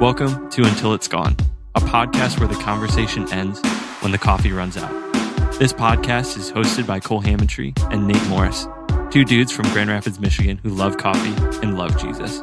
Welcome 0.00 0.48
to 0.50 0.64
Until 0.64 0.94
It's 0.94 1.08
Gone, 1.08 1.36
a 1.74 1.80
podcast 1.80 2.38
where 2.38 2.48
the 2.48 2.58
conversation 2.62 3.30
ends 3.32 3.60
when 4.00 4.12
the 4.12 4.18
coffee 4.18 4.50
runs 4.50 4.76
out. 4.76 4.90
This 5.58 5.72
podcast 5.74 6.38
is 6.38 6.50
hosted 6.50 6.86
by 6.86 7.00
Cole 7.00 7.22
Hammondtree 7.22 7.78
and 7.92 8.06
Nate 8.06 8.26
Morris, 8.28 8.66
two 9.10 9.24
dudes 9.26 9.52
from 9.52 9.70
Grand 9.72 9.90
Rapids, 9.90 10.18
Michigan 10.18 10.58
who 10.62 10.70
love 10.70 10.96
coffee 10.96 11.34
and 11.62 11.76
love 11.76 12.00
Jesus. 12.00 12.42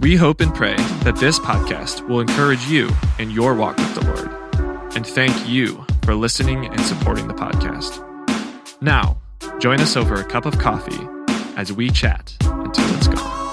We 0.00 0.16
hope 0.16 0.40
and 0.40 0.54
pray 0.54 0.76
that 1.04 1.16
this 1.16 1.38
podcast 1.38 2.08
will 2.08 2.20
encourage 2.20 2.64
you 2.66 2.90
in 3.18 3.30
your 3.30 3.54
walk 3.54 3.76
with 3.76 3.94
the 3.94 4.04
Lord. 4.06 4.43
And 4.96 5.06
thank 5.06 5.48
you 5.48 5.84
for 6.04 6.14
listening 6.14 6.66
and 6.66 6.80
supporting 6.82 7.26
the 7.26 7.34
podcast. 7.34 8.00
Now, 8.80 9.18
join 9.58 9.80
us 9.80 9.96
over 9.96 10.14
a 10.14 10.24
cup 10.24 10.46
of 10.46 10.58
coffee 10.58 10.98
as 11.56 11.72
we 11.72 11.90
chat 11.90 12.34
until 12.42 12.94
it's 12.94 13.08
gone. 13.08 13.44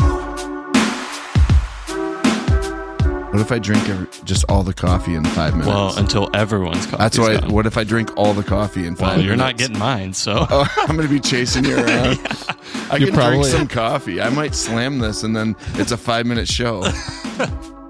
What 3.31 3.39
if 3.39 3.51
I 3.51 3.59
drink 3.59 3.87
every, 3.87 4.07
just 4.25 4.43
all 4.49 4.61
the 4.61 4.73
coffee 4.73 5.15
in 5.15 5.23
five 5.23 5.53
minutes? 5.53 5.67
Well, 5.69 5.97
until 5.97 6.29
everyone's 6.35 6.85
coffee. 6.85 6.97
That's 6.97 7.17
why. 7.17 7.37
What 7.47 7.65
if 7.65 7.77
I 7.77 7.85
drink 7.85 8.15
all 8.17 8.33
the 8.33 8.43
coffee 8.43 8.85
in 8.85 8.95
five 8.95 9.01
Well, 9.01 9.09
minutes? 9.17 9.25
you're 9.27 9.35
not 9.37 9.57
getting 9.57 9.79
mine, 9.79 10.13
so 10.13 10.45
Oh, 10.49 10.67
I'm 10.77 10.95
going 10.97 11.07
to 11.07 11.13
be 11.13 11.19
chasing 11.21 11.63
you 11.63 11.75
around. 11.77 12.19
I 12.91 12.97
You 12.97 13.07
can 13.07 13.15
probably- 13.15 13.37
drink 13.39 13.45
some 13.57 13.67
coffee. 13.67 14.21
I 14.21 14.29
might 14.29 14.53
slam 14.53 14.99
this, 14.99 15.23
and 15.23 15.35
then 15.35 15.55
it's 15.75 15.91
a 15.93 15.97
five 15.97 16.25
minute 16.25 16.47
show. 16.49 16.83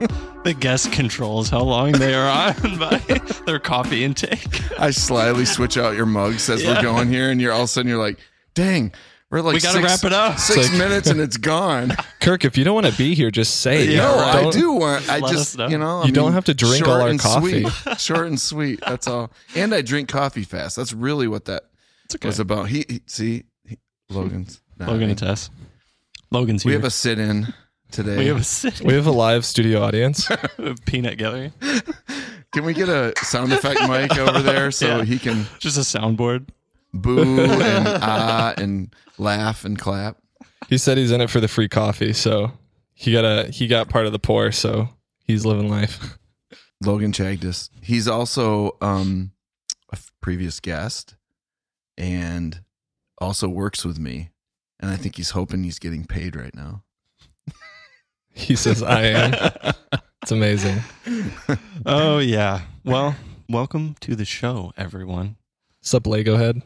the 0.43 0.53
guest 0.53 0.91
controls 0.91 1.49
how 1.49 1.61
long 1.61 1.91
they 1.93 2.13
are 2.13 2.27
on 2.61 2.77
by 2.79 2.97
their 3.45 3.59
coffee 3.59 4.03
intake. 4.03 4.47
I 4.79 4.91
slyly 4.91 5.45
switch 5.45 5.77
out 5.77 5.95
your 5.95 6.05
mugs 6.05 6.49
as 6.49 6.63
Yeah. 6.63 6.75
we're 6.75 6.81
going 6.81 7.09
here, 7.09 7.29
and 7.29 7.39
you're 7.39 7.51
all 7.51 7.61
of 7.61 7.65
a 7.65 7.67
sudden 7.67 7.89
you're 7.89 7.99
like, 8.01 8.17
"Dang, 8.55 8.91
we're 9.29 9.41
like 9.41 9.53
We 9.55 9.59
gotta 9.59 9.79
six- 9.79 10.03
wrap 10.03 10.03
it 10.03 10.13
up." 10.13 10.39
Six 10.39 10.69
like- 10.69 10.77
minutes, 10.77 11.09
and 11.09 11.19
it's 11.21 11.37
gone." 11.37 11.91
Kirk, 12.21 12.43
if 12.45 12.57
you 12.57 12.63
don't 12.63 12.75
want 12.75 12.87
to 12.87 12.97
be 12.97 13.13
here, 13.15 13.29
just 13.31 13.61
say. 13.61 13.85
Yeah, 13.87 13.97
no, 13.97 14.15
right. 14.15 14.35
I 14.35 14.49
Don't- 14.51 14.79
want. 14.79 15.09
I 15.09 15.19
Let 15.19 15.31
just 15.31 15.57
know. 15.57 15.67
you 15.67 15.77
know 15.77 16.01
I 16.01 16.05
You 16.05 16.11
don't 16.11 16.33
have 16.33 16.45
to 16.45 16.53
drink 16.53 16.85
short 16.85 16.89
all 16.89 17.01
our 17.01 17.09
and 17.09 17.19
coffee. 17.19 17.63
Sweet. 17.67 17.99
short 17.99 18.27
and 18.27 18.39
sweet. 18.41 18.79
That's 18.85 19.07
all. 19.07 19.31
And 19.55 19.73
I 19.75 19.81
drink 19.81 20.09
coffee 20.09 20.43
fast. 20.43 20.75
That's 20.75 20.93
really 20.93 21.27
what 21.27 21.45
that 21.45 21.63
okay. 22.15 22.27
was 22.27 22.39
about. 22.39 22.69
He, 22.69 22.85
he 22.89 23.01
see 23.05 23.43
he, 23.67 23.77
Logan's 24.09 24.61
Logan 24.79 25.09
and 25.09 25.17
Tess. 25.17 25.49
Logan's 26.31 26.63
Here. 26.63 26.69
We 26.71 26.73
have 26.73 26.83
a 26.85 26.89
sit 26.89 27.19
in 27.19 27.53
today. 27.91 28.17
we 28.17 28.27
have 28.27 28.37
a 28.37 28.43
sit 28.43 28.81
We 28.81 28.93
have 28.93 29.07
a 29.07 29.11
live 29.11 29.45
studio 29.45 29.81
audience. 29.83 30.27
peanut 30.85 31.17
gallery. 31.17 31.51
Can 32.51 32.65
we 32.65 32.73
get 32.73 32.89
a 32.89 33.13
sound 33.23 33.53
effect 33.53 33.79
mic 33.87 34.17
over 34.17 34.41
there 34.41 34.71
so 34.71 34.97
Yeah. 34.97 35.03
he 35.05 35.17
can 35.19 35.45
Just 35.59 35.77
a 35.77 35.81
soundboard. 35.81 36.49
boo 36.93 37.21
and 37.41 37.87
ah 37.87 38.53
and 38.57 38.93
laugh 39.17 39.63
and 39.65 39.77
clap? 39.79 40.17
He 40.69 40.77
said 40.77 40.97
he's 40.97 41.11
in 41.11 41.21
it 41.21 41.29
for 41.29 41.39
the 41.39 41.47
free 41.47 41.67
coffee, 41.69 42.13
so 42.13 42.51
he 42.93 43.11
got 43.11 43.25
a 43.25 43.49
he 43.51 43.67
got 43.67 43.89
part 43.89 44.05
of 44.05 44.11
the 44.11 44.19
pour, 44.19 44.51
so 44.51 44.89
he's 45.23 45.45
living 45.45 45.69
life. 45.69 46.17
Logan 46.83 47.11
Chagdis. 47.11 47.69
He's 47.81 48.07
also 48.07 48.77
um, 48.81 49.31
a 49.91 49.95
f- 49.95 50.11
previous 50.21 50.59
guest 50.59 51.15
and 51.97 52.61
also 53.19 53.47
works 53.47 53.85
with 53.85 53.99
me. 53.99 54.31
And 54.79 54.89
I 54.89 54.95
think 54.97 55.15
he's 55.17 55.29
hoping 55.31 55.63
he's 55.63 55.77
getting 55.77 56.05
paid 56.05 56.35
right 56.35 56.55
now. 56.55 56.83
He 58.33 58.55
says 58.55 58.83
I 58.83 59.01
am. 59.03 59.73
It's 60.23 60.31
amazing. 60.31 60.77
Oh 61.83 62.19
yeah. 62.19 62.61
Well, 62.85 63.15
welcome 63.49 63.95
to 64.01 64.15
the 64.15 64.23
show, 64.23 64.71
everyone. 64.77 65.35
Sup 65.81 66.05
Lego 66.05 66.37
head? 66.37 66.61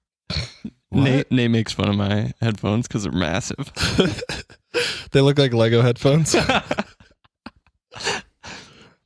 Nate, 0.90 1.30
Nate 1.30 1.52
makes 1.52 1.72
fun 1.72 1.88
of 1.88 1.94
my 1.94 2.32
headphones 2.40 2.88
because 2.88 3.04
they're 3.04 3.12
massive. 3.12 3.70
They 5.12 5.20
look 5.20 5.38
like 5.38 5.54
Lego 5.54 5.80
headphones. 5.82 6.32
That's 6.32 6.64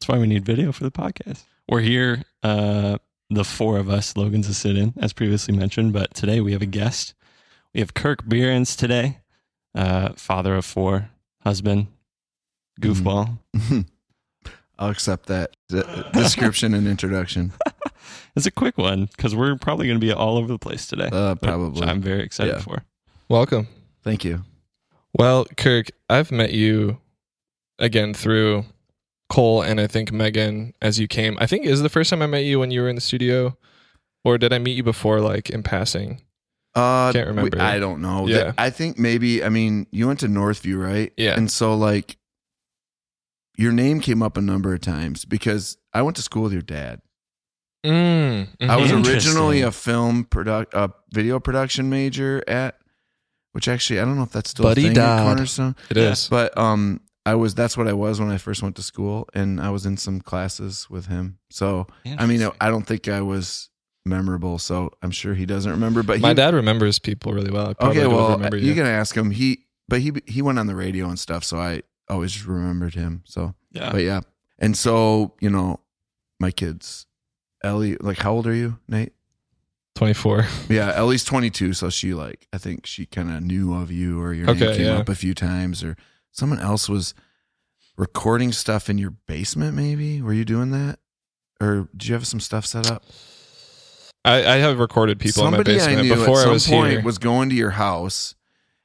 why 0.07 0.17
we 0.19 0.27
need 0.27 0.47
video 0.47 0.73
for 0.73 0.85
the 0.85 0.91
podcast. 0.91 1.45
We're 1.69 1.81
here, 1.83 2.23
uh, 2.43 2.97
the 3.29 3.45
four 3.45 3.77
of 3.77 3.91
us. 3.91 4.17
Logan's 4.17 4.49
a 4.49 4.55
sit-in, 4.55 4.95
as 4.97 5.13
previously 5.13 5.55
mentioned, 5.55 5.93
but 5.93 6.15
today 6.15 6.41
we 6.41 6.53
have 6.53 6.63
a 6.63 6.67
guest. 6.67 7.13
We 7.75 7.81
have 7.81 7.93
Kirk 7.93 8.27
Bierens 8.27 8.75
today, 8.75 9.19
uh, 9.75 10.15
father 10.15 10.57
of 10.57 10.65
four, 10.65 11.11
husband, 11.43 11.87
goofball. 12.81 13.39
I'll 14.79 14.91
accept 14.91 15.27
that 15.27 15.57
d- 15.69 15.83
description 16.13 16.75
and 16.75 16.87
introduction. 16.87 17.53
It's 18.37 18.47
a 18.47 18.51
quick 18.53 18.79
one 18.79 19.07
because 19.07 19.35
we're 19.35 19.57
probably 19.57 19.87
going 19.89 19.99
to 20.01 20.07
be 20.07 20.13
all 20.13 20.39
over 20.39 20.47
the 20.47 20.59
place 20.59 20.87
today. 20.87 21.09
Uh, 21.13 21.33
which 21.35 21.43
probably. 21.43 21.87
I'm 21.89 22.01
very 22.01 22.23
excited 22.23 22.55
Yeah. 22.55 22.61
for. 22.61 22.85
Welcome. 23.29 23.67
Thank 24.05 24.25
you. 24.25 24.45
Well, 25.13 25.45
Kirk, 25.57 25.89
I've 26.09 26.31
met 26.31 26.53
you 26.53 26.99
again 27.81 28.15
through 28.15 28.65
Cole 29.29 29.61
and 29.63 29.81
I 29.81 29.89
think 29.89 30.13
Megan 30.13 30.73
as 30.81 31.01
you 31.01 31.09
came. 31.09 31.37
I 31.41 31.47
think 31.47 31.67
is 31.67 31.83
the 31.83 31.89
first 31.89 32.11
time 32.11 32.23
I 32.23 32.27
met 32.27 32.45
you 32.45 32.61
when 32.61 32.71
you 32.71 32.81
were 32.83 32.89
in 32.89 32.95
the 32.95 33.01
studio, 33.01 33.57
or 34.25 34.39
did 34.39 34.53
I 34.53 34.59
meet 34.59 34.77
you 34.77 34.85
before, 34.85 35.21
like 35.21 35.51
in 35.51 35.63
passing? 35.65 36.23
Uh, 36.75 37.13
Can't 37.13 37.29
remember. 37.29 37.57
we- 37.57 37.61
I 37.63 37.79
don't 37.79 38.01
know. 38.01 38.27
Yeah. 38.29 38.53
I 38.59 38.71
think 38.71 38.99
maybe. 38.99 39.43
I 39.43 39.49
mean, 39.49 39.87
you 39.91 40.07
went 40.07 40.21
to 40.21 40.27
Northview, 40.29 40.83
right? 40.83 41.13
Yeah. 41.17 41.35
And 41.37 41.51
so, 41.51 41.75
like, 41.75 42.17
your 43.57 43.73
name 43.73 44.01
came 44.01 44.23
up 44.23 44.37
a 44.37 44.41
number 44.41 44.73
of 44.75 44.81
times 44.81 45.25
because 45.25 45.77
I 45.93 46.03
went 46.03 46.17
to 46.17 46.23
school 46.23 46.45
with 46.45 46.53
your 46.53 46.63
dad. 46.63 47.01
Mm, 47.87 48.49
I 48.61 48.77
was 48.77 48.91
originally 48.93 49.63
a 49.63 49.71
film 49.73 50.25
product, 50.25 50.75
a 50.75 50.93
video 51.13 51.39
production 51.41 51.89
major 51.89 52.43
at, 52.49 52.77
which 53.53 53.69
actually 53.69 54.01
I 54.01 54.05
don't 54.05 54.17
know 54.17 54.25
if 54.25 54.33
that's 54.33 54.51
still 54.51 54.65
Buddy 54.65 54.83
a 54.83 54.85
thing 54.87 54.95
Dodd. 54.95 55.21
at 55.21 55.25
Cornerstone, 55.25 55.77
It 55.91 55.97
is. 55.97 56.29
but 56.29 56.57
um, 56.59 57.01
I 57.25 57.35
was 57.37 57.55
that's 57.55 57.77
what 57.77 57.87
I 57.89 57.93
was 57.93 58.19
when 58.21 58.31
I 58.31 58.37
first 58.37 58.63
went 58.63 58.75
to 58.77 58.83
school, 58.83 59.29
and 59.33 59.61
I 59.61 59.71
was 59.71 59.87
in 59.87 59.97
some 59.97 60.21
classes 60.21 60.89
with 60.91 61.07
him. 61.07 61.39
So 61.51 61.87
I 62.19 62.27
mean, 62.27 62.49
I 62.61 62.69
don't 62.69 62.85
think 62.87 63.07
I 63.09 63.21
was 63.21 63.71
memorable, 64.09 64.59
so 64.59 64.91
I'm 65.03 65.11
sure 65.11 65.35
he 65.35 65.47
doesn't 65.47 65.71
remember. 65.71 66.03
But 66.03 66.21
My 66.21 66.29
he, 66.29 66.35
dad 66.35 66.55
remembers 66.55 66.99
people 66.99 67.33
really 67.33 67.51
well. 67.51 67.75
Okay, 67.81 68.07
well, 68.07 68.41
you 68.55 68.69
you. 68.69 68.75
can 68.75 68.87
ask 68.87 69.17
him. 69.17 69.31
He, 69.31 69.67
but 69.89 70.01
he 70.01 70.13
he 70.27 70.43
went 70.43 70.59
on 70.59 70.67
the 70.67 70.75
radio 70.75 71.09
and 71.09 71.19
stuff, 71.19 71.45
so 71.45 71.59
I 71.59 71.83
always 72.09 72.47
remembered 72.47 72.95
him. 72.95 73.23
So, 73.27 73.55
yeah. 73.73 73.91
but 73.93 74.03
yeah, 74.03 74.21
and 74.59 74.77
so 74.77 75.35
you 75.41 75.51
know, 75.51 75.81
my 76.41 76.51
kids, 76.51 77.07
Ellie, 77.63 77.97
like 77.97 78.19
how 78.19 78.33
old 78.33 78.47
are 78.47 78.55
you, 78.55 78.79
Nate? 78.89 79.13
24. 79.97 80.47
Yeah, 80.69 80.93
Ellie's 80.95 81.25
22, 81.25 81.73
so 81.73 81.91
she 81.91 82.15
like 82.15 82.47
I 82.53 82.59
think 82.59 82.87
she 82.87 83.05
kind 83.05 83.33
of 83.33 83.43
knew 83.43 83.75
of 83.75 83.91
you 83.91 84.21
or 84.23 84.33
your 84.33 84.49
Okay, 84.51 84.67
name 84.67 84.77
came 84.77 84.87
yeah. 84.87 84.99
up 84.99 85.09
a 85.09 85.15
few 85.17 85.35
times 85.35 85.83
or 85.83 85.97
someone 86.31 86.61
else 86.61 86.89
was 86.89 87.15
recording 87.97 88.53
stuff 88.53 88.89
in 88.89 88.97
your 88.97 89.11
basement 89.11 89.75
maybe? 89.75 90.23
Were 90.23 90.33
you 90.33 90.45
doing 90.45 90.71
that? 90.71 91.01
Or 91.61 91.89
did 91.97 92.07
you 92.07 92.15
have 92.15 92.29
some 92.29 92.39
stuff 92.39 92.65
set 92.65 92.89
up? 92.89 93.03
I, 94.29 94.55
I 94.55 94.57
have 94.59 94.79
recorded 94.79 95.19
people 95.19 95.43
Somebody 95.43 95.73
in 95.73 95.79
my 95.79 95.85
basement 95.87 95.99
I 95.99 96.03
knew 96.03 96.15
before 96.15 96.37
at 96.39 96.41
some 96.43 96.51
I 96.51 96.53
was 96.53 96.67
point 96.69 96.91
here. 96.93 97.03
was 97.03 97.19
going 97.19 97.49
to 97.51 97.55
your 97.55 97.71
house 97.71 98.35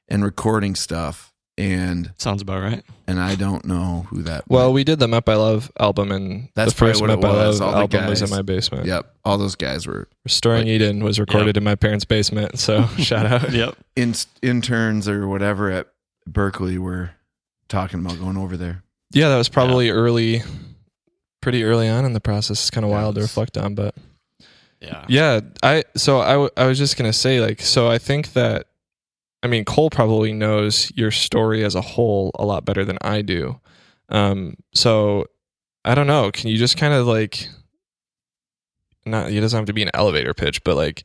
and 0.09 0.23
recording 0.23 0.75
stuff 0.75 1.33
and 1.57 2.11
Sounds 2.17 2.41
about 2.41 2.63
right. 2.63 2.83
and 3.07 3.19
I 3.19 3.35
don't 3.35 3.63
know 3.65 4.07
who 4.09 4.23
that 4.23 4.47
was. 4.49 4.55
well, 4.57 4.73
we 4.73 4.83
did 4.83 4.97
the 4.99 5.07
Map 5.07 5.29
I 5.29 5.35
Love 5.35 5.71
album, 5.79 6.11
and 6.11 6.49
That's 6.55 6.73
the 6.73 6.77
first 6.79 6.99
probably 6.99 7.15
Map 7.17 7.23
what 7.23 7.35
it 7.35 7.43
I 7.43 7.47
was. 7.47 7.59
Love 7.61 7.67
All 7.69 7.87
the 7.87 7.97
album 7.97 8.09
was 8.09 8.21
in 8.21 8.27
guys. 8.27 8.35
my 8.35 8.41
basement. 8.41 8.85
Yep, 8.87 9.13
all 9.23 9.37
those 9.37 9.55
guys 9.55 9.85
were 9.85 10.07
Restoring 10.23 10.67
Eden 10.67 11.03
was 11.03 11.19
recorded 11.19 11.55
in 11.55 11.63
my 11.63 11.75
parents' 11.75 12.05
basement. 12.05 12.57
So 12.57 12.87
shout 12.97 13.25
out. 13.27 13.51
Yep. 13.51 13.75
in, 13.95 14.15
interns 14.41 15.07
or 15.07 15.27
whatever 15.27 15.69
at 15.69 15.89
Berkeley 16.25 16.77
were 16.79 17.11
talking 17.69 17.99
about 18.03 18.17
going 18.19 18.37
over 18.37 18.57
there. 18.57 18.81
Yeah, 19.11 19.29
that 19.29 19.37
was 19.37 19.47
probably 19.49 19.91
early, 19.91 20.41
pretty 21.41 21.63
early 21.63 21.87
on 21.87 22.03
in 22.05 22.13
the 22.13 22.19
process. 22.19 22.59
It's 22.61 22.69
kind 22.71 22.83
of 22.83 22.89
Yeah, 22.89 22.97
wild 22.97 23.15
to 23.15 23.21
reflect 23.21 23.59
on, 23.59 23.75
but 23.75 23.93
Yeah. 24.83 25.05
yeah, 25.07 25.39
I 25.63 25.83
so 25.95 26.19
I, 26.19 26.33
w- 26.33 26.49
I 26.57 26.65
was 26.67 26.77
just 26.77 26.97
gonna 26.97 27.13
say 27.13 27.39
like 27.39 27.61
so 27.61 27.89
I 27.89 27.97
think 27.97 28.33
that 28.33 28.67
I 29.41 29.47
mean 29.47 29.63
Cole 29.65 29.89
probably 29.89 30.33
knows 30.33 30.91
your 30.95 31.09
story 31.11 31.63
as 31.63 31.75
a 31.75 31.81
whole 31.81 32.31
a 32.35 32.45
lot 32.45 32.65
better 32.65 32.83
than 32.83 32.97
I 33.01 33.21
do. 33.21 33.59
Um, 34.09 34.55
so 34.73 35.25
I 35.85 35.95
don't 35.95 36.07
know. 36.07 36.31
Can 36.31 36.49
you 36.49 36.57
just 36.57 36.77
kind 36.77 36.93
of 36.93 37.07
like 37.07 37.47
not? 39.05 39.31
It 39.31 39.39
doesn't 39.39 39.57
have 39.57 39.67
to 39.67 39.73
be 39.73 39.83
an 39.83 39.91
elevator 39.93 40.33
pitch, 40.33 40.63
but 40.63 40.75
like. 40.75 41.03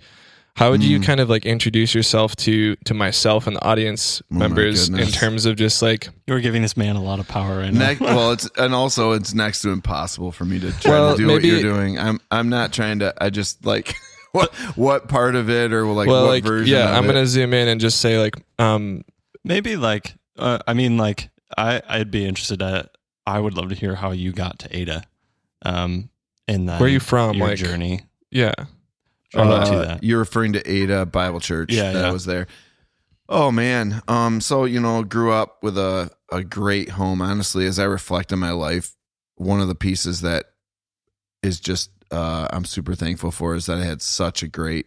How 0.58 0.70
would 0.70 0.82
you 0.82 0.98
Mm. 0.98 1.04
kind 1.04 1.20
of 1.20 1.30
like 1.30 1.46
introduce 1.46 1.94
yourself 1.94 2.34
to 2.36 2.74
to 2.84 2.94
myself 2.94 3.46
and 3.46 3.56
the 3.56 3.64
audience 3.64 4.20
Oh 4.32 4.36
members 4.38 4.88
in 4.88 5.06
terms 5.08 5.46
of 5.46 5.56
just 5.56 5.80
like 5.82 6.08
You're 6.26 6.40
giving 6.40 6.62
this 6.62 6.76
man 6.76 6.96
a 6.96 7.02
lot 7.02 7.20
of 7.20 7.28
power 7.28 7.58
right 7.58 7.72
now. 7.72 7.78
Next, 7.78 8.00
well, 8.00 8.32
it's 8.32 8.48
and 8.58 8.74
also 8.74 9.12
it's 9.12 9.34
next 9.34 9.62
to 9.62 9.70
impossible 9.70 10.32
for 10.32 10.44
me 10.44 10.58
to 10.60 10.72
try 10.80 10.92
Well, 10.92 11.16
to 11.16 11.16
do 11.16 11.28
what 11.28 11.44
you're 11.44 11.62
doing. 11.62 11.98
I'm 11.98 12.20
I'm 12.30 12.48
not 12.48 12.72
trying 12.72 12.98
to. 12.98 13.14
I 13.22 13.30
just 13.30 13.64
like 13.64 13.94
what 14.32 14.52
what 14.76 15.08
part 15.08 15.34
of 15.36 15.48
it 15.48 15.72
or 15.72 15.84
like 15.86 16.08
well 16.08 16.24
what 16.24 16.30
like 16.30 16.44
version. 16.44 16.74
yeah 16.74 16.90
of 16.90 16.96
I'm 16.96 17.04
it. 17.04 17.08
gonna 17.08 17.26
zoom 17.26 17.54
in 17.54 17.68
and 17.68 17.80
just 17.80 18.00
say 18.00 18.18
like 18.18 18.34
um 18.58 19.04
Maybe 19.44 19.76
like, 19.76 20.14
uh, 20.36 20.58
I 20.66 20.74
mean, 20.74 20.98
like, 20.98 21.30
I 21.56 21.80
I'd 21.88 22.10
be 22.10 22.26
interested 22.26 22.60
at. 22.60 22.90
I 23.26 23.38
would 23.38 23.54
love 23.54 23.70
to 23.70 23.74
hear 23.74 23.94
how 23.94 24.10
you 24.10 24.32
got 24.32 24.58
to 24.58 24.76
Ada, 24.76 25.04
um, 25.64 26.10
and 26.46 26.68
then 26.68 26.78
Where 26.80 26.88
are 26.88 26.92
you 26.92 27.00
from? 27.00 27.36
Your 27.36 27.48
Like- 27.48 27.56
journey. 27.58 28.00
Yeah. 28.30 28.52
Uh, 29.34 29.98
you're 30.00 30.18
referring 30.18 30.54
to 30.54 30.70
Ada 30.70 31.06
Bible 31.06 31.40
Church 31.40 31.72
Yeah, 31.72 31.92
that 31.92 32.00
yeah. 32.06 32.12
was 32.12 32.24
there. 32.24 32.46
Oh 33.28 33.50
man. 33.52 34.02
Um 34.08 34.40
so 34.40 34.64
you 34.64 34.80
know, 34.80 35.02
grew 35.04 35.32
up 35.32 35.62
with 35.62 35.76
a 35.76 36.10
a 36.30 36.42
great 36.42 36.90
home. 36.90 37.20
Honestly, 37.20 37.66
as 37.66 37.78
I 37.78 37.84
reflect 37.84 38.32
on 38.32 38.38
my 38.38 38.52
life, 38.52 38.94
one 39.36 39.60
of 39.60 39.68
the 39.68 39.74
pieces 39.74 40.22
that 40.22 40.46
is 41.42 41.60
just 41.60 41.90
uh 42.10 42.48
I'm 42.50 42.64
super 42.64 42.94
thankful 42.94 43.30
for 43.30 43.54
is 43.54 43.66
that 43.66 43.78
I 43.78 43.84
had 43.84 44.00
such 44.00 44.42
a 44.42 44.48
great 44.48 44.86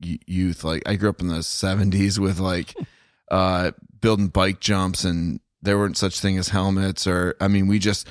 youth. 0.00 0.62
Like 0.62 0.82
I 0.86 0.96
grew 0.96 1.08
up 1.08 1.20
in 1.20 1.28
the 1.28 1.36
70s 1.38 2.18
with 2.18 2.38
like 2.38 2.74
uh 3.30 3.72
building 4.00 4.28
bike 4.28 4.60
jumps 4.60 5.04
and 5.04 5.40
there 5.62 5.78
weren't 5.78 5.96
such 5.96 6.20
thing 6.20 6.38
as 6.38 6.48
helmets 6.50 7.06
or 7.08 7.34
I 7.40 7.48
mean, 7.48 7.66
we 7.66 7.78
just 7.80 8.06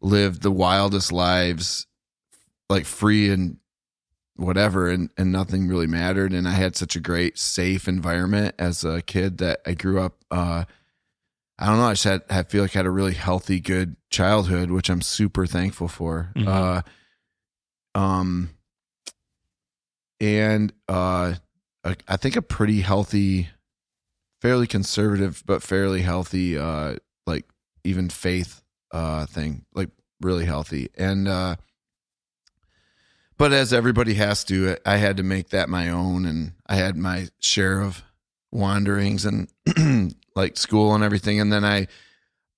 lived 0.00 0.42
the 0.42 0.50
wildest 0.52 1.10
lives 1.12 1.86
like 2.68 2.86
free 2.86 3.30
and 3.30 3.56
whatever 4.40 4.88
and 4.88 5.10
and 5.18 5.30
nothing 5.30 5.68
really 5.68 5.86
mattered 5.86 6.32
and 6.32 6.48
i 6.48 6.52
had 6.52 6.74
such 6.74 6.96
a 6.96 7.00
great 7.00 7.38
safe 7.38 7.86
environment 7.86 8.54
as 8.58 8.84
a 8.84 9.02
kid 9.02 9.36
that 9.38 9.60
i 9.66 9.74
grew 9.74 10.00
up 10.00 10.16
uh 10.30 10.64
i 11.58 11.66
don't 11.66 11.76
know 11.76 11.84
i 11.84 11.92
just 11.92 12.04
had 12.04 12.22
i 12.30 12.42
feel 12.42 12.62
like 12.62 12.74
i 12.74 12.78
had 12.78 12.86
a 12.86 12.90
really 12.90 13.12
healthy 13.14 13.60
good 13.60 13.96
childhood 14.10 14.70
which 14.70 14.88
i'm 14.88 15.02
super 15.02 15.44
thankful 15.46 15.88
for 15.88 16.32
Mhm. 16.34 16.48
uh 16.48 17.98
um 17.98 18.50
and 20.20 20.72
uh 20.88 21.34
I- 21.84 21.96
i 22.08 22.16
think 22.16 22.36
a 22.36 22.42
pretty 22.42 22.80
healthy 22.80 23.48
fairly 24.42 24.66
conservative 24.66 25.42
but 25.46 25.62
fairly 25.62 26.02
healthy 26.02 26.58
uh 26.58 26.96
like 27.26 27.44
even 27.84 28.08
faith 28.08 28.62
uh 28.92 29.26
thing 29.26 29.64
like 29.74 29.90
really 30.20 30.44
healthy 30.44 30.88
and 30.96 31.28
uh 31.28 31.56
but 33.40 33.52
as 33.52 33.72
everybody 33.72 34.14
has 34.14 34.44
to 34.44 34.76
i 34.86 34.96
had 34.96 35.16
to 35.16 35.22
make 35.24 35.48
that 35.48 35.68
my 35.68 35.88
own 35.88 36.26
and 36.26 36.52
i 36.66 36.76
had 36.76 36.96
my 36.96 37.26
share 37.40 37.80
of 37.80 38.04
wanderings 38.52 39.24
and 39.24 39.48
like 40.36 40.56
school 40.56 40.94
and 40.94 41.04
everything. 41.04 41.40
And 41.40 41.52
then 41.52 41.64
i 41.64 41.86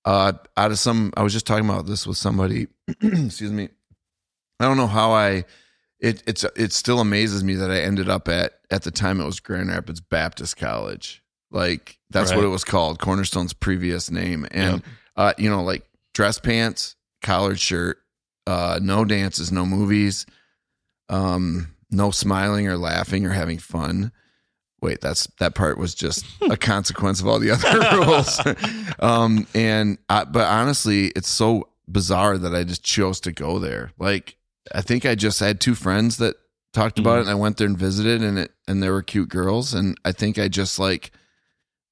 uh 0.05 0.33
out 0.57 0.71
of 0.71 0.79
some 0.79 1.13
i 1.15 1.23
was 1.23 1.33
just 1.33 1.47
talking 1.47 1.67
about 1.67 1.85
this 1.85 2.05
with 2.05 2.17
somebody 2.17 2.67
excuse 3.01 3.51
me. 3.51 3.69
I 4.59 4.65
don't 4.65 4.77
know 4.77 4.87
how 4.87 5.11
i 5.11 5.45
it 5.99 6.23
it's 6.27 6.43
it 6.55 6.73
still 6.73 6.99
amazes 6.99 7.43
me 7.43 7.55
that 7.55 7.71
i 7.71 7.79
ended 7.79 8.09
up 8.09 8.27
at 8.27 8.59
at 8.69 8.83
the 8.83 8.91
time 8.91 9.21
it 9.21 9.25
was 9.25 9.39
grand 9.39 9.69
rapids 9.69 10.01
baptist 10.01 10.57
college. 10.57 11.21
Like 11.51 11.99
that's 12.09 12.33
what 12.33 12.43
it 12.43 12.49
was 12.49 12.63
called 12.63 12.99
cornerstone's 12.99 13.53
previous 13.53 14.09
name. 14.09 14.47
And 14.51 14.81
uh 15.15 15.33
you 15.37 15.49
know 15.49 15.63
like 15.63 15.87
dress 16.13 16.39
pants 16.39 16.95
collared 17.21 17.59
shirt 17.59 17.99
uh 18.47 18.79
no 18.81 19.05
dances 19.05 19.51
no 19.51 19.65
movies 19.65 20.25
um 21.13 21.67
no 21.91 22.09
smiling 22.11 22.67
or 22.67 22.77
laughing 22.77 23.25
or 23.25 23.29
having 23.31 23.59
fun. 23.59 24.11
Wait 24.81 24.99
that's 25.01 25.27
that 25.39 25.55
part 25.55 25.77
was 25.77 25.93
just 25.95 26.25
a 26.49 26.57
consequence 26.57 27.21
of 27.21 27.27
all 27.27 27.39
the 27.39 27.51
other 27.51 27.97
rules. 28.05 28.39
Um 28.99 29.47
and 29.53 29.97
I, 30.09 30.23
but 30.25 30.47
honestly 30.47 31.07
it's 31.15 31.29
so 31.29 31.69
bizarre 31.87 32.37
that 32.37 32.55
i 32.55 32.63
just 32.63 32.83
chose 32.83 33.19
to 33.21 33.31
go 33.31 33.59
there. 33.59 33.91
Like 33.99 34.35
i 34.73 34.81
think 34.81 35.05
i 35.05 35.15
just 35.15 35.39
had 35.39 35.59
two 35.59 35.75
friends 35.75 36.17
that 36.17 36.35
talked 36.73 36.97
about 36.97 37.15
Mhm. 37.17 37.17
it 37.17 37.21
and 37.21 37.29
i 37.29 37.35
went 37.35 37.57
there 37.57 37.67
and 37.67 37.77
visited 37.77 38.21
and 38.23 38.39
it 38.39 38.51
and 38.67 38.81
there 38.81 38.93
were 38.93 39.03
cute 39.03 39.29
girls. 39.29 39.73
And 39.73 39.97
i 40.03 40.11
think 40.11 40.39
i 40.39 40.47
just 40.47 40.79
like 40.79 41.11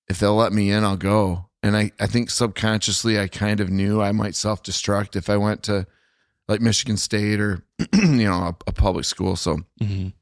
if 0.09 0.19
they'll 0.19 0.35
let 0.35 0.51
me 0.53 0.71
in 0.71 0.83
i'll 0.83 0.97
go. 0.97 1.45
And 1.63 1.77
i 1.77 1.91
i 1.99 2.07
think 2.07 2.29
subconsciously 2.31 3.19
i 3.19 3.27
kind 3.27 3.59
of 3.59 3.69
knew 3.69 4.01
i 4.01 4.11
might 4.11 4.35
self-destruct 4.35 5.15
if 5.15 5.29
i 5.29 5.37
went 5.37 5.61
to 5.63 5.85
like 6.51 6.61
michigan 6.61 6.97
state 6.97 7.39
or 7.39 7.63
you 7.93 8.25
know 8.25 8.33
a, 8.43 8.55
a 8.67 8.71
public 8.73 9.05
school 9.05 9.35
so 9.35 9.57
Mhm. 9.81 10.13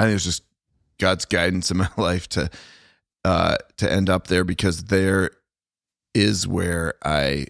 I 0.00 0.04
think 0.04 0.14
it's 0.16 0.24
just 0.24 0.42
God's 1.00 1.24
guidance 1.24 1.70
in 1.70 1.76
my 1.84 1.90
life 1.96 2.28
to 2.30 2.48
uh 3.24 3.56
to 3.78 3.90
end 3.92 4.08
up 4.08 4.28
there 4.28 4.44
because 4.44 4.84
there 4.84 5.30
is 6.14 6.46
where 6.46 6.94
I 7.04 7.46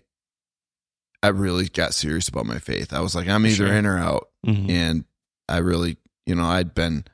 I 1.23 1.29
really 1.29 1.69
got 1.69 1.95
serious 1.95 2.29
about 2.29 2.47
my 2.47 2.59
faith. 2.59 2.93
I 2.93 3.01
was 3.01 3.15
like, 3.15 3.27
I'm 3.29 3.45
either 3.45 3.67
Sure. 3.67 3.75
in 3.75 3.87
or 3.87 3.99
out. 3.99 4.29
Mhm. 4.47 4.71
And 4.71 5.05
I 5.49 5.59
really, 5.59 5.97
you 6.27 6.35
know, 6.37 6.45
I'd 6.47 6.75
been 6.75 7.05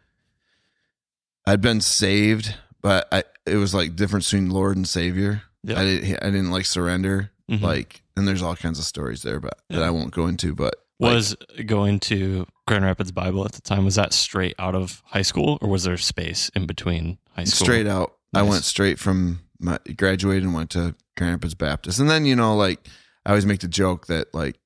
I'd 1.46 1.60
been 1.60 1.80
saved, 1.80 2.54
but 2.82 3.08
I 3.12 3.24
it 3.46 3.56
was 3.56 3.74
like 3.74 3.96
difference 3.96 4.30
between 4.30 4.50
Lord 4.50 4.76
and 4.76 4.88
Savior. 4.88 5.42
Yeah. 5.62 5.80
I 5.80 5.84
didn't 5.84 6.22
I 6.22 6.26
didn't 6.30 6.50
like 6.50 6.66
surrender. 6.66 7.30
Mhm. 7.50 7.60
Like 7.60 8.02
and 8.16 8.26
there's 8.28 8.42
all 8.42 8.56
kinds 8.56 8.78
of 8.78 8.84
stories 8.84 9.22
there, 9.22 9.40
but 9.40 9.58
that 9.70 9.82
I 9.82 9.90
won't 9.90 10.12
go 10.12 10.26
into. 10.26 10.54
But 10.54 10.74
like, 10.98 11.14
was 11.14 11.36
going 11.66 12.00
to 12.00 12.46
Grand 12.66 12.84
Rapids 12.84 13.12
Bible 13.12 13.44
at 13.44 13.52
the 13.52 13.60
time 13.60 13.84
was 13.84 13.96
that 13.96 14.12
straight 14.12 14.54
out 14.58 14.74
of 14.74 15.02
high 15.06 15.22
school 15.22 15.58
or 15.60 15.68
was 15.68 15.84
there 15.84 15.96
space 15.96 16.50
in 16.54 16.66
between 16.66 17.18
high 17.30 17.44
school? 17.44 17.66
Straight 17.66 17.86
out. 17.86 18.14
I 18.34 18.42
went 18.42 18.64
straight 18.64 18.98
from 18.98 19.40
my 19.60 19.78
graduated 19.96 20.44
and 20.44 20.54
went 20.54 20.70
to 20.70 20.94
Grand 21.16 21.34
Rapids 21.34 21.54
Baptist. 21.54 22.00
And 22.00 22.10
then, 22.10 22.24
you 22.24 22.36
know, 22.36 22.56
like 22.56 22.86
I 23.24 23.30
always 23.30 23.46
make 23.46 23.60
the 23.60 23.68
joke 23.68 24.06
that 24.06 24.34
like 24.34 24.58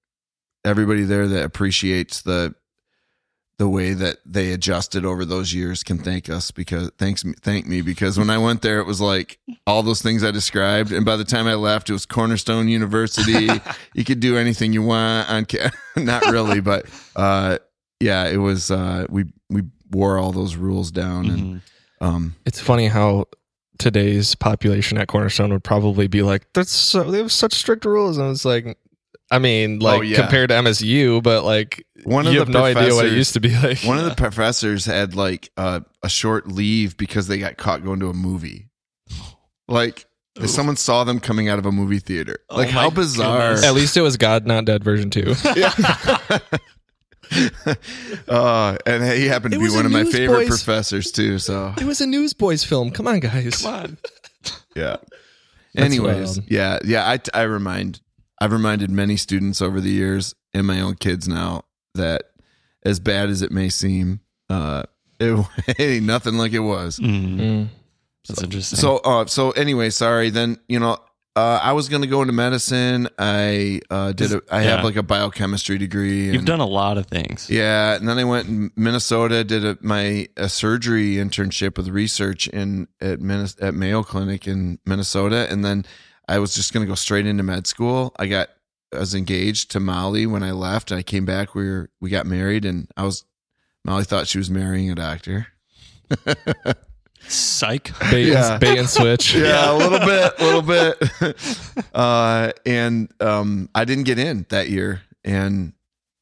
everybody 0.64 1.04
there 1.04 1.26
that 1.28 1.44
appreciates 1.44 2.22
the 2.22 2.54
the 3.58 3.68
way 3.68 3.92
that 3.92 4.18
they 4.24 4.52
adjusted 4.52 5.04
over 5.04 5.24
those 5.24 5.52
years 5.52 5.82
can 5.82 5.98
thank 5.98 6.30
us 6.30 6.50
because 6.52 6.90
thanks 6.96 7.24
me 7.24 7.34
thank 7.42 7.66
me 7.66 7.82
because 7.82 8.16
when 8.18 8.30
I 8.30 8.38
went 8.38 8.62
there 8.62 8.78
it 8.78 8.86
was 8.86 9.00
like 9.00 9.38
all 9.66 9.82
those 9.82 10.00
things 10.00 10.22
I 10.22 10.30
described. 10.30 10.92
And 10.92 11.04
by 11.04 11.16
the 11.16 11.24
time 11.24 11.46
I 11.48 11.54
left 11.54 11.90
it 11.90 11.92
was 11.92 12.06
Cornerstone 12.06 12.68
University. 12.68 13.48
You 13.94 14.04
could 14.04 14.20
do 14.20 14.36
anything 14.36 14.72
you 14.72 14.82
want. 14.82 15.28
On 15.28 15.46
not 16.04 16.24
really 16.26 16.60
but 16.60 16.86
uh 17.16 17.58
yeah 18.00 18.26
it 18.28 18.36
was 18.36 18.70
uh 18.70 19.06
we 19.10 19.24
we 19.50 19.62
wore 19.90 20.18
all 20.18 20.30
those 20.32 20.54
rules 20.54 20.90
down 20.92 21.26
and 21.26 21.40
Mhm. 21.40 21.60
um 22.00 22.34
It's 22.46 22.60
funny 22.60 22.86
how 22.86 23.26
today's 23.78 24.34
population 24.36 24.98
at 24.98 25.08
Cornerstone 25.08 25.50
would 25.52 25.64
probably 25.64 26.06
be 26.08 26.22
like, 26.22 26.46
"That's 26.52 26.70
so 26.72 27.10
they 27.10 27.18
have 27.18 27.30
such 27.32 27.54
strict 27.54 27.84
rules," 27.84 28.18
and 28.18 28.30
it's 28.30 28.44
like, 28.44 28.76
I 29.30 29.38
mean, 29.38 29.78
like 29.80 29.98
Oh, 29.98 30.02
yeah. 30.02 30.16
compared 30.16 30.48
to 30.50 30.56
MSU, 30.56 31.22
but 31.22 31.44
like 31.44 31.84
One 32.04 32.26
of 32.26 32.32
you 32.32 32.38
the 32.38 32.44
have 32.46 32.52
no 32.52 32.64
idea 32.64 32.94
what 32.94 33.04
it 33.06 33.10
professors- 33.10 33.16
used 33.16 33.32
to 33.34 33.40
be 33.40 33.54
like. 33.56 33.78
One 33.80 33.98
of 33.98 34.04
the 34.06 34.14
professors 34.16 34.84
had 34.86 35.14
like 35.14 35.50
uh, 35.56 35.80
a 36.02 36.08
short 36.08 36.48
leave 36.48 36.96
because 36.96 37.26
they 37.28 37.38
got 37.38 37.56
caught 37.58 37.84
going 37.84 38.00
to 38.00 38.08
a 38.08 38.14
movie. 38.14 38.68
Like 39.68 40.06
Oof. 40.42 40.48
someone 40.48 40.76
saw 40.76 41.04
them 41.04 41.20
coming 41.20 41.48
out 41.50 41.58
of 41.58 41.66
a 41.66 41.72
movie 41.72 41.98
theater. 41.98 42.38
Oh 42.48 42.56
Like 42.56 42.68
my 42.68 42.80
how 42.80 42.90
bizarre! 42.90 43.38
goodness. 43.54 43.64
At 43.66 43.74
least 43.74 43.96
it 43.98 44.00
was 44.02 44.16
God 44.16 44.46
Not 44.46 44.64
Dead 44.64 44.82
version 44.82 45.10
two. 45.10 45.34
Uh, 48.26 48.76
and 48.86 49.04
he 49.04 49.26
happened 49.26 49.52
to 49.52 49.60
It 49.60 49.62
be 49.68 49.74
one 49.74 49.84
of 49.84 49.92
my 49.92 50.04
favorite 50.04 50.38
Newsboys- 50.46 50.48
professors 50.64 51.12
too. 51.12 51.38
So 51.38 51.74
it 51.78 51.84
was 51.84 52.00
a 52.00 52.06
Newsboys 52.06 52.64
film. 52.64 52.90
Come 52.90 53.06
on, 53.06 53.20
guys. 53.20 53.62
Come 53.62 53.74
on. 53.74 53.98
yeah. 54.74 54.96
That's 55.74 55.84
Anyways, 55.94 56.38
wild. 56.38 56.50
yeah, 56.50 56.78
yeah. 56.84 57.06
I 57.06 57.20
I 57.38 57.42
remind 57.42 58.00
I've 58.40 58.52
reminded 58.52 58.90
many 58.90 59.16
students 59.16 59.60
over 59.60 59.80
the 59.80 59.90
years 59.90 60.34
and 60.54 60.66
my 60.66 60.80
own 60.80 60.94
kids 60.96 61.26
now 61.28 61.64
that 61.94 62.22
as 62.84 63.00
bad 63.00 63.28
as 63.30 63.42
it 63.42 63.50
may 63.50 63.68
seem, 63.68 64.20
uh, 64.48 64.84
it 65.20 65.46
ain't 65.80 66.04
nothing 66.06 66.34
like 66.38 66.52
it 66.52 66.60
was. 66.60 66.98
Mhm. 66.98 67.38
Mm. 67.38 67.68
That's 68.28 68.42
interesting. 68.42 68.78
So, 68.78 68.98
uh, 68.98 69.26
so 69.26 69.50
anyway, 69.52 69.90
sorry. 69.90 70.30
Then 70.30 70.58
you 70.68 70.78
know, 70.78 70.98
uh, 71.34 71.60
I 71.62 71.72
was 71.72 71.88
going 71.88 72.02
to 72.02 72.08
go 72.08 72.20
into 72.20 72.32
medicine. 72.34 73.08
I 73.18 73.80
uh, 73.90 74.12
did. 74.12 74.32
A, 74.32 74.42
I 74.50 74.62
Yeah. 74.62 74.76
have 74.76 74.84
like 74.84 74.96
a 74.96 75.02
biochemistry 75.02 75.78
degree. 75.78 76.30
you've 76.30 76.44
done 76.44 76.60
a 76.60 76.66
lot 76.66 76.98
of 76.98 77.06
things. 77.06 77.48
Yeah, 77.50 77.94
and 77.94 78.08
then 78.08 78.18
I 78.18 78.24
went 78.24 78.48
in 78.48 78.70
Minnesota, 78.76 79.44
did 79.44 79.64
a, 79.64 79.78
my 79.80 80.28
a 80.36 80.48
surgery 80.48 81.14
internship 81.16 81.76
with 81.76 81.88
research 81.88 82.48
in 82.48 82.86
at 83.00 83.20
Minnes, 83.20 83.56
at 83.60 83.74
Mayo 83.74 84.02
Clinic 84.02 84.46
in 84.46 84.78
Minnesota, 84.84 85.46
and 85.50 85.64
then 85.64 85.84
I 86.28 86.38
was 86.38 86.54
just 86.54 86.72
going 86.72 86.84
to 86.84 86.90
go 86.90 86.94
straight 86.94 87.26
into 87.26 87.42
med 87.42 87.66
school. 87.66 88.14
I 88.18 88.26
got 88.26 88.50
I 88.94 88.98
was 89.00 89.14
engaged 89.14 89.70
to 89.72 89.80
Molly 89.80 90.26
when 90.26 90.42
I 90.42 90.52
left, 90.52 90.90
and 90.90 90.98
I 90.98 91.02
came 91.02 91.24
back. 91.24 91.54
We 91.54 91.68
were 91.68 91.90
we 92.00 92.10
got 92.10 92.26
married, 92.26 92.64
and 92.64 92.88
I 92.96 93.04
was 93.04 93.24
Molly 93.84 94.04
thought 94.04 94.28
she 94.28 94.38
was 94.38 94.50
marrying 94.50 94.90
a 94.90 94.94
doctor. 94.94 95.46
Psych. 97.26 97.90
Bait, 98.10 98.28
Yeah. 98.28 98.52
and, 98.52 98.60
bait 98.60 98.78
and 98.78 98.88
switch. 98.88 99.34
yeah, 99.36 99.70
a 99.72 99.76
little 99.76 99.98
bit, 99.98 100.32
a 100.38 100.44
little 100.44 100.62
bit. 100.62 101.36
Uh, 101.94 102.52
and 102.64 103.10
um, 103.20 103.68
I 103.74 103.84
didn't 103.84 104.04
get 104.04 104.18
in 104.18 104.46
that 104.50 104.68
year, 104.68 105.02
and 105.24 105.72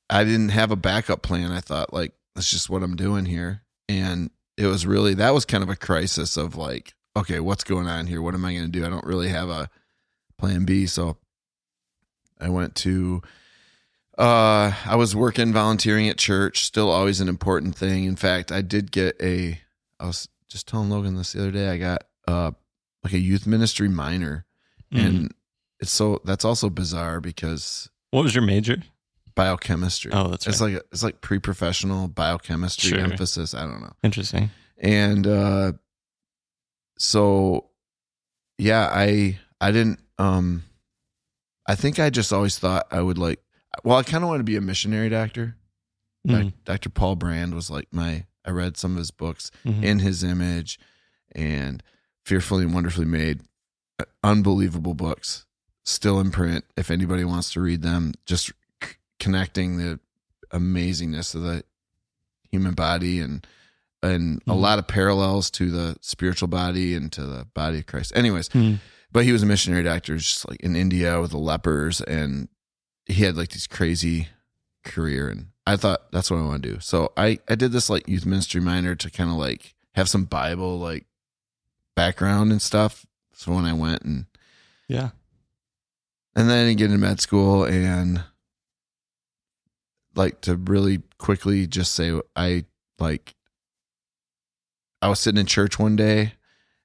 I 0.08 0.24
didn't 0.24 0.50
have 0.50 0.70
a 0.70 0.76
backup 0.76 1.20
plan. 1.22 1.50
I 1.52 1.60
thought 1.60 1.92
like 1.92 2.12
that's 2.34 2.50
just 2.50 2.70
what 2.70 2.82
I'm 2.82 2.96
doing 2.96 3.26
here, 3.26 3.62
and 3.88 4.30
it 4.56 4.66
was 4.66 4.86
really 4.86 5.14
that 5.14 5.34
was 5.34 5.44
kind 5.44 5.62
of 5.62 5.68
a 5.68 5.76
crisis 5.76 6.36
of 6.38 6.56
like, 6.56 6.94
okay, 7.16 7.40
what's 7.40 7.64
going 7.64 7.88
on 7.88 8.06
here? 8.06 8.22
What 8.22 8.34
am 8.34 8.44
I 8.44 8.52
going 8.54 8.64
to 8.64 8.70
do? 8.70 8.86
I 8.86 8.88
don't 8.88 9.04
really 9.04 9.28
have 9.28 9.48
a 9.50 9.68
plan 10.38 10.64
B, 10.64 10.86
so 10.86 11.16
I 12.40 12.48
went 12.48 12.74
to. 12.76 13.22
Uh, 14.18 14.72
I 14.86 14.96
was 14.96 15.14
working 15.14 15.52
volunteering 15.52 16.08
at 16.08 16.16
church, 16.16 16.64
still 16.64 16.90
always 16.90 17.20
an 17.20 17.28
important 17.28 17.76
thing. 17.76 18.04
In 18.04 18.16
fact, 18.16 18.50
I 18.50 18.62
did 18.62 18.90
get 18.90 19.16
a. 19.22 19.60
I 20.00 20.06
was 20.06 20.28
just 20.48 20.66
telling 20.68 20.88
Logan 20.90 21.16
this 21.16 21.32
the 21.32 21.40
other 21.40 21.50
day. 21.50 21.68
I 21.68 21.76
got 21.76 22.04
uh 22.26 22.52
like 23.04 23.12
a 23.12 23.18
youth 23.18 23.46
ministry 23.46 23.88
minor, 23.88 24.46
Mhm. 24.92 25.04
and 25.06 25.34
it's 25.80 25.90
so 25.92 26.20
that's 26.24 26.44
also 26.44 26.70
bizarre 26.70 27.20
because 27.20 27.90
what 28.10 28.22
was 28.24 28.34
your 28.34 28.44
major? 28.44 28.82
biochemistry. 29.34 30.10
Oh, 30.14 30.28
that's 30.28 30.46
right. 30.46 30.52
It's 30.52 30.60
like 30.62 30.74
it's 30.92 31.02
like 31.02 31.20
pre-professional 31.20 32.08
biochemistry 32.08 32.88
Sure. 32.90 33.00
emphasis. 33.00 33.52
I 33.52 33.66
don't 33.66 33.82
know. 33.82 33.92
Interesting. 34.02 34.48
And 34.78 35.26
uh 35.26 35.72
so 36.98 37.68
yeah, 38.58 38.88
I 38.90 39.38
I 39.66 39.72
didn't 39.72 39.98
um 40.18 40.62
I 41.66 41.74
think 41.74 41.98
I 41.98 42.10
just 42.10 42.32
always 42.32 42.56
thought 42.58 42.86
I 42.92 43.00
would 43.00 43.18
like 43.18 43.40
well, 43.84 43.98
I 43.98 44.02
kind 44.04 44.22
of 44.24 44.28
want 44.30 44.40
to 44.40 44.44
be 44.44 44.56
a 44.56 44.60
missionary 44.60 45.08
doctor. 45.10 45.56
Doc- 46.26 46.42
Mhm. 46.44 46.52
Dr. 46.64 46.88
Paul 46.88 47.16
Brand 47.16 47.54
was 47.54 47.68
like 47.70 47.88
my 47.92 48.24
I 48.44 48.50
read 48.50 48.76
some 48.76 48.92
of 48.92 48.98
his 48.98 49.10
books 49.10 49.50
Mhm. 49.64 49.82
in 49.82 49.98
his 49.98 50.22
image 50.22 50.78
and 51.34 51.82
fearfully 52.24 52.64
and 52.64 52.72
wonderfully 52.74 53.06
made 53.06 53.40
uh, 53.98 54.04
unbelievable 54.22 54.94
books 54.94 55.46
still 55.84 56.20
in 56.20 56.30
print 56.30 56.64
if 56.76 56.90
anybody 56.90 57.24
wants 57.24 57.52
to 57.52 57.60
read 57.60 57.82
them 57.82 58.12
just 58.24 58.52
c- 58.82 58.90
connecting 59.18 59.78
the 59.78 59.98
amazingness 60.52 61.34
of 61.34 61.42
the 61.42 61.64
human 62.52 62.74
body 62.74 63.20
and 63.20 63.44
and 64.02 64.40
a 64.46 64.50
Mhm. 64.50 64.60
lot 64.60 64.78
of 64.78 64.86
parallels 64.86 65.50
to 65.50 65.70
the 65.70 65.96
spiritual 66.00 66.46
body 66.48 66.94
and 66.94 67.10
to 67.12 67.26
the 67.26 67.46
body 67.54 67.78
of 67.80 67.86
Christ 67.86 68.12
anyways 68.14 68.48
Mhm. 68.50 68.78
But 69.16 69.24
he 69.24 69.32
was 69.32 69.42
a 69.42 69.46
missionary 69.46 69.82
doctor 69.82 70.18
just 70.18 70.46
like 70.46 70.60
in 70.60 70.76
India 70.76 71.18
with 71.22 71.30
the 71.30 71.38
lepers 71.38 72.02
and 72.02 72.48
he 73.06 73.24
had 73.24 73.34
like 73.34 73.48
this 73.48 73.66
crazy 73.66 74.28
career 74.84 75.30
and 75.30 75.46
I 75.66 75.78
thought 75.78 76.12
that's 76.12 76.30
what 76.30 76.36
I 76.36 76.42
want 76.42 76.62
to 76.62 76.72
do. 76.74 76.80
So 76.80 77.14
I 77.16 77.38
I 77.48 77.54
did 77.54 77.72
this 77.72 77.88
like 77.88 78.06
youth 78.06 78.26
ministry 78.26 78.60
minor 78.60 78.94
to 78.94 79.10
kind 79.10 79.30
of 79.30 79.36
like 79.36 79.74
have 79.94 80.10
some 80.10 80.26
Bible 80.26 80.78
like 80.78 81.06
background 81.94 82.52
and 82.52 82.60
stuff. 82.60 83.06
So 83.32 83.54
when 83.54 83.64
I 83.64 83.72
went 83.72 84.02
and 84.02 84.26
Yeah. 84.86 85.12
and 86.34 86.50
then 86.50 86.68
I 86.68 86.74
get 86.74 86.90
into 86.90 86.98
med 86.98 87.18
school 87.18 87.64
and 87.64 88.22
like 90.14 90.42
to 90.42 90.56
really 90.56 91.00
quickly 91.16 91.66
just 91.66 91.94
say 91.94 92.20
I 92.36 92.66
like 92.98 93.34
I 95.00 95.08
was 95.08 95.20
sitting 95.20 95.40
in 95.40 95.46
church 95.46 95.78
one 95.78 95.96
day 95.96 96.34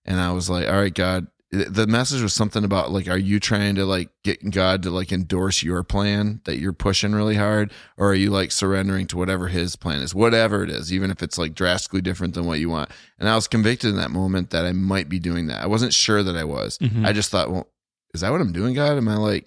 and 0.06 0.18
I 0.18 0.32
was 0.32 0.50
like, 0.50 0.68
all 0.70 0.80
right, 0.80 0.94
God, 0.94 1.28
the 1.52 1.86
message 1.86 2.22
was 2.22 2.34
something 2.34 2.64
about 2.64 2.92
like, 2.92 3.10
are 3.10 3.18
you 3.18 3.38
trying 3.38 3.76
to 3.76 3.84
like 3.86 4.10
get 4.24 4.52
God 4.52 4.84
to 4.84 4.90
like 4.90 5.12
endorse 5.12 5.62
your 5.64 5.84
plan 5.84 6.40
that 6.46 6.60
you're 6.60 6.72
pushing 6.72 7.12
really 7.12 7.36
hard? 7.36 7.74
Or 7.98 8.12
are 8.12 8.16
you 8.16 8.30
like 8.30 8.54
surrendering 8.54 9.06
to 9.08 9.18
whatever 9.18 9.50
his 9.50 9.76
plan 9.76 10.00
is, 10.02 10.16
whatever 10.16 10.64
it 10.64 10.70
is, 10.70 10.94
even 10.94 11.12
if 11.12 11.22
it's 11.22 11.38
like 11.38 11.54
drastically 11.54 12.00
different 12.00 12.36
than 12.36 12.46
what 12.46 12.60
you 12.60 12.70
want? 12.70 12.90
And 13.20 13.28
I 13.28 13.36
was 13.36 13.50
convicted 13.50 13.90
in 13.90 13.98
that 13.98 14.12
moment 14.12 14.52
that 14.52 14.66
I 14.66 14.72
might 14.72 15.10
be 15.10 15.20
doing 15.20 15.48
that. 15.48 15.62
I 15.62 15.68
wasn't 15.68 15.94
sure 15.94 16.24
that 16.24 16.38
I 16.38 16.46
was. 16.46 16.78
Mhm. 16.78 17.06
I 17.06 17.12
just 17.12 17.30
thought, 17.32 17.52
well, 17.52 17.68
is 18.14 18.22
that 18.22 18.32
what 18.32 18.40
I'm 18.40 18.54
doing, 18.54 18.74
God? 18.74 18.96
Am 18.98 19.10
I 19.10 19.18
like, 19.18 19.46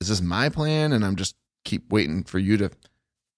is 0.00 0.08
this 0.08 0.22
my 0.22 0.48
plan? 0.48 0.92
And 0.94 1.04
I'm 1.04 1.16
just 1.16 1.34
keep 1.66 1.92
waiting 1.92 2.24
for 2.24 2.38
you 2.38 2.56
to 2.56 2.70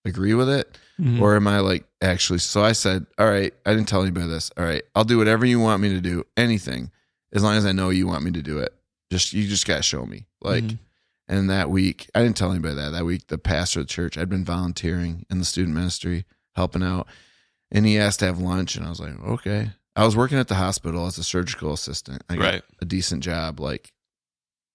agree 0.05 0.35
with 0.35 0.49
it? 0.49 0.79
Mhm. 1.01 1.21
Or 1.21 1.35
am 1.35 1.49
I 1.49 1.59
like 1.59 1.85
actually? 2.01 2.39
So 2.39 2.63
I 2.63 2.71
said, 2.71 3.07
all 3.19 3.29
right, 3.29 3.53
I 3.67 3.75
didn't 3.75 3.89
tell 3.89 4.03
anybody 4.03 4.29
this. 4.29 4.53
All 4.57 4.65
right, 4.65 4.85
I'll 4.95 5.03
do 5.05 5.19
whatever 5.19 5.45
you 5.45 5.59
want 5.59 5.83
me 5.83 5.89
to 5.89 6.01
do, 6.01 6.25
anything, 6.37 6.93
as 7.37 7.43
long 7.45 7.55
as 7.55 7.65
I 7.65 7.71
know 7.73 7.91
you 7.91 8.09
want 8.09 8.25
me 8.25 8.33
to 8.33 8.43
do 8.43 8.59
it. 8.59 8.73
Just, 9.13 9.33
you 9.33 9.47
just 9.47 9.67
got 9.67 9.77
to 9.77 9.83
show 9.85 10.05
me. 10.05 10.27
Like, 10.41 10.65
Mhm. 10.65 10.79
and 11.29 11.51
that 11.51 11.71
week, 11.71 12.11
I 12.15 12.23
didn't 12.23 12.37
tell 12.37 12.51
anybody 12.51 12.75
that. 12.75 12.91
That 12.91 13.05
week, 13.05 13.29
the 13.29 13.39
pastor 13.39 13.81
of 13.81 13.87
the 13.87 13.93
church, 13.93 14.19
I'd 14.19 14.29
been 14.29 14.45
volunteering 14.45 15.25
in 15.31 15.39
the 15.39 15.45
student 15.45 15.77
ministry, 15.77 16.25
helping 16.57 16.83
out. 16.83 17.07
And 17.71 17.87
he 17.87 17.99
asked 17.99 18.19
to 18.21 18.27
have 18.27 18.41
lunch. 18.41 18.75
And 18.75 18.85
I 18.85 18.89
was 18.89 18.99
like, 18.99 19.17
okay. 19.21 19.71
I 19.95 20.05
was 20.05 20.17
working 20.17 20.39
at 20.39 20.49
the 20.49 20.55
hospital 20.57 21.07
as 21.07 21.19
a 21.19 21.25
surgical 21.25 21.73
assistant. 21.73 22.25
I 22.29 22.35
got 22.37 22.43
Right. 22.43 22.63
a 22.81 22.85
decent 22.85 23.23
job, 23.23 23.61
like 23.61 23.93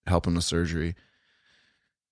helping 0.08 0.36
with 0.36 0.44
surgery. 0.46 0.96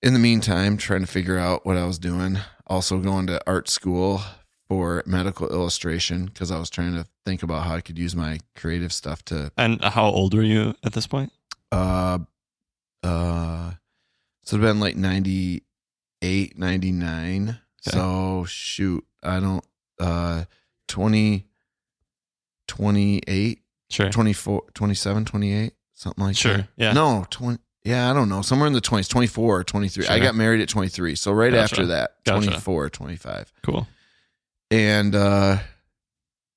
In 0.02 0.14
the 0.14 0.20
meantime, 0.20 0.78
trying 0.78 1.02
to 1.02 1.08
figure 1.08 1.38
out 1.38 1.66
what 1.66 1.78
I 1.78 1.86
was 1.86 2.00
doing. 2.00 2.40
Also 2.68 3.00
going 3.00 3.28
to 3.28 3.42
art 3.48 3.68
school 3.70 4.22
for 4.70 5.04
medical 5.08 5.50
illustration 5.50 6.26
because 6.28 6.52
I 6.52 6.60
was 6.60 6.70
trying 6.70 6.94
to 6.94 7.06
think 7.26 7.42
about 7.44 7.66
how 7.66 7.74
I 7.76 7.82
could 7.82 7.98
use 7.98 8.16
my 8.16 8.40
creative 8.56 8.94
stuff 8.94 9.26
to 9.26 9.52
And 9.58 9.84
how 9.84 10.06
old 10.06 10.34
were 10.36 10.44
you 10.44 10.76
at 10.84 10.94
this 10.94 11.08
point? 11.08 11.34
uh 11.72 12.20
uh 13.04 13.72
so 14.44 14.56
it'd 14.56 14.62
been 14.66 14.80
like 14.80 14.96
98 14.96 16.58
99 16.58 17.50
Okay. 17.50 17.98
so 17.98 18.44
shoot 18.48 19.06
i 19.24 19.40
don't 19.40 19.64
uh 20.00 20.44
20 20.88 21.46
28 22.68 23.62
Sure. 23.92 24.10
24 24.10 24.64
27 24.74 25.26
28 25.26 25.74
something 25.94 26.24
like 26.24 26.36
Sure. 26.36 26.58
that 26.58 26.68
Yeah. 26.78 26.94
no 26.94 27.26
20 27.30 27.60
yeah 27.84 28.10
i 28.10 28.14
don't 28.14 28.30
know 28.30 28.42
somewhere 28.42 28.68
in 28.68 28.74
the 28.74 28.82
20s 28.82 29.08
24 29.10 29.60
or 29.60 29.64
23 29.64 30.08
i 30.08 30.20
got 30.20 30.36
married 30.36 30.62
at 30.62 30.70
23 30.70 31.16
so 31.16 31.32
right 31.32 31.52
Gotcha. 31.52 31.62
after 31.64 31.86
that 31.88 32.16
Gotcha. 32.26 32.48
24 32.48 32.90
25 32.90 33.54
Cool. 33.64 33.88
And 34.72 35.16
uh 35.16 35.58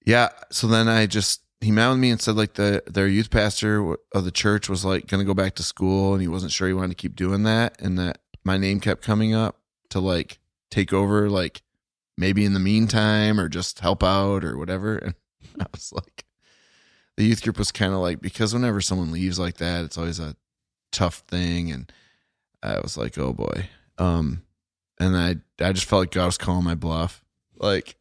yeah 0.04 0.28
so 0.50 0.66
then 0.66 0.88
i 0.88 1.07
just 1.07 1.42
he 1.62 1.71
with 1.71 1.99
me 1.99 2.11
and 2.11 2.21
said 2.21 2.37
like 2.37 2.54
the 2.54 2.83
their 2.87 3.07
youth 3.07 3.31
pastor 3.31 3.97
of 4.12 4.25
the 4.25 4.31
church 4.31 4.69
was 4.69 4.85
like 4.85 5.07
gonna 5.07 5.25
go 5.25 5.35
back 5.35 5.54
to 5.54 5.62
school 5.62 6.12
and 6.12 6.21
he 6.21 6.28
wasn't 6.28 6.52
sure 6.52 6.66
he 6.69 6.75
wanted 6.75 6.88
to 6.88 6.95
keep 6.95 7.14
doing 7.14 7.45
that 7.45 7.81
and 7.81 7.99
that 7.99 8.19
my 8.45 8.57
name 8.57 8.81
kept 8.81 9.02
coming 9.02 9.35
up 9.35 9.61
to 9.90 10.00
like 10.00 10.38
take 10.71 10.92
over 10.92 11.31
like 11.31 11.62
maybe 12.19 12.45
in 12.45 12.52
the 12.52 12.61
meantime 12.61 13.38
or 13.38 13.49
just 13.49 13.81
help 13.81 14.02
out 14.02 14.45
or 14.45 14.59
whatever. 14.59 15.14
And 15.54 15.64
i 15.64 15.66
was 15.71 15.92
like 15.92 16.25
the 17.19 17.25
youth 17.25 17.42
group 17.42 17.59
was 17.59 17.71
kind 17.71 17.92
of 17.92 17.99
like 17.99 18.23
because 18.23 18.54
whenever 18.54 18.81
someone 18.81 19.12
leaves 19.12 19.38
like 19.38 19.59
that 19.59 19.85
it's 19.85 19.99
always 19.99 20.19
a 20.19 20.35
tough 20.92 21.25
thing 21.28 21.71
and 21.71 21.92
i 22.62 22.81
was 22.81 22.97
like 22.97 23.19
oh 23.19 23.35
boy. 23.35 23.69
Um 23.99 24.45
and 24.99 25.14
i 25.14 25.37
i 25.62 25.73
just 25.73 25.87
felt 25.87 26.00
like 26.00 26.11
god 26.12 26.26
was 26.26 26.38
calling 26.38 26.64
my 26.64 26.75
bluff. 26.75 27.23
Like 27.54 27.97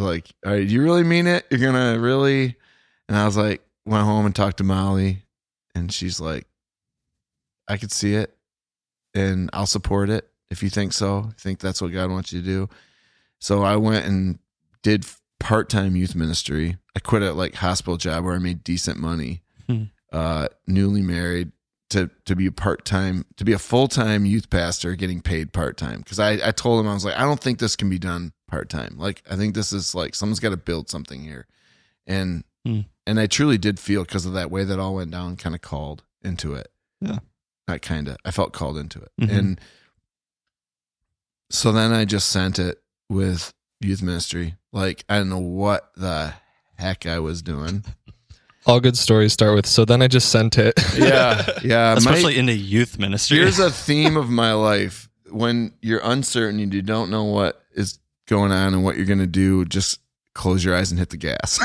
like 0.00 0.26
all 0.44 0.52
right 0.52 0.66
you 0.66 0.82
really 0.82 1.04
mean 1.04 1.26
it? 1.26 1.46
You're 1.50 1.60
gonna 1.60 1.98
really? 1.98 2.56
And 3.08 3.16
i 3.16 3.24
was 3.24 3.36
like 3.36 3.62
went 3.86 4.04
home 4.04 4.26
and 4.26 4.34
talked 4.36 4.58
to 4.58 4.64
molly 4.64 5.22
and 5.74 5.90
she's 5.90 6.20
like 6.20 6.46
i 7.68 7.78
could 7.78 7.90
see 7.90 8.14
it 8.14 8.36
and 9.14 9.48
i'll 9.54 9.64
support 9.66 10.10
it 10.10 10.28
if 10.50 10.62
you 10.62 10.68
think 10.70 10.92
so. 10.92 11.26
I 11.28 11.32
think 11.40 11.58
that's 11.58 11.80
what 11.80 11.92
god 11.92 12.10
wants 12.10 12.32
you 12.32 12.40
to 12.40 12.46
do. 12.46 12.68
So 13.38 13.62
i 13.62 13.76
went 13.76 14.06
and 14.06 14.38
did 14.82 15.06
part-time 15.40 15.96
youth 15.96 16.14
ministry. 16.14 16.76
I 16.96 17.00
quit 17.00 17.22
a 17.22 17.32
like 17.32 17.54
hospital 17.54 17.96
job 17.96 18.24
where 18.24 18.34
i 18.34 18.38
made 18.38 18.62
decent 18.64 18.98
money. 18.98 19.42
Hmm. 19.66 19.84
uh 20.12 20.48
newly 20.66 21.02
married 21.02 21.52
to 21.90 22.10
to 22.26 22.36
be 22.36 22.46
a 22.46 22.52
part-time 22.52 23.24
to 23.36 23.44
be 23.44 23.52
a 23.52 23.58
full-time 23.58 24.26
youth 24.26 24.50
pastor 24.50 24.94
getting 24.94 25.20
paid 25.22 25.52
part-time. 25.52 25.98
Because 26.00 26.18
I, 26.18 26.32
I 26.48 26.50
told 26.50 26.80
him 26.80 26.88
i 26.88 26.94
was 26.94 27.04
like 27.04 27.16
i 27.16 27.20
don't 27.22 27.40
think 27.40 27.58
this 27.58 27.76
can 27.76 27.88
be 27.88 27.98
done 27.98 28.32
part-time. 28.48 28.96
Like 28.98 29.22
i 29.30 29.36
think 29.36 29.54
this 29.54 29.72
is 29.72 29.94
like 29.94 30.14
someone's 30.14 30.40
got 30.40 30.50
to 30.50 30.56
build 30.56 30.88
something 30.90 31.22
here. 31.22 31.46
And 32.06 32.44
Hmm. 32.66 32.80
and 33.06 33.20
i 33.20 33.26
truly 33.26 33.56
did 33.56 33.78
feel 33.78 34.02
because 34.04 34.26
of 34.26 34.32
that 34.34 34.50
way 34.50 34.64
that 34.64 34.78
all 34.80 34.96
went 34.96 35.12
down 35.12 35.36
kind 35.36 35.54
of 35.54 35.60
called 35.62 36.02
into 36.22 36.54
it. 36.54 36.68
Yeah. 37.00 37.18
not 37.68 37.80
kind 37.82 38.08
of 38.08 38.16
i 38.24 38.30
felt 38.32 38.52
called 38.52 38.76
into 38.76 38.98
it. 39.00 39.10
Mhm. 39.20 39.38
and 39.38 39.60
so 41.50 41.72
then 41.72 41.92
i 41.92 42.04
just 42.04 42.28
sent 42.28 42.58
it 42.58 42.82
with 43.08 43.52
youth 43.80 44.02
ministry. 44.02 44.56
Like 44.72 45.04
i 45.08 45.16
don't 45.18 45.28
know 45.30 45.38
what 45.38 45.90
the 45.96 46.34
heck 46.76 47.06
i 47.06 47.18
was 47.20 47.40
doing 47.42 47.84
All 48.68 48.80
good 48.80 48.96
stories 48.98 49.32
start 49.32 49.54
with. 49.56 49.66
So 49.66 49.84
then 49.86 50.02
I 50.02 50.08
just 50.08 50.28
sent 50.30 50.58
it. 50.58 50.74
yeah 50.96 51.44
yeah 51.64 51.92
my- 51.94 51.98
Especially 51.98 52.36
in 52.38 52.48
a 52.48 52.52
youth 52.52 52.98
ministry. 52.98 53.38
Here's 53.38 53.58
a 53.58 53.70
theme 53.86 54.16
of 54.16 54.28
my 54.28 54.52
life. 54.52 55.08
When 55.30 55.72
you're 55.82 56.00
uncertain 56.04 56.60
and 56.60 56.72
you 56.72 56.82
don't 56.82 57.10
know 57.10 57.24
what 57.24 57.60
is 57.74 57.98
going 58.28 58.52
on 58.52 58.74
and 58.74 58.84
what 58.84 58.96
you're 58.96 59.04
going 59.06 59.18
to 59.18 59.26
do, 59.26 59.64
just 59.64 60.00
close 60.34 60.64
your 60.64 60.74
eyes 60.76 60.90
and 60.90 60.98
hit 60.98 61.10
the 61.10 61.16
gas. 61.16 61.58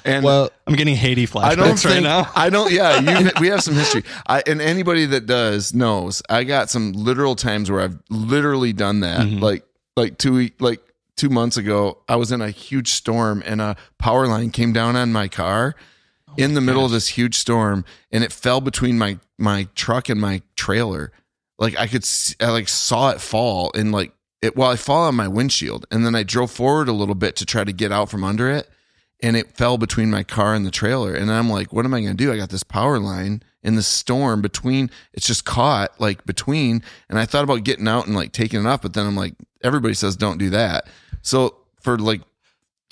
and 0.04 0.24
well, 0.24 0.50
I'm 0.66 0.74
getting 0.74 0.94
Haiti 0.96 1.26
flashbacks 1.26 1.44
I 1.44 1.54
don't 1.54 1.84
right 1.84 2.02
now. 2.02 2.30
I 2.36 2.50
don't. 2.50 2.70
Yeah, 2.72 3.20
you, 3.20 3.30
we 3.40 3.48
have 3.48 3.62
some 3.62 3.74
history. 3.74 4.04
I, 4.26 4.42
and 4.46 4.60
anybody 4.60 5.06
that 5.06 5.26
does 5.26 5.72
knows. 5.74 6.22
I 6.28 6.44
got 6.44 6.70
some 6.70 6.92
literal 6.92 7.34
times 7.36 7.70
where 7.70 7.80
I've 7.80 7.98
literally 8.10 8.72
done 8.72 9.00
that. 9.00 9.20
Mhm. 9.22 9.40
Like 9.40 9.64
like 9.96 10.18
two 10.18 10.50
like 10.60 10.80
two 11.16 11.28
months 11.28 11.56
ago, 11.56 11.98
I 12.08 12.16
was 12.16 12.32
in 12.32 12.40
a 12.40 12.50
huge 12.50 12.88
storm 12.88 13.42
and 13.44 13.60
a 13.60 13.76
power 13.98 14.26
line 14.26 14.50
came 14.50 14.72
down 14.72 14.96
on 14.96 15.12
my 15.12 15.28
car 15.28 15.74
oh 16.28 16.34
in 16.36 16.54
the 16.54 16.60
middle 16.60 16.84
of 16.84 16.90
this 16.90 17.08
huge 17.08 17.36
storm, 17.36 17.84
and 18.10 18.24
it 18.24 18.32
fell 18.32 18.60
between 18.60 18.98
my 18.98 19.18
my 19.38 19.68
truck 19.74 20.08
and 20.08 20.20
my 20.20 20.42
trailer. 20.56 21.12
Like 21.58 21.78
I 21.78 21.86
could, 21.86 22.04
see, 22.04 22.34
I 22.40 22.50
like 22.50 22.68
saw 22.68 23.10
it 23.10 23.20
fall 23.20 23.70
and 23.74 23.92
like 23.92 24.12
it. 24.42 24.56
Well, 24.56 24.70
I 24.70 24.76
fall 24.76 25.04
on 25.04 25.14
my 25.14 25.28
windshield, 25.28 25.86
and 25.90 26.04
then 26.04 26.14
I 26.14 26.22
drove 26.22 26.50
forward 26.50 26.88
a 26.88 26.92
little 26.92 27.14
bit 27.14 27.36
to 27.36 27.46
try 27.46 27.64
to 27.64 27.72
get 27.72 27.92
out 27.92 28.10
from 28.10 28.24
under 28.24 28.50
it 28.50 28.68
and 29.24 29.38
it 29.38 29.56
fell 29.56 29.78
between 29.78 30.10
my 30.10 30.22
car 30.22 30.54
and 30.54 30.66
the 30.66 30.70
trailer. 30.70 31.14
And 31.14 31.32
I'm 31.32 31.48
like, 31.48 31.72
what 31.72 31.86
am 31.86 31.94
I 31.94 32.00
going 32.00 32.14
to 32.14 32.24
do? 32.24 32.30
I 32.30 32.36
got 32.36 32.50
this 32.50 32.62
power 32.62 32.98
line 32.98 33.42
in 33.62 33.74
the 33.74 33.82
storm 33.82 34.42
between, 34.42 34.90
it's 35.14 35.26
just 35.26 35.46
caught 35.46 35.98
like 35.98 36.26
between. 36.26 36.82
And 37.08 37.18
I 37.18 37.24
thought 37.24 37.44
about 37.44 37.64
getting 37.64 37.88
out 37.88 38.06
and 38.06 38.14
like 38.14 38.32
taking 38.32 38.60
it 38.60 38.66
off, 38.66 38.82
but 38.82 38.92
then 38.92 39.06
I'm 39.06 39.16
like, 39.16 39.34
everybody 39.62 39.94
says 39.94 40.16
don't 40.16 40.36
do 40.36 40.50
that. 40.50 40.86
So 41.24 41.56
for 41.80 41.98
like 41.98 42.20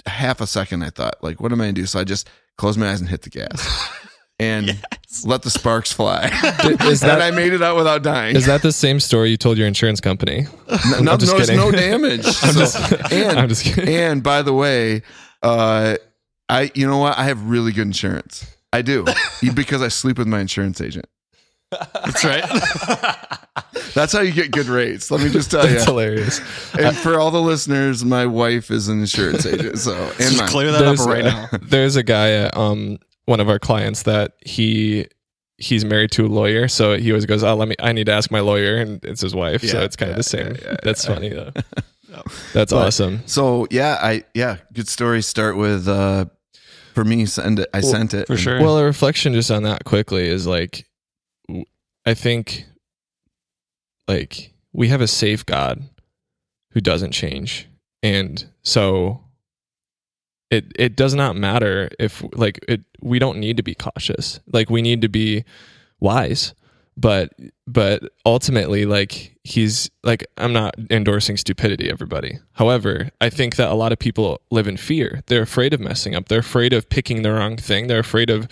half 0.06 0.40
a 0.40 0.46
second, 0.48 0.82
I 0.82 0.90
thought, 0.90 1.22
like, 1.22 1.40
what 1.40 1.52
am 1.52 1.60
I 1.60 1.66
going 1.66 1.74
to 1.76 1.80
do? 1.82 1.86
So 1.86 2.00
I 2.00 2.04
just 2.04 2.28
closed 2.58 2.78
my 2.78 2.90
eyes 2.90 3.00
and 3.00 3.08
hit 3.08 3.22
the 3.22 3.30
gas. 3.30 3.88
and 4.40 4.76
let 5.24 5.42
the 5.42 5.50
sparks 5.50 5.92
fly. 5.92 6.24
Is 6.82 7.02
and 7.02 7.10
that 7.10 7.22
I 7.22 7.30
made 7.30 7.52
it 7.52 7.62
out 7.62 7.76
without 7.76 8.02
dying. 8.02 8.34
is 8.34 8.46
that 8.46 8.62
the 8.62 8.72
same 8.72 8.98
story 8.98 9.30
you 9.30 9.36
told 9.36 9.56
your 9.58 9.68
insurance 9.68 10.00
company? 10.00 10.46
no, 10.90 10.98
no, 11.00 11.16
just 11.16 11.32
there's 11.36 11.48
kidding. 11.50 11.56
no 11.56 11.70
damage. 11.70 12.26
I'm 12.26 12.32
So- 12.32 12.58
just- 12.58 13.12
and, 13.12 13.38
I'm 13.38 13.48
just 13.48 13.64
kidding. 13.64 13.94
And 13.94 14.22
by 14.22 14.42
the 14.42 14.52
way, 14.52 15.02
uh, 15.42 15.96
I 16.48 16.70
you 16.74 16.86
know 16.88 16.98
what? 16.98 17.16
I 17.18 17.24
have 17.24 17.44
really 17.48 17.70
good 17.72 17.86
insurance. 17.86 18.44
I 18.72 18.82
do 18.82 19.04
because 19.54 19.82
I 19.82 19.88
sleep 19.88 20.18
with 20.18 20.26
my 20.26 20.40
insurance 20.40 20.80
agent. 20.80 21.06
That's 21.70 22.24
right. 22.24 23.38
That's 23.94 24.12
how 24.12 24.20
you 24.20 24.32
get 24.32 24.50
good 24.50 24.66
rates. 24.66 25.10
Let 25.10 25.20
me 25.22 25.30
just 25.30 25.50
tell 25.50 25.66
you. 25.66 25.72
That's 25.74 25.84
hilarious. 25.84 26.40
And 26.78 26.96
for 26.96 27.18
all 27.20 27.30
the 27.30 27.42
listeners, 27.42 28.04
my 28.04 28.26
wife 28.26 28.70
is 28.70 28.88
an 28.88 29.00
insurance 29.00 29.44
agent. 29.46 29.78
So 29.78 29.94
and 29.94 30.16
Just 30.18 30.38
mine. 30.38 30.48
clear 30.48 30.72
that 30.72 30.84
up 30.84 30.98
right 31.06 31.24
uh, 31.24 31.48
now. 31.52 31.58
There's 31.62 31.96
a 31.96 32.02
guy 32.02 32.30
at 32.32 32.56
um 32.56 32.98
one 33.26 33.40
of 33.40 33.48
our 33.48 33.58
clients 33.58 34.04
that 34.04 34.32
he 34.44 35.06
he's 35.58 35.84
married 35.84 36.10
to 36.12 36.26
a 36.26 36.28
lawyer, 36.28 36.66
so 36.68 36.96
he 36.96 37.10
always 37.12 37.26
goes, 37.26 37.44
"Oh, 37.44 37.54
let 37.54 37.68
me. 37.68 37.76
I 37.80 37.92
need 37.92 38.06
to 38.06 38.12
ask 38.12 38.30
my 38.30 38.40
lawyer," 38.40 38.76
and 38.78 39.04
it's 39.04 39.20
his 39.20 39.34
wife, 39.34 39.62
so 39.62 39.78
Yeah, 39.78 39.84
it's 39.84 39.96
kind 39.96 40.08
yeah, 40.08 40.12
of 40.12 40.16
the 40.16 40.22
same. 40.24 40.46
yeah, 40.54 40.60
yeah, 40.64 40.76
That's 40.82 41.06
yeah. 41.06 41.14
funny 41.14 41.28
though. 41.28 41.52
That's 42.52 42.72
But- 42.72 42.86
awesome. 42.86 43.22
So 43.26 43.66
yeah, 43.70 43.98
I 44.02 44.24
yeah, 44.34 44.56
good 44.72 44.88
story. 44.88 45.22
Start 45.22 45.56
with 45.56 45.86
uh 45.88 46.26
for 46.94 47.04
me. 47.04 47.26
Send 47.26 47.58
it. 47.60 47.68
I 47.72 47.80
Well, 47.80 47.90
sent 47.92 48.14
it 48.14 48.26
For 48.26 48.36
sure. 48.36 48.60
Well, 48.60 48.76
a 48.78 48.84
reflection 48.84 49.32
just 49.34 49.50
on 49.50 49.62
that 49.62 49.84
quickly 49.84 50.28
is 50.28 50.46
like, 50.46 50.86
I 52.04 52.14
think, 52.14 52.66
like 54.08 54.52
we 54.72 54.88
have 54.88 55.00
a 55.00 55.06
safe 55.06 55.44
God 55.44 55.82
who 56.72 56.80
doesn't 56.80 57.12
change, 57.12 57.68
and 58.02 58.44
so 58.62 59.22
it 60.50 60.66
it 60.76 60.96
does 60.96 61.14
not 61.14 61.36
matter 61.36 61.90
if 61.98 62.22
like 62.34 62.64
it. 62.68 62.82
We 63.00 63.18
don't 63.18 63.38
need 63.38 63.56
to 63.56 63.62
be 63.62 63.74
cautious. 63.74 64.40
Like 64.52 64.70
we 64.70 64.82
need 64.82 65.02
to 65.02 65.08
be 65.08 65.44
wise, 66.00 66.54
but 66.96 67.32
but 67.66 68.02
ultimately, 68.26 68.84
like 68.84 69.38
he's 69.44 69.90
like 70.04 70.26
I'm 70.36 70.52
not 70.52 70.74
endorsing 70.90 71.36
stupidity. 71.36 71.90
Everybody, 71.90 72.38
however, 72.52 73.10
I 73.20 73.30
think 73.30 73.56
that 73.56 73.70
a 73.70 73.74
lot 73.74 73.92
of 73.92 73.98
people 73.98 74.40
live 74.50 74.68
in 74.68 74.76
fear. 74.76 75.22
They're 75.26 75.42
afraid 75.42 75.72
of 75.72 75.80
messing 75.80 76.14
up. 76.14 76.28
They're 76.28 76.40
afraid 76.40 76.72
of 76.72 76.88
picking 76.88 77.22
the 77.22 77.32
wrong 77.32 77.56
thing. 77.56 77.86
They're 77.86 77.98
afraid 77.98 78.30
of 78.30 78.46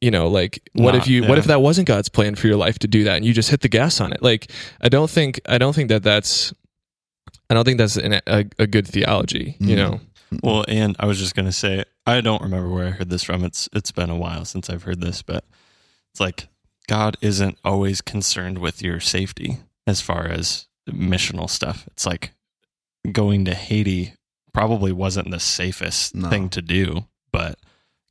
you 0.00 0.10
know 0.10 0.28
like 0.28 0.60
what 0.74 0.92
Not- 0.92 1.02
if 1.02 1.08
you 1.08 1.24
what 1.24 1.38
if 1.38 1.46
that 1.46 1.60
wasn't 1.62 1.88
god's 1.88 2.08
plan 2.08 2.34
for 2.34 2.46
your 2.46 2.56
life 2.56 2.78
to 2.80 2.88
do 2.88 3.04
that 3.04 3.16
and 3.16 3.24
you 3.24 3.32
just 3.32 3.50
hit 3.50 3.60
the 3.62 3.68
gas 3.68 4.00
on 4.00 4.12
it 4.12 4.22
like 4.22 4.50
i 4.80 4.88
don't 4.88 5.08
think 5.10 5.40
i 5.48 5.56
don't 5.58 5.74
think 5.74 5.88
that 5.88 6.02
that's 6.02 6.52
i 7.48 7.54
don't 7.54 7.64
think 7.64 7.78
that's 7.78 7.96
an, 7.96 8.14
a, 8.26 8.44
a 8.58 8.66
good 8.66 8.86
theology 8.86 9.56
you 9.58 9.74
Mm. 9.74 9.76
know 9.76 10.00
Well, 10.42 10.64
and 10.66 10.96
I 10.98 11.06
was 11.06 11.18
just 11.20 11.36
gonna 11.36 11.52
say, 11.52 11.84
I 12.04 12.20
don't 12.20 12.42
remember 12.42 12.68
where 12.68 12.88
I 12.88 12.90
heard 12.90 13.10
this 13.10 13.22
from. 13.22 13.44
It's 13.44 13.68
it's 13.72 13.92
been 13.92 14.10
a 14.10 14.16
while 14.16 14.44
since 14.44 14.68
I've 14.68 14.82
heard 14.82 15.00
this, 15.00 15.22
but 15.22 15.44
it's 16.12 16.18
like 16.20 16.48
God 16.88 17.16
isn't 17.20 17.56
always 17.64 18.00
concerned 18.00 18.58
with 18.58 18.82
your 18.82 18.98
safety 18.98 19.58
as 19.86 20.00
far 20.00 20.26
as 20.26 20.66
missional 20.90 21.48
stuff. 21.48 21.84
It's 21.92 22.04
like 22.04 22.32
going 23.12 23.44
to 23.44 23.54
Haiti 23.54 24.14
probably 24.52 24.90
wasn't 24.90 25.30
the 25.30 25.38
safest 25.38 26.14
No. 26.16 26.28
thing 26.28 26.48
to 26.50 26.60
do, 26.60 27.04
but 27.30 27.56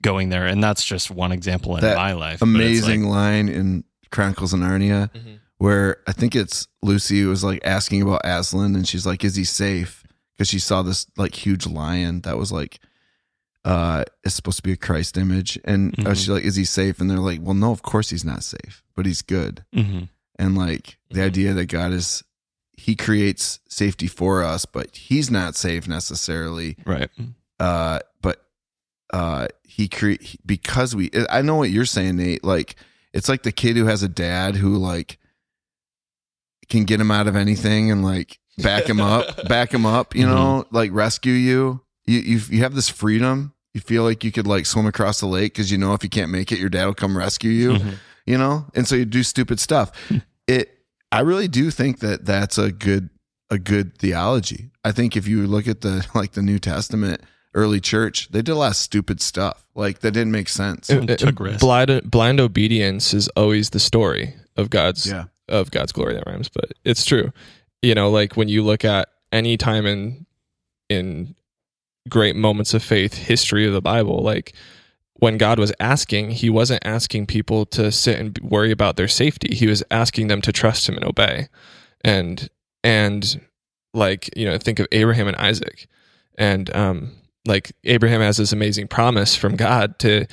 going 0.05 0.29
there, 0.29 0.45
and 0.45 0.63
that's 0.63 0.85
just 0.85 1.11
one 1.11 1.31
example 1.31 1.75
in 1.75 1.81
That 1.81 1.97
my 1.97 2.13
life. 2.13 2.41
amazing 2.41 3.03
like- 3.03 3.11
line 3.17 3.49
in 3.49 3.83
Chronicles 4.11 4.53
of 4.53 4.59
Narnia 4.61 5.09
where 5.57 5.97
I 6.07 6.11
think 6.13 6.35
it's 6.35 6.67
Lucy 6.81 7.23
was 7.25 7.43
like 7.43 7.59
asking 7.65 8.01
about 8.01 8.21
Aslan 8.23 8.75
and 8.75 8.87
she's 8.87 9.05
like, 9.05 9.23
"Is 9.25 9.35
he 9.35 9.43
safe?" 9.43 10.03
Because 10.37 10.47
she 10.49 10.59
saw 10.59 10.81
this 10.83 11.07
like 11.17 11.33
huge 11.45 11.65
lion 11.65 12.21
that 12.21 12.37
was 12.37 12.51
like, 12.51 12.79
uh, 13.63 14.03
it's 14.23 14.35
supposed 14.35 14.57
to 14.57 14.63
be 14.63 14.73
a 14.73 14.77
Christ 14.77 15.17
image, 15.17 15.57
and 15.65 15.93
uh, 15.99 16.03
Mhm. 16.11 16.15
she's 16.15 16.29
like, 16.29 16.43
"Is 16.43 16.55
he 16.55 16.65
safe?" 16.65 16.99
And 16.99 17.09
they're 17.09 17.17
like, 17.19 17.39
"Well, 17.41 17.55
no, 17.55 17.71
of 17.71 17.81
course 17.81 18.09
he's 18.11 18.23
not 18.25 18.43
safe, 18.43 18.83
but 18.95 19.05
he's 19.05 19.21
good." 19.21 19.65
Mhm. 19.75 20.09
And 20.37 20.55
like 20.57 20.97
the 21.09 21.21
Mhm. 21.21 21.25
idea 21.25 21.53
that 21.53 21.65
God 21.67 21.91
is, 21.93 22.23
He 22.77 22.93
creates 22.95 23.59
safety 23.69 24.05
for 24.07 24.43
us, 24.43 24.65
but 24.65 24.95
He's 24.95 25.31
not 25.31 25.55
safe 25.55 25.87
necessarily. 25.87 26.75
right. 26.85 27.09
Uh, 27.59 27.99
but 28.21 28.44
uh, 29.13 29.47
He 29.63 29.87
create 29.87 30.37
because 30.45 30.95
we. 30.95 31.11
I 31.29 31.41
know 31.41 31.55
what 31.55 31.69
you're 31.71 31.85
saying, 31.85 32.17
Nate. 32.17 32.43
Like 32.43 32.75
it's 33.13 33.29
like 33.29 33.43
the 33.43 33.51
kid 33.51 33.77
who 33.77 33.85
has 33.85 34.03
a 34.03 34.09
dad 34.09 34.55
who 34.55 34.75
like 34.77 35.17
can 36.69 36.83
get 36.85 36.99
him 36.99 37.11
out 37.11 37.27
of 37.27 37.35
anything 37.35 37.91
and 37.91 38.03
like 38.03 38.39
back 38.57 38.85
him 38.85 38.99
up, 38.99 39.47
back 39.47 39.73
him 39.73 39.85
up. 39.85 40.15
You 40.15 40.25
know, 40.25 40.65
like 40.71 40.91
rescue 40.93 41.33
you. 41.33 41.81
You 42.05 42.19
you 42.19 42.41
you 42.49 42.59
have 42.63 42.75
this 42.75 42.89
freedom. 42.89 43.53
You 43.73 43.81
feel 43.81 44.03
like 44.03 44.23
you 44.23 44.31
could 44.31 44.47
like 44.47 44.65
swim 44.65 44.85
across 44.85 45.19
the 45.19 45.25
lake 45.27 45.53
because 45.53 45.71
you 45.71 45.77
know 45.77 45.93
if 45.93 46.03
you 46.03 46.09
can't 46.09 46.31
make 46.31 46.51
it, 46.51 46.59
your 46.59 46.69
dad 46.69 46.85
will 46.85 46.93
come 46.93 47.17
rescue 47.17 47.51
you 47.51 47.69
Mhm. 47.73 47.95
you 48.25 48.37
know 48.37 48.65
and 48.73 48.87
so 48.87 48.95
you 48.95 49.03
do 49.03 49.21
stupid 49.21 49.59
stuff 49.59 49.91
it 50.47 50.69
i 51.11 51.19
really 51.19 51.49
do 51.49 51.69
think 51.71 51.99
that 51.99 52.23
that's 52.25 52.57
a 52.57 52.71
good 52.71 53.09
a 53.49 53.59
good 53.59 53.97
theology 53.97 54.69
i 54.85 54.93
think 54.93 55.17
if 55.17 55.27
you 55.27 55.45
look 55.45 55.67
at 55.67 55.81
the 55.81 56.07
like 56.15 56.31
the 56.31 56.41
new 56.41 56.57
testament 56.57 57.19
early 57.55 57.79
church 57.79 58.27
they 58.31 58.41
did 58.41 58.51
a 58.51 58.55
lot 58.55 58.71
of 58.71 58.75
stupid 58.75 59.19
stuff 59.21 59.65
like 59.75 59.99
that 60.01 60.11
didn't 60.11 60.31
make 60.31 60.49
sense 60.49 60.89
It- 60.89 61.17
took 61.19 61.39
risks. 61.39 61.59
blind, 61.61 62.09
blind 62.11 62.39
obedience 62.39 63.13
is 63.13 63.27
always 63.29 63.71
the 63.71 63.79
story 63.79 64.35
of 64.55 64.69
god's 64.69 65.07
yeah 65.09 65.25
of 65.47 65.69
God's 65.69 65.91
glory 65.91 66.15
that 66.15 66.23
rhymes, 66.25 66.49
but 66.49 66.71
it's 66.83 67.05
true. 67.05 67.31
You 67.83 67.93
know, 67.93 68.09
like 68.09 68.35
when 68.35 68.49
you 68.49 68.63
look 68.63 68.83
at 68.83 69.09
any 69.31 69.57
time 69.57 69.85
in 69.85 70.25
in 70.89 71.35
great 72.09 72.35
moments 72.35 72.73
of 72.73 72.81
faith 72.81 73.13
history 73.13 73.67
of 73.67 73.71
the 73.73 73.81
Bible, 73.81 74.23
like 74.23 74.53
when 75.13 75.37
God 75.37 75.59
was 75.59 75.71
asking, 75.79 76.31
he 76.31 76.49
wasn't 76.49 76.83
asking 76.83 77.27
people 77.27 77.67
to 77.67 77.91
sit 77.91 78.19
and 78.19 78.35
worry 78.39 78.71
about 78.71 78.95
their 78.97 79.07
safety. 79.07 79.53
He 79.53 79.67
was 79.67 79.83
asking 79.91 80.29
them 80.29 80.41
to 80.41 80.51
trust 80.51 80.89
him 80.89 80.95
and 80.95 81.05
obey. 81.05 81.47
And 82.03 82.49
and 82.83 83.39
like, 83.93 84.35
you 84.35 84.45
know, 84.47 84.57
think 84.57 84.79
of 84.79 84.87
Abraham 84.91 85.27
and 85.27 85.37
Isaac. 85.37 85.85
And 86.39 86.75
um 86.75 87.11
like 87.45 87.75
Abraham 87.83 88.21
has 88.21 88.37
this 88.37 88.51
amazing 88.51 88.87
promise 88.87 89.35
from 89.35 89.55
God 89.55 89.99
to 89.99 90.25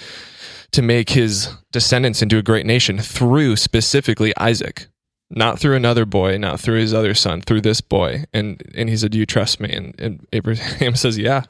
to 0.72 0.82
make 0.82 1.10
his 1.10 1.50
descendants 1.70 2.22
into 2.22 2.38
a 2.38 2.42
great 2.42 2.64
nation 2.64 2.98
through 2.98 3.56
specifically 3.56 4.34
Isaac, 4.38 4.86
not 5.30 5.58
through 5.58 5.76
another 5.76 6.06
boy, 6.06 6.38
not 6.38 6.60
through 6.60 6.78
his 6.80 6.94
other 6.94 7.14
son, 7.14 7.42
through 7.42 7.60
this 7.60 7.80
boy. 7.80 8.24
And 8.32 8.62
and 8.74 8.88
he 8.88 8.96
said, 8.96 9.12
"Do 9.12 9.18
you 9.18 9.26
trust 9.26 9.60
me?" 9.60 9.70
And, 9.70 9.94
and 10.00 10.26
Abraham 10.32 10.94
says, 10.96 11.18
"Yeah." 11.18 11.42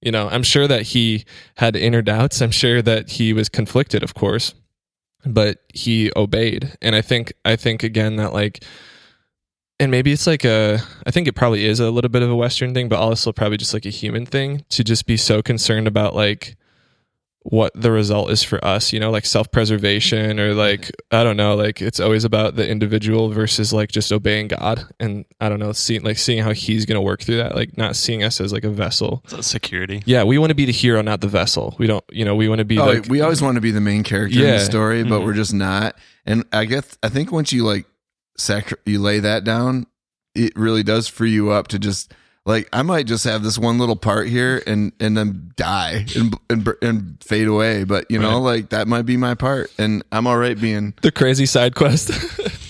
You 0.00 0.10
know, 0.10 0.28
I'm 0.30 0.42
sure 0.42 0.66
that 0.66 0.82
he 0.82 1.26
had 1.56 1.76
inner 1.76 2.00
doubts. 2.00 2.40
I'm 2.40 2.52
sure 2.52 2.80
that 2.80 3.10
he 3.10 3.34
was 3.34 3.50
conflicted, 3.50 4.02
of 4.02 4.14
course, 4.14 4.54
but 5.26 5.58
he 5.74 6.10
obeyed. 6.16 6.74
And 6.80 6.96
I 6.96 7.02
think 7.02 7.34
I 7.44 7.56
think 7.56 7.82
again 7.82 8.16
that 8.16 8.32
like 8.32 8.64
and 9.80 9.90
maybe 9.90 10.12
it's 10.12 10.26
like 10.28 10.44
a 10.44 10.78
I 11.06 11.10
think 11.10 11.26
it 11.26 11.32
probably 11.34 11.64
is 11.64 11.80
a 11.80 11.90
little 11.90 12.10
bit 12.10 12.22
of 12.22 12.30
a 12.30 12.36
western 12.36 12.72
thing, 12.74 12.88
but 12.88 13.00
also 13.00 13.32
probably 13.32 13.56
just 13.56 13.74
like 13.74 13.86
a 13.86 13.90
human 13.90 14.26
thing 14.26 14.64
to 14.68 14.84
just 14.84 15.06
be 15.06 15.16
so 15.16 15.42
concerned 15.42 15.88
about 15.88 16.14
like 16.14 16.56
what 17.44 17.72
the 17.74 17.90
result 17.90 18.30
is 18.30 18.42
for 18.42 18.62
us, 18.62 18.92
you 18.92 19.00
know, 19.00 19.10
like 19.10 19.24
self-preservation 19.24 20.38
or 20.38 20.52
like 20.52 20.90
I 21.10 21.24
don't 21.24 21.38
know, 21.38 21.54
like 21.54 21.80
it's 21.80 21.98
always 21.98 22.24
about 22.24 22.54
the 22.56 22.68
individual 22.68 23.30
versus 23.30 23.72
like 23.72 23.90
just 23.90 24.12
obeying 24.12 24.48
God 24.48 24.84
and 25.00 25.24
I 25.40 25.48
don't 25.48 25.58
know, 25.58 25.72
seeing 25.72 26.02
like 26.02 26.18
seeing 26.18 26.42
how 26.42 26.52
he's 26.52 26.84
going 26.84 26.96
to 26.96 27.00
work 27.00 27.22
through 27.22 27.38
that, 27.38 27.54
like 27.56 27.78
not 27.78 27.96
seeing 27.96 28.22
us 28.22 28.42
as 28.42 28.52
like 28.52 28.64
a 28.64 28.70
vessel. 28.70 29.22
It's 29.24 29.32
a 29.32 29.42
security. 29.42 30.02
Yeah, 30.04 30.24
we 30.24 30.36
want 30.36 30.50
to 30.50 30.54
be 30.54 30.66
the 30.66 30.72
hero, 30.72 31.00
not 31.00 31.22
the 31.22 31.28
vessel. 31.28 31.74
We 31.78 31.86
don't, 31.86 32.04
you 32.12 32.26
know, 32.26 32.36
we 32.36 32.46
want 32.48 32.58
to 32.58 32.66
be 32.66 32.78
oh, 32.78 32.84
like 32.84 33.06
we 33.08 33.22
always 33.22 33.40
want 33.40 33.54
to 33.54 33.62
be 33.62 33.70
the 33.70 33.80
main 33.80 34.02
character 34.04 34.38
in 34.38 34.44
the 34.46 34.60
story 34.60 35.02
but 35.02 35.20
Mhm. 35.20 35.24
we're 35.24 35.32
just 35.34 35.54
not 35.54 35.96
and 36.26 36.44
i 36.52 36.66
guess 36.66 36.98
i 37.02 37.08
think 37.08 37.32
once 37.32 37.52
you 37.52 37.64
like 37.64 37.86
sacri- 38.36 38.78
you 38.86 38.98
lay 39.00 39.18
that 39.20 39.44
down 39.44 39.86
it 40.34 40.52
really 40.56 40.82
does 40.82 41.08
free 41.08 41.30
you 41.32 41.50
up 41.50 41.68
to 41.68 41.78
just 41.78 42.12
like 42.46 42.68
I 42.72 42.82
might 42.82 43.06
just 43.06 43.24
have 43.24 43.42
this 43.42 43.58
one 43.58 43.78
little 43.78 43.96
part 43.96 44.28
here 44.28 44.62
and 44.66 44.92
and 44.98 45.16
then 45.16 45.52
die 45.56 46.06
and 46.16 46.34
and, 46.48 46.68
and 46.80 47.16
fade 47.22 47.48
away, 47.48 47.84
but 47.84 48.06
you 48.10 48.18
know, 48.18 48.40
like 48.40 48.70
that 48.70 48.88
might 48.88 49.02
be 49.02 49.16
my 49.18 49.34
part, 49.34 49.70
and 49.76 50.02
I'm 50.10 50.26
all 50.26 50.38
right 50.38 50.58
being 50.58 50.94
the 51.02 51.12
crazy 51.12 51.44
side 51.46 51.74
quest. 51.74 52.10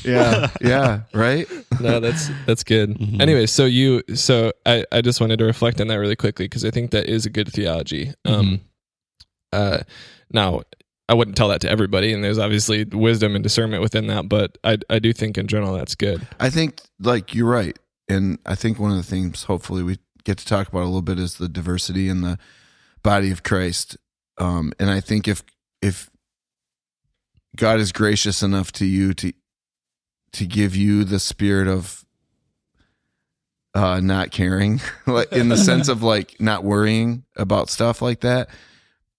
yeah 0.05 0.49
yeah 0.61 1.03
right 1.15 1.47
no, 1.81 2.01
that's 2.01 2.31
that's 2.47 2.65
good. 2.65 2.99
Mhm. 2.99 3.21
Anyway, 3.21 3.47
so 3.47 3.65
you 3.67 4.03
so 4.15 4.53
I 4.67 4.85
I 4.91 5.03
just 5.03 5.21
wanted 5.21 5.39
to 5.39 5.45
reflect 5.45 5.81
on 5.81 5.87
that 5.89 5.97
really 5.97 6.17
quickly 6.17 6.47
because 6.47 6.65
I 6.65 6.71
think 6.71 6.91
that 6.91 7.07
is 7.07 7.25
a 7.27 7.31
good 7.31 7.53
theology. 7.53 8.13
Um 8.25 8.63
uh 9.53 9.81
now 10.33 10.63
I 11.11 11.15
wouldn't 11.15 11.37
tell 11.37 11.49
that 11.49 11.61
to 11.63 11.69
everybody 11.69 12.13
and 12.13 12.23
there's 12.23 12.39
obviously 12.39 12.85
wisdom 12.85 13.35
and 13.35 13.43
discernment 13.43 13.83
within 13.83 14.07
that, 14.07 14.29
but 14.29 14.57
I 14.63 14.79
I 14.89 15.01
do 15.01 15.13
think 15.13 15.37
in 15.37 15.49
general 15.49 15.75
that's 15.75 15.97
good. 15.97 16.25
I 16.39 16.51
think 16.51 16.81
like 17.01 17.35
you're 17.35 17.51
right, 17.51 17.77
and 18.09 18.39
I 18.47 18.55
think 18.55 18.79
one 18.79 18.93
of 18.93 18.97
the 18.97 19.03
things 19.03 19.43
hopefully 19.43 19.83
we 19.83 19.99
get 20.23 20.39
to 20.39 20.47
talk 20.47 20.69
about 20.69 20.83
a 20.83 20.85
little 20.85 21.03
bit 21.03 21.19
is 21.19 21.35
the 21.35 21.49
diversity 21.49 22.09
in 22.09 22.21
the 22.21 22.39
body 23.03 23.33
of 23.33 23.43
Christ. 23.43 23.97
Um, 24.39 24.73
and 24.79 24.89
I 24.89 25.01
think 25.01 25.27
if 25.27 25.43
if 25.83 26.09
God 27.57 27.81
is 27.81 27.91
gracious 27.91 28.41
enough 28.41 28.71
to 28.73 28.87
you 28.87 29.13
to 29.15 29.33
to 30.35 30.47
give 30.47 30.77
you 30.77 31.03
the 31.03 31.19
spirit 31.19 31.67
of 31.67 32.05
uh 33.75 33.99
not 33.99 34.31
caring 34.31 34.81
like 35.09 35.33
in 35.33 35.49
the 35.49 35.57
sense 35.57 35.89
of 35.89 36.05
like 36.05 36.41
not 36.41 36.63
worrying 36.63 37.25
about 37.37 37.69
stuff 37.69 38.01
like 38.01 38.21
that 38.21 38.49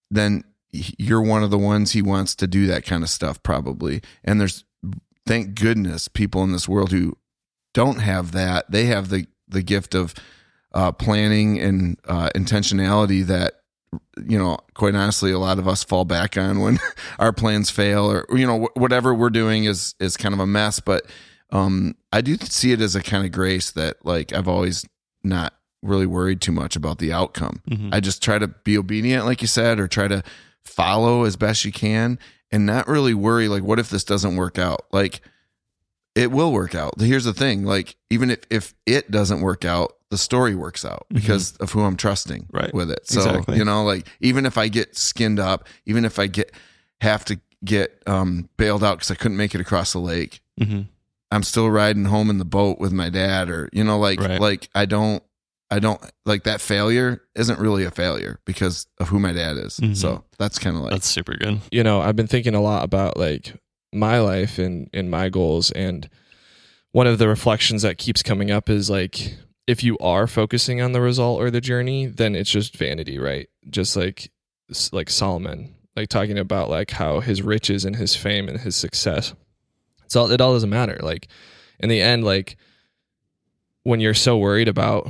then 0.10 0.43
you're 0.71 1.21
one 1.21 1.43
of 1.43 1.49
the 1.51 1.57
ones 1.57 1.91
he 1.91 2.01
wants 2.01 2.36
to 2.36 2.47
do 2.47 2.65
that 2.67 2.86
kind 2.86 3.03
of 3.03 3.10
stuff 3.10 3.41
probably. 3.43 4.01
And 4.23 4.39
there's 4.39 4.63
thank 5.25 5.55
goodness 5.55 6.07
people 6.07 6.43
in 6.43 6.51
this 6.51 6.67
world 6.67 6.91
who 6.91 7.17
don't 7.73 7.99
have 7.99 8.31
that. 8.34 8.69
They 8.71 8.86
have 8.86 9.10
the 9.10 9.27
the 9.47 9.62
gift 9.62 9.95
of 9.95 10.13
uh, 10.73 10.91
planning 10.93 11.60
and 11.60 11.97
uh, 12.07 12.29
intentionality 12.36 13.25
that 13.25 13.55
you 14.25 14.39
know 14.39 14.57
quite 14.73 14.95
honestly 14.95 15.31
a 15.34 15.39
lot 15.39 15.60
of 15.60 15.67
us 15.67 15.84
fall 15.84 16.05
back 16.05 16.38
on 16.38 16.62
when 16.62 16.79
our 17.19 17.34
plans 17.34 17.69
fail 17.69 18.10
or 18.10 18.25
you 18.31 18.47
know 18.47 18.67
wh- 18.73 18.77
whatever 18.77 19.13
we're 19.13 19.29
doing 19.29 19.65
is 19.65 19.95
is 19.99 20.15
kind 20.15 20.34
of 20.34 20.39
a 20.39 20.47
mess 20.47 20.79
but 20.79 21.05
um 21.49 21.93
i 22.13 22.21
do 22.21 22.38
see 22.38 22.71
it 22.71 22.79
as 22.79 22.95
a 22.95 23.01
kind 23.03 23.25
of 23.25 23.34
grace 23.34 23.71
that 23.71 23.97
like 24.05 24.31
i've 24.31 24.47
always 24.47 24.86
not 25.25 25.53
really 25.84 26.05
worried 26.05 26.39
too 26.39 26.53
much 26.53 26.77
about 26.77 26.99
the 26.99 27.12
outcome 27.12 27.62
Mhm. 27.69 27.89
i 27.93 27.99
just 27.99 28.23
try 28.23 28.39
to 28.39 28.47
be 28.47 28.77
obedient 28.77 29.25
like 29.25 29.41
you 29.41 29.47
said 29.47 29.77
or 29.77 29.89
try 29.89 30.07
to 30.07 30.23
follow 30.65 31.24
as 31.24 31.36
best 31.36 31.65
you 31.65 31.71
can 31.71 32.17
and 32.52 32.65
not 32.65 32.88
really 32.88 33.13
worry 33.13 33.47
like 33.47 33.63
what 33.63 33.80
if 33.80 33.89
this 33.89 34.04
doesn't 34.04 34.36
work 34.36 34.58
out 34.60 34.86
like 34.91 35.21
it 36.15 36.32
will 36.32 36.52
work 36.52 36.76
out 36.76 37.00
here's 37.00 37.24
the 37.24 37.34
thing 37.34 37.63
like 37.63 37.95
even 38.10 38.30
if 38.30 38.39
if 38.50 38.74
it 38.86 39.10
doesn't 39.12 39.41
work 39.41 39.63
out 39.65 39.93
the 40.10 40.17
story 40.17 40.54
works 40.56 40.84
out 40.86 41.06
because 41.10 41.56
of 41.58 41.71
who 41.71 41.82
i'm 41.82 41.95
trusting 41.97 42.47
Right. 42.52 42.74
with 42.74 42.91
it 42.91 43.08
so 43.08 43.21
Exactly. 43.21 43.58
you 43.58 43.65
know 43.65 43.84
like 43.84 44.08
even 44.19 44.45
if 44.45 44.58
i 44.58 44.67
get 44.67 44.97
skinned 44.97 45.39
up 45.39 45.67
even 45.86 46.04
if 46.06 46.19
i 46.19 46.28
get 46.28 46.52
have 47.00 47.24
to 47.26 47.39
get 47.63 48.02
um 48.08 48.50
bailed 48.58 48.84
out 48.84 48.97
because 48.97 49.12
i 49.12 49.15
couldn't 49.15 49.38
make 49.38 49.56
it 49.56 49.62
across 49.62 49.93
the 49.93 50.00
lake 50.00 50.41
Mhm. 50.60 50.88
i'm 51.32 51.43
still 51.43 51.69
riding 51.69 52.06
home 52.06 52.30
in 52.30 52.38
the 52.38 52.45
boat 52.45 52.78
with 52.80 52.91
my 52.91 53.10
dad 53.10 53.50
or 53.50 53.69
you 53.71 53.84
know 53.84 53.97
like 53.97 54.19
Right. 54.19 54.39
like 54.41 54.69
i 54.76 54.86
don't 54.86 55.24
i 55.71 55.79
don't 55.79 55.99
like 56.25 56.43
that 56.43 56.62
failure 56.62 57.21
isn't 57.36 57.57
really 57.60 57.84
a 57.86 57.91
failure 57.91 58.39
because 58.45 58.86
of 58.99 59.07
who 59.07 59.19
my 59.19 59.31
dad 59.31 59.57
is 59.57 59.79
Mhm. 59.79 59.95
so 59.95 60.23
that's 60.38 60.60
kind 60.60 60.75
of 60.75 60.84
like 60.84 60.91
That's 60.91 61.07
super 61.07 61.34
good. 61.36 61.62
you 61.71 61.84
know, 61.84 62.01
I've 62.01 62.15
been 62.15 62.27
thinking 62.27 62.53
a 62.55 62.62
lot 62.62 62.84
about 62.84 63.15
like 63.17 63.55
my 63.93 64.19
life 64.19 64.60
and 64.60 64.89
and 64.93 65.10
my 65.10 65.29
goals 65.29 65.71
and 65.71 66.10
one 66.91 67.07
of 67.07 67.17
the 67.19 67.27
reflections 67.27 67.81
that 67.84 67.97
keeps 67.97 68.21
coming 68.21 68.51
up 68.51 68.69
is 68.69 68.89
like 68.89 69.36
if 69.67 69.84
you 69.84 69.97
are 69.99 70.27
focusing 70.27 70.81
on 70.81 70.91
the 70.91 70.99
result 70.99 71.39
or 71.39 71.49
the 71.51 71.62
journey, 71.62 72.05
then 72.07 72.36
it's 72.36 72.49
just 72.49 72.75
vanity, 72.75 73.17
right? 73.19 73.47
Just 73.69 73.95
like 73.95 74.29
like 74.91 75.10
Solomon, 75.10 75.75
like 75.95 76.10
talking 76.10 76.38
about 76.39 76.69
like 76.69 76.91
how 76.91 77.19
his 77.21 77.41
riches 77.41 77.86
and 77.86 77.95
his 77.95 78.15
fame 78.15 78.49
and 78.49 78.60
his 78.60 78.75
success. 78.75 79.34
It's 80.05 80.15
all 80.15 80.31
it 80.31 80.41
all 80.41 80.53
doesn't 80.53 80.69
matter. 80.69 80.97
Like 81.01 81.27
in 81.79 81.88
the 81.89 82.01
end, 82.01 82.23
like 82.25 82.57
when 83.84 83.99
you're 83.99 84.13
so 84.13 84.38
worried 84.38 84.67
about 84.67 85.10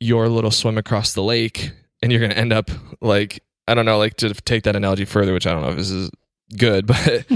your 0.00 0.28
little 0.28 0.50
swim 0.50 0.78
across 0.78 1.12
the 1.12 1.22
lake 1.22 1.72
and 2.02 2.10
you're 2.10 2.20
gonna 2.20 2.34
end 2.34 2.52
up 2.52 2.70
like 3.00 3.42
I 3.68 3.74
don't 3.74 3.84
know, 3.84 3.98
like 3.98 4.16
to 4.16 4.34
take 4.34 4.64
that 4.64 4.74
analogy 4.74 5.04
further, 5.04 5.32
which 5.32 5.46
I 5.46 5.52
don't 5.52 5.62
know 5.62 5.68
if 5.68 5.76
this 5.76 5.90
is 5.90 6.10
good, 6.56 6.86
but 6.88 7.26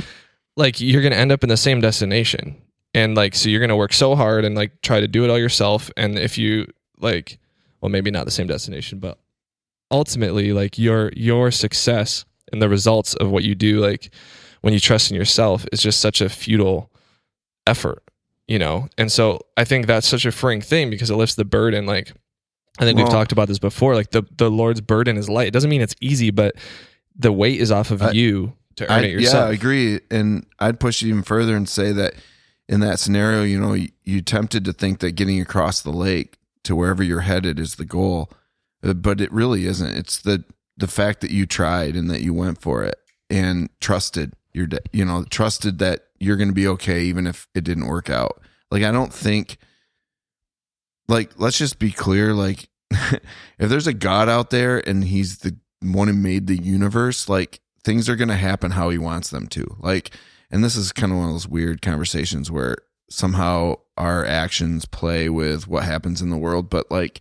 like 0.56 0.80
you're 0.80 1.02
gonna 1.02 1.16
end 1.16 1.30
up 1.30 1.42
in 1.42 1.48
the 1.48 1.56
same 1.56 1.80
destination. 1.80 2.60
And 2.92 3.16
like 3.16 3.34
so 3.34 3.48
you're 3.48 3.60
gonna 3.60 3.76
work 3.76 3.92
so 3.92 4.16
hard 4.16 4.44
and 4.44 4.56
like 4.56 4.80
try 4.82 5.00
to 5.00 5.08
do 5.08 5.24
it 5.24 5.30
all 5.30 5.38
yourself. 5.38 5.90
And 5.96 6.18
if 6.18 6.38
you 6.38 6.66
like 6.98 7.38
well 7.80 7.90
maybe 7.90 8.10
not 8.10 8.24
the 8.24 8.30
same 8.30 8.46
destination, 8.46 8.98
but 8.98 9.18
ultimately 9.90 10.52
like 10.52 10.78
your 10.78 11.12
your 11.14 11.50
success 11.50 12.24
and 12.52 12.62
the 12.62 12.68
results 12.68 13.14
of 13.14 13.30
what 13.30 13.44
you 13.44 13.54
do, 13.54 13.80
like 13.80 14.10
when 14.62 14.72
you 14.72 14.80
trust 14.80 15.10
in 15.10 15.16
yourself 15.16 15.66
is 15.72 15.82
just 15.82 16.00
such 16.00 16.20
a 16.20 16.28
futile 16.28 16.90
effort, 17.66 18.02
you 18.48 18.58
know? 18.58 18.88
And 18.96 19.12
so 19.12 19.40
I 19.56 19.64
think 19.64 19.86
that's 19.86 20.06
such 20.06 20.24
a 20.24 20.32
freeing 20.32 20.60
thing 20.60 20.88
because 20.88 21.10
it 21.10 21.16
lifts 21.16 21.34
the 21.34 21.44
burden 21.44 21.84
like 21.84 22.12
I 22.78 22.84
think 22.84 22.98
we've 22.98 23.08
talked 23.08 23.32
about 23.32 23.48
this 23.48 23.58
before. 23.58 23.94
Like 23.94 24.10
the 24.10 24.22
the 24.36 24.50
Lord's 24.50 24.80
burden 24.80 25.16
is 25.16 25.28
light. 25.28 25.48
It 25.48 25.52
doesn't 25.52 25.70
mean 25.70 25.80
it's 25.80 25.94
easy, 26.00 26.30
but 26.30 26.56
the 27.16 27.32
weight 27.32 27.60
is 27.60 27.70
off 27.70 27.90
of 27.90 28.02
I- 28.02 28.10
you 28.12 28.52
to 28.76 28.84
earn 28.92 29.04
I, 29.04 29.06
it 29.06 29.10
yourself. 29.12 29.44
yeah. 29.44 29.50
I 29.50 29.52
agree. 29.52 30.00
And 30.10 30.46
I'd 30.58 30.80
push 30.80 31.02
it 31.02 31.06
even 31.08 31.22
further 31.22 31.54
and 31.56 31.68
say 31.68 31.92
that 31.92 32.14
in 32.68 32.80
that 32.80 32.98
scenario, 32.98 33.42
you 33.44 33.60
know, 33.60 33.74
you, 33.74 33.90
you 34.02 34.20
tempted 34.20 34.64
to 34.64 34.72
think 34.72 34.98
that 34.98 35.12
getting 35.12 35.40
across 35.40 35.80
the 35.82 35.92
lake 35.92 36.38
to 36.64 36.74
wherever 36.74 37.02
you're 37.02 37.20
headed 37.20 37.60
is 37.60 37.76
the 37.76 37.84
goal, 37.84 38.30
Uh, 38.82 38.92
but 38.94 39.20
it 39.20 39.30
really 39.30 39.66
isn't. 39.66 39.94
It's 39.96 40.18
the 40.20 40.42
the 40.76 40.88
fact 40.88 41.20
that 41.20 41.30
you 41.30 41.46
tried 41.46 41.94
and 41.94 42.10
that 42.10 42.22
you 42.22 42.34
went 42.34 42.60
for 42.60 42.82
it 42.82 42.96
and 43.30 43.68
trusted 43.80 44.32
your, 44.52 44.66
you 44.92 45.04
know, 45.04 45.24
trusted 45.30 45.78
that 45.78 46.06
you're 46.18 46.36
going 46.36 46.48
to 46.48 46.54
be 46.54 46.66
okay 46.66 47.02
even 47.04 47.28
if 47.28 47.46
it 47.54 47.62
didn't 47.62 47.86
work 47.86 48.10
out. 48.10 48.40
Like 48.72 48.82
I 48.82 48.90
don't 48.90 49.12
think, 49.12 49.58
like 51.08 51.32
let's 51.36 51.58
just 51.58 51.78
be 51.78 51.90
clear, 51.90 52.32
like 52.32 52.68
if 52.90 53.22
there's 53.58 53.86
a 53.86 53.94
God 53.94 54.28
out 54.28 54.50
there 54.50 54.86
and 54.86 55.04
he's 55.04 55.38
the 55.38 55.56
one 55.80 56.08
who 56.08 56.14
made 56.14 56.46
the 56.46 56.56
universe, 56.56 57.28
like 57.28 57.60
things 57.82 58.08
are 58.08 58.16
going 58.16 58.28
to 58.28 58.36
happen 58.36 58.72
how 58.72 58.90
he 58.90 58.98
wants 58.98 59.30
them 59.30 59.46
to. 59.48 59.76
Like, 59.78 60.10
and 60.50 60.64
this 60.64 60.76
is 60.76 60.92
kind 60.92 61.12
of 61.12 61.18
one 61.18 61.28
of 61.28 61.34
those 61.34 61.48
weird 61.48 61.82
conversations 61.82 62.50
where 62.50 62.76
somehow 63.10 63.76
our 63.96 64.24
actions 64.24 64.86
play 64.86 65.28
with 65.28 65.68
what 65.68 65.84
happens 65.84 66.22
in 66.22 66.30
the 66.30 66.36
world. 66.38 66.70
But 66.70 66.90
like, 66.90 67.20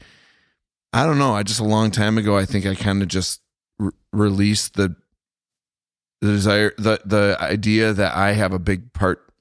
I 0.93 1.05
don't 1.05 1.19
know. 1.19 1.33
I 1.33 1.43
just 1.43 1.59
a 1.59 1.65
long 1.65 1.91
time 1.91 2.17
ago, 2.17 2.37
I 2.37 2.45
think 2.45 2.65
I 2.65 2.75
kind 2.75 3.01
of 3.01 3.07
just 3.07 3.41
re- 3.79 3.91
released 4.11 4.75
the 4.75 4.95
the 6.21 6.31
desire, 6.31 6.73
the 6.77 7.01
the 7.03 7.37
idea 7.41 7.91
that 7.91 8.15
I 8.15 8.31
have 8.31 8.53
a 8.53 8.59
big 8.59 8.93
part, 8.93 9.32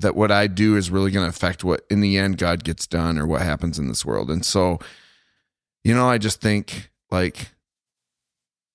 that 0.00 0.16
what 0.16 0.30
I 0.30 0.46
do 0.46 0.76
is 0.76 0.90
really 0.90 1.10
going 1.10 1.24
to 1.24 1.30
affect 1.30 1.64
what 1.64 1.84
in 1.90 2.00
the 2.00 2.18
end 2.18 2.38
God 2.38 2.64
gets 2.64 2.86
done 2.86 3.18
or 3.18 3.26
what 3.26 3.42
happens 3.42 3.78
in 3.78 3.88
this 3.88 4.04
world. 4.04 4.30
And 4.30 4.44
so, 4.44 4.78
you 5.84 5.94
know, 5.94 6.08
I 6.08 6.18
just 6.18 6.40
think 6.40 6.90
like 7.10 7.48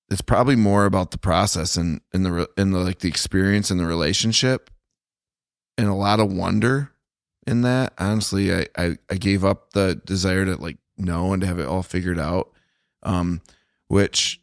it's 0.09 0.21
probably 0.21 0.55
more 0.55 0.85
about 0.85 1.11
the 1.11 1.17
process 1.17 1.77
and 1.77 2.01
in 2.13 2.23
the 2.23 2.49
in 2.57 2.71
the 2.71 2.79
like 2.79 2.99
the 2.99 3.07
experience 3.07 3.71
and 3.71 3.79
the 3.79 3.85
relationship 3.85 4.69
and 5.77 5.87
a 5.87 5.93
lot 5.93 6.19
of 6.19 6.31
wonder 6.31 6.91
in 7.47 7.61
that 7.61 7.93
honestly 7.97 8.53
I, 8.53 8.67
I 8.77 8.97
i 9.09 9.15
gave 9.15 9.43
up 9.43 9.71
the 9.71 9.99
desire 10.05 10.45
to 10.45 10.55
like 10.55 10.77
know 10.97 11.33
and 11.33 11.41
to 11.41 11.47
have 11.47 11.59
it 11.59 11.67
all 11.67 11.83
figured 11.83 12.19
out 12.19 12.51
um 13.03 13.41
which 13.87 14.41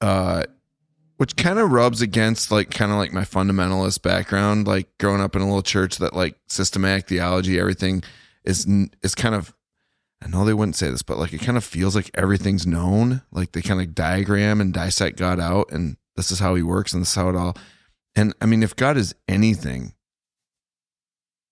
uh 0.00 0.44
which 1.20 1.36
kind 1.36 1.58
of 1.58 1.70
rubs 1.70 2.00
against 2.00 2.50
like 2.50 2.70
kind 2.70 2.90
of 2.90 2.96
like 2.96 3.12
my 3.12 3.24
fundamentalist 3.24 4.00
background 4.00 4.66
like 4.66 4.88
growing 4.98 5.20
up 5.20 5.36
in 5.36 5.42
a 5.42 5.44
little 5.44 5.60
church 5.60 5.98
that 5.98 6.16
like 6.16 6.34
systematic 6.48 7.06
theology 7.06 7.60
everything 7.60 8.02
is 8.42 8.66
is 9.02 9.14
kind 9.14 9.34
of 9.34 9.52
I 10.22 10.28
know 10.28 10.44
they 10.44 10.54
wouldn't 10.54 10.76
say 10.76 10.90
this, 10.90 11.02
but 11.02 11.18
like 11.18 11.32
it 11.32 11.40
kind 11.40 11.56
of 11.56 11.64
feels 11.64 11.96
like 11.96 12.10
everything's 12.14 12.66
known. 12.66 13.22
Like 13.32 13.52
they 13.52 13.62
kind 13.62 13.80
of 13.80 13.94
diagram 13.94 14.60
and 14.60 14.72
dissect 14.72 15.16
God 15.16 15.40
out, 15.40 15.70
and 15.72 15.96
this 16.14 16.30
is 16.30 16.38
how 16.38 16.54
He 16.54 16.62
works, 16.62 16.92
and 16.92 17.00
this 17.00 17.08
is 17.08 17.14
how 17.14 17.30
it 17.30 17.36
all. 17.36 17.56
And 18.14 18.34
I 18.40 18.44
mean, 18.46 18.62
if 18.62 18.76
God 18.76 18.98
is 18.98 19.14
anything 19.28 19.94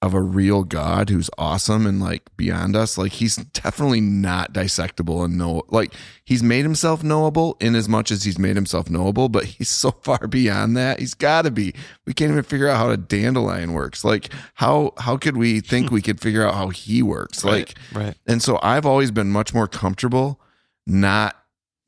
of 0.01 0.15
a 0.15 0.21
real 0.21 0.63
God 0.63 1.11
who's 1.11 1.29
awesome 1.39 1.85
and 1.85 2.01
like 2.01 2.23
beyond 2.37 2.77
us, 2.77 2.97
like 2.97 3.13
He's 3.13 3.37
definitely 3.37 4.01
not 4.01 4.53
dissectable 4.53 5.25
and 5.25 5.37
know. 5.37 5.65
Like 5.69 5.93
He's 6.25 6.43
made 6.43 6.63
Himself 6.63 7.03
knowable 7.03 7.57
in 7.61 7.75
as 7.75 7.89
much 7.89 8.13
as 8.13 8.23
He's 8.23 8.39
made 8.39 8.55
Himself 8.55 8.89
knowable, 8.89 9.29
but 9.29 9.45
He's 9.45 9.69
so 9.69 9.91
far 10.03 10.29
beyond 10.29 10.77
that. 10.77 11.01
He's 11.01 11.15
got 11.15 11.43
to 11.43 11.51
be. 11.51 11.75
We 12.07 12.15
can't 12.15 12.31
even 12.31 12.45
figure 12.45 12.69
out 12.69 12.77
how 12.77 12.91
a 12.91 12.97
dandelion 12.97 13.73
works. 13.73 14.05
Like 14.05 14.33
how 14.55 14.93
how 14.99 15.17
could 15.17 15.37
we 15.37 15.61
think 15.61 15.91
we 15.91 16.03
could 16.03 16.21
figure 16.21 16.47
out 16.47 16.55
how 16.55 16.69
He 16.69 17.03
works? 17.03 17.45
Like. 17.45 17.75
right. 17.93 18.17
And 18.27 18.41
so 18.41 18.59
I've 18.63 18.87
always 18.87 19.11
been 19.11 19.31
much 19.31 19.53
more 19.53 19.67
comfortable 19.67 20.41
not 20.87 21.37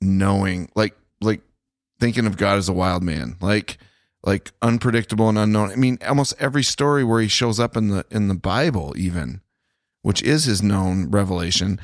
knowing 0.00 0.68
like 0.74 0.96
like 1.20 1.42
thinking 2.00 2.26
of 2.26 2.36
God 2.36 2.58
as 2.58 2.68
a 2.68 2.72
wild 2.72 3.04
man. 3.04 3.36
Like 3.40 3.78
like 4.22 4.52
unpredictable 4.60 5.28
and 5.28 5.38
unknown. 5.38 5.70
I 5.70 5.76
mean, 5.76 5.98
almost 6.06 6.34
every 6.38 6.62
story 6.62 7.04
where 7.04 7.20
he 7.20 7.28
shows 7.28 7.58
up 7.58 7.76
in 7.76 7.88
the 7.88 8.04
in 8.10 8.28
the 8.28 8.34
Bible 8.34 8.94
even, 8.96 9.40
which 10.02 10.22
is 10.22 10.44
his 10.44 10.62
known 10.62 11.10
revelation, 11.10 11.80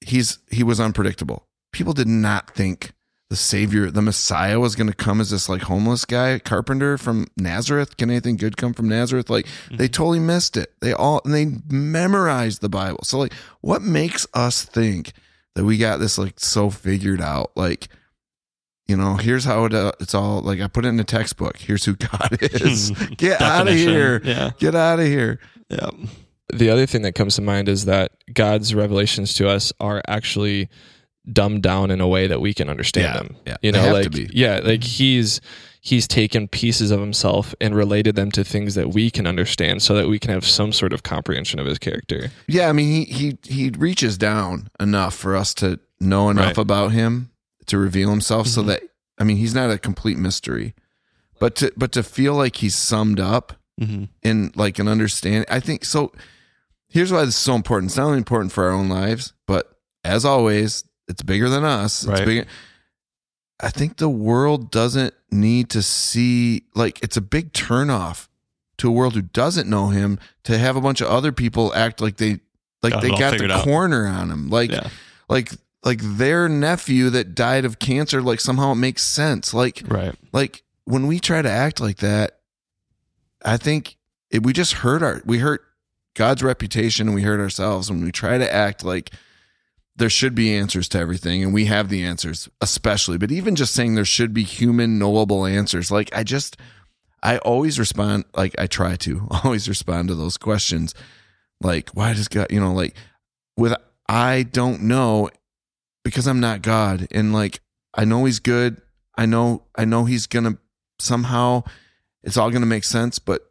he's 0.00 0.38
he 0.50 0.62
was 0.62 0.80
unpredictable. 0.80 1.46
People 1.72 1.92
did 1.92 2.08
not 2.08 2.54
think 2.54 2.92
the 3.30 3.36
savior, 3.36 3.90
the 3.90 4.00
Messiah 4.00 4.58
was 4.58 4.74
going 4.74 4.86
to 4.86 4.94
come 4.94 5.20
as 5.20 5.30
this 5.30 5.48
like 5.48 5.62
homeless 5.62 6.06
guy, 6.06 6.38
carpenter 6.38 6.96
from 6.96 7.26
Nazareth. 7.36 7.96
Can 7.98 8.10
anything 8.10 8.36
good 8.36 8.56
come 8.56 8.72
from 8.72 8.88
Nazareth? 8.88 9.28
Like 9.28 9.46
they 9.70 9.84
mm-hmm. 9.84 9.92
totally 9.92 10.20
missed 10.20 10.56
it. 10.56 10.72
They 10.80 10.92
all 10.92 11.20
and 11.24 11.34
they 11.34 11.46
memorized 11.68 12.62
the 12.62 12.70
Bible. 12.70 13.00
So 13.04 13.18
like 13.18 13.34
what 13.60 13.82
makes 13.82 14.26
us 14.32 14.64
think 14.64 15.12
that 15.54 15.64
we 15.64 15.76
got 15.76 15.98
this 15.98 16.16
like 16.16 16.40
so 16.40 16.70
figured 16.70 17.20
out 17.20 17.52
like 17.54 17.88
you 18.88 18.96
know, 18.96 19.16
here's 19.16 19.44
how 19.44 19.66
it, 19.66 19.74
uh, 19.74 19.92
it's 20.00 20.14
all 20.14 20.40
like 20.40 20.60
I 20.60 20.66
put 20.66 20.84
it 20.84 20.88
in 20.88 20.98
a 20.98 21.04
textbook. 21.04 21.58
Here's 21.58 21.84
who 21.84 21.94
God 21.94 22.38
is. 22.40 22.90
Get 23.16 23.40
out 23.40 23.68
of 23.68 23.74
here. 23.74 24.20
Yeah. 24.24 24.50
Get 24.58 24.74
out 24.74 24.98
of 24.98 25.06
here. 25.06 25.38
Yeah. 25.68 25.90
the 26.52 26.70
other 26.70 26.86
thing 26.86 27.02
that 27.02 27.14
comes 27.14 27.36
to 27.36 27.42
mind 27.42 27.68
is 27.68 27.84
that 27.84 28.12
God's 28.32 28.74
revelations 28.74 29.34
to 29.34 29.48
us 29.48 29.72
are 29.80 30.00
actually 30.08 30.68
dumbed 31.30 31.62
down 31.62 31.90
in 31.90 32.00
a 32.00 32.08
way 32.08 32.26
that 32.26 32.40
we 32.40 32.54
can 32.54 32.70
understand 32.70 33.04
Yeah, 33.04 33.22
them. 33.22 33.36
yeah. 33.46 33.56
You 33.60 33.72
They 33.72 33.78
know, 33.78 33.84
have 33.84 33.92
like 33.92 34.04
to 34.04 34.10
be. 34.10 34.30
yeah, 34.32 34.60
like 34.64 34.82
he's 34.82 35.42
he's 35.82 36.08
taken 36.08 36.48
pieces 36.48 36.90
of 36.90 37.00
himself 37.00 37.54
and 37.60 37.74
related 37.74 38.16
them 38.16 38.30
to 38.32 38.42
things 38.44 38.74
that 38.76 38.88
we 38.94 39.10
can 39.10 39.26
understand 39.26 39.82
so 39.82 39.94
that 39.94 40.08
we 40.08 40.18
can 40.18 40.30
have 40.30 40.44
some 40.46 40.72
sort 40.72 40.94
of 40.94 41.02
comprehension 41.02 41.58
of 41.60 41.66
his 41.66 41.78
character. 41.78 42.30
Yeah, 42.46 42.70
I 42.70 42.72
mean, 42.72 42.88
he 42.88 43.04
he 43.04 43.38
he 43.44 43.70
reaches 43.70 44.16
down 44.16 44.70
enough 44.80 45.14
for 45.14 45.36
us 45.36 45.52
to 45.54 45.78
know 46.00 46.30
enough 46.30 46.46
Right. 46.56 46.58
about 46.58 46.92
him 46.92 47.30
to 47.68 47.78
reveal 47.78 48.10
himself, 48.10 48.46
so 48.46 48.62
Mhm. 48.62 48.66
that 48.66 48.82
I 49.18 49.24
mean, 49.24 49.36
he's 49.38 49.54
not 49.54 49.70
a 49.70 49.78
complete 49.78 50.16
mystery, 50.18 50.74
but 51.40 51.54
to 51.56 51.72
but 51.76 51.92
to 51.92 52.02
feel 52.02 52.34
like 52.34 52.56
he's 52.56 52.74
summed 52.76 53.20
up 53.20 53.54
hmm 53.78 54.04
in 54.22 54.50
like 54.56 54.78
an 54.78 54.88
understanding 54.88 55.44
I 55.48 55.60
think 55.60 55.84
so. 55.84 56.12
Here's 56.88 57.12
why 57.12 57.24
this 57.24 57.34
is 57.34 57.40
so 57.40 57.54
important. 57.54 57.90
It's 57.90 57.96
not 57.98 58.06
only 58.06 58.18
important 58.18 58.50
for 58.52 58.64
our 58.64 58.70
own 58.70 58.88
lives, 58.88 59.32
but 59.46 59.70
as 60.04 60.24
always, 60.24 60.84
it's 61.06 61.22
bigger 61.22 61.48
than 61.48 61.64
us. 61.64 62.02
It's 62.02 62.10
Right. 62.10 62.24
bigger. 62.26 62.46
I 63.60 63.70
think 63.70 63.96
the 63.96 64.08
world 64.08 64.70
doesn't 64.70 65.14
need 65.30 65.68
to 65.70 65.82
see 65.82 66.64
like 66.74 67.02
it's 67.02 67.16
a 67.16 67.20
big 67.20 67.52
turnoff 67.52 68.28
to 68.78 68.88
a 68.88 68.92
world 68.92 69.14
who 69.14 69.22
doesn't 69.22 69.68
know 69.68 69.88
him 69.88 70.18
to 70.44 70.56
have 70.56 70.76
a 70.76 70.80
bunch 70.80 71.00
of 71.00 71.08
other 71.08 71.32
people 71.32 71.74
act 71.74 72.00
like 72.00 72.16
they 72.18 72.38
like 72.82 72.92
Got 72.92 73.02
they 73.02 73.08
got 73.10 73.36
the 73.38 73.52
out. 73.52 73.64
corner 73.64 74.06
on 74.06 74.30
him. 74.30 74.48
Like 74.48 74.70
Yeah. 74.70 74.88
like 75.28 75.52
like 75.84 76.00
their 76.02 76.48
nephew 76.48 77.10
that 77.10 77.34
died 77.34 77.64
of 77.64 77.78
cancer 77.78 78.20
like 78.20 78.40
somehow 78.40 78.72
it 78.72 78.76
makes 78.76 79.02
sense. 79.02 79.54
Like 79.54 79.82
Right. 79.86 80.14
like 80.32 80.62
when 80.84 81.06
we 81.06 81.20
try 81.20 81.42
to 81.42 81.50
act 81.50 81.80
like 81.80 81.98
that, 81.98 82.40
I 83.44 83.56
think 83.56 83.96
it, 84.30 84.42
we 84.42 84.52
just 84.52 84.72
hurt 84.74 85.02
our 85.02 85.22
we 85.24 85.38
hurt 85.38 85.62
God's 86.14 86.42
reputation 86.42 87.06
and 87.08 87.14
we 87.14 87.22
hurt 87.22 87.40
ourselves 87.40 87.90
when 87.90 88.02
we 88.04 88.10
try 88.10 88.38
to 88.38 88.52
act 88.52 88.84
like 88.84 89.10
there 89.96 90.10
should 90.10 90.34
be 90.34 90.54
answers 90.54 90.88
to 90.88 90.98
everything 90.98 91.42
and 91.42 91.52
we 91.54 91.64
have 91.66 91.88
the 91.88 92.04
answers 92.04 92.48
especially 92.60 93.18
but 93.18 93.30
even 93.32 93.54
just 93.56 93.74
saying 93.74 93.94
there 93.94 94.04
should 94.04 94.32
be 94.34 94.42
human 94.44 94.98
knowable 94.98 95.44
answers 95.46 95.90
like 95.90 96.10
I 96.14 96.24
just 96.24 96.56
I 97.22 97.38
always 97.38 97.78
respond 97.78 98.24
like 98.36 98.54
I 98.58 98.66
try 98.66 98.96
to 98.96 99.28
always 99.44 99.68
respond 99.68 100.08
to 100.08 100.14
those 100.14 100.36
questions 100.36 100.94
like 101.60 101.90
why 101.90 102.12
does 102.14 102.28
God 102.28 102.48
you 102.50 102.60
know 102.60 102.72
like 102.72 102.94
with 103.56 103.74
I 104.08 104.42
don't 104.44 104.82
know 104.82 105.30
because 106.04 106.26
I'm 106.26 106.40
not 106.40 106.62
God 106.62 107.08
and 107.10 107.32
like 107.32 107.60
I 107.94 108.04
know 108.04 108.24
he's 108.24 108.38
good 108.38 108.80
I 109.16 109.26
know 109.26 109.64
I 109.74 109.84
know 109.84 110.04
he's 110.04 110.26
gonna 110.26 110.58
somehow 110.98 111.64
it's 112.22 112.36
all 112.36 112.50
gonna 112.50 112.66
make 112.66 112.84
sense, 112.84 113.18
but 113.18 113.42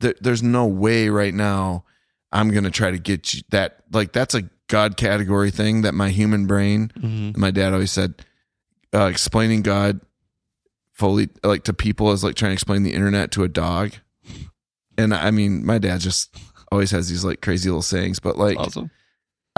there, 0.00 0.14
there's 0.20 0.42
no 0.42 0.66
way 0.66 1.08
right 1.08 1.34
now 1.34 1.84
I'm 2.30 2.50
gonna 2.50 2.70
try 2.70 2.90
to 2.90 2.98
get 2.98 3.34
you 3.34 3.42
that 3.50 3.82
like 3.92 4.12
that's 4.12 4.34
a 4.34 4.42
God 4.68 4.96
category 4.96 5.50
thing 5.50 5.82
that 5.82 5.94
my 5.94 6.10
human 6.10 6.46
brain. 6.46 6.92
hmm 7.00 7.30
My 7.36 7.50
dad 7.50 7.72
always 7.72 7.90
said 7.90 8.14
uh, 8.94 9.06
explaining 9.06 9.62
God 9.62 10.00
fully 10.92 11.28
like 11.42 11.64
to 11.64 11.72
people 11.72 12.12
is 12.12 12.22
like 12.24 12.34
trying 12.34 12.50
to 12.50 12.54
explain 12.54 12.82
the 12.82 12.92
internet 12.92 13.30
to 13.32 13.44
a 13.44 13.48
dog, 13.48 13.92
and 14.96 15.14
I 15.14 15.30
mean 15.30 15.64
my 15.64 15.78
dad 15.78 16.00
just 16.00 16.34
always 16.70 16.90
has 16.90 17.08
these 17.08 17.24
like 17.24 17.40
crazy 17.40 17.68
little 17.68 17.82
sayings, 17.82 18.20
but 18.20 18.36
like 18.38 18.58
Awesome. 18.58 18.90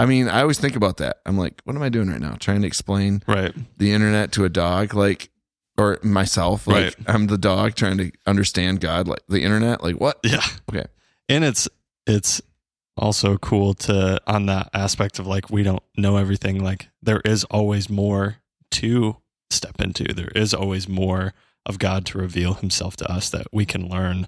I 0.01 0.05
mean 0.05 0.27
I 0.27 0.41
always 0.41 0.59
think 0.59 0.75
about 0.75 0.97
that. 0.97 1.17
I'm 1.25 1.37
like, 1.37 1.61
what 1.63 1.75
am 1.75 1.83
I 1.83 1.89
doing 1.89 2.09
right 2.09 2.19
now? 2.19 2.35
Trying 2.39 2.61
to 2.61 2.67
explain 2.67 3.21
Right. 3.27 3.53
the 3.77 3.91
internet 3.93 4.31
to 4.33 4.45
a 4.45 4.49
dog 4.49 4.93
like 4.93 5.29
or 5.77 5.99
myself 6.03 6.67
like 6.67 6.83
Right. 6.83 6.95
i'm 7.07 7.27
the 7.27 7.37
dog 7.37 7.75
trying 7.75 7.97
to 7.97 8.11
understand 8.27 8.81
god 8.81 9.07
like 9.07 9.21
the 9.29 9.41
internet 9.43 9.81
like 9.83 9.95
what 9.99 10.19
Yeah. 10.23 10.43
Okay. 10.69 10.85
And 11.29 11.43
it's 11.43 11.69
it's 12.07 12.41
also 12.97 13.37
cool 13.37 13.73
to 13.75 14.19
on 14.27 14.47
that 14.47 14.69
aspect 14.73 15.17
of 15.19 15.25
like 15.27 15.49
we 15.49 15.63
don't 15.63 15.83
know 15.97 16.17
everything. 16.17 16.61
Like 16.63 16.89
there 17.01 17.21
is 17.23 17.43
always 17.45 17.89
more 17.89 18.37
to 18.71 19.17
step 19.49 19.79
into. 19.79 20.13
There 20.13 20.31
is 20.35 20.53
always 20.53 20.87
more 20.89 21.33
of 21.65 21.79
God 21.79 22.05
to 22.07 22.17
reveal 22.17 22.55
Himself 22.55 22.95
to 22.97 23.11
us 23.11 23.29
that 23.29 23.47
we 23.53 23.65
can 23.65 23.87
learn. 23.87 24.27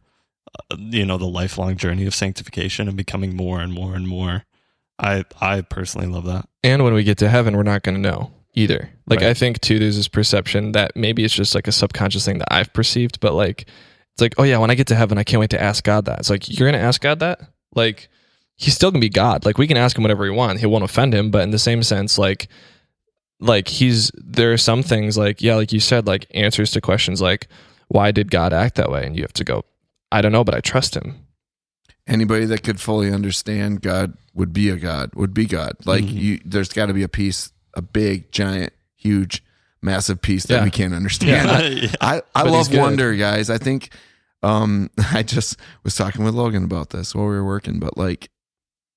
Uh, 0.72 0.76
you 0.80 1.06
know 1.06 1.18
the 1.18 1.26
lifelong 1.28 1.76
journey 1.76 2.06
of 2.06 2.14
sanctification 2.16 2.88
and 2.88 2.96
becoming 2.96 3.36
more 3.36 3.60
and 3.60 3.74
more 3.74 3.96
and 3.96 4.08
more. 4.08 4.44
I 5.00 5.26
I 5.40 5.62
personally 5.62 6.08
love 6.08 6.26
that. 6.26 6.48
And 6.64 6.84
when 6.84 6.94
we 6.94 7.04
get 7.04 7.18
to 7.20 7.30
heaven, 7.30 7.58
we're 7.58 7.64
not 7.64 7.84
going 7.84 7.96
to 7.96 8.02
know 8.02 8.32
either. 8.54 8.90
Like, 9.08 9.22
Right. 9.22 9.30
I 9.30 9.34
think 9.34 9.60
too, 9.62 9.80
there's 9.80 9.98
this 9.98 10.08
perception 10.08 10.74
that 10.74 10.96
maybe 10.96 11.24
it's 11.24 11.34
just 11.34 11.56
like 11.56 11.68
a 11.68 11.72
subconscious 11.72 12.26
thing 12.26 12.38
that 12.38 12.54
I've 12.54 12.72
perceived, 12.74 13.20
but 13.20 13.34
like, 13.34 13.62
it's 14.14 14.22
like, 14.22 14.36
oh 14.38 14.44
yeah, 14.44 14.60
when 14.60 14.70
I 14.70 14.76
get 14.76 14.88
to 14.88 14.96
heaven, 14.96 15.18
I 15.18 15.24
can't 15.24 15.40
wait 15.40 15.50
to 15.52 15.62
ask 15.62 15.84
God 15.84 16.06
that. 16.06 16.20
It's 16.20 16.30
like, 16.30 16.48
you're 16.48 16.70
going 16.70 16.80
to 16.80 16.88
ask 16.88 17.02
God 17.02 17.20
that? 17.20 17.42
Like, 17.74 18.10
he's 18.56 18.76
still 18.76 18.92
going 18.92 19.02
to 19.02 19.06
be 19.06 19.10
God. 19.10 19.44
Like, 19.44 19.58
we 19.58 19.66
can 19.68 19.78
ask 19.78 19.98
him 19.98 20.04
whatever 20.04 20.24
we 20.24 20.30
want. 20.30 20.60
He 20.60 20.68
won't 20.68 20.84
offend 20.84 21.16
him. 21.16 21.32
But 21.32 21.42
in 21.42 21.50
the 21.50 21.58
same 21.58 21.82
sense, 21.82 22.20
like, 22.20 22.48
like 23.40 23.68
he's, 23.68 24.12
there 24.16 24.54
are 24.54 24.58
some 24.58 24.84
things 24.84 25.18
like, 25.18 25.42
yeah, 25.42 25.56
like 25.56 25.74
you 25.74 25.80
said, 25.80 26.06
like 26.06 26.28
answers 26.36 26.70
to 26.72 26.82
questions 26.82 27.22
like, 27.22 27.48
why 27.88 28.12
did 28.12 28.30
God 28.30 28.54
act 28.54 28.76
that 28.76 28.92
way? 28.92 29.06
And 29.06 29.16
you 29.16 29.24
have 29.24 29.34
to 29.34 29.44
go, 29.44 29.66
I 30.12 30.22
don't 30.22 30.32
know, 30.32 30.44
but 30.44 30.54
I 30.54 30.60
trust 30.62 30.96
him. 30.96 31.23
Anybody 32.08 32.46
that 32.46 32.64
could 32.64 32.80
fully 32.80 33.12
understand 33.12 33.82
god 33.82 34.14
would 34.34 34.52
be 34.54 34.70
a 34.70 34.76
god 34.78 35.10
would 35.16 35.34
be 35.34 35.46
god 35.46 35.74
like 35.86 36.04
Mhm. 36.04 36.14
you 36.22 36.40
there's 36.46 36.70
got 36.70 36.88
to 36.88 36.94
be 36.94 37.04
a 37.04 37.10
piece 37.10 37.52
a 37.74 37.82
big 37.82 38.32
giant 38.32 38.74
huge 38.96 39.44
massive 39.82 40.22
piece 40.22 40.46
that 40.46 40.56
Yeah. 40.60 40.64
we 40.64 40.72
can't 40.72 40.94
understand 40.94 41.82
Yeah. 41.82 41.92
I, 42.02 42.22
I 42.36 42.44
he's 42.44 42.70
love 42.70 42.78
wonder, 42.78 43.14
guys. 43.16 43.50
I 43.50 43.58
think 43.58 43.90
um 44.42 44.90
I 45.12 45.24
just 45.24 45.58
was 45.84 45.96
talking 45.96 46.24
with 46.24 46.34
Logan 46.36 46.64
about 46.64 46.90
this 46.92 47.14
while 47.16 47.26
we 47.26 47.32
were 47.36 47.44
working, 47.46 47.80
but 47.80 47.98
like 47.98 48.30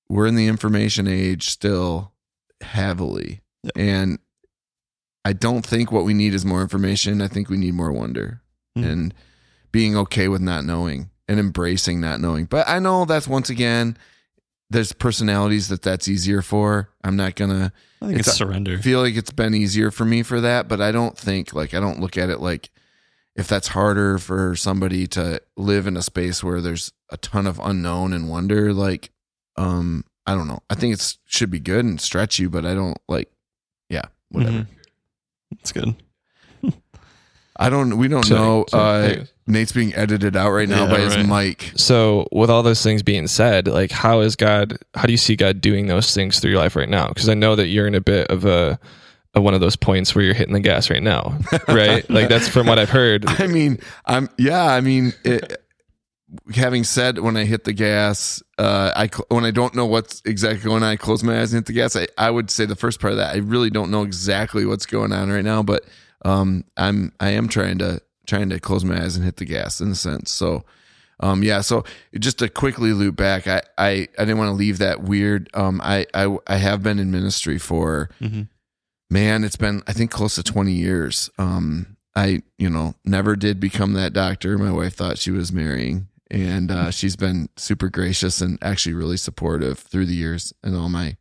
we're 0.09 0.27
in 0.27 0.35
the 0.35 0.47
information 0.47 1.07
age 1.07 1.49
still 1.49 2.13
heavily. 2.61 3.41
And 3.75 4.19
I 5.25 5.33
don't 5.33 5.65
think 5.65 5.91
what 5.91 6.05
we 6.05 6.13
need 6.13 6.33
is 6.33 6.45
more 6.45 6.61
information. 6.61 7.21
I 7.21 7.27
think 7.27 7.49
we 7.49 7.57
need 7.57 7.73
more 7.73 7.91
wonder 7.91 8.41
Hmm. 8.75 8.83
and 8.83 9.13
being 9.71 9.95
okay 9.97 10.27
with 10.29 10.41
not 10.41 10.63
knowing 10.65 11.09
and 11.27 11.39
embracing 11.39 11.99
not 12.01 12.19
knowing. 12.21 12.45
But 12.45 12.67
I 12.69 12.79
know 12.79 13.05
that's 13.05 13.27
once 13.27 13.49
again 13.49 13.97
there's 14.69 14.91
personalities 14.91 15.69
that 15.69 15.81
that's 15.81 16.07
easier 16.09 16.41
for. 16.41 16.89
I'm 17.03 17.15
not 17.15 17.35
going 17.35 17.51
to 17.51 17.71
I 18.01 18.05
think 18.07 18.19
It's 18.19 18.27
it's, 18.27 18.37
surrender. 18.37 18.77
feel 18.79 18.99
like 19.01 19.15
it's 19.15 19.31
been 19.31 19.53
easier 19.55 19.91
for 19.91 20.03
me 20.05 20.23
for 20.23 20.41
that, 20.41 20.67
but 20.67 20.81
I 20.81 20.91
don't 20.91 21.17
think 21.17 21.53
like 21.53 21.73
I 21.73 21.79
don't 21.79 21.99
look 22.01 22.17
at 22.17 22.29
it 22.29 22.39
like 22.41 22.69
if 23.35 23.47
that's 23.47 23.69
harder 23.69 24.17
for 24.17 24.55
somebody 24.55 25.05
to 25.07 25.41
live 25.55 25.85
in 25.87 25.95
a 25.95 26.01
space 26.01 26.43
where 26.43 26.59
there's 26.59 26.91
a 27.11 27.17
ton 27.17 27.47
of 27.47 27.59
unknown 27.63 28.11
and 28.13 28.29
wonder, 28.29 28.73
like 28.73 29.09
um 29.55 30.03
I 30.25 30.35
don't 30.35 30.47
know. 30.47 30.59
I 30.69 30.75
think 30.75 30.93
it's 30.93 31.17
should 31.25 31.49
be 31.49 31.59
good 31.61 31.85
and 31.85 32.01
stretch 32.01 32.37
you, 32.39 32.49
but 32.49 32.65
I 32.65 32.73
don't 32.73 32.97
like 33.07 33.31
yeah, 33.89 34.03
whatever. 34.29 34.67
Mhm. 35.63 35.73
Good. 35.73 36.73
I 37.57 37.69
don't 37.69 37.97
we 37.97 38.07
don't 38.09 38.29
know 38.29 38.65
so- 38.67 38.77
uh. 38.77 39.23
Nate's 39.47 39.71
being 39.71 39.95
edited 39.95 40.35
out 40.35 40.51
right 40.51 40.67
now 40.67 40.83
Yeah, 40.85 40.91
by 40.91 40.99
his 40.99 41.15
right. 41.15 41.25
mic. 41.25 41.71
So, 41.75 42.27
with 42.31 42.49
all 42.49 42.63
those 42.63 42.83
things 42.83 43.01
being 43.01 43.27
said, 43.27 43.67
like, 43.67 43.91
how 43.91 44.19
is 44.19 44.35
God? 44.35 44.77
How 44.93 45.03
do 45.05 45.11
you 45.13 45.17
see 45.17 45.35
God 45.35 45.61
doing 45.61 45.87
those 45.87 46.13
things 46.13 46.39
through 46.39 46.51
your 46.51 46.59
life 46.59 46.75
right 46.75 46.89
now? 46.89 47.07
Because 47.07 47.29
I 47.29 47.33
know 47.33 47.55
that 47.55 47.67
you're 47.67 47.87
in 47.87 47.95
a 47.95 48.01
bit 48.01 48.27
of 48.27 48.45
a, 48.45 48.77
of 49.33 49.43
one 49.43 49.53
of 49.53 49.61
those 49.61 49.75
points 49.75 50.13
where 50.13 50.23
you're 50.23 50.33
hitting 50.33 50.53
the 50.53 50.59
gas 50.59 50.89
right 50.89 51.01
now, 51.01 51.37
right? 51.67 52.07
like 52.09 52.27
that's 52.27 52.47
from 52.49 52.67
what 52.67 52.77
I've 52.77 52.89
heard. 52.89 53.25
I 53.25 53.47
mean, 53.47 53.79
I'm 54.05 54.29
yeah. 54.37 54.65
I 54.65 54.81
mean, 54.81 55.13
it, 55.23 55.63
having 56.53 56.83
said 56.83 57.19
when 57.19 57.37
I 57.37 57.45
hit 57.45 57.63
the 57.63 57.73
gas, 57.73 58.43
uh, 58.57 58.91
I 58.95 59.09
when 59.33 59.45
I 59.45 59.51
don't 59.51 59.75
know 59.75 59.85
what's 59.85 60.21
exactly 60.25 60.63
going 60.63 60.83
on, 60.83 60.89
I 60.89 60.95
close 60.97 61.23
my 61.23 61.39
eyes 61.39 61.53
and 61.53 61.59
hit 61.59 61.67
the 61.67 61.73
gas. 61.73 61.95
I, 61.95 62.07
I 62.17 62.29
would 62.31 62.49
say 62.49 62.65
the 62.65 62.75
first 62.75 62.99
part 62.99 63.11
of 63.13 63.17
that, 63.17 63.33
I 63.33 63.37
really 63.37 63.69
don't 63.69 63.91
know 63.91 64.03
exactly 64.03 64.65
what's 64.65 64.85
going 64.85 65.13
on 65.13 65.29
right 65.29 65.45
now, 65.45 65.63
but 65.63 65.85
um, 66.25 66.65
I'm 66.75 67.13
I 67.19 67.29
am 67.31 67.47
trying 67.47 67.77
to 67.79 68.01
trying 68.27 68.49
to 68.49 68.59
close 68.59 68.85
my 68.85 69.01
eyes 69.01 69.15
and 69.15 69.25
hit 69.25 69.37
the 69.37 69.45
gas 69.45 69.81
in 69.81 69.91
a 69.91 69.95
sense. 69.95 70.31
So. 70.31 70.63
Um, 71.19 71.41
yeah, 71.41 71.61
so 71.61 71.83
just 72.19 72.37
to 72.37 72.47
quickly 72.47 72.93
loop 72.93 73.15
back, 73.15 73.47
I, 73.47 73.63
I, 73.75 73.89
I 74.19 74.25
didn't 74.25 74.37
want 74.37 74.49
to 74.49 74.53
leave 74.53 74.77
that 74.77 75.01
weird. 75.01 75.49
Um, 75.55 75.81
I, 75.83 76.05
I, 76.13 76.37
I 76.45 76.57
have 76.57 76.83
been 76.83 76.99
in 76.99 77.09
ministry 77.09 77.57
for, 77.57 78.11
hmm 78.19 78.43
man 79.09 79.43
it's 79.43 79.55
been 79.55 79.81
i 79.87 79.93
think 79.93 80.11
close 80.11 80.35
to 80.35 80.43
20 80.43 80.71
years 80.71 81.29
um 81.37 81.97
i 82.15 82.41
you 82.57 82.69
know 82.69 82.93
never 83.05 83.35
did 83.35 83.59
become 83.59 83.93
that 83.93 84.13
doctor 84.13 84.57
my 84.57 84.71
wife 84.71 84.95
thought 84.95 85.17
she 85.17 85.31
was 85.31 85.51
marrying 85.51 86.07
and 86.29 86.71
uh 86.71 86.91
she's 86.91 87.15
been 87.15 87.47
super 87.55 87.89
gracious 87.89 88.41
and 88.41 88.57
actually 88.61 88.93
really 88.93 89.17
supportive 89.17 89.79
through 89.79 90.05
the 90.05 90.13
years 90.13 90.53
and 90.61 90.75
all 90.75 90.89
my 90.89 91.15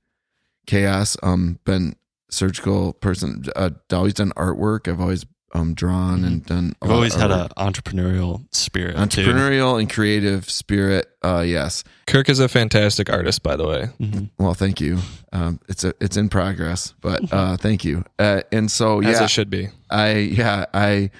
chaos 0.66 1.16
um 1.23 1.61
been 1.64 1.95
surgical 2.29 2.92
person 2.95 3.45
uh 3.55 3.71
always 3.92 4.14
done 4.14 4.33
artwork 4.37 4.88
i've 4.88 5.01
always 5.01 5.25
um 5.55 5.75
drawn 5.75 6.25
and 6.25 6.45
done 6.45 6.75
I've 6.83 6.91
always 6.91 7.15
had 7.15 7.31
an 7.31 7.49
entrepreneurial 7.57 8.45
spirit. 8.55 8.95
too. 8.95 9.01
entrepreneurial 9.23 9.79
and 9.81 9.89
creative 9.89 10.51
spirit 10.51 11.07
uh 11.23 11.45
yes 11.47 11.85
Kirk 12.07 12.29
is 12.29 12.41
a 12.41 12.49
fantastic 12.49 13.09
artist, 13.11 13.43
by 13.43 13.57
the 13.57 13.67
way. 13.67 13.89
Mhm. 14.01 14.31
well 14.39 14.55
thank 14.55 14.81
you 14.81 14.99
um 15.33 15.61
it's 15.69 15.85
a 15.85 15.95
it's 16.01 16.17
in 16.17 16.29
progress 16.29 16.95
but 17.01 17.33
uh 17.33 17.57
thank 17.57 17.85
you 17.85 18.05
uh 18.19 18.43
and 18.53 18.71
so 18.71 19.01
As 19.01 19.19
yeah 19.19 19.25
it 19.25 19.31
should 19.31 19.51
be. 19.51 19.69
I 19.91 20.13
yeah, 20.17 20.67
I 20.75 21.11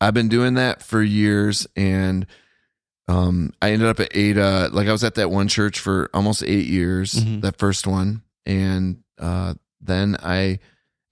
I've 0.00 0.14
been 0.14 0.28
doing 0.28 0.54
that 0.54 0.82
for 0.82 1.02
years 1.02 1.66
and 1.74 2.26
um 3.08 3.52
I 3.60 3.72
ended 3.72 3.88
up 3.88 3.98
at 4.00 4.14
Ada 4.16 4.70
like 4.72 4.88
I 4.88 4.92
was 4.92 5.04
at 5.04 5.14
that 5.16 5.30
one 5.30 5.48
church 5.48 5.78
for 5.80 6.10
almost 6.14 6.42
8 6.42 6.66
years, 6.66 7.14
Mhm. 7.14 7.40
that 7.42 7.58
first 7.58 7.86
one 7.86 8.22
and 8.46 8.98
uh 9.18 9.54
then 9.80 10.16
I 10.22 10.58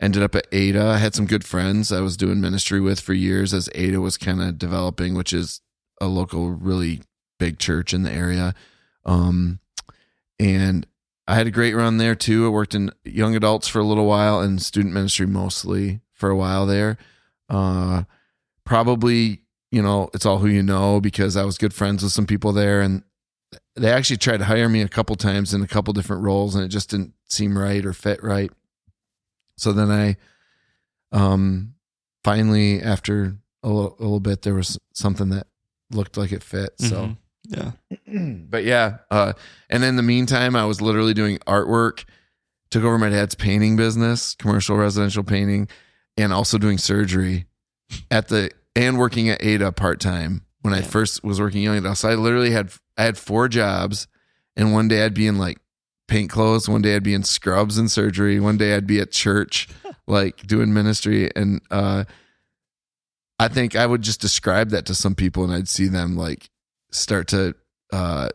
ended 0.01 0.23
up 0.23 0.35
at 0.35 0.47
Ada. 0.53 0.83
I 0.83 0.99
had 0.99 1.15
some 1.15 1.27
good 1.27 1.45
friends 1.45 1.93
I 1.93 2.01
was 2.01 2.17
doing 2.17 2.41
ministry 2.41 2.81
with 2.81 3.01
for 3.01 3.15
years 3.15 3.53
as 3.53 3.69
Ada 3.75 4.01
was 4.01 4.17
kind 4.17 4.41
of 4.41 4.59
developing, 4.59 5.15
which 5.15 5.33
is 5.33 5.61
a 6.01 6.07
local 6.07 6.51
really 6.51 7.01
big 7.39 7.59
church 7.59 7.93
in 7.93 8.03
the 8.03 8.13
area. 8.13 8.55
Um 9.05 9.61
and 10.39 10.87
I 11.29 11.35
had 11.35 11.47
a 11.47 11.51
great 11.51 11.75
run 11.75 11.99
there 11.99 12.15
too. 12.15 12.47
I 12.47 12.49
worked 12.49 12.75
in 12.75 12.91
young 13.05 13.37
adults 13.37 13.69
for 13.69 13.81
a 13.81 13.85
little 13.85 14.07
while 14.07 14.41
and 14.41 14.63
student 14.63 14.95
ministry 14.95 15.27
mostly 15.27 16.01
for 16.15 16.31
a 16.31 16.37
while 16.37 16.65
there. 16.65 16.97
Uh, 17.51 18.05
probably, 18.65 19.43
you 19.71 19.83
know, 19.83 20.09
it's 20.15 20.25
all 20.25 20.39
who 20.39 20.49
you 20.49 20.63
know 20.63 21.03
because 21.03 21.37
I 21.37 21.45
was 21.45 21.59
good 21.59 21.75
friends 21.75 22.03
with 22.03 22.13
some 22.13 22.27
people 22.27 22.53
there 22.55 22.81
and 22.81 23.03
they 23.77 23.93
actually 23.93 24.17
tried 24.17 24.39
to 24.39 24.47
hire 24.47 24.71
me 24.71 24.81
a 24.81 24.89
couple 24.89 25.17
times 25.17 25.53
in 25.53 25.63
a 25.63 25.69
couple 25.69 25.93
different 25.93 26.23
roles 26.23 26.55
and 26.55 26.65
it 26.65 26.69
just 26.69 26.91
didn't 26.91 27.13
seem 27.29 27.59
right 27.59 27.85
or 27.85 27.93
fit 27.93 28.23
right. 28.23 28.51
So 29.59 29.73
then 29.73 29.90
I 29.90 30.16
um 31.12 31.75
finally 32.25 32.83
after 32.83 33.37
a 33.62 33.68
little, 33.68 33.97
a 33.99 34.03
little 34.03 34.21
bit 34.21 34.42
there 34.42 34.55
was 34.55 34.79
something 34.92 35.31
that 35.31 35.47
looked 35.90 36.16
like 36.16 36.33
it 36.33 36.42
fit. 36.42 36.71
So 36.79 36.97
Mhm. 37.07 37.16
yeah. 37.49 37.71
but 38.51 38.64
yeah, 38.64 38.99
uh, 39.11 39.33
and 39.71 39.83
in 39.85 39.97
the 39.97 40.03
meantime, 40.03 40.55
I 40.55 40.64
was 40.66 40.81
literally 40.81 41.14
doing 41.14 41.38
artwork. 41.47 42.05
Took 42.71 42.85
over 42.85 42.99
my 42.99 43.09
dad's 43.09 43.35
painting 43.35 43.77
business, 43.77 44.35
commercial 44.35 44.77
residential 44.77 45.25
painting, 45.25 45.68
and 46.18 46.33
also 46.35 46.59
doing 46.59 46.77
surgery 46.77 47.47
at 48.11 48.29
the 48.29 48.51
and 48.77 48.99
working 48.99 49.31
at 49.31 49.42
Ada 49.42 49.73
part 49.73 50.01
time 50.01 50.42
when 50.61 50.75
I 50.75 50.83
first 50.83 51.25
was 51.25 51.40
working 51.40 51.62
young 51.62 51.79
adult. 51.79 51.97
So 51.97 52.11
I 52.11 52.14
literally 52.14 52.51
had 52.51 52.71
I 52.99 53.05
had 53.05 53.16
four 53.16 53.49
jobs, 53.49 54.07
and 54.55 54.73
one 54.75 54.87
day 54.88 55.03
I'd 55.03 55.14
be 55.14 55.27
in 55.27 55.38
like 55.38 55.59
paint 56.09 56.31
clothes, 56.31 56.68
one 56.68 56.83
day 56.83 56.97
I'd 56.97 57.03
be 57.05 57.14
in 57.14 57.23
scrubs 57.23 57.79
and 57.79 57.90
surgery, 57.90 58.40
one 58.40 58.57
day 58.57 58.75
I'd 58.75 58.87
be 58.87 58.99
at 59.01 59.12
church 59.12 59.68
like 60.09 60.47
doing 60.47 60.75
ministry, 60.75 61.31
and 61.37 61.61
uh, 61.71 62.05
I 63.38 63.49
think 63.49 63.77
I 63.77 63.87
would 63.87 64.03
just 64.03 64.21
describe 64.21 64.71
that 64.71 64.87
to 64.87 64.94
some 64.94 65.14
people, 65.14 65.44
and 65.44 65.53
I'd 65.53 65.68
see 65.68 65.87
them 65.87 66.16
like 66.16 66.49
start 66.90 67.29
to 67.29 67.55
uh, 67.92 68.31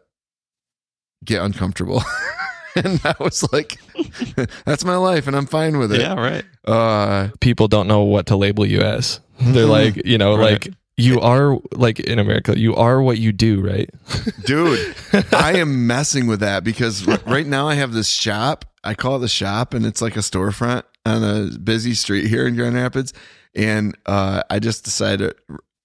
get 1.25 1.41
uncomfortable. 1.41 2.01
and 2.75 2.99
I 3.03 3.15
was 3.19 3.51
like, 3.51 3.77
that's 4.65 4.85
my 4.85 4.95
life 4.95 5.27
and 5.27 5.35
I'm 5.35 5.45
fine 5.45 5.77
with 5.77 5.91
it. 5.93 6.01
Yeah, 6.01 6.13
right. 6.15 6.43
Uh, 6.65 7.29
People 7.39 7.67
don't 7.67 7.87
know 7.87 8.01
what 8.03 8.27
to 8.27 8.35
label 8.35 8.65
you 8.65 8.81
as. 8.81 9.19
They're 9.39 9.65
like, 9.65 10.05
you 10.05 10.17
know, 10.17 10.35
Right. 10.37 10.53
like 10.65 10.73
you 10.97 11.19
are 11.19 11.57
like 11.71 11.99
in 11.99 12.19
America, 12.19 12.57
you 12.57 12.75
are 12.75 13.01
what 13.01 13.17
you 13.17 13.31
do, 13.31 13.61
right? 13.61 13.89
dude, 14.45 14.95
I 15.31 15.57
am 15.57 15.87
messing 15.87 16.27
with 16.27 16.39
that 16.41 16.63
because 16.63 17.05
right 17.25 17.47
now 17.47 17.67
I 17.67 17.75
have 17.75 17.93
this 17.93 18.09
shop. 18.09 18.65
I 18.83 18.93
call 18.93 19.15
it 19.15 19.19
the 19.19 19.27
shop 19.27 19.73
and 19.73 19.85
it's 19.85 20.01
like 20.01 20.15
a 20.15 20.19
storefront 20.19 20.83
on 21.05 21.23
a 21.23 21.57
busy 21.57 21.93
street 21.93 22.27
here 22.27 22.47
in 22.47 22.55
Grand 22.55 22.75
Rapids. 22.75 23.13
And 23.55 23.97
uh, 24.05 24.43
I 24.49 24.59
just 24.59 24.83
decided 24.83 25.35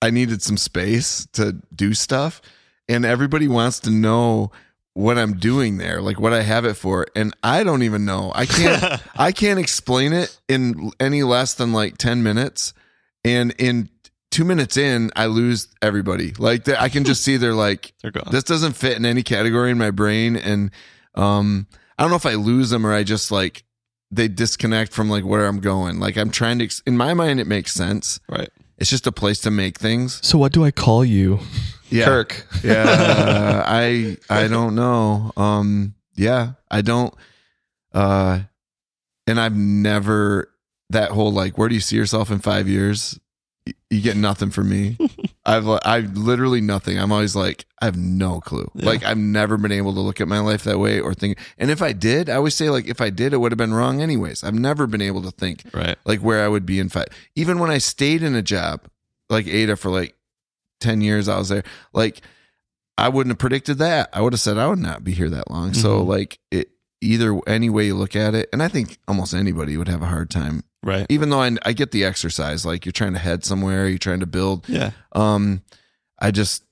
I 0.03 0.11
needed 0.11 0.43
some 0.43 0.57
space 0.57 1.27
to 1.33 1.61
do 1.75 1.95
stuff. 1.95 2.41
And 2.89 3.05
everybody 3.05 3.49
wants 3.49 3.81
to 3.81 3.91
know 3.91 4.51
what 4.95 5.19
I'm 5.19 5.35
doing 5.35 5.77
there, 5.77 6.01
like 6.01 6.19
what 6.19 6.33
I 6.33 6.43
have 6.43 6.65
it 6.65 6.75
for. 6.75 7.07
And 7.15 7.35
I 7.43 7.63
don't 7.63 7.83
even 7.83 8.05
know. 8.05 8.33
I 8.35 8.47
can't 8.47 9.03
I 9.17 9.33
can't 9.33 9.59
explain 9.59 10.13
it 10.13 10.39
in 10.49 10.91
any 10.99 11.23
less 11.23 11.55
than 11.55 11.73
like 11.73 11.99
10 11.99 12.23
minutes. 12.23 12.75
And 13.25 13.55
in 13.59 13.91
two 14.39 14.45
minutes 14.45 14.77
in, 14.77 15.11
I 15.17 15.27
lose 15.27 15.67
everybody. 15.83 16.33
Like 16.39 16.65
they- 16.65 16.77
I 16.77 16.89
can 16.89 17.05
just 17.05 17.23
see 17.25 17.37
they're 17.37 17.55
like, 17.55 17.93
They're 18.03 18.11
gone. 18.13 18.29
this 18.31 18.45
doesn't 18.45 18.75
fit 18.75 18.97
in 18.97 19.05
any 19.05 19.23
category 19.23 19.71
in 19.71 19.79
my 19.79 19.91
brain. 19.91 20.37
And 20.37 20.71
um, 21.15 21.67
I 21.99 22.03
don't 22.03 22.11
know 22.11 22.17
if 22.17 22.27
I 22.27 22.35
lose 22.35 22.71
them 22.71 22.87
or 22.87 22.93
I 22.95 23.03
just 23.03 23.31
like 23.31 23.65
they 24.11 24.29
disconnect 24.29 24.93
from 24.93 25.11
like 25.11 25.25
where 25.25 25.47
I'm 25.47 25.61
going. 25.61 25.99
Like 26.01 26.17
I'm 26.17 26.31
trying 26.31 26.59
to, 26.61 26.69
in 26.87 26.97
my 26.97 27.15
mind, 27.15 27.41
it 27.41 27.47
makes 27.47 27.73
sense. 27.75 28.21
right. 28.29 28.51
It's 28.79 28.91
just 28.91 29.09
a 29.09 29.13
place 29.13 29.41
to 29.41 29.51
make 29.51 29.77
things. 29.79 30.25
So 30.25 30.39
what 30.39 30.53
do 30.53 30.65
I 30.65 30.71
call 30.71 31.05
you? 31.05 31.41
Yeah. 31.91 32.05
Kirk. 32.05 32.47
yeah 32.63 33.63
i 33.67 34.17
i 34.29 34.47
don't 34.47 34.75
know 34.75 35.33
um 35.39 35.95
yeah 36.15 36.53
i 36.71 36.83
don't 36.83 37.15
uh 37.95 38.41
and 39.27 39.41
i've 39.41 39.57
never 39.57 40.51
that 40.91 41.11
whole 41.13 41.33
like 41.33 41.57
where 41.57 41.69
do 41.71 41.75
you 41.75 41.81
see 41.81 41.97
yourself 41.97 42.31
in 42.31 42.41
five 42.41 42.69
years 42.69 43.19
Y- 43.19 43.21
you 43.91 44.01
get 44.01 44.17
nothing 44.17 44.51
from 44.51 44.69
me 44.69 44.97
i've 45.47 45.69
i've 45.85 46.17
literally 46.17 46.61
nothing 46.61 46.99
i'm 46.99 47.11
always 47.13 47.35
like 47.37 47.65
i 47.81 47.85
have 47.87 47.97
no 47.97 48.41
clue 48.41 48.71
Yeah. 48.75 48.87
like 48.87 49.03
i've 49.05 49.17
never 49.19 49.57
been 49.57 49.73
able 49.73 49.95
to 49.95 50.01
look 50.01 50.21
at 50.21 50.29
my 50.29 50.39
life 50.41 50.65
that 50.65 50.79
way 50.79 51.01
or 51.01 51.15
think 51.15 51.39
and 51.59 51.71
if 51.71 51.81
i 51.83 51.93
did 51.93 52.29
i 52.29 52.35
always 52.35 52.55
say 52.55 52.71
like 52.71 52.87
if 52.87 53.01
i 53.01 53.11
did 53.11 53.33
it 53.33 53.39
would 53.39 53.53
have 53.53 53.59
been 53.59 53.75
wrong 53.75 54.01
anyways 54.03 54.45
i've 54.45 54.55
never 54.55 54.87
been 54.87 55.03
able 55.03 55.23
to 55.23 55.31
think 55.31 55.63
Right. 55.73 55.97
like 56.05 56.21
where 56.21 56.45
I 56.45 56.49
would 56.49 56.67
be 56.67 56.79
in 56.81 56.89
five. 56.89 57.07
Even 57.35 57.59
when 57.59 57.71
I 57.71 57.79
stayed 57.79 58.23
in 58.23 58.35
a 58.35 58.43
job 58.43 58.83
like 59.31 59.47
Ada 59.47 59.77
for 59.77 59.91
like 59.91 60.15
10 60.81 61.01
years, 61.01 61.29
I 61.29 61.37
was 61.39 61.49
there. 61.49 61.65
Like, 61.93 62.21
I 62.97 63.09
wouldn't 63.09 63.33
have 63.33 63.39
predicted 63.39 63.79
that. 63.79 64.09
I 64.13 64.21
would 64.23 64.33
have 64.33 64.41
said 64.41 64.57
I 64.59 64.67
would 64.69 64.79
not 64.79 65.05
be 65.05 65.13
here 65.13 65.29
that 65.31 65.51
long. 65.51 65.75
So, 65.75 66.01
Mhm. 66.03 66.07
like, 66.09 66.39
it 66.51 66.71
either 67.01 67.39
any 67.47 67.69
way 67.71 67.87
you 67.87 67.95
look 67.95 68.17
at 68.17 68.35
it, 68.35 68.49
and 68.53 68.63
I 68.63 68.69
think 68.69 68.99
almost 69.07 69.35
anybody 69.35 69.77
would 69.77 69.89
have 69.89 70.03
a 70.03 70.07
hard 70.07 70.31
time, 70.31 70.63
Right. 70.83 71.07
even 71.09 71.31
though 71.31 71.41
I, 71.43 71.57
I 71.65 71.73
get 71.73 71.91
the 71.91 72.05
exercise. 72.05 72.65
Like, 72.65 72.87
you're 72.87 72.93
trying 72.93 73.13
to 73.15 73.19
head 73.19 73.45
somewhere, 73.45 73.89
you're 73.89 73.99
trying 73.99 74.21
to 74.21 74.27
build. 74.27 74.69
Yeah. 74.69 74.93
Um, 75.13 75.63
I 76.19 76.31
just, 76.31 76.65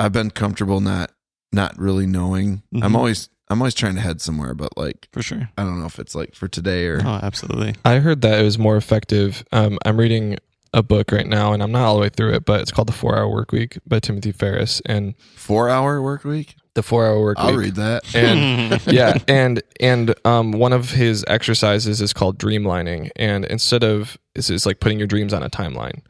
I've 0.00 0.12
been 0.12 0.30
comfortable 0.30 0.80
not, 0.80 1.12
not 1.52 1.78
really 1.78 2.06
knowing. 2.06 2.62
I'm 2.74 2.92
Mhm. 2.92 2.96
always, 2.96 3.28
I'm 3.48 3.60
always 3.60 3.74
trying 3.74 3.94
to 3.96 4.00
head 4.00 4.20
somewhere, 4.20 4.54
but 4.54 4.76
like, 4.76 5.08
For 5.12 5.22
sure. 5.22 5.50
I 5.58 5.62
don't 5.64 5.78
know 5.80 5.86
if 5.86 5.98
it's 5.98 6.14
like 6.14 6.34
for 6.34 6.48
today 6.48 6.86
or. 6.86 7.00
Oh, 7.04 7.20
absolutely. 7.22 7.74
I 7.84 7.98
heard 7.98 8.22
that 8.22 8.40
it 8.40 8.42
was 8.42 8.58
more 8.58 8.76
effective. 8.76 9.44
Um, 9.52 9.78
I'm 9.84 9.98
reading 9.98 10.38
a 10.72 10.82
book 10.82 11.12
right 11.12 11.26
now, 11.26 11.52
and 11.52 11.62
I'm 11.62 11.70
not 11.70 11.84
all 11.84 11.94
the 11.94 12.00
way 12.00 12.08
through 12.08 12.32
it, 12.34 12.44
but 12.44 12.60
it's 12.60 12.72
called 12.72 12.88
The 12.88 12.92
Four 12.92 13.16
Hour 13.16 13.28
Work 13.28 13.52
Week 13.52 13.78
by 13.86 14.00
Timothy 14.00 14.32
Ferriss. 14.32 14.80
And 14.86 15.14
Four 15.36 15.68
hour 15.68 16.02
work 16.02 16.24
week. 16.24 16.56
The 16.74 16.82
Four 16.82 17.06
Hour 17.06 17.20
Work 17.20 17.36
I'll 17.38 17.50
Week. 17.52 17.60
read 17.66 17.74
that. 17.76 18.14
And 18.14 18.80
yeah, 18.92 19.18
and 19.28 19.62
and 19.80 20.14
um, 20.24 20.52
one 20.52 20.72
of 20.72 20.90
his 20.90 21.24
exercises 21.28 22.00
is 22.00 22.12
called 22.12 22.38
dreamlining, 22.38 23.10
and 23.16 23.44
instead 23.44 23.84
of 23.84 24.18
it's, 24.34 24.50
it's 24.50 24.66
like 24.66 24.80
putting 24.80 24.98
your 24.98 25.06
dreams 25.06 25.32
on 25.32 25.42
a 25.42 25.50
timeline, 25.50 26.00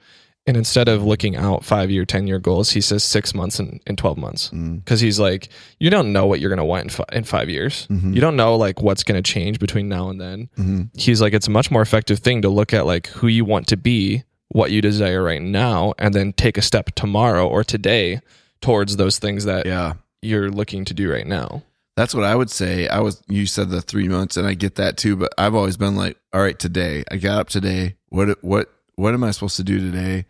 and 0.46 0.56
instead 0.56 0.88
of 0.88 1.02
looking 1.04 1.36
out 1.36 1.64
five 1.64 1.90
year, 1.90 2.04
ten 2.04 2.26
year 2.26 2.38
goals, 2.38 2.70
he 2.70 2.80
says 2.80 3.04
six 3.04 3.34
months 3.34 3.58
and, 3.58 3.80
and 3.86 3.98
twelve 3.98 4.16
months, 4.18 4.50
Mm. 4.50 4.82
because 4.84 5.00
he's 5.00 5.18
like, 5.20 5.48
you 5.78 5.90
don't 5.90 6.12
know 6.12 6.26
what 6.26 6.40
you're 6.40 6.50
gonna 6.50 6.64
want 6.64 6.84
in, 6.84 6.88
fi- 6.90 7.04
in 7.12 7.24
five 7.24 7.48
years. 7.50 7.86
Mhm. 7.88 8.14
You 8.14 8.20
don't 8.20 8.36
know 8.36 8.56
like 8.56 8.80
what's 8.82 9.04
gonna 9.04 9.22
change 9.22 9.58
between 9.58 9.88
now 9.88 10.08
and 10.08 10.20
then. 10.20 10.48
Mhm. 10.58 10.88
He's 10.98 11.20
like, 11.20 11.34
it's 11.34 11.46
a 11.48 11.50
much 11.50 11.70
more 11.70 11.82
effective 11.82 12.20
thing 12.20 12.42
to 12.42 12.48
look 12.48 12.72
at 12.72 12.86
like 12.86 13.08
who 13.08 13.26
you 13.26 13.44
want 13.44 13.66
to 13.68 13.76
be, 13.76 14.22
what 14.48 14.70
you 14.70 14.80
desire 14.80 15.22
right 15.22 15.42
now, 15.42 15.92
and 15.98 16.14
then 16.14 16.32
take 16.32 16.56
a 16.56 16.62
step 16.62 16.90
tomorrow 16.94 17.46
or 17.46 17.64
today 17.64 18.20
towards 18.62 18.96
those 18.96 19.18
things 19.18 19.44
that 19.44 19.66
Yeah. 19.66 19.94
You're 20.24 20.50
looking 20.50 20.84
to 20.86 20.94
do 20.94 21.10
right 21.12 21.26
now. 21.26 21.62
That's 21.96 22.14
what 22.14 22.24
I 22.24 22.34
would 22.34 22.50
say. 22.50 22.88
I 22.88 23.00
was 23.00 23.22
you 23.28 23.46
said 23.46 23.68
the 23.70 23.80
3 23.80 24.08
months 24.08 24.36
and 24.36 24.46
I 24.46 24.54
get 24.54 24.74
that 24.76 24.96
too, 24.96 25.14
but 25.16 25.32
I've 25.38 25.54
always 25.54 25.76
been 25.76 25.94
like, 25.94 26.18
all 26.32 26.40
right, 26.40 26.58
today. 26.58 27.04
I 27.10 27.16
got 27.18 27.38
up 27.38 27.48
today. 27.48 27.94
What 28.08 28.42
what 28.42 28.68
what 28.96 29.14
am 29.14 29.22
I 29.22 29.30
supposed 29.30 29.56
to 29.56 29.64
do 29.64 29.78
today? 29.78 30.26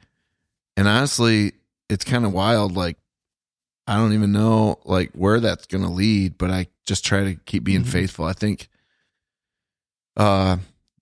And 0.76 0.87
honestly, 0.88 1.52
it's 1.88 2.04
kind 2.04 2.24
of 2.26 2.33
wild 2.33 2.76
like 2.76 2.98
I 3.87 3.96
don't 3.96 4.12
even 4.14 4.33
know 4.33 4.78
like 4.85 5.12
where 5.12 5.40
that's 5.40 5.66
going 5.66 5.85
to 5.85 5.90
lead, 5.90 6.37
but 6.38 6.50
I 6.50 6.66
just 6.87 7.04
try 7.04 7.24
to 7.24 7.35
keep 7.46 7.64
being 7.64 7.83
Mhm. 7.85 7.88
faithful. 7.88 8.24
I 8.26 8.33
think 8.35 8.68
uh 10.16 10.59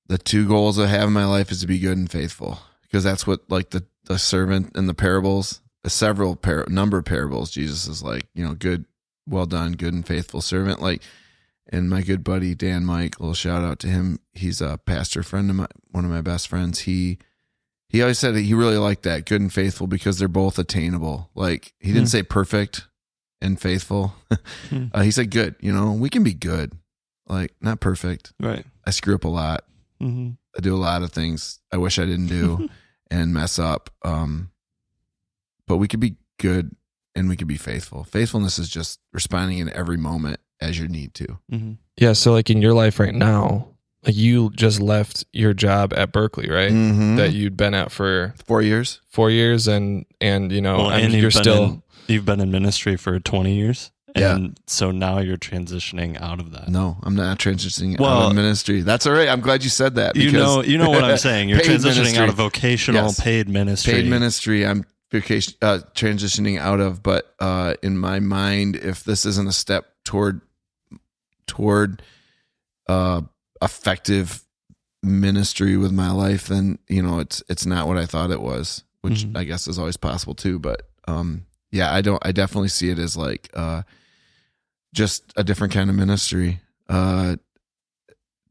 the 0.08 0.18
two 0.18 0.46
goals 0.46 0.78
I 0.78 0.86
have 0.86 1.08
in 1.08 1.12
my 1.12 1.24
life 1.26 1.50
is 1.50 1.60
to 1.60 1.66
be 1.66 1.78
good 1.78 1.96
and 1.96 2.10
faithful 2.10 2.58
because 2.82 3.02
that's 3.04 3.26
what 3.26 3.40
like 3.48 3.70
the 3.70 3.84
the 4.04 4.18
servant 4.18 4.76
in 4.76 4.86
the 4.86 4.94
parables, 4.94 5.60
several 5.86 6.36
par- 6.36 6.66
number 6.68 6.98
of 6.98 7.04
parables 7.04 7.50
Jesus 7.50 7.88
is 7.88 8.02
like, 8.02 8.26
you 8.34 8.44
know, 8.44 8.54
good 8.54 8.84
well 9.26 9.46
done, 9.46 9.72
good 9.72 9.94
and 9.94 10.06
faithful 10.06 10.40
servant. 10.40 10.80
Like, 10.82 11.02
and 11.70 11.88
my 11.88 12.02
good 12.02 12.22
buddy 12.24 12.54
Dan 12.54 12.84
Mike, 12.84 13.18
little 13.20 13.34
shout 13.34 13.62
out 13.64 13.78
to 13.80 13.86
him. 13.88 14.18
He's 14.32 14.60
a 14.60 14.78
pastor 14.84 15.22
friend 15.22 15.48
of 15.50 15.56
my 15.56 15.66
one 15.90 16.04
of 16.04 16.10
my 16.10 16.20
best 16.20 16.48
friends. 16.48 16.80
He 16.80 17.18
he 17.88 18.00
always 18.02 18.18
said 18.18 18.34
that 18.34 18.40
he 18.42 18.54
really 18.54 18.78
liked 18.78 19.02
that 19.04 19.26
good 19.26 19.40
and 19.40 19.52
faithful 19.52 19.86
because 19.86 20.18
they're 20.18 20.28
both 20.28 20.58
attainable. 20.58 21.30
Like 21.34 21.72
he 21.78 21.88
didn't 21.88 22.04
Hmm. 22.08 22.18
say 22.18 22.22
perfect 22.22 22.86
and 23.40 23.60
faithful. 23.60 24.14
Hmm. 24.70 24.86
uh, 24.92 25.02
he 25.02 25.10
said 25.10 25.30
good. 25.30 25.56
You 25.60 25.72
know, 25.72 25.92
we 25.92 26.10
can 26.10 26.22
be 26.24 26.34
good, 26.34 26.72
like 27.26 27.54
not 27.60 27.80
perfect. 27.80 28.32
Right. 28.40 28.64
I 28.86 28.90
screw 28.90 29.14
up 29.14 29.24
a 29.24 29.28
lot. 29.28 29.64
hmm 30.00 30.30
I 30.56 30.60
do 30.60 30.74
a 30.74 30.76
lot 30.76 31.02
of 31.02 31.12
things 31.12 31.60
I 31.72 31.78
wish 31.78 31.98
I 31.98 32.04
didn't 32.04 32.26
do 32.28 32.68
and 33.10 33.32
mess 33.32 33.58
up. 33.58 33.88
Um, 34.04 34.50
but 35.66 35.76
we 35.78 35.88
could 35.88 36.00
be 36.00 36.16
good 36.38 36.74
and 37.14 37.28
we 37.28 37.36
could 37.36 37.48
be 37.48 37.56
faithful. 37.56 38.04
Faithfulness 38.04 38.58
is 38.58 38.68
just 38.68 38.98
responding 39.12 39.58
in 39.58 39.68
every 39.70 39.96
moment 39.96 40.40
as 40.60 40.78
you 40.78 40.88
need 40.88 41.14
to. 41.14 41.38
hmm 41.50 41.72
Yeah, 41.96 42.12
so 42.14 42.32
like 42.32 42.50
in 42.50 42.62
your 42.62 42.72
life 42.74 42.98
right 43.00 43.14
now, 43.14 43.68
like 44.04 44.16
you 44.16 44.50
just 44.56 44.80
left 44.80 45.24
your 45.32 45.54
job 45.54 45.92
at 45.94 46.10
Berkeley, 46.12 46.48
right? 46.48 46.72
Mhm. 46.72 47.16
That 47.18 47.32
you'd 47.32 47.56
been 47.56 47.74
at 47.74 47.92
for 47.92 48.34
Four 48.46 48.62
years. 48.62 49.00
four 49.08 49.30
years, 49.30 49.68
and 49.68 50.04
and 50.20 50.50
you 50.50 50.60
know, 50.60 50.78
Well, 50.78 50.86
I 50.88 50.96
mean, 50.96 51.04
and 51.06 51.14
you're 51.14 51.30
still 51.30 51.64
in, 51.64 51.82
you've 52.08 52.24
been 52.24 52.40
in 52.40 52.50
ministry 52.50 52.96
for 52.96 53.20
20 53.20 53.54
years. 53.54 53.90
Yeah. 54.16 54.34
And 54.34 54.58
so 54.66 54.90
now 54.90 55.20
you're 55.20 55.38
transitioning 55.38 56.20
out 56.20 56.38
of 56.38 56.50
that. 56.52 56.68
No, 56.68 56.98
I'm 57.02 57.14
not 57.16 57.38
transitioning 57.38 57.94
out 57.94 58.00
Well- 58.00 58.28
of 58.28 58.34
ministry. 58.34 58.82
That's 58.82 59.06
all 59.06 59.14
right. 59.14 59.28
I'm 59.28 59.40
glad 59.40 59.62
you 59.64 59.70
said 59.70 59.94
that. 59.94 60.16
You 60.16 60.32
know, 60.32 60.62
you 60.62 60.76
know 60.78 60.90
what 60.90 61.02
I'm 61.04 61.16
saying. 61.28 61.48
You're 61.48 61.60
transitioning 61.60 61.96
ministry. 61.96 62.18
out 62.18 62.28
of 62.28 62.34
vocational 62.34 63.04
Yes. 63.06 63.20
paid 63.20 63.48
ministry. 63.48 63.92
paid 63.94 64.06
ministry. 64.06 64.66
I'm 64.66 64.84
vacation 65.12 65.54
uh, 65.62 65.78
transitioning 65.94 66.58
out 66.58 66.80
of, 66.80 67.02
but 67.02 67.32
uh, 67.38 67.74
in 67.82 67.96
my 67.98 68.18
mind, 68.18 68.74
if 68.76 69.04
this 69.04 69.24
isn't 69.26 69.46
a 69.48 69.52
step 69.52 69.86
toward 70.04 70.40
toward 71.46 72.02
uh, 72.88 73.20
effective 73.60 74.42
ministry 75.02 75.76
with 75.76 75.92
my 75.92 76.10
life, 76.10 76.48
then 76.48 76.78
you 76.88 77.02
know 77.02 77.18
it's 77.20 77.42
it's 77.48 77.66
not 77.66 77.86
what 77.86 77.98
I 77.98 78.06
thought 78.06 78.30
it 78.32 78.40
was. 78.40 78.82
which 79.02 79.24
Mhm. 79.24 79.36
I 79.36 79.44
guess 79.44 79.66
is 79.68 79.78
always 79.78 79.96
possible 79.96 80.34
too. 80.34 80.58
But 80.58 80.88
um, 81.08 81.44
yeah, 81.70 81.92
I 81.92 82.00
don't. 82.00 82.24
I 82.24 82.32
definitely 82.32 82.68
see 82.68 82.88
it 82.90 82.98
as 82.98 83.16
like 83.16 83.50
uh, 83.54 83.82
just 84.94 85.32
a 85.36 85.42
different 85.44 85.72
kind 85.72 85.90
of 85.90 85.96
ministry 85.96 86.60
uh, 86.88 87.36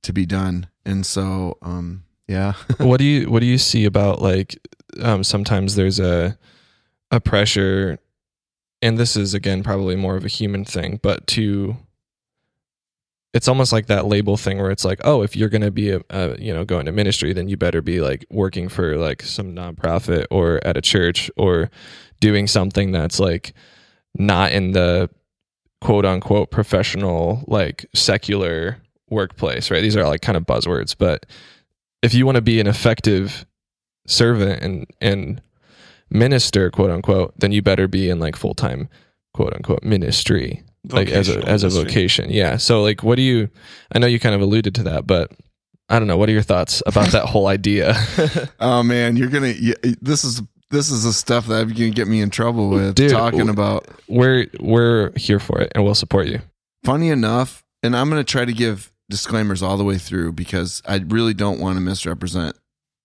to 0.04 0.14
be 0.14 0.26
done. 0.26 0.68
And 0.86 1.06
so, 1.06 1.58
um, 1.62 2.04
yeah, 2.28 2.54
what 2.78 2.98
do 2.98 3.06
you 3.06 3.30
what 3.30 3.40
do 3.40 3.46
you 3.46 3.58
see 3.58 3.86
about 3.86 4.22
like 4.22 4.58
um, 5.02 5.24
sometimes 5.24 5.76
there's 5.76 6.00
a 6.00 6.38
a 7.12 7.20
pressure 7.20 8.00
and 8.82 8.98
this 8.98 9.16
is 9.16 9.34
again 9.34 9.64
probably 9.64 9.96
more 9.96 10.16
of 10.16 10.26
a 10.26 10.30
human 10.30 10.66
thing 10.66 11.00
but 11.04 11.28
to 11.28 11.76
it's 13.34 13.48
almost 13.48 13.72
like 13.72 13.86
that 13.88 14.06
label 14.06 14.36
thing 14.38 14.58
where 14.58 14.72
it's 14.72 14.86
like 14.86 15.00
oh 15.04 15.22
if 15.22 15.36
you're 15.36 15.50
going 15.50 15.62
to 15.62 15.72
be 15.72 15.92
a, 15.92 16.02
a 16.10 16.38
you 16.40 16.54
know 16.54 16.66
going 16.66 16.86
to 16.86 16.92
ministry 16.92 17.34
then 17.34 17.48
you 17.48 17.58
better 17.58 17.82
be 17.82 18.02
like 18.02 18.26
working 18.30 18.68
for 18.70 18.98
like 18.98 19.22
some 19.22 19.54
nonprofit 19.54 20.26
or 20.32 20.60
at 20.66 20.78
a 20.78 20.82
church 20.82 21.30
or 21.38 21.70
doing 22.20 22.48
something 22.48 22.92
that's 22.92 23.20
like 23.20 23.54
not 24.16 24.52
in 24.52 24.72
the 24.72 25.10
quote 25.80 26.06
unquote 26.06 26.52
professional 26.52 27.44
like 27.48 27.86
secular 27.94 28.78
workplace 29.10 29.72
right? 29.72 29.82
These 29.82 29.98
are 29.98 30.08
like 30.08 30.22
kind 30.22 30.38
of 30.38 30.46
buzzwords 30.46 30.96
but 30.98 31.26
if 32.02 32.14
you 32.14 32.26
want 32.26 32.36
to 32.36 32.42
be 32.42 32.60
an 32.60 32.68
effective 32.68 33.46
servant 34.08 34.64
and 34.64 34.86
and 35.00 35.42
minister 36.12 36.70
quote 36.70 36.92
unquote 36.92 37.34
then 37.40 37.52
you 37.52 37.62
better 37.62 37.88
be 37.88 38.10
in 38.10 38.20
like 38.20 38.36
full-time 38.36 38.88
quote 39.34 39.54
unquote 39.54 39.84
ministry 39.84 40.64
like 40.90 41.10
as 41.10 41.30
a 41.30 41.34
Vocational 41.34 41.54
as 41.54 41.64
a 41.64 41.68
ministry. 41.68 41.84
vocation 41.86 42.30
yeah 42.32 42.58
so 42.58 42.82
like 42.82 43.04
what 43.04 43.16
do 43.16 43.22
you 43.22 43.50
i 43.94 44.00
know 44.00 44.08
you 44.08 44.20
kind 44.20 44.36
of 44.36 44.42
alluded 44.42 44.76
to 44.76 44.84
that 44.84 45.08
but 45.08 45.32
i 45.90 45.98
don't 46.00 46.08
know 46.08 46.18
what 46.18 46.28
are 46.30 46.34
your 46.34 46.42
thoughts 46.42 46.82
about 46.86 47.10
that 47.10 47.26
whole 47.26 47.48
idea 47.48 47.94
oh 48.60 48.84
man, 48.84 49.16
you're 49.16 49.30
gonna. 49.30 49.54
y 49.62 49.74
this 50.02 50.24
is 50.24 50.42
this 50.70 50.90
is 50.90 51.04
the 51.04 51.14
stuff 51.14 51.48
that 51.48 51.68
you're 51.68 51.76
gonna 51.76 51.90
get 51.92 52.08
me 52.08 52.22
in 52.22 52.30
trouble 52.30 52.70
with 52.70 52.96
Dude, 52.96 53.12
talking 53.12 53.50
about. 53.50 53.88
we're 54.08 54.48
we're 54.60 55.12
here 55.18 55.40
for 55.40 55.60
it 55.60 55.72
and 55.76 55.84
we'll 55.84 55.96
support 55.96 56.28
you 56.28 56.40
funny 56.84 57.10
enough, 57.10 57.64
and 57.84 57.96
I'm 57.96 58.10
going 58.10 58.20
to 58.24 58.30
try 58.30 58.46
to 58.46 58.54
give 58.54 58.92
disclaimers 59.10 59.62
all 59.62 59.78
the 59.78 59.84
way 59.84 59.98
through 59.98 60.32
because 60.34 60.82
I 60.86 60.98
really 61.06 61.34
don't 61.34 61.60
want 61.60 61.76
to 61.78 61.82
misrepresent 61.82 62.56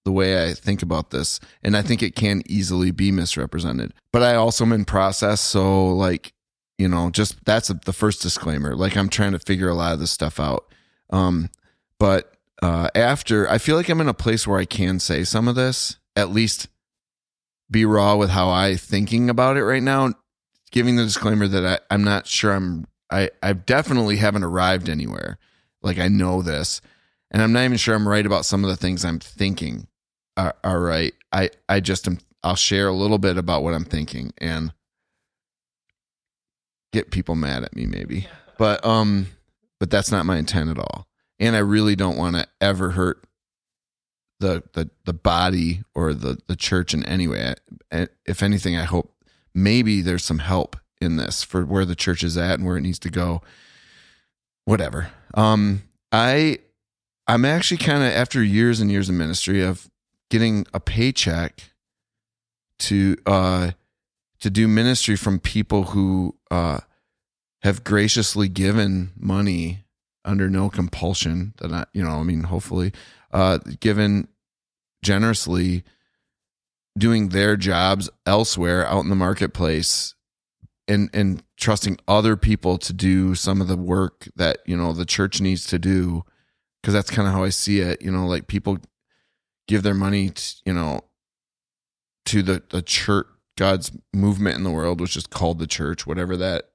the 0.06 0.12
way 0.12 0.48
I 0.48 0.54
think 0.54 0.82
about 0.82 1.10
this. 1.10 1.40
And 1.64 1.76
I 1.76 1.82
think 1.82 2.00
it 2.00 2.14
can 2.14 2.42
easily 2.46 2.92
be 2.92 3.10
misrepresented. 3.10 3.92
But 4.12 4.22
I 4.22 4.36
also 4.36 4.64
am 4.64 4.72
in 4.72 4.84
process. 4.84 5.40
So, 5.40 5.88
like, 5.88 6.32
you 6.78 6.86
know, 6.86 7.10
just 7.10 7.44
that's 7.44 7.68
the 7.68 7.92
first 7.92 8.22
disclaimer. 8.22 8.76
Like, 8.76 8.96
I'm 8.96 9.08
trying 9.08 9.32
to 9.32 9.40
figure 9.40 9.68
a 9.68 9.74
lot 9.74 9.92
of 9.92 9.98
this 9.98 10.12
stuff 10.12 10.38
out. 10.38 10.72
Um, 11.10 11.50
but 11.98 12.32
uh, 12.62 12.88
after, 12.94 13.50
I 13.50 13.58
feel 13.58 13.74
like 13.74 13.88
I'm 13.88 14.00
in 14.00 14.08
a 14.08 14.14
place 14.14 14.46
where 14.46 14.60
I 14.60 14.64
can 14.64 15.00
say 15.00 15.24
some 15.24 15.48
of 15.48 15.56
this, 15.56 15.98
at 16.14 16.30
least 16.30 16.68
be 17.68 17.84
raw 17.84 18.14
with 18.14 18.30
how 18.30 18.48
I 18.48 18.76
thinking 18.76 19.28
about 19.28 19.56
it 19.56 19.64
right 19.64 19.82
now, 19.82 20.12
giving 20.70 20.94
the 20.94 21.04
disclaimer 21.04 21.48
that 21.48 21.66
I, 21.66 21.78
I'm 21.92 22.04
not 22.04 22.28
sure 22.28 22.52
I'm 22.52 22.86
I, 23.10 23.30
I 23.42 23.52
definitely 23.54 24.16
haven't 24.16 24.44
arrived 24.44 24.88
anywhere. 24.88 25.38
Like 25.82 25.98
I 25.98 26.08
know 26.08 26.42
this, 26.42 26.80
and 27.30 27.42
I'm 27.42 27.52
not 27.52 27.64
even 27.64 27.76
sure 27.76 27.94
I'm 27.94 28.08
right 28.08 28.26
about 28.26 28.44
some 28.44 28.64
of 28.64 28.70
the 28.70 28.76
things 28.76 29.04
I'm 29.04 29.20
thinking 29.20 29.88
are, 30.36 30.54
are. 30.64 30.92
I, 31.32 31.50
I 31.68 31.80
just 31.80 32.06
am. 32.06 32.18
I'll 32.42 32.56
share 32.56 32.88
a 32.88 32.92
little 32.92 33.18
bit 33.18 33.36
about 33.36 33.62
what 33.62 33.74
I'm 33.74 33.84
thinking 33.84 34.32
and 34.38 34.72
get 36.92 37.10
people 37.10 37.34
mad 37.34 37.64
at 37.64 37.74
me 37.74 37.86
maybe, 37.86 38.26
but 38.58 38.84
um, 38.84 39.26
but 39.80 39.90
that's 39.90 40.10
not 40.12 40.26
my 40.26 40.36
intent 40.38 40.70
at 40.70 40.78
all. 40.78 41.06
And 41.38 41.54
I 41.56 41.60
really 41.60 41.96
don't 41.96 42.16
want 42.16 42.36
to 42.36 42.46
ever 42.60 42.90
hurt 42.90 43.24
the 44.40 44.62
the 44.74 44.90
the 45.04 45.12
body 45.12 45.82
or 45.94 46.14
the 46.14 46.38
the 46.46 46.56
church 46.56 46.94
in 46.94 47.04
any 47.04 47.26
way. 47.28 47.54
I- 47.92 48.08
If 48.24 48.42
anything, 48.42 48.76
I 48.76 48.84
hope 48.84 49.12
maybe 49.54 50.02
there's 50.02 50.24
some 50.24 50.38
help 50.38 50.76
in 51.00 51.16
this 51.16 51.42
for 51.42 51.64
where 51.64 51.84
the 51.84 51.96
church 51.96 52.22
is 52.22 52.36
at 52.38 52.58
and 52.58 52.66
where 52.66 52.76
it 52.76 52.82
needs 52.82 52.98
to 53.00 53.10
go. 53.10 53.42
Whatever. 54.64 55.10
Um, 55.34 55.82
I 56.12 56.58
I'm 57.26 57.44
actually 57.44 57.78
kind 57.78 58.02
of 58.02 58.12
after 58.12 58.42
years 58.42 58.80
and 58.80 58.90
years 58.90 59.08
of 59.08 59.14
ministry 59.16 59.62
of 59.62 59.90
getting 60.30 60.66
a 60.74 60.80
paycheck 60.80 61.62
to 62.78 63.16
uh 63.26 63.70
to 64.40 64.50
do 64.50 64.68
ministry 64.68 65.16
from 65.16 65.38
people 65.38 65.84
who 65.84 66.36
uh 66.50 66.78
have 67.62 67.84
graciously 67.84 68.48
given 68.48 69.12
money 69.16 69.84
under 70.24 70.50
no 70.50 70.68
compulsion 70.68 71.54
that 71.58 71.72
I 71.72 71.86
you 71.92 72.02
know 72.02 72.20
I 72.20 72.22
mean 72.22 72.44
hopefully 72.44 72.92
uh 73.32 73.58
given 73.80 74.28
generously 75.02 75.84
doing 76.98 77.28
their 77.28 77.56
jobs 77.56 78.08
elsewhere 78.24 78.86
out 78.86 79.04
in 79.04 79.10
the 79.10 79.16
marketplace 79.16 80.14
and 80.88 81.10
and 81.12 81.42
trusting 81.56 81.98
other 82.06 82.36
people 82.36 82.78
to 82.78 82.92
do 82.92 83.34
some 83.34 83.60
of 83.60 83.68
the 83.68 83.76
work 83.76 84.28
that 84.36 84.58
you 84.66 84.76
know 84.76 84.92
the 84.92 85.06
church 85.06 85.40
needs 85.40 85.66
to 85.66 85.78
do. 85.78 86.24
Because 86.82 86.94
that's 86.94 87.10
kind 87.10 87.26
of 87.26 87.34
how 87.34 87.42
I 87.42 87.48
see 87.48 87.80
it 87.80 88.00
you 88.02 88.10
know 88.10 88.26
like 88.26 88.46
people 88.46 88.78
give 89.66 89.82
their 89.82 89.94
money 89.94 90.30
to, 90.30 90.54
you 90.64 90.72
know 90.72 91.00
to 92.24 92.42
the 92.42 92.62
the 92.70 92.82
church 92.82 93.26
God's 93.56 93.90
movement 94.12 94.56
in 94.56 94.64
the 94.64 94.70
world 94.70 95.00
which 95.00 95.16
is 95.16 95.26
called 95.26 95.58
the 95.58 95.66
church 95.66 96.06
whatever 96.06 96.36
that 96.36 96.70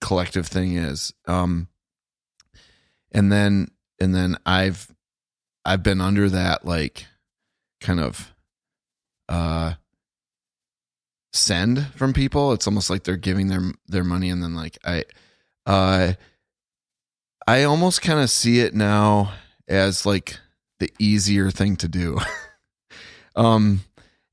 collective 0.00 0.46
thing 0.46 0.76
is 0.76 1.14
um 1.26 1.68
and 3.12 3.32
then 3.32 3.68
and 4.00 4.14
then 4.14 4.36
I've 4.44 4.94
I've 5.64 5.82
been 5.82 6.00
under 6.00 6.28
that 6.28 6.64
like 6.64 7.06
kind 7.80 8.00
of 8.00 8.34
uh 9.28 9.74
send 11.32 11.86
from 11.94 12.12
people. 12.12 12.52
It's 12.52 12.66
almost 12.66 12.90
like 12.90 13.04
they're 13.04 13.16
giving 13.16 13.48
their 13.48 13.72
their 13.88 14.04
money 14.04 14.30
and 14.30 14.42
then 14.42 14.54
like 14.54 14.78
i 14.84 15.04
uh 15.66 16.12
i 17.46 17.62
almost 17.64 18.02
kind 18.02 18.20
of 18.20 18.30
see 18.30 18.60
it 18.60 18.74
now 18.74 19.32
as 19.68 20.06
like 20.06 20.38
the 20.78 20.92
easier 20.98 21.50
thing 21.50 21.76
to 21.76 21.88
do. 21.88 22.18
Um 23.34 23.80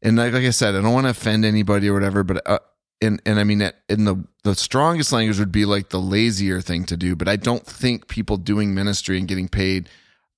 and 0.01 0.15
like, 0.15 0.31
like 0.31 0.45
i 0.45 0.49
said 0.49 0.75
i 0.75 0.81
don't 0.81 0.93
want 0.93 1.07
to 1.07 1.09
offend 1.09 1.43
anybody 1.43 1.89
or 1.89 1.93
whatever 1.93 2.23
but 2.23 2.41
uh 2.45 2.59
and 3.01 3.21
and 3.25 3.37
i 3.37 3.43
mean 3.43 3.69
in 3.89 4.05
the 4.05 4.23
the 4.45 4.55
strongest 4.55 5.11
language 5.11 5.37
would 5.39 5.51
be 5.51 5.65
like 5.65 5.89
the 5.89 5.99
lazier 5.99 6.61
thing 6.61 6.85
to 6.85 6.95
do 6.95 7.13
but 7.13 7.27
i 7.27 7.35
don't 7.35 7.65
think 7.65 8.07
people 8.07 8.37
doing 8.37 8.73
ministry 8.73 9.17
and 9.17 9.27
getting 9.27 9.49
paid 9.49 9.89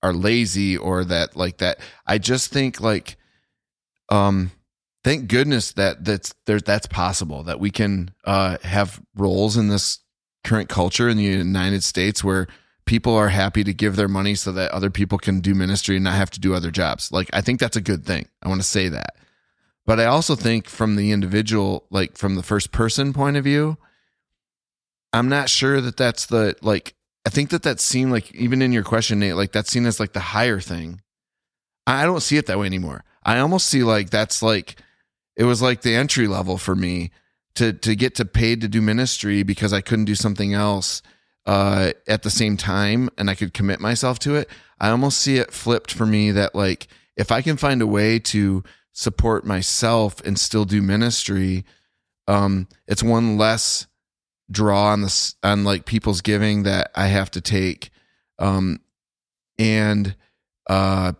are 0.06 0.14
lazy 0.14 0.78
or 0.78 1.04
that 1.04 1.36
like 1.36 1.58
that. 1.58 1.80
I 2.06 2.20
just 2.20 2.52
think 2.52 2.80
like 2.80 3.18
um 4.10 4.52
thank 5.04 5.28
goodness 5.28 5.74
that 5.74 6.06
that's 6.06 6.36
there 6.46 6.60
that's 6.60 6.86
possible 6.86 7.42
that 7.44 7.60
we 7.60 7.72
can 7.72 8.12
uh 8.24 8.58
have 8.62 9.02
roles 9.16 9.58
in 9.58 9.70
this 9.70 10.00
current 10.44 10.70
culture 10.70 11.10
in 11.10 11.18
the 11.18 11.24
United 11.24 11.84
States 11.84 12.24
where 12.24 12.48
people 12.86 13.16
are 13.16 13.30
happy 13.30 13.64
to 13.64 13.74
give 13.74 13.96
their 13.96 14.08
money 14.08 14.36
so 14.36 14.52
that 14.52 14.72
other 14.72 14.90
people 14.90 15.18
can 15.18 15.40
do 15.40 15.56
ministry 15.56 15.96
and 15.96 16.04
not 16.04 16.16
have 16.16 16.32
to 16.32 16.40
do 16.40 16.54
other 16.54 16.72
jobs. 16.72 17.12
Like 17.12 17.30
I 17.34 17.42
think 17.42 17.60
that's 17.60 17.78
a 17.78 17.82
good 17.82 18.06
thing. 18.06 18.28
I 18.44 18.48
want 18.48 18.62
to 18.62 18.68
say 18.68 18.90
that. 18.90 19.16
But 19.86 20.00
I 20.00 20.06
also 20.06 20.36
think 20.36 20.68
from 20.68 20.96
the 20.96 21.12
individual 21.12 21.86
like 21.90 22.18
from 22.18 22.36
the 22.36 22.44
first 22.44 22.72
person 22.72 23.14
point 23.14 23.38
of 23.38 23.44
view 23.44 23.78
I'm 25.16 25.30
not 25.30 25.50
sure 25.50 25.80
that 25.80 25.96
that's 25.96 26.26
the 26.26 26.56
like 26.62 26.94
I 27.26 27.30
think 27.30 27.50
that 27.52 27.64
that 27.64 27.80
seemed 27.80 28.12
like 28.12 28.36
even 28.36 28.62
in 28.62 28.74
your 28.74 28.84
question 28.84 29.20
Nate 29.20 29.36
like 29.36 29.54
that's 29.54 29.72
seen 29.72 29.86
as 29.86 30.00
like 30.00 30.14
the 30.14 30.20
higher 30.20 30.60
thing. 30.60 31.02
I 31.88 32.04
don't 32.04 32.22
see 32.22 32.38
it 32.38 32.48
that 32.48 32.60
way 32.60 32.66
anymore. 32.66 33.04
I 33.24 33.40
almost 33.40 33.68
see 33.68 33.84
like 33.84 34.10
that's 34.10 34.42
like 34.42 34.76
it 35.38 35.46
was 35.46 35.62
like 35.62 35.82
the 35.82 35.96
entry 35.96 36.28
level 36.28 36.58
for 36.58 36.76
me 36.76 37.12
to 37.56 37.72
to 37.72 37.96
get 37.96 38.16
to 38.16 38.26
paid 38.26 38.60
to 38.62 38.68
do 38.68 38.82
ministry 38.82 39.44
because 39.44 39.72
I 39.72 39.82
couldn't 39.82 40.06
do 40.06 40.16
something 40.16 40.54
else 40.54 41.02
uh, 41.46 41.92
at 42.08 42.24
the 42.24 42.30
same 42.30 42.58
time 42.58 43.10
and 43.18 43.30
I 43.30 43.36
could 43.36 43.54
commit 43.54 43.80
myself 43.80 44.20
to 44.20 44.36
it. 44.36 44.50
I 44.80 44.90
almost 44.90 45.20
see 45.20 45.38
it 45.38 45.54
flipped 45.54 45.92
for 45.92 46.06
me 46.06 46.32
that 46.32 46.56
like 46.56 46.88
if 47.16 47.32
I 47.32 47.42
can 47.42 47.58
find 47.58 47.82
a 47.82 47.88
way 47.88 48.20
to 48.20 48.64
support 48.92 49.46
myself 49.46 50.22
and 50.22 50.40
still 50.40 50.66
do 50.66 50.82
ministry, 50.82 51.66
um, 52.28 52.68
it's 52.88 53.04
one 53.04 53.38
less 53.38 53.88
draw 54.52 54.88
on 54.92 55.02
this 55.02 55.36
on 55.44 55.64
like 55.64 55.86
people's 55.86 56.22
giving 56.22 56.64
that 56.64 56.92
I 56.96 57.08
have 57.08 57.32
to 57.32 57.42
take, 57.42 57.90
um, 58.40 58.82
and 59.58 60.16
uh, 60.68 61.14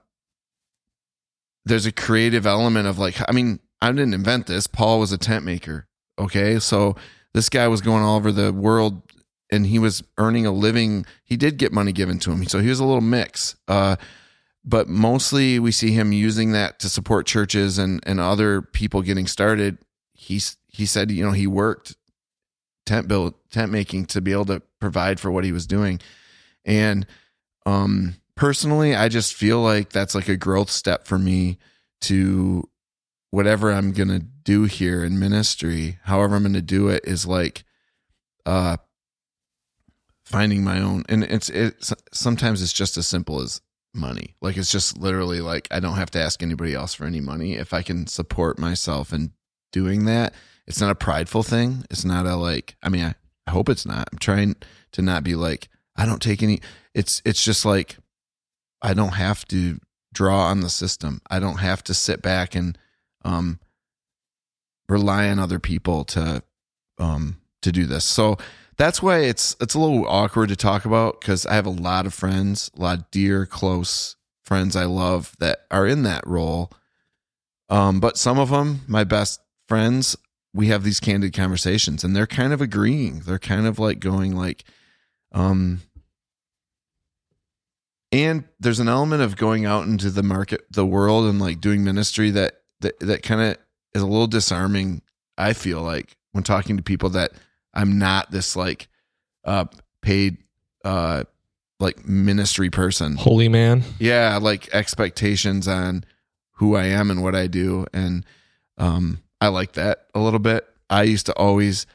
there's 1.66 1.86
a 1.86 1.92
creative 1.92 2.46
element 2.46 2.88
of 2.88 2.98
like 3.00 3.16
I 3.28 3.32
mean 3.32 3.60
I 3.82 3.92
didn't 3.92 4.14
invent 4.14 4.48
this. 4.48 4.68
Paul 4.68 5.00
was 5.00 5.12
a 5.12 5.18
tent 5.18 5.46
maker. 5.46 5.88
Okay. 6.18 6.60
So 6.60 6.96
this 7.34 7.50
guy 7.50 7.68
was 7.68 7.82
going 7.82 8.04
all 8.04 8.16
over 8.16 8.32
the 8.32 8.54
world 8.54 9.02
and 9.52 9.68
he 9.68 9.80
was 9.80 10.04
earning 10.18 10.46
a 10.46 10.52
living. 10.52 11.06
He 11.24 11.38
did 11.38 11.58
get 11.58 11.72
money 11.72 11.92
given 11.92 12.20
to 12.20 12.32
him. 12.32 12.46
So 12.46 12.60
he 12.60 12.70
was 12.70 12.80
a 12.80 12.86
little 12.86 13.02
mix. 13.02 13.56
Uh, 13.68 13.96
but 14.64 14.88
mostly 14.88 15.60
we 15.60 15.72
see 15.72 15.92
him 15.92 16.12
using 16.12 16.52
that 16.54 16.80
to 16.80 16.90
support 16.90 17.28
churches 17.28 17.78
and, 17.78 18.02
and 18.06 18.20
other 18.20 18.62
people 18.62 19.02
getting 19.02 19.28
started. 19.28 19.78
He's, 20.14 20.58
he 20.68 20.86
said, 20.86 21.12
you 21.12 21.24
know, 21.24 21.32
he 21.32 21.48
worked 21.48 21.96
tent 22.86 23.08
build, 23.08 23.36
tent 23.52 23.72
making 23.72 24.06
to 24.08 24.22
be 24.22 24.32
able 24.32 24.46
to 24.46 24.62
provide 24.80 25.20
for 25.20 25.32
what 25.32 25.44
he 25.44 25.52
was 25.52 25.68
doing. 25.68 26.00
And, 26.64 27.06
um, 27.66 28.16
personally, 28.36 28.96
I 28.96 29.10
just 29.10 29.34
feel 29.34 29.62
like 29.62 29.92
that's 29.92 30.16
like 30.16 30.28
a 30.28 30.38
growth 30.38 30.70
step 30.70 31.08
for 31.08 31.18
me 31.18 31.58
to 32.02 32.68
whatever 33.32 33.72
I'm 33.72 33.92
to 33.94 34.20
do 34.20 34.64
here 34.64 35.04
in 35.04 35.20
ministry, 35.20 36.00
however 36.04 36.36
I'm 36.36 36.54
to 36.54 36.62
do 36.62 36.88
it 36.90 37.04
is 37.06 37.26
like 37.26 37.64
uh 38.46 38.78
finding 40.26 40.64
my 40.64 40.82
own 40.82 41.04
and 41.08 41.24
it's 41.24 41.50
it's 41.50 41.94
sometimes 42.12 42.62
it's 42.62 42.74
just 42.74 42.98
as 42.98 43.08
simple 43.08 43.42
as 43.42 43.62
money. 43.94 44.36
Like 44.42 44.58
it's 44.58 44.72
just 44.72 44.98
literally 44.98 45.40
like 45.40 45.68
I 45.72 45.80
don't 45.80 45.96
have 45.96 46.12
to 46.12 46.20
ask 46.20 46.44
anybody 46.44 46.74
else 46.74 46.94
for 46.94 47.06
any 47.06 47.22
money 47.22 47.54
if 47.54 47.74
I 47.74 47.82
can 47.82 48.08
support 48.08 48.60
myself 48.60 49.14
in 49.14 49.32
doing 49.72 50.06
that. 50.06 50.34
It's 50.68 50.82
not 50.82 50.92
a 50.92 50.96
prideful 50.96 51.44
thing. 51.44 51.86
It's 51.90 52.06
not 52.06 52.26
a 52.26 52.36
like 52.36 52.76
I 52.84 52.90
mean 52.90 53.06
I, 53.06 53.16
I 53.48 53.52
hope 53.52 53.70
it's 53.70 53.86
not. 53.86 54.10
I'm 54.12 54.18
trying 54.20 54.56
to 54.94 55.02
not 55.02 55.24
be 55.24 55.36
like 55.36 55.70
I 55.96 56.06
don't 56.06 56.22
take 56.22 56.44
any 56.44 56.60
it's 56.94 57.22
it's 57.26 57.44
just 57.44 57.66
like 57.66 57.98
I 58.82 58.94
don't 58.94 59.14
have 59.14 59.48
to 59.50 59.80
draw 60.14 60.48
on 60.48 60.62
the 60.62 60.70
system. 60.70 61.22
I 61.30 61.40
don't 61.40 61.60
have 61.60 61.84
to 61.86 61.94
sit 61.94 62.22
back 62.22 62.56
and 62.56 62.78
um 63.24 63.60
rely 64.90 65.30
on 65.30 65.40
other 65.40 65.60
people 65.60 66.04
to 66.06 66.44
um 66.98 67.38
to 67.62 67.72
do 67.72 67.86
this. 67.86 68.06
So 68.06 68.38
that's 68.78 69.02
why 69.02 69.20
it's 69.20 69.56
it's 69.62 69.74
a 69.74 69.80
little 69.80 70.08
awkward 70.08 70.50
to 70.50 70.56
talk 70.56 70.86
about 70.86 71.22
because 71.22 71.46
I 71.46 71.56
have 71.56 71.66
a 71.66 71.72
lot 71.72 72.06
of 72.06 72.14
friends, 72.14 72.70
a 72.78 72.82
lot 72.82 73.00
of 73.00 73.12
dear, 73.12 73.46
close 73.46 74.16
friends 74.44 74.76
I 74.76 74.86
love 74.86 75.36
that 75.40 75.60
are 75.72 75.88
in 75.88 76.04
that 76.04 76.26
role. 76.28 76.72
Um, 77.70 78.00
but 78.00 78.18
some 78.18 78.38
of 78.38 78.50
them, 78.50 78.82
my 78.88 79.04
best 79.04 79.40
friends, 79.68 80.16
we 80.54 80.68
have 80.68 80.84
these 80.84 81.00
candid 81.00 81.34
conversations, 81.34 82.04
and 82.04 82.16
they're 82.16 82.28
kind 82.28 82.54
of 82.54 82.62
agreeing. 82.62 83.22
They're 83.22 83.40
kind 83.40 83.66
of 83.66 83.80
like 83.80 84.00
going 84.00 84.36
like, 84.36 84.64
um, 85.32 85.82
and 88.12 88.44
there's 88.60 88.80
an 88.80 88.88
element 88.88 89.22
of 89.22 89.36
going 89.36 89.66
out 89.66 89.86
into 89.86 90.10
the 90.10 90.24
market, 90.24 90.66
the 90.72 90.86
world, 90.86 91.26
and 91.26 91.40
like 91.40 91.60
doing 91.60 91.84
ministry 91.84 92.30
that 92.32 92.62
that 92.82 93.00
that 93.00 93.24
kind 93.24 93.42
of 93.42 93.58
is 93.94 94.02
a 94.02 94.08
little 94.08 94.28
disarming. 94.28 95.02
I 95.38 95.54
feel 95.54 95.82
like 95.82 96.16
when 96.32 96.44
talking 96.44 96.78
to 96.78 96.84
people 96.84 97.10
that 97.10 97.32
I'm 97.76 97.98
not 98.00 98.32
this 98.32 98.56
like 98.56 98.88
uh 99.44 99.66
paid 100.02 100.38
uh 100.84 101.24
like 101.80 102.08
ministry 102.08 102.70
person. 102.70 103.16
Holy 103.18 103.50
man. 103.50 103.84
Yeah, 104.00 104.38
like 104.42 104.70
expectations 104.74 105.68
on 105.68 106.06
who 106.58 106.76
I 106.76 106.86
am 106.86 107.12
and 107.12 107.22
what 107.22 107.36
I 107.36 107.48
do 107.48 107.86
and 107.94 108.26
um 108.78 109.20
I 109.42 109.50
like 109.50 109.74
that 109.74 110.08
a 110.16 110.20
little 110.20 110.40
bit. 110.40 110.66
I 110.90 111.04
used 111.04 111.26
to 111.28 111.34
always 111.34 111.86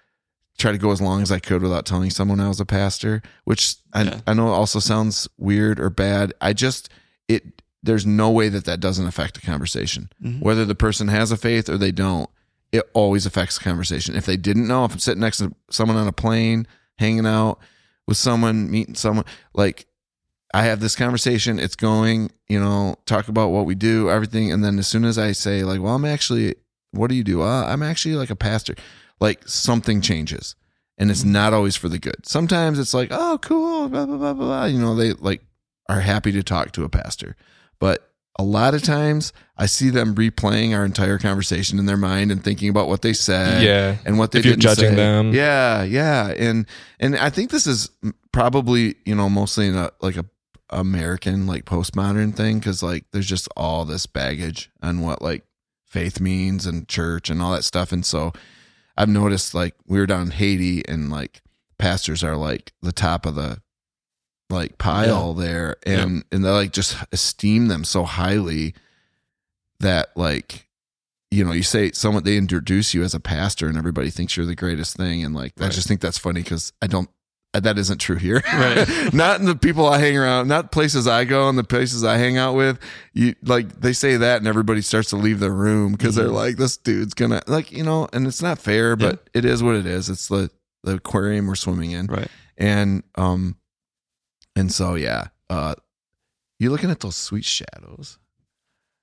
try 0.58 0.72
to 0.72 0.78
go 0.78 0.90
as 0.90 1.00
long 1.00 1.22
as 1.22 1.32
I 1.32 1.38
could 1.38 1.62
without 1.62 1.86
telling 1.86 2.10
someone 2.10 2.38
I 2.38 2.48
was 2.48 2.60
a 2.60 2.66
pastor, 2.66 3.22
which 3.44 3.76
I, 3.94 4.02
Yeah. 4.02 4.20
I 4.26 4.34
know 4.34 4.48
also 4.48 4.78
sounds 4.78 5.26
weird 5.38 5.80
or 5.80 5.88
bad. 5.88 6.34
I 6.40 6.52
just 6.52 6.90
it 7.28 7.62
there's 7.82 8.04
no 8.04 8.30
way 8.30 8.50
that 8.50 8.66
that 8.66 8.78
doesn't 8.80 9.06
affect 9.06 9.38
a 9.38 9.40
conversation. 9.40 10.10
Mhm. 10.22 10.42
Whether 10.42 10.66
the 10.66 10.74
person 10.74 11.08
has 11.08 11.32
a 11.32 11.36
faith 11.38 11.70
or 11.70 11.78
they 11.78 11.92
don't, 11.92 12.28
it 12.72 12.88
always 12.94 13.26
affects 13.26 13.58
the 13.58 13.64
conversation. 13.64 14.16
If 14.16 14.26
they 14.26 14.36
didn't 14.36 14.68
know, 14.68 14.84
if 14.84 14.92
I'm 14.92 14.98
sitting 14.98 15.20
next 15.20 15.38
to 15.38 15.54
someone 15.70 15.96
on 15.96 16.06
a 16.06 16.12
plane, 16.12 16.66
hanging 16.98 17.26
out 17.26 17.58
with 18.06 18.16
someone, 18.16 18.70
meeting 18.70 18.94
someone, 18.94 19.24
like 19.54 19.86
I 20.52 20.64
have 20.64 20.80
this 20.80 20.96
conversation, 20.96 21.58
it's 21.58 21.76
going, 21.76 22.30
you 22.48 22.60
know, 22.60 22.96
talk 23.06 23.28
about 23.28 23.50
what 23.50 23.66
we 23.66 23.74
do, 23.74 24.10
everything. 24.10 24.52
And 24.52 24.64
then 24.64 24.78
as 24.78 24.88
soon 24.88 25.04
as 25.04 25.18
I 25.18 25.32
say, 25.32 25.62
like, 25.64 25.80
well, 25.80 25.94
I'm 25.94 26.04
actually, 26.04 26.56
what 26.92 27.08
do 27.08 27.14
you 27.14 27.24
do? 27.24 27.42
Uh, 27.42 27.64
I'm 27.66 27.82
actually 27.82 28.14
like 28.14 28.30
a 28.30 28.36
pastor, 28.36 28.74
like 29.20 29.46
something 29.48 30.00
changes. 30.00 30.54
And 30.98 31.10
it's 31.10 31.24
not 31.24 31.54
always 31.54 31.76
for 31.76 31.88
the 31.88 31.98
good. 31.98 32.26
Sometimes 32.26 32.78
it's 32.78 32.92
like, 32.92 33.08
oh, 33.10 33.38
cool, 33.40 33.88
blah, 33.88 34.04
blah, 34.04 34.18
blah, 34.18 34.34
blah, 34.34 34.46
blah. 34.46 34.64
You 34.66 34.78
know, 34.78 34.94
they 34.94 35.12
like 35.14 35.42
are 35.88 36.00
happy 36.00 36.30
to 36.32 36.42
talk 36.42 36.72
to 36.72 36.84
a 36.84 36.90
pastor. 36.90 37.36
But 37.78 38.09
a 38.38 38.42
lot 38.42 38.74
of 38.74 38.82
times 38.82 39.32
I 39.56 39.66
see 39.66 39.90
them 39.90 40.14
replaying 40.14 40.74
our 40.74 40.84
entire 40.84 41.18
conversation 41.18 41.78
in 41.78 41.86
their 41.86 41.96
mind 41.96 42.32
and 42.32 42.42
thinking 42.42 42.68
about 42.68 42.88
what 42.88 43.02
they 43.02 43.12
said 43.12 43.62
yeah. 43.62 43.96
and 44.06 44.18
what 44.18 44.32
they 44.32 44.38
If 44.38 44.46
you're 44.46 44.56
judging 44.56 44.90
say. 44.90 44.94
them. 44.94 45.34
Yeah, 45.34 45.82
yeah, 45.82 46.28
and 46.28 46.66
and 46.98 47.16
I 47.16 47.30
think 47.30 47.50
this 47.50 47.66
is 47.66 47.90
probably 48.32 48.94
you 49.04 49.14
know 49.14 49.28
mostly 49.28 49.66
in 49.68 49.74
a 49.74 49.90
like 50.00 50.16
a 50.16 50.24
American 50.70 51.46
like 51.46 51.64
postmodern 51.64 52.34
thing 52.34 52.58
because 52.58 52.82
like 52.82 53.04
there's 53.12 53.26
just 53.26 53.48
all 53.56 53.84
this 53.84 54.06
baggage 54.06 54.70
on 54.82 55.00
what 55.00 55.20
like 55.20 55.44
faith 55.86 56.20
means 56.20 56.64
and 56.66 56.86
church 56.88 57.28
and 57.28 57.42
all 57.42 57.52
that 57.52 57.64
stuff, 57.64 57.92
and 57.92 58.06
so 58.06 58.32
I've 58.96 59.08
noticed 59.08 59.54
like 59.54 59.74
we 59.86 59.98
were 59.98 60.06
down 60.06 60.22
in 60.22 60.30
Haiti 60.30 60.86
and 60.88 61.10
like 61.10 61.42
pastors 61.78 62.22
are 62.22 62.36
like 62.36 62.72
the 62.80 62.92
top 62.92 63.26
of 63.26 63.34
the 63.34 63.60
like 64.50 64.76
pile 64.78 65.32
there 65.34 65.76
and 65.86 66.24
and 66.32 66.44
they 66.44 66.50
like 66.50 66.72
just 66.72 66.96
esteem 67.12 67.68
them 67.68 67.84
so 67.84 68.04
highly 68.04 68.74
that 69.80 70.10
like 70.16 70.66
you 71.30 71.44
know 71.44 71.52
you 71.52 71.62
say 71.62 71.90
someone 71.92 72.24
they 72.24 72.36
introduce 72.36 72.92
you 72.92 73.02
as 73.02 73.14
a 73.14 73.20
pastor 73.20 73.68
and 73.68 73.78
everybody 73.78 74.10
thinks 74.10 74.36
you're 74.36 74.46
the 74.46 74.54
greatest 74.56 74.96
thing. 74.96 75.24
And 75.24 75.34
like 75.34 75.52
I 75.60 75.68
just 75.68 75.86
think 75.88 76.00
that's 76.00 76.18
funny 76.18 76.42
because 76.42 76.72
I 76.82 76.86
don't 76.88 77.08
that 77.52 77.78
isn't 77.78 77.98
true 77.98 78.16
here. 78.16 78.42
Right. 78.52 78.86
not 79.12 79.40
in 79.40 79.46
the 79.46 79.56
people 79.56 79.86
I 79.86 79.98
hang 79.98 80.16
around 80.16 80.48
not 80.48 80.70
places 80.72 81.06
I 81.08 81.24
go 81.24 81.48
and 81.48 81.56
the 81.58 81.64
places 81.64 82.04
I 82.04 82.16
hang 82.16 82.36
out 82.36 82.54
with. 82.54 82.78
You 83.12 83.34
like 83.42 83.80
they 83.80 83.92
say 83.92 84.16
that 84.16 84.38
and 84.38 84.46
everybody 84.48 84.82
starts 84.82 85.10
to 85.10 85.16
leave 85.16 85.40
the 85.40 85.50
room 85.52 85.92
because 85.92 86.14
they're 86.16 86.26
Mhm. 86.28 86.34
like 86.34 86.56
this 86.56 86.76
dude's 86.76 87.14
gonna 87.14 87.42
like 87.46 87.70
you 87.72 87.82
know 87.84 88.08
and 88.12 88.26
it's 88.26 88.42
not 88.42 88.58
fair 88.58 88.96
but 88.96 89.28
it 89.34 89.44
is 89.44 89.62
what 89.62 89.76
it 89.76 89.86
is. 89.86 90.08
It's 90.08 90.28
the 90.28 90.50
the 90.82 90.94
aquarium 90.94 91.46
we're 91.46 91.54
swimming 91.54 91.92
in. 91.92 92.06
Right. 92.06 92.28
and 92.58 93.02
um 93.14 93.56
and 94.56 94.72
so 94.72 94.94
yeah 94.94 95.28
uh 95.48 95.74
you're 96.58 96.70
looking 96.72 96.90
at 96.90 97.00
those 97.00 97.16
sweet 97.16 97.44
shadows 97.44 98.18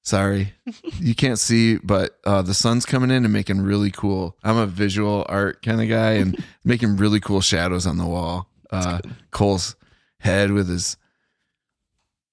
sorry 0.03 0.53
you 0.99 1.13
can't 1.15 1.39
see 1.39 1.77
but 1.77 2.17
uh 2.25 2.41
the 2.41 2.53
sun's 2.53 2.85
coming 2.85 3.11
in 3.11 3.23
and 3.25 3.33
making 3.33 3.61
really 3.61 3.91
cool 3.91 4.37
i'm 4.43 4.57
a 4.57 4.65
visual 4.67 5.25
art 5.29 5.61
kind 5.63 5.81
of 5.81 5.89
guy 5.89 6.11
and 6.13 6.43
making 6.63 6.95
really 6.97 7.19
cool 7.19 7.41
shadows 7.41 7.85
on 7.87 7.97
the 7.97 8.05
wall 8.05 8.47
uh 8.71 8.99
cole's 9.31 9.75
head 10.19 10.51
with 10.51 10.67
his 10.67 10.97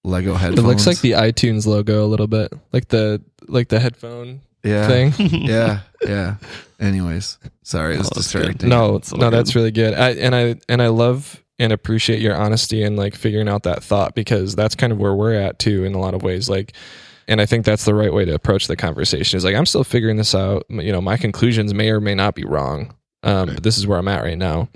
lego 0.02 0.34
headphones. 0.34 0.58
It 0.58 0.66
looks 0.68 0.86
like 0.86 1.00
the 1.00 1.12
iTunes 1.12 1.66
logo 1.66 2.04
a 2.04 2.08
little 2.08 2.26
bit, 2.26 2.52
like 2.72 2.88
the 2.88 3.22
like 3.48 3.68
the 3.68 3.78
headphone 3.80 4.40
yeah 4.62 4.88
thing. 4.88 5.12
yeah 5.18 5.80
yeah 6.06 6.36
anyways 6.80 7.38
sorry 7.62 7.96
it's 7.96 8.08
Oh, 8.10 8.14
distracting 8.14 8.68
No, 8.68 8.96
It's 8.96 9.12
no, 9.12 9.18
good. 9.30 9.32
that's 9.32 9.54
really 9.54 9.70
good. 9.70 9.94
I 9.94 10.10
and 10.12 10.34
I 10.34 10.56
and 10.68 10.82
I 10.82 10.88
love 10.88 11.42
and 11.58 11.72
appreciate 11.72 12.20
your 12.20 12.34
honesty 12.34 12.82
and 12.82 12.96
like 12.96 13.14
figuring 13.14 13.48
out 13.48 13.62
that 13.62 13.82
thought 13.82 14.14
because 14.14 14.54
that's 14.56 14.74
kind 14.74 14.92
of 14.92 14.98
where 14.98 15.14
we're 15.14 15.34
at 15.34 15.58
too 15.58 15.84
in 15.84 15.94
a 15.94 16.00
lot 16.00 16.14
of 16.14 16.22
ways. 16.22 16.48
Like, 16.48 16.72
and 17.28 17.40
I 17.40 17.46
think 17.46 17.64
that's 17.64 17.84
the 17.84 17.94
right 17.94 18.12
way 18.12 18.24
to 18.24 18.34
approach 18.34 18.66
the 18.66 18.76
conversation. 18.76 19.36
Is 19.36 19.44
like 19.44 19.54
I'm 19.54 19.66
still 19.66 19.84
figuring 19.84 20.16
this 20.16 20.34
out. 20.34 20.64
You 20.68 20.92
know, 20.92 21.00
my 21.00 21.16
conclusions 21.16 21.72
may 21.72 21.90
or 21.90 22.00
may 22.00 22.14
not 22.14 22.34
be 22.34 22.44
wrong. 22.44 22.94
Um, 23.22 23.54
but 23.54 23.62
this 23.62 23.78
is 23.78 23.86
where 23.86 23.98
I'm 23.98 24.08
at 24.08 24.22
right 24.22 24.38
now. 24.38 24.68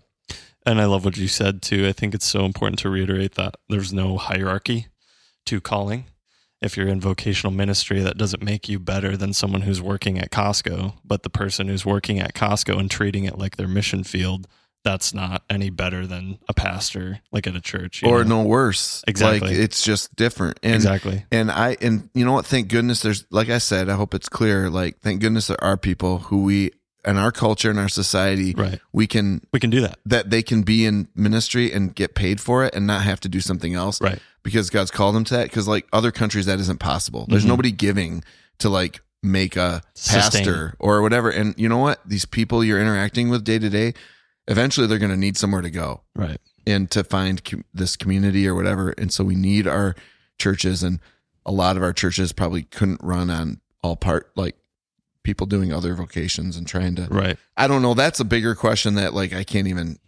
And 0.64 0.80
I 0.80 0.86
love 0.86 1.04
what 1.04 1.16
you 1.16 1.28
said 1.28 1.62
too. 1.62 1.86
I 1.86 1.92
think 1.92 2.14
it's 2.14 2.26
so 2.26 2.44
important 2.44 2.78
to 2.80 2.90
reiterate 2.90 3.34
that 3.34 3.56
there's 3.68 3.92
no 3.92 4.16
hierarchy 4.16 4.86
to 5.46 5.60
calling. 5.60 6.06
If 6.60 6.76
you're 6.76 6.88
in 6.88 7.00
vocational 7.00 7.52
ministry, 7.52 8.00
that 8.00 8.18
doesn't 8.18 8.42
make 8.42 8.68
you 8.68 8.78
better 8.80 9.16
than 9.16 9.32
someone 9.32 9.62
who's 9.62 9.80
working 9.80 10.18
at 10.18 10.30
Costco. 10.30 10.94
But 11.04 11.22
the 11.22 11.30
person 11.30 11.68
who's 11.68 11.86
working 11.86 12.18
at 12.18 12.34
Costco 12.34 12.78
and 12.78 12.90
treating 12.90 13.24
it 13.24 13.38
like 13.38 13.56
their 13.56 13.68
mission 13.68 14.02
field, 14.02 14.48
that's 14.88 15.12
not 15.12 15.42
any 15.50 15.68
better 15.68 16.06
than 16.06 16.38
a 16.48 16.54
pastor, 16.54 17.20
like 17.30 17.46
at 17.46 17.54
a 17.54 17.60
church. 17.60 18.02
or 18.02 18.24
know? 18.24 18.42
no 18.42 18.48
worse 18.48 19.04
Exactly. 19.06 19.48
like 19.50 19.58
it's 19.58 19.82
just 19.82 20.14
different 20.16 20.58
and 20.62 20.74
exactly. 20.76 21.24
And 21.30 21.50
I 21.50 21.76
and 21.82 22.08
you 22.14 22.24
know 22.24 22.32
what? 22.32 22.46
Thank 22.46 22.68
goodness 22.68 23.02
there's 23.02 23.26
like 23.30 23.50
I 23.50 23.58
said, 23.58 23.88
I 23.90 23.94
hope 23.94 24.14
it's 24.14 24.28
clear. 24.28 24.70
Like 24.70 25.00
thank 25.00 25.20
goodness 25.20 25.48
there 25.48 25.62
are 25.62 25.76
people 25.76 26.18
who 26.18 26.42
we 26.44 26.70
in 27.04 27.16
our 27.16 27.30
culture 27.32 27.70
and 27.70 27.78
our 27.78 27.88
society 27.88 28.54
Right. 28.56 28.80
we 28.92 29.06
can 29.06 29.42
We 29.52 29.60
can 29.60 29.70
do 29.70 29.80
that. 29.82 29.98
that 30.06 30.30
they 30.30 30.42
can 30.42 30.62
be 30.62 30.84
in 30.86 31.08
ministry 31.14 31.70
and 31.72 31.94
get 31.94 32.14
paid 32.14 32.40
for 32.40 32.64
it 32.64 32.74
and 32.74 32.86
not 32.86 33.02
have 33.02 33.20
to 33.20 33.28
do 33.28 33.40
something 33.40 33.74
else 33.74 34.00
Right. 34.00 34.18
because 34.42 34.70
God's 34.70 34.90
called 34.90 35.14
them 35.14 35.24
to 35.24 35.34
that. 35.34 35.44
Because 35.50 35.68
like 35.68 35.86
other 35.92 36.10
countries 36.10 36.46
that 36.46 36.58
isn't 36.60 36.80
possible. 36.80 37.26
There's 37.28 37.44
Mhm. 37.44 37.48
nobody 37.54 37.72
giving 37.72 38.24
to 38.58 38.68
like 38.70 39.00
make 39.22 39.56
a 39.56 39.82
Sustain. 39.94 40.44
pastor 40.44 40.74
or 40.78 41.02
whatever. 41.02 41.28
And 41.30 41.54
you 41.58 41.68
know 41.68 41.78
what? 41.78 42.00
These 42.06 42.24
people 42.24 42.62
you're 42.64 42.80
interacting 42.80 43.28
with 43.30 43.44
day 43.44 43.58
to 43.58 43.68
day, 43.70 43.92
eventually 44.48 44.86
they're 44.88 44.98
going 44.98 45.10
to 45.12 45.16
need 45.16 45.36
somewhere 45.36 45.62
to 45.62 45.70
go 45.70 46.00
Right. 46.16 46.40
and 46.66 46.90
to 46.90 47.04
find 47.04 47.44
com- 47.44 47.64
this 47.72 47.94
community 47.96 48.48
or 48.48 48.54
whatever. 48.56 48.90
And 48.90 49.12
so 49.12 49.22
we 49.22 49.36
need 49.36 49.66
our 49.68 49.94
churches, 50.38 50.82
and 50.82 50.98
a 51.46 51.52
lot 51.52 51.76
of 51.76 51.82
our 51.84 51.92
churches 51.92 52.32
probably 52.32 52.62
couldn't 52.62 53.00
run 53.02 53.30
on 53.30 53.60
all 53.82 53.94
part 53.96 54.30
like 54.34 54.56
people 55.22 55.46
doing 55.46 55.72
other 55.72 55.94
vocations 55.94 56.56
and 56.56 56.66
trying 56.66 56.94
to. 56.96 57.06
Right. 57.10 57.36
I 57.56 57.68
don't 57.68 57.82
know. 57.82 57.94
That's 57.94 58.18
a 58.20 58.24
bigger 58.24 58.54
question 58.54 58.94
that 58.94 59.14
like 59.14 59.32
I 59.32 59.44
can't 59.44 59.68
even 59.68 59.98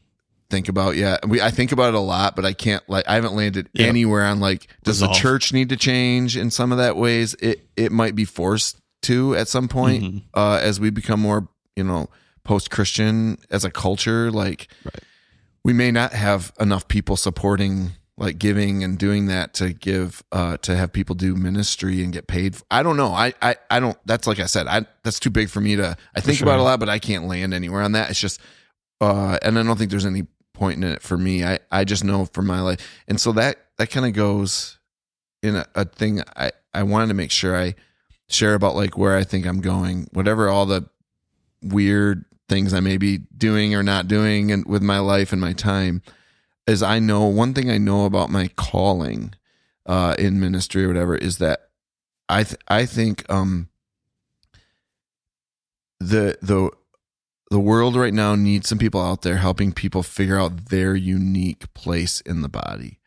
think 0.48 0.68
about 0.68 0.96
yet. 0.96 1.28
We 1.28 1.40
I 1.40 1.50
think 1.50 1.70
about 1.72 1.90
it 1.90 1.94
a 1.94 2.00
lot, 2.00 2.34
but 2.34 2.44
I 2.44 2.52
can't 2.52 2.82
like 2.88 3.06
I 3.06 3.14
haven't 3.14 3.34
landed 3.36 3.68
Yeah. 3.72 3.86
anywhere 3.86 4.24
on 4.24 4.40
like 4.40 4.66
does 4.82 4.96
Resolve. 5.02 5.14
the 5.14 5.20
church 5.20 5.52
need 5.52 5.68
to 5.68 5.76
change 5.76 6.36
in 6.36 6.50
some 6.50 6.72
of 6.72 6.78
that 6.78 6.96
ways? 6.96 7.34
It 7.40 7.68
it 7.76 7.92
might 7.92 8.14
be 8.16 8.24
forced 8.24 8.80
to 9.02 9.34
at 9.36 9.46
some 9.48 9.68
point 9.68 10.02
Mhm. 10.02 10.22
uh, 10.34 10.58
as 10.62 10.80
we 10.80 10.90
become 10.90 11.20
more 11.20 11.48
you 11.76 11.84
know 11.84 12.08
post 12.44 12.70
Christian 12.70 13.38
as 13.50 13.64
a 13.64 13.70
culture. 13.70 14.30
Like 14.30 14.68
Right. 14.84 15.02
we 15.64 15.72
may 15.72 15.90
not 15.90 16.12
have 16.12 16.52
enough 16.60 16.88
people 16.88 17.16
supporting 17.16 17.92
like 18.16 18.38
giving 18.38 18.84
and 18.84 18.98
doing 18.98 19.26
that 19.28 19.54
to 19.54 19.72
give 19.72 20.22
uh 20.30 20.58
to 20.58 20.76
have 20.76 20.92
people 20.92 21.14
do 21.14 21.34
ministry 21.34 22.02
and 22.04 22.12
get 22.12 22.26
paid 22.26 22.54
i 22.70 22.82
don't 22.82 22.98
know 22.98 23.14
i 23.14 23.32
i, 23.40 23.56
I 23.70 23.80
don't 23.80 23.96
that's 24.04 24.26
like 24.26 24.38
i 24.38 24.44
said 24.44 24.66
i 24.66 24.84
that's 25.04 25.18
too 25.18 25.30
big 25.30 25.48
for 25.48 25.62
me 25.62 25.76
to 25.76 25.96
i 26.14 26.20
think 26.20 26.36
sure. 26.36 26.46
about 26.46 26.58
a 26.58 26.62
lot 26.62 26.78
but 26.80 26.90
i 26.90 26.98
can't 26.98 27.24
land 27.24 27.54
anywhere 27.54 27.80
on 27.80 27.92
that 27.92 28.10
it's 28.10 28.20
just 28.20 28.38
uh 29.00 29.38
and 29.40 29.58
i 29.58 29.62
don't 29.62 29.78
think 29.78 29.90
there's 29.90 30.04
any 30.04 30.26
point 30.52 30.84
in 30.84 30.90
it 30.90 31.00
for 31.00 31.16
me 31.16 31.42
i 31.44 31.58
i 31.72 31.82
just 31.82 32.04
know 32.04 32.26
for 32.26 32.42
my 32.42 32.60
life 32.60 33.02
and 33.08 33.18
so 33.18 33.32
that 33.32 33.56
that 33.78 33.88
kind 33.88 34.04
of 34.04 34.12
goes 34.12 34.78
in 35.42 35.56
a, 35.56 35.64
a 35.74 35.86
thing 35.86 36.20
i 36.36 36.50
i 36.74 36.82
wanted 36.82 37.06
to 37.06 37.14
make 37.14 37.30
sure 37.30 37.56
i 37.56 37.74
share 38.28 38.52
about 38.52 38.76
like 38.76 38.98
where 38.98 39.16
i 39.16 39.24
think 39.24 39.46
i'm 39.46 39.62
going 39.62 40.06
whatever 40.12 40.50
all 40.50 40.66
the 40.66 40.86
weird 41.62 42.26
things 42.50 42.74
i 42.74 42.80
may 42.80 42.98
be 42.98 43.18
doing 43.36 43.74
or 43.74 43.82
not 43.82 44.08
doing 44.08 44.52
and 44.52 44.66
with 44.66 44.82
my 44.82 44.98
life 44.98 45.32
and 45.32 45.40
my 45.40 45.54
time 45.54 46.02
is 46.70 46.82
I 46.82 46.98
know 46.98 47.24
one 47.24 47.52
thing 47.52 47.70
I 47.70 47.78
know 47.78 48.04
about 48.06 48.30
my 48.30 48.48
calling 48.56 49.34
uh, 49.86 50.14
in 50.18 50.40
ministry 50.40 50.84
or 50.84 50.88
whatever 50.88 51.16
is 51.16 51.38
that 51.38 51.70
I 52.28 52.44
th- 52.44 52.60
I 52.68 52.86
think 52.86 53.28
um, 53.28 53.68
the 55.98 56.38
the 56.40 56.70
the 57.50 57.60
world 57.60 57.96
right 57.96 58.14
now 58.14 58.36
needs 58.36 58.68
some 58.68 58.78
people 58.78 59.00
out 59.00 59.22
there 59.22 59.38
helping 59.38 59.72
people 59.72 60.04
figure 60.04 60.38
out 60.38 60.66
their 60.66 60.94
unique 60.94 61.72
place 61.74 62.20
in 62.20 62.42
the 62.42 62.48
body. 62.48 63.00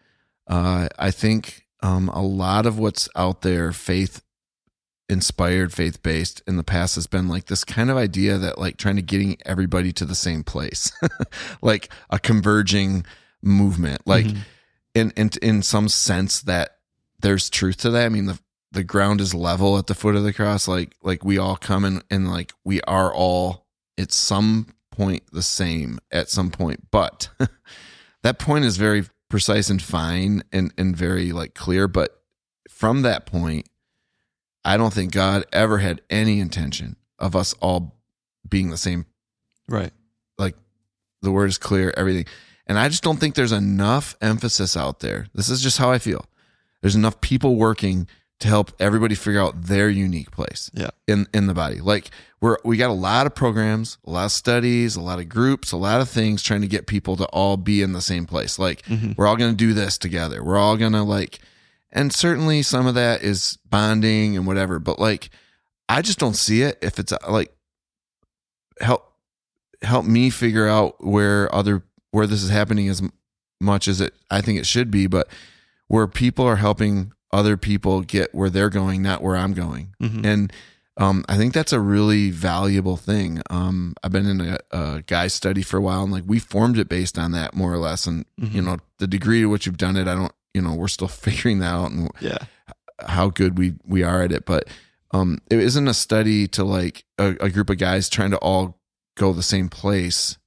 Uh, 0.48 0.90
I 1.00 1.12
think 1.12 1.66
um, 1.82 2.10
a 2.10 2.22
lot 2.22 2.66
of 2.66 2.78
what's 2.78 3.08
out 3.16 3.42
there, 3.42 3.72
faith 3.72 4.22
inspired, 5.14 5.72
faith 5.72 6.04
based 6.04 6.42
in 6.46 6.58
the 6.58 6.64
past 6.64 6.96
has 6.96 7.08
been 7.08 7.30
like 7.30 7.46
this 7.46 7.64
kind 7.64 7.90
of 7.90 7.96
idea 7.96 8.38
that 8.38 8.58
like 8.58 8.76
trying 8.76 8.98
to 8.98 9.02
getting 9.02 9.38
everybody 9.46 9.94
to 9.94 10.04
the 10.06 10.16
same 10.16 10.44
place, 10.44 10.92
like 11.62 11.90
a 12.10 12.20
converging 12.20 13.06
movement. 13.42 14.02
Like 14.06 14.26
Mhm. 14.26 14.38
in, 14.94 15.12
in 15.16 15.30
in 15.42 15.62
some 15.64 15.88
sense 15.88 16.42
that 16.42 16.78
there's 17.22 17.50
truth 17.50 17.78
to 17.78 17.92
that. 17.92 18.06
I 18.06 18.10
mean 18.10 18.26
the 18.26 18.40
the 18.74 18.84
ground 18.84 19.22
is 19.22 19.34
level 19.34 19.78
at 19.78 19.88
the 19.88 19.96
foot 19.96 20.16
of 20.16 20.24
the 20.24 20.34
cross. 20.34 20.68
Like 20.68 20.96
like 21.04 21.24
we 21.24 21.38
all 21.38 21.56
come 21.56 21.86
and 21.86 22.04
and 22.10 22.30
like 22.30 22.52
we 22.66 22.82
are 22.82 23.14
all 23.14 23.66
at 23.98 24.12
some 24.12 24.68
point 24.92 25.24
the 25.32 25.42
same 25.44 26.00
at 26.12 26.30
some 26.30 26.52
point. 26.52 26.90
But 26.92 27.30
that 28.24 28.40
point 28.40 28.66
is 28.66 28.78
very 28.78 29.06
precise 29.30 29.70
and 29.70 29.82
fine 29.82 30.44
and 30.52 30.74
and 30.78 30.96
very 30.98 31.32
like 31.32 31.54
clear. 31.54 31.88
But 31.88 32.20
from 32.70 33.02
that 33.04 33.26
point 33.26 33.68
i 34.66 34.78
don't 34.78 34.94
think 34.94 35.12
god 35.12 35.46
ever 35.52 35.78
had 35.80 36.02
any 36.10 36.40
intention 36.40 36.96
of 37.20 37.36
us 37.36 37.54
all 37.62 37.96
being 38.48 38.70
the 38.70 38.78
same. 38.78 39.06
Right. 39.70 39.92
like 40.38 40.56
the 41.22 41.32
word 41.32 41.50
is 41.50 41.58
clear 41.58 41.94
everything. 41.96 42.26
And 42.68 42.78
i 42.78 42.90
just 42.90 43.04
don't 43.04 43.18
think 43.20 43.36
there's 43.36 43.52
enough 43.54 44.16
emphasis 44.22 44.76
out 44.76 45.00
there. 45.00 45.28
This 45.34 45.50
is 45.50 45.62
just 45.62 45.78
how 45.78 45.92
i 45.92 46.00
feel. 46.00 46.26
There's 46.82 46.96
enough 46.96 47.22
people 47.22 47.56
working 47.56 48.08
to 48.40 48.48
help 48.50 48.74
everybody 48.80 49.16
figure 49.16 49.40
out 49.40 49.64
their 49.64 49.90
unique 49.90 50.32
place 50.32 50.70
Yeah. 50.74 50.90
in 51.08 51.28
in 51.34 51.48
the 51.48 51.54
body. 51.54 51.80
Like 51.80 52.10
we're 52.42 52.58
we 52.66 52.76
got 52.76 52.90
a 52.90 52.94
lot 52.94 53.26
of 53.26 53.34
programs 53.36 53.98
a 54.06 54.10
lot 54.12 54.26
of 54.26 54.32
studies 54.34 54.98
a 54.98 55.02
lot 55.02 55.20
of 55.20 55.30
groups 55.30 55.72
a 55.72 55.78
lot 55.78 56.02
of 56.02 56.10
things 56.10 56.44
trying 56.44 56.62
to 56.62 56.68
get 56.68 56.86
people 56.88 57.16
to 57.18 57.26
all 57.28 57.56
be 57.56 57.82
in 57.82 57.94
the 57.94 58.02
same 58.02 58.26
place. 58.26 58.60
Like 58.60 58.82
Mhm. 58.84 59.16
we're 59.18 59.28
all 59.28 59.38
going 59.38 59.52
to 59.52 59.58
do 59.58 59.74
this 59.74 59.98
together. 59.98 60.44
We're 60.44 60.58
all 60.58 60.76
going 60.76 60.92
to 60.94 61.04
like 61.04 61.40
and 61.94 62.12
certainly 62.12 62.62
some 62.62 62.86
of 62.88 62.96
that 62.96 63.22
is 63.24 63.58
bonding 63.70 64.36
and 64.36 64.46
whatever 64.46 64.80
but 64.80 65.00
like 65.00 65.30
i 65.88 66.02
just 66.02 66.20
don't 66.20 66.36
see 66.36 66.62
it 66.62 66.78
if 66.82 67.00
it's 67.00 67.14
uh, 67.14 67.18
like 67.30 67.54
help 68.82 69.14
help 69.82 70.06
me 70.06 70.30
figure 70.30 70.68
out 70.68 71.04
where 71.04 71.54
other 71.54 71.84
where 72.12 72.28
this 72.28 72.44
is 72.44 72.50
happening 72.50 72.88
as 72.90 73.02
much 73.60 73.88
as 73.88 74.02
it 74.02 74.14
I 74.30 74.42
think 74.42 74.60
it 74.60 74.66
should 74.66 74.92
be, 74.92 75.08
but 75.08 75.28
where 75.88 76.08
people 76.08 76.46
are 76.46 76.56
helping 76.58 77.12
other 77.32 77.56
people 77.58 78.02
get 78.02 78.34
where 78.34 78.50
they're 78.50 78.70
going, 78.70 79.02
not 79.02 79.22
where 79.22 79.36
I'm 79.36 79.54
going. 79.54 79.94
Mhm. 80.02 80.26
And 80.26 80.54
um, 80.98 81.26
I 81.28 81.38
think 81.38 81.54
that's 81.54 81.74
a 81.74 81.80
really 81.80 82.30
valuable 82.30 82.98
thing. 82.98 83.42
Um, 83.50 83.96
I've 84.04 84.12
been 84.12 84.28
in 84.28 84.42
a, 84.42 84.58
a 84.72 85.04
guy 85.08 85.28
study 85.28 85.62
for 85.64 85.78
a 85.78 85.82
while, 85.82 86.04
and 86.04 86.12
like 86.12 86.24
we 86.28 86.40
formed 86.40 86.78
it 86.78 86.88
based 86.90 87.18
on 87.18 87.32
that 87.32 87.56
more 87.56 87.74
or 87.74 87.78
less. 87.78 88.06
And 88.06 88.26
you 88.38 88.62
Mhm. 88.62 88.66
know, 88.66 88.78
the 89.00 89.08
degree 89.08 89.42
to 89.42 89.48
which 89.48 89.66
you've 89.66 89.78
done 89.78 89.98
it, 89.98 90.08
I 90.08 90.14
don't. 90.16 90.32
You 90.54 90.62
know, 90.62 90.74
we're 90.76 90.88
still 90.88 91.08
figuring 91.26 91.60
that 91.60 91.74
out, 91.74 91.92
and 91.92 92.10
Yeah. 92.20 92.38
how 93.08 93.30
good 93.30 93.58
we 93.58 93.74
we 93.84 94.04
are 94.04 94.22
at 94.22 94.32
it 94.32 94.46
but 94.46 94.68
um 95.12 95.40
it 95.50 95.60
isn't 95.60 95.88
a 95.88 95.94
study 95.94 96.48
to 96.48 96.64
like 96.64 97.04
a, 97.18 97.36
a 97.42 97.50
group 97.50 97.70
of 97.70 97.78
guys 97.78 98.08
trying 98.08 98.32
to 98.32 98.38
all 98.38 98.80
go 99.18 99.34
the 99.34 99.44
same 99.44 99.68
place 99.68 100.38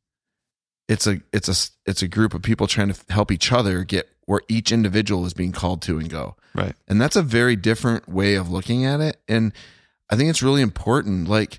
it's 0.89 1.07
a 1.07 1.21
it's 1.33 1.49
a 1.49 1.91
it's 1.91 2.03
a 2.03 2.09
group 2.09 2.33
of 2.35 2.43
people 2.43 2.67
trying 2.67 2.91
to 2.93 2.99
help 3.13 3.31
each 3.33 3.53
other 3.53 3.83
get 3.85 4.09
where 4.27 4.41
each 4.49 4.73
individual 4.73 5.27
is 5.27 5.35
being 5.35 5.53
called 5.53 5.83
to 5.83 5.99
and 5.99 6.09
go 6.09 6.37
Right. 6.55 6.75
and 6.89 7.01
that's 7.01 7.17
a 7.17 7.23
very 7.23 7.57
different 7.57 8.09
way 8.09 8.37
of 8.37 8.49
looking 8.49 8.85
at 8.87 9.01
it 9.01 9.19
and 9.29 9.53
i 10.09 10.17
think 10.17 10.31
it's 10.31 10.43
really 10.43 10.63
important 10.63 11.29
like 11.29 11.59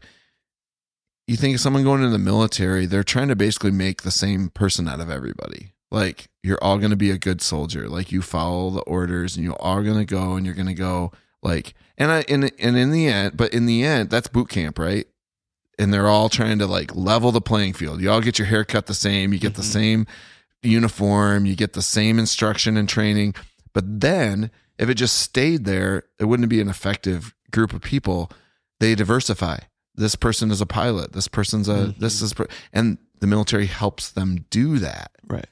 you 1.28 1.36
think 1.36 1.54
of 1.56 1.62
someone 1.62 1.84
going 1.84 2.00
into 2.02 2.12
the 2.12 2.18
military 2.18 2.86
they're 2.86 3.04
trying 3.04 3.28
to 3.28 3.36
basically 3.36 3.72
make 3.72 4.02
the 4.02 4.12
same 4.12 4.50
person 4.50 4.88
out 4.88 5.02
of 5.02 5.10
everybody 5.10 5.74
like 5.92 6.28
you're 6.44 6.62
all 6.64 6.78
going 6.78 6.92
to 6.92 6.96
be 6.98 7.12
a 7.12 7.18
good 7.18 7.42
soldier. 7.42 7.88
Like 7.90 8.12
you 8.12 8.22
follow 8.22 8.70
the 8.70 8.82
orders 8.82 9.36
and 9.36 9.46
you're 9.46 9.62
all 9.62 9.82
going 9.84 9.98
to 9.98 10.06
go 10.06 10.34
and 10.36 10.46
you're 10.46 10.56
going 10.56 10.68
to 10.68 10.74
go 10.74 11.12
like 11.44 11.74
and 11.98 12.12
i 12.12 12.26
and, 12.28 12.52
and 12.60 12.76
in 12.78 12.92
the 12.92 13.08
end 13.08 13.38
but 13.38 13.54
in 13.54 13.66
the 13.68 13.84
end 13.84 14.10
that's 14.10 14.28
boot 14.28 14.50
camp 14.50 14.78
right? 14.80 15.08
And 15.80 15.94
they're 15.94 16.08
all 16.08 16.28
trying 16.30 16.58
to 16.60 16.66
like 16.68 16.96
level 16.96 17.32
the 17.32 17.42
playing 17.42 17.74
field. 17.74 18.02
You 18.02 18.10
all 18.12 18.22
get 18.22 18.40
your 18.40 18.48
hair 18.48 18.66
cut 18.66 18.88
the 18.88 18.94
same 18.94 19.32
you 19.34 19.40
get 19.40 19.56
the 19.56 19.62
Mhm. 19.62 19.66
same 19.66 20.08
uniform 20.64 21.46
you 21.46 21.56
get 21.56 21.74
the 21.74 21.82
same 21.82 22.20
instruction 22.20 22.78
and 22.78 22.90
training. 22.90 23.36
But 23.74 24.02
then 24.02 24.52
if 24.80 24.90
it 24.90 24.96
just 24.96 25.18
stayed 25.20 25.66
there 25.66 26.04
it 26.20 26.26
wouldn't 26.26 26.50
be 26.50 26.62
an 26.62 26.70
effective 26.70 27.34
group 27.52 27.74
of 27.74 27.82
people. 27.82 28.32
They 28.80 28.94
diversify. 28.96 29.60
This 29.96 30.16
person 30.16 30.52
is 30.52 30.62
a 30.62 30.66
pilot. 30.66 31.14
This 31.14 31.28
person's 31.28 31.70
a 31.70 31.76
Mhm. 31.88 32.00
this 32.00 32.22
is 32.22 32.34
and 32.74 32.98
the 33.20 33.28
military 33.28 33.66
helps 33.68 34.10
them 34.12 34.46
do 34.50 34.80
that. 34.80 35.12
Right. 35.28 35.48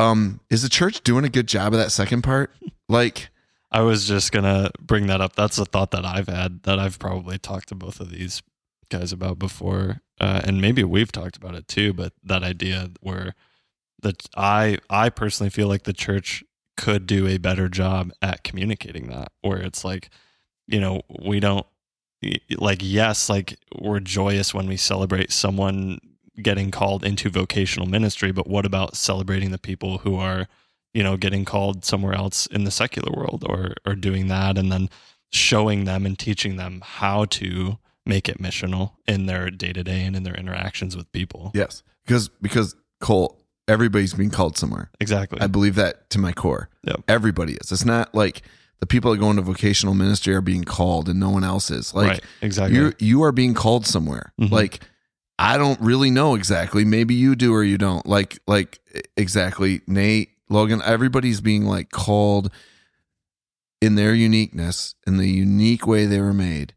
Um 0.00 0.40
is 0.50 0.62
the 0.62 0.68
church 0.68 1.02
doing 1.02 1.24
a 1.24 1.28
good 1.28 1.46
job 1.46 1.72
of 1.72 1.78
that 1.78 1.92
second 1.92 2.22
part 2.22 2.52
like 2.88 3.30
I 3.72 3.82
was 3.82 4.06
just 4.08 4.32
gonna 4.32 4.70
bring 4.80 5.06
that 5.06 5.20
up. 5.20 5.36
That's 5.36 5.58
a 5.58 5.64
thought 5.64 5.92
that 5.92 6.04
I've 6.04 6.28
had 6.28 6.64
that 6.64 6.78
I've 6.78 6.98
probably 6.98 7.38
talked 7.38 7.68
to 7.68 7.74
both 7.74 8.00
of 8.00 8.10
these 8.10 8.42
guys 8.90 9.12
about 9.12 9.38
before, 9.38 10.00
uh, 10.20 10.40
and 10.44 10.60
maybe 10.60 10.82
we've 10.82 11.12
talked 11.12 11.36
about 11.36 11.54
it 11.54 11.68
too. 11.68 11.92
But 11.92 12.12
that 12.24 12.42
idea 12.42 12.90
where 13.00 13.34
that 14.02 14.26
I 14.36 14.78
I 14.88 15.08
personally 15.10 15.50
feel 15.50 15.68
like 15.68 15.84
the 15.84 15.92
church 15.92 16.42
could 16.76 17.06
do 17.06 17.28
a 17.28 17.38
better 17.38 17.68
job 17.68 18.10
at 18.20 18.42
communicating 18.42 19.08
that, 19.08 19.30
where 19.42 19.58
it's 19.58 19.84
like, 19.84 20.10
you 20.66 20.80
know, 20.80 21.02
we 21.22 21.38
don't 21.38 21.66
like 22.58 22.80
yes, 22.82 23.28
like 23.28 23.56
we're 23.78 24.00
joyous 24.00 24.52
when 24.52 24.66
we 24.66 24.76
celebrate 24.76 25.30
someone 25.30 26.00
getting 26.42 26.70
called 26.70 27.04
into 27.04 27.28
vocational 27.30 27.88
ministry, 27.88 28.32
but 28.32 28.46
what 28.46 28.66
about 28.66 28.96
celebrating 28.96 29.50
the 29.50 29.58
people 29.58 29.98
who 29.98 30.16
are 30.16 30.46
you 30.92 31.02
know 31.02 31.16
getting 31.16 31.44
called 31.44 31.84
somewhere 31.84 32.14
else 32.14 32.46
in 32.46 32.64
the 32.64 32.70
secular 32.70 33.12
world 33.12 33.44
or 33.46 33.74
or 33.86 33.94
doing 33.94 34.28
that 34.28 34.58
and 34.58 34.72
then 34.72 34.88
showing 35.30 35.84
them 35.84 36.04
and 36.04 36.18
teaching 36.18 36.56
them 36.56 36.82
how 36.84 37.24
to 37.26 37.78
make 38.04 38.28
it 38.28 38.38
missional 38.38 38.92
in 39.06 39.26
their 39.26 39.50
day-to-day 39.50 40.02
and 40.04 40.16
in 40.16 40.24
their 40.24 40.34
interactions 40.34 40.96
with 40.96 41.10
people? 41.12 41.52
Yes 41.54 41.82
because 42.10 42.28
because 42.42 42.74
cole 43.00 43.38
everybody's 43.68 44.14
being 44.14 44.30
called 44.30 44.58
somewhere. 44.58 44.90
Exactly. 44.98 45.40
I 45.40 45.46
believe 45.46 45.76
that 45.76 46.10
to 46.10 46.18
my 46.18 46.32
core. 46.32 46.68
Yep. 46.84 47.02
everybody 47.06 47.52
is. 47.52 47.70
It's 47.70 47.84
not 47.84 48.12
like 48.14 48.42
the 48.80 48.86
people 48.86 49.12
that 49.12 49.18
go 49.18 49.30
into 49.30 49.42
vocational 49.42 49.94
ministry 49.94 50.34
are 50.34 50.40
being 50.40 50.64
called 50.64 51.08
and 51.08 51.20
no 51.20 51.30
one 51.30 51.44
else 51.44 51.70
is. 51.70 51.94
Like 51.94 52.08
right. 52.08 52.24
Exactly. 52.42 52.76
you 52.76 52.92
you 52.98 53.22
are 53.22 53.32
being 53.32 53.54
called 53.54 53.86
somewhere. 53.86 54.32
Mhm. 54.40 54.50
like 54.50 54.80
i 55.40 55.56
don't 55.58 55.80
really 55.80 56.10
know 56.10 56.34
exactly. 56.36 56.84
Maybe 56.84 57.14
you 57.14 57.34
do 57.34 57.52
or 57.54 57.64
you 57.64 57.78
don't. 57.78 58.06
Like 58.06 58.38
like 58.46 58.78
exactly. 59.16 59.80
Nate 59.88 60.28
logan 60.48 60.82
everybody's 60.84 61.40
being 61.40 61.64
like 61.64 61.90
called 61.90 62.52
in 63.80 63.94
their 63.94 64.14
uniqueness 64.14 64.94
in 65.06 65.16
the 65.16 65.26
unique 65.28 65.86
way 65.86 66.04
they 66.06 66.20
were 66.20 66.34
made 66.34 66.74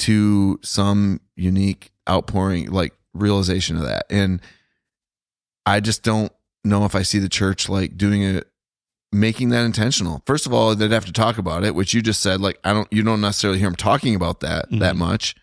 to 0.00 0.60
some 0.62 1.20
unique 1.36 1.90
outpouring 2.08 2.70
like 2.70 2.92
realization 3.14 3.76
of 3.76 3.82
that. 3.84 4.04
And 4.10 4.40
i 5.64 5.80
just 5.80 6.02
don't 6.02 6.30
know 6.64 6.84
if 6.84 6.94
i 6.94 7.02
see 7.02 7.18
the 7.18 7.28
church 7.28 7.68
like 7.68 7.96
doing 7.96 8.22
it 8.22 8.46
making 9.10 9.48
that 9.48 9.64
intentional. 9.64 10.22
First 10.26 10.44
of 10.44 10.52
all 10.52 10.74
they'd 10.74 10.90
have 10.90 11.06
to 11.06 11.12
talk 11.12 11.38
about 11.38 11.64
it 11.64 11.74
which 11.74 11.94
you 11.94 12.02
just 12.02 12.20
said 12.20 12.42
like 12.42 12.58
i 12.64 12.74
don't 12.74 12.92
you 12.92 13.02
don't 13.02 13.22
necessarily 13.22 13.58
hear 13.58 13.68
them 13.68 13.76
talking 13.76 14.14
about 14.14 14.40
that 14.40 14.66
that 14.70 14.94
Mhm. 14.96 14.98
much. 14.98 15.34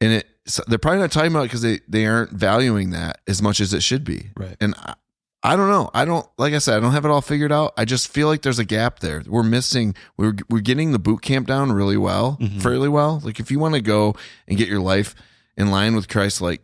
And 0.00 0.12
it 0.14 0.26
so 0.46 0.62
they're 0.66 0.78
probably 0.78 1.00
not 1.00 1.12
talking 1.12 1.30
about 1.30 1.42
it 1.42 1.48
because 1.48 1.62
they 1.62 1.80
they 1.88 2.06
aren't 2.06 2.30
valuing 2.32 2.90
that 2.90 3.20
as 3.28 3.40
much 3.42 3.60
as 3.60 3.72
it 3.74 3.82
should 3.82 4.04
be 4.04 4.30
right 4.36 4.56
and 4.60 4.74
I, 4.78 4.94
I 5.42 5.56
don't 5.56 5.70
know. 5.70 5.88
I 5.94 6.04
don't 6.04 6.26
like 6.36 6.52
I 6.52 6.58
said. 6.58 6.76
I 6.76 6.80
don't 6.80 6.92
have 6.92 7.06
it 7.06 7.10
all 7.10 7.22
figured 7.22 7.50
out. 7.50 7.72
I 7.78 7.86
just 7.86 8.08
feel 8.08 8.26
like 8.28 8.42
there's 8.42 8.58
a 8.58 8.64
gap 8.64 8.98
there. 8.98 9.22
We're 9.26 9.42
missing. 9.42 9.94
We're 10.18 10.34
we're 10.50 10.60
getting 10.60 10.92
the 10.92 10.98
boot 10.98 11.22
camp 11.22 11.46
down 11.46 11.72
really 11.72 11.96
well, 11.96 12.36
Mhm. 12.38 12.60
fairly 12.60 12.90
well. 12.90 13.22
Like 13.24 13.40
if 13.40 13.50
you 13.50 13.58
want 13.58 13.74
to 13.74 13.80
go 13.80 14.14
and 14.46 14.58
get 14.58 14.68
your 14.68 14.80
life 14.80 15.14
in 15.56 15.70
line 15.70 15.94
with 15.96 16.08
Christ, 16.08 16.42
like 16.42 16.60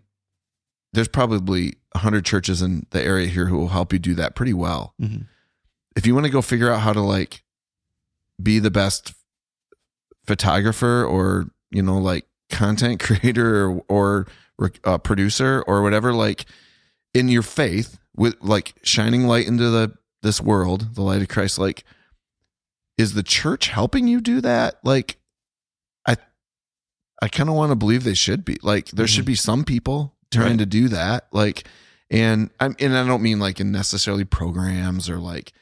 there's 0.92 1.08
probably 1.08 1.76
a 1.94 1.98
hundred 2.00 2.26
churches 2.26 2.60
in 2.60 2.86
the 2.90 3.02
area 3.02 3.28
here 3.28 3.46
who 3.46 3.56
will 3.56 3.68
help 3.68 3.94
you 3.94 3.98
do 3.98 4.14
that 4.16 4.34
pretty 4.34 4.52
well. 4.52 4.92
Mhm. 5.00 5.26
if 5.96 6.06
you 6.06 6.12
want 6.14 6.26
to 6.26 6.30
go 6.32 6.42
figure 6.42 6.70
out 6.70 6.80
how 6.82 6.92
to 6.92 7.00
like 7.00 7.42
be 8.42 8.58
the 8.58 8.70
best 8.70 9.14
photographer 10.26 11.04
or 11.04 11.46
you 11.70 11.82
know 11.82 11.98
like 11.98 12.26
content 12.50 13.00
creator 13.00 13.70
or, 13.88 14.26
or 14.58 14.72
uh, 14.84 14.98
producer 14.98 15.62
or 15.66 15.82
whatever 15.82 16.12
like 16.12 16.44
in 17.14 17.28
your 17.28 17.42
faith 17.42 17.98
with 18.16 18.36
like 18.40 18.74
shining 18.82 19.26
light 19.26 19.46
into 19.46 19.68
the 19.70 19.92
this 20.22 20.40
world 20.40 20.94
the 20.94 21.02
light 21.02 21.20
of 21.22 21.28
christ 21.28 21.58
like 21.58 21.84
is 22.98 23.12
the 23.14 23.22
church 23.22 23.68
helping 23.68 24.08
you 24.08 24.22
do 24.22 24.40
that? 24.40 24.76
Like 24.82 25.18
i 26.06 26.16
i 27.20 27.28
kind 27.28 27.50
of 27.50 27.54
want 27.54 27.70
to 27.70 27.76
believe 27.76 28.04
they 28.04 28.14
should 28.14 28.42
be. 28.42 28.56
Like 28.62 28.86
there 28.86 29.06
should 29.06 29.26
be 29.26 29.34
some 29.34 29.64
people 29.64 30.14
trying 30.32 30.52
Right. 30.52 30.58
to 30.60 30.66
do 30.66 30.88
that. 30.88 31.26
Like 31.30 31.68
and 32.10 32.50
i'm 32.60 32.74
and 32.78 32.96
i 32.96 33.04
don't 33.06 33.20
mean 33.20 33.38
like 33.40 33.58
in 33.60 33.70
necessarily 33.72 34.24
programs 34.24 35.10
or 35.10 35.18
like 35.18 35.52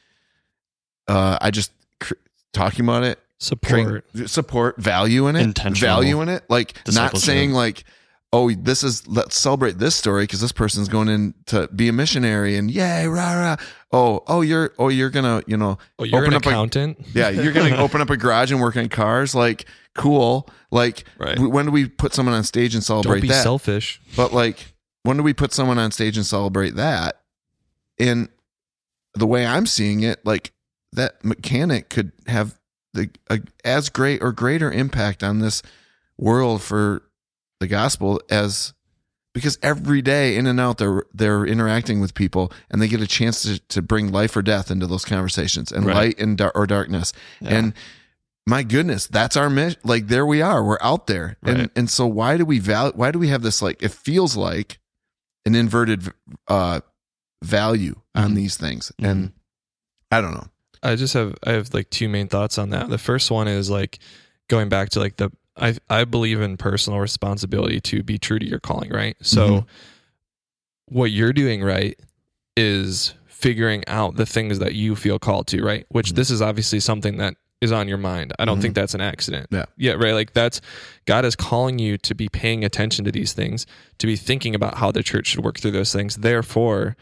uh 1.07 1.37
i 1.41 1.49
just 1.51 1.71
cr- 1.99 2.13
talking 2.53 2.85
about 2.85 3.03
it 3.03 3.19
Support. 3.39 4.05
Trying- 4.15 4.27
support 4.27 4.77
value 4.81 5.27
in 5.27 5.35
it 5.35 5.57
value 5.57 6.21
in 6.21 6.29
it 6.29 6.43
like 6.49 6.73
not 6.91 7.17
saying 7.17 7.51
like 7.51 7.83
oh 8.31 8.49
this 8.51 8.81
is 8.83 9.05
let's 9.07 9.37
celebrate 9.37 9.77
this 9.77 9.93
story 9.93 10.23
because 10.23 10.39
this 10.41 10.51
person's 10.53 10.87
going 10.87 11.09
in 11.09 11.33
to 11.47 11.67
be 11.67 11.87
a 11.89 11.93
missionary 11.93 12.55
and 12.55 12.71
yay 12.71 13.05
rah 13.07 13.33
rah 13.33 13.55
oh 13.91 14.23
oh 14.27 14.39
you're 14.41 14.73
oh 14.79 14.87
you're 14.87 15.09
gonna 15.09 15.41
you 15.47 15.57
know 15.57 15.77
Oh, 15.99 16.05
you're 16.05 16.21
open 16.21 16.33
an 16.33 16.37
up 16.37 16.45
a- 16.45 16.49
accountant. 16.49 16.97
yeah 17.13 17.29
you're 17.29 17.51
gonna 17.53 17.75
open 17.75 17.99
up 18.01 18.09
a 18.09 18.17
garage 18.17 18.51
and 18.51 18.61
work 18.61 18.77
on 18.77 18.87
cars 18.89 19.35
like 19.35 19.65
cool 19.95 20.49
like 20.71 21.03
Right. 21.19 21.37
when 21.37 21.65
do 21.65 21.71
we 21.71 21.87
put 21.87 22.13
someone 22.13 22.35
on 22.35 22.43
stage 22.45 22.73
and 22.73 22.81
Don't 22.85 23.03
celebrate 23.03 23.21
be 23.21 23.27
that 23.29 23.43
selfish. 23.43 24.01
but 24.15 24.33
like, 24.33 24.73
when 25.03 25.17
do 25.17 25.23
we 25.23 25.33
put 25.33 25.53
someone 25.53 25.77
on 25.77 25.91
stage 25.91 26.17
and 26.17 26.25
celebrate 26.25 26.75
that? 26.75 27.21
And 27.99 28.27
the 29.13 29.27
way 29.27 29.45
I'm 29.45 29.65
seeing 29.67 30.01
it, 30.03 30.25
like 30.25 30.51
that 30.93 31.23
mechanic 31.23 31.89
could 31.89 32.11
have 32.27 32.57
the 32.95 33.09
a, 33.29 33.39
as 33.63 33.89
great 33.89 34.21
or 34.23 34.31
greater 34.31 34.71
impact 34.71 35.23
on 35.23 35.39
this 35.39 35.61
world 36.17 36.61
for 36.61 37.03
the 37.59 37.67
gospel 37.67 38.21
as 38.29 38.73
because 39.33 39.57
every 39.61 40.01
day 40.01 40.35
in 40.37 40.47
and 40.47 40.59
out 40.59 40.77
they're 40.77 41.03
they're 41.13 41.45
interacting 41.45 41.99
with 42.01 42.13
people 42.13 42.51
and 42.71 42.81
they 42.81 42.87
get 42.87 43.01
a 43.01 43.07
chance 43.07 43.41
to, 43.43 43.59
to 43.67 43.81
bring 43.81 44.11
life 44.11 44.35
or 44.35 44.41
death 44.41 44.71
into 44.71 44.87
those 44.87 45.05
conversations 45.05 45.71
and 45.71 45.85
Right. 45.85 45.95
light 45.95 46.19
and 46.19 46.37
dar- 46.37 46.53
or 46.55 46.65
darkness. 46.65 47.11
And 47.41 47.73
my 48.47 48.63
goodness 48.63 49.07
that's 49.07 49.35
our 49.35 49.49
mission. 49.49 49.79
Like 49.83 50.07
there 50.07 50.25
we 50.25 50.41
are. 50.41 50.63
We're 50.63 50.77
out 50.81 51.07
there. 51.07 51.37
And 51.43 51.59
Right. 51.59 51.69
and 51.75 51.89
so 51.89 52.05
why 52.07 52.37
do 52.37 52.45
we 52.45 52.59
val 52.59 52.91
why 52.93 53.11
do 53.11 53.19
we 53.19 53.27
have 53.27 53.41
this 53.41 53.61
like 53.61 53.83
it 53.83 53.91
feels 53.91 54.35
like 54.37 54.79
an 55.45 55.53
inverted 55.55 56.11
uh 56.47 56.79
value 57.43 57.95
on 58.15 58.31
Mhm. 58.31 58.35
these 58.35 58.55
things. 58.57 58.91
And 58.99 59.33
i 60.11 60.21
don't 60.21 60.33
know 60.33 60.47
I 60.85 60.95
just 60.95 61.13
have 61.15 61.35
I 61.43 61.51
have 61.53 61.73
like 61.73 61.89
two 61.89 62.07
main 62.07 62.27
thoughts 62.27 62.57
on 62.57 62.69
that. 62.69 62.89
The 62.89 62.97
first 62.97 63.31
one 63.31 63.47
is 63.47 63.69
like 63.69 63.99
going 64.47 64.69
back 64.69 64.89
to 64.91 64.99
like 64.99 65.17
the 65.17 65.31
I 65.57 65.75
I 65.89 66.05
believe 66.05 66.39
in 66.41 66.57
personal 66.57 66.99
responsibility 66.99 67.79
to 67.81 68.03
be 68.03 68.17
true 68.17 68.39
to 68.39 68.45
your 68.45 68.59
calling, 68.59 68.91
right? 68.91 69.17
So 69.21 69.47
Mhm. 69.47 69.65
what 70.87 71.11
you're 71.11 71.33
doing 71.33 71.63
right 71.63 71.99
is 72.55 73.13
figuring 73.27 73.83
out 73.87 74.15
the 74.15 74.25
things 74.25 74.59
that 74.59 74.75
you 74.75 74.95
feel 74.95 75.19
called 75.19 75.47
to, 75.47 75.61
right? 75.63 75.85
Which 75.89 76.11
Mhm. 76.11 76.15
this 76.15 76.29
is 76.31 76.41
obviously 76.41 76.79
something 76.79 77.17
that 77.17 77.35
is 77.61 77.71
on 77.71 77.87
your 77.87 77.97
mind. 77.97 78.33
I 78.37 78.45
don't 78.45 78.59
Mhm. 78.59 78.61
think 78.61 78.75
that's 78.75 78.93
an 78.93 79.01
accident. 79.01 79.47
Yeah. 79.49 79.65
Yeah, 79.77 79.93
right. 79.93 80.13
Like 80.13 80.33
that's 80.33 80.61
God 81.05 81.25
is 81.25 81.35
calling 81.35 81.79
you 81.79 81.97
to 81.99 82.13
be 82.13 82.27
paying 82.29 82.63
attention 82.63 83.05
to 83.05 83.11
these 83.11 83.33
things, 83.33 83.65
to 83.97 84.07
be 84.07 84.15
thinking 84.15 84.53
about 84.55 84.77
how 84.77 84.91
the 84.91 85.01
church 85.03 85.27
should 85.27 85.43
work 85.43 85.59
through 85.59 85.71
those 85.71 85.91
things. 85.93 86.17
Therefore, 86.17 86.95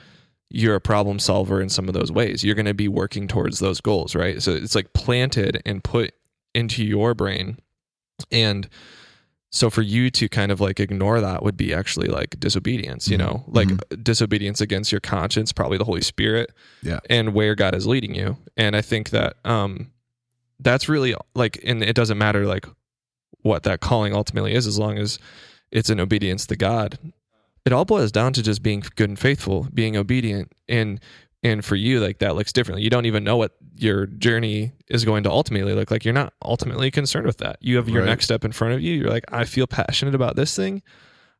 you're 0.55 0.75
a 0.75 0.79
problem 0.81 1.17
solver 1.17 1.59
in 1.59 1.67
some 1.67 1.87
of 1.87 1.95
those 1.95 2.11
ways. 2.11 2.43
You're 2.43 2.53
going 2.55 2.67
to 2.67 2.73
be 2.75 2.87
working 2.87 3.27
towards 3.27 3.57
those 3.57 3.81
goals, 3.81 4.13
right? 4.15 4.39
So 4.41 4.51
it's 4.53 4.75
like 4.75 4.93
planted 4.93 5.61
and 5.65 5.83
put 5.83 6.13
into 6.53 6.85
your 6.85 7.15
brain. 7.15 7.57
And 8.31 8.69
so 9.51 9.71
for 9.71 9.81
you 9.81 10.11
to 10.11 10.29
kind 10.29 10.51
of 10.51 10.61
like 10.61 10.79
ignore 10.79 11.19
that 11.21 11.41
would 11.41 11.57
be 11.57 11.73
actually 11.73 12.07
like 12.07 12.39
disobedience, 12.39 13.07
you 13.07 13.17
Mhm. 13.17 13.19
know, 13.19 13.43
like 13.47 13.69
disobedience 14.03 14.61
against 14.61 14.91
your 14.91 15.01
conscience, 15.01 15.51
probably 15.51 15.79
the 15.79 15.83
Holy 15.85 16.01
Spirit, 16.01 16.51
Yeah. 16.83 16.99
and 17.09 17.33
where 17.33 17.55
God 17.55 17.73
is 17.73 17.87
leading 17.87 18.13
you. 18.13 18.37
And 18.55 18.75
I 18.75 18.81
think 18.81 19.09
that 19.09 19.35
um 19.45 19.91
that's 20.59 20.87
really 20.87 21.15
like, 21.35 21.59
and 21.65 21.83
it 21.83 21.95
doesn't 21.95 22.17
matter 22.19 22.45
like 22.45 22.65
what 23.41 23.63
that 23.63 23.79
calling 23.81 24.13
ultimately 24.13 24.53
is, 24.53 24.67
as 24.67 24.77
long 24.77 24.97
as 24.99 25.17
it's 25.71 25.89
in 25.89 25.99
obedience 25.99 26.45
to 26.47 26.55
God. 26.55 26.99
It 27.65 27.73
all 27.73 27.85
boils 27.85 28.11
down 28.11 28.33
to 28.33 28.43
just 28.43 28.61
being 28.61 28.83
good 28.95 29.09
and 29.09 29.17
faithful, 29.17 29.67
being 29.73 29.95
obedient, 29.97 30.51
and 30.67 30.99
and 31.43 31.63
for 31.63 31.75
you, 31.75 31.99
like 31.99 32.19
that 32.19 32.35
looks 32.35 32.53
differently. 32.53 32.83
You 32.83 32.89
don't 32.89 33.05
even 33.05 33.23
know 33.23 33.35
what 33.37 33.51
your 33.75 34.05
journey 34.05 34.71
is 34.87 35.03
going 35.03 35.23
to 35.23 35.31
ultimately 35.31 35.73
look 35.73 35.91
like. 35.91 36.05
You're 36.05 36.13
not 36.13 36.33
ultimately 36.43 36.89
concerned 36.91 37.25
with 37.25 37.37
that. 37.39 37.57
You 37.59 37.75
have 37.77 37.89
your 37.89 38.01
Right. 38.03 38.09
next 38.09 38.25
step 38.25 38.45
in 38.45 38.53
front 38.53 38.73
of 38.75 38.81
you. 38.81 38.93
You're 38.93 39.09
like, 39.09 39.25
I 39.29 39.43
feel 39.43 39.67
passionate 39.67 40.15
about 40.15 40.35
this 40.37 40.55
thing. 40.55 40.81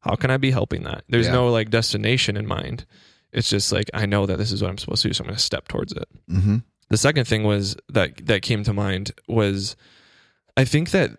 How 0.02 0.16
can 0.16 0.30
I 0.30 0.36
be 0.38 0.52
helping 0.52 0.84
that? 0.84 1.06
There's 1.08 1.28
Yeah. 1.28 1.34
no 1.34 1.50
like 1.50 1.70
destination 1.70 2.36
in 2.36 2.46
mind. 2.46 2.86
It's 3.32 3.50
just 3.50 3.72
like 3.72 3.90
I 3.94 4.06
know 4.06 4.26
that 4.26 4.38
this 4.38 4.52
is 4.52 4.62
what 4.62 4.70
I'm 4.72 4.78
supposed 4.78 5.04
to 5.04 5.08
do, 5.10 5.14
so 5.14 5.24
I'm 5.24 5.28
going 5.28 5.38
to 5.38 5.42
step 5.42 5.68
towards 5.68 5.94
it 5.94 6.08
mm-hmm. 6.30 6.58
the 6.90 6.98
second 6.98 7.26
thing 7.26 7.44
was 7.44 7.76
that 7.90 8.26
that 8.28 8.42
came 8.42 8.64
to 8.66 8.74
mind 8.74 9.12
was 9.28 9.76
I 10.58 10.66
think 10.66 10.92
that 10.92 11.12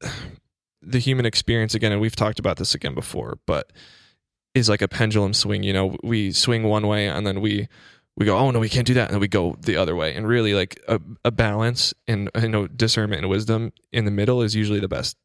the 0.82 0.98
human 0.98 1.24
experience 1.24 1.74
again, 1.74 1.92
and 1.92 2.00
we've 2.00 2.16
talked 2.16 2.38
about 2.38 2.56
this 2.58 2.74
again 2.74 2.94
before, 2.94 3.38
but 3.46 3.72
is 4.54 4.68
like 4.68 4.82
a 4.82 4.88
pendulum 4.88 5.34
swing. 5.34 5.62
You 5.62 5.72
know, 5.72 5.96
we 6.02 6.32
swing 6.32 6.62
one 6.64 6.86
way 6.86 7.08
and 7.08 7.26
then 7.26 7.40
we 7.40 7.68
we 8.16 8.24
go, 8.26 8.36
oh 8.38 8.50
no, 8.52 8.60
we 8.60 8.68
can't 8.68 8.86
do 8.86 8.94
that, 8.94 9.08
and 9.08 9.14
then 9.14 9.20
we 9.20 9.26
go 9.26 9.56
the 9.60 9.76
other 9.76 9.96
way. 9.96 10.14
And 10.14 10.26
really, 10.28 10.54
like 10.54 10.80
a, 10.86 11.00
a 11.24 11.32
balance 11.32 11.92
and 12.06 12.30
you 12.40 12.48
know 12.48 12.66
discernment 12.68 13.22
and 13.22 13.28
wisdom 13.30 13.72
in 13.92 14.04
the 14.04 14.12
middle 14.12 14.40
is 14.40 14.54
usually 14.54 14.78
the 14.80 14.88
best 14.88 15.16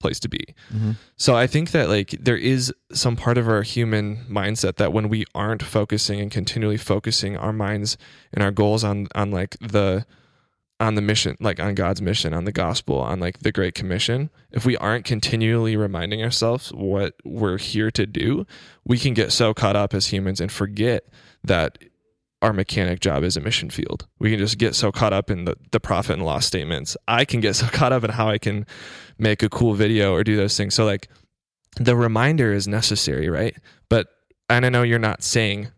place 0.00 0.20
to 0.20 0.28
be. 0.28 0.44
Mhm. 0.74 0.96
So 1.16 1.34
I 1.34 1.46
think 1.46 1.70
that 1.70 1.88
like 1.88 2.10
there 2.20 2.36
is 2.36 2.72
some 2.92 3.16
part 3.16 3.38
of 3.38 3.48
our 3.48 3.62
human 3.62 4.26
mindset 4.28 4.76
that 4.76 4.92
when 4.92 5.08
we 5.08 5.24
aren't 5.34 5.62
focusing 5.62 6.20
and 6.20 6.30
continually 6.30 6.76
focusing 6.76 7.36
our 7.38 7.52
minds 7.52 7.96
and 8.32 8.44
our 8.44 8.50
goals 8.50 8.84
on 8.84 9.06
on 9.14 9.30
like 9.30 9.56
the 9.60 10.04
on 10.80 10.96
the 10.96 11.02
mission, 11.02 11.36
like 11.40 11.60
on 11.60 11.74
God's 11.74 12.02
mission, 12.02 12.34
on 12.34 12.44
the 12.44 12.52
gospel, 12.52 12.98
on 12.98 13.20
like 13.20 13.40
the 13.40 13.52
Great 13.52 13.74
Commission, 13.74 14.30
if 14.50 14.66
we 14.66 14.76
aren't 14.76 15.04
continually 15.04 15.76
reminding 15.76 16.22
ourselves 16.22 16.70
what 16.70 17.14
we're 17.24 17.58
here 17.58 17.90
to 17.92 18.06
do, 18.06 18.46
we 18.84 18.98
can 18.98 19.14
get 19.14 19.32
so 19.32 19.54
caught 19.54 19.76
up 19.76 19.94
as 19.94 20.08
humans 20.08 20.40
and 20.40 20.50
forget 20.50 21.08
that 21.44 21.78
our 22.42 22.52
mechanic 22.52 23.00
job 23.00 23.22
is 23.22 23.36
a 23.36 23.40
mission 23.40 23.70
field. 23.70 24.06
We 24.18 24.30
can 24.30 24.38
just 24.38 24.58
get 24.58 24.74
so 24.74 24.92
caught 24.92 25.12
up 25.12 25.30
in 25.30 25.46
the, 25.46 25.56
the 25.70 25.80
profit 25.80 26.16
and 26.16 26.26
loss 26.26 26.44
statements. 26.44 26.96
I 27.08 27.24
can 27.24 27.40
get 27.40 27.54
so 27.56 27.66
caught 27.66 27.92
up 27.92 28.04
in 28.04 28.10
how 28.10 28.28
I 28.28 28.38
can 28.38 28.66
make 29.16 29.42
a 29.42 29.48
cool 29.48 29.74
video 29.74 30.12
or 30.12 30.24
do 30.24 30.36
those 30.36 30.56
things. 30.56 30.74
So 30.74 30.84
like 30.84 31.08
the 31.76 31.96
reminder 31.96 32.52
is 32.52 32.68
necessary, 32.68 33.28
right? 33.28 33.56
But 33.88 34.08
and 34.50 34.66
I 34.66 34.68
know 34.68 34.82
you're 34.82 34.98
not 34.98 35.22
saying 35.22 35.68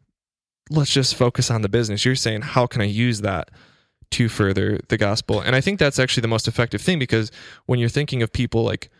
let's 0.70 0.90
just 0.90 1.14
focus 1.14 1.50
on 1.50 1.62
the 1.62 1.68
business. 1.68 2.04
You're 2.04 2.16
saying 2.16 2.42
how 2.42 2.66
can 2.66 2.80
I 2.80 2.86
use 2.86 3.20
that 3.20 3.50
to 4.12 4.28
further 4.28 4.80
the 4.88 4.96
gospel? 4.96 5.40
And 5.40 5.56
I 5.56 5.60
think 5.60 5.78
that's 5.78 5.98
actually 5.98 6.22
the 6.22 6.28
most 6.28 6.48
effective 6.48 6.80
thing 6.80 6.98
because 6.98 7.30
when 7.66 7.78
you're 7.78 7.88
thinking 7.88 8.22
of 8.22 8.32
people 8.32 8.62
like 8.64 8.90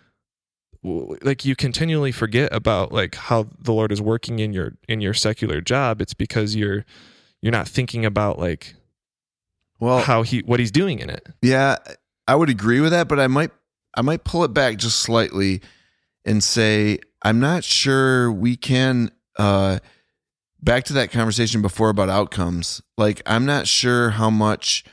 like 0.83 1.45
you 1.45 1.57
continually 1.57 2.13
forget 2.13 2.53
about 2.53 2.93
like 2.93 3.17
how 3.17 3.49
the 3.59 3.73
Lord 3.73 3.91
is 3.91 4.01
working 4.01 4.39
in 4.39 4.53
your 4.53 4.75
in 4.89 5.01
your 5.01 5.15
secular 5.15 5.61
job, 5.61 6.01
it's 6.01 6.15
because 6.15 6.55
you're 6.55 6.85
you're 7.43 7.53
not 7.53 7.69
thinking 7.69 8.05
about 8.05 8.39
like 8.39 8.75
well 9.81 10.01
how 10.01 10.23
he 10.23 10.41
what 10.41 10.61
he's 10.61 10.71
doing 10.71 10.99
in 10.99 11.11
it. 11.11 11.27
Yeah, 11.43 11.77
I 12.29 12.35
would 12.35 12.51
agree 12.51 12.81
with 12.81 12.93
that, 12.93 13.09
but 13.09 13.19
I 13.19 13.27
might 13.27 13.51
I 13.97 14.03
might 14.03 14.25
pull 14.25 14.45
it 14.45 14.55
back 14.55 14.77
just 14.77 15.01
slightly 15.01 15.61
and 16.25 16.43
say 16.43 16.99
I'm 17.23 17.41
not 17.41 17.65
sure 17.65 18.31
we 18.31 18.57
can 18.57 19.11
uh 19.37 19.79
back 20.63 20.85
to 20.85 20.93
that 20.95 21.11
conversation 21.11 21.63
before 21.63 21.89
about 21.89 22.09
outcomes. 22.09 22.83
Like 22.97 23.23
I'm 23.27 23.45
not 23.47 23.67
sure 23.67 24.11
how 24.11 24.31
much 24.31 24.85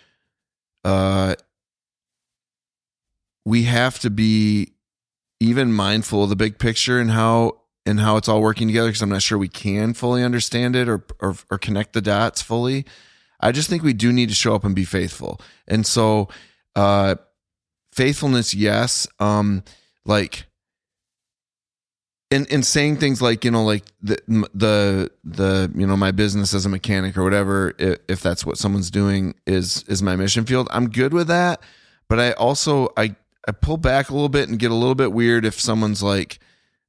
uh 0.84 1.36
we 3.46 3.64
have 3.64 4.00
to 4.00 4.10
be 4.10 4.74
even 5.40 5.74
mindful 5.74 6.24
of 6.24 6.30
the 6.30 6.36
big 6.36 6.58
picture 6.58 7.00
and 7.00 7.12
how 7.12 7.60
and 7.86 8.00
how 8.00 8.16
it's 8.16 8.30
all 8.30 8.42
working 8.42 8.68
together 8.68 8.88
because 8.88 9.02
I'm 9.02 9.10
not 9.10 9.22
sure 9.22 9.38
we 9.38 9.50
can 9.50 9.94
fully 9.94 10.24
understand 10.24 10.76
it 10.76 10.88
or, 10.88 11.06
or 11.20 11.36
or 11.52 11.58
connect 11.58 11.94
the 11.94 12.02
dots 12.02 12.42
fully. 12.42 12.86
I 13.40 13.52
just 13.52 13.70
think 13.70 13.84
we 13.84 13.94
do 13.94 14.14
need 14.14 14.30
to 14.30 14.36
show 14.36 14.56
up 14.56 14.64
and 14.64 14.74
be 14.74 14.86
faithful. 14.86 15.42
And 15.68 15.86
so 15.86 16.30
uh 16.76 17.16
faithfulness 17.92 18.54
yes 18.56 19.06
um 19.20 19.64
like 20.06 20.46
in 22.34 22.46
in 22.48 22.64
saying 22.64 22.98
things 22.98 23.22
like 23.22 23.46
you 23.46 23.52
know 23.52 23.64
like 23.64 23.84
the 24.02 24.18
the 24.54 25.12
the 25.24 25.72
you 25.76 25.86
know 25.86 25.96
my 25.96 26.12
business 26.12 26.54
as 26.54 26.66
a 26.66 26.70
mechanic 26.70 27.16
or 27.16 27.24
whatever 27.24 27.76
if, 27.78 28.00
if 28.08 28.22
that's 28.22 28.46
what 28.46 28.58
someone's 28.58 28.90
doing 28.90 29.36
is 29.46 29.84
is 29.88 30.02
my 30.02 30.16
mission 30.16 30.46
field 30.46 30.68
i'm 30.72 30.90
good 30.90 31.14
with 31.14 31.28
that. 31.28 31.62
But 32.10 32.20
i 32.20 32.32
also 32.34 32.90
i 32.98 33.16
i 33.48 33.52
pull 33.52 33.78
back 33.78 34.10
a 34.10 34.14
little 34.14 34.30
bit 34.30 34.50
and 34.50 34.58
get 34.58 34.72
a 34.72 34.76
little 34.76 34.96
bit 34.96 35.14
weird 35.14 35.46
if 35.46 35.60
someone's 35.60 36.02
like 36.02 36.40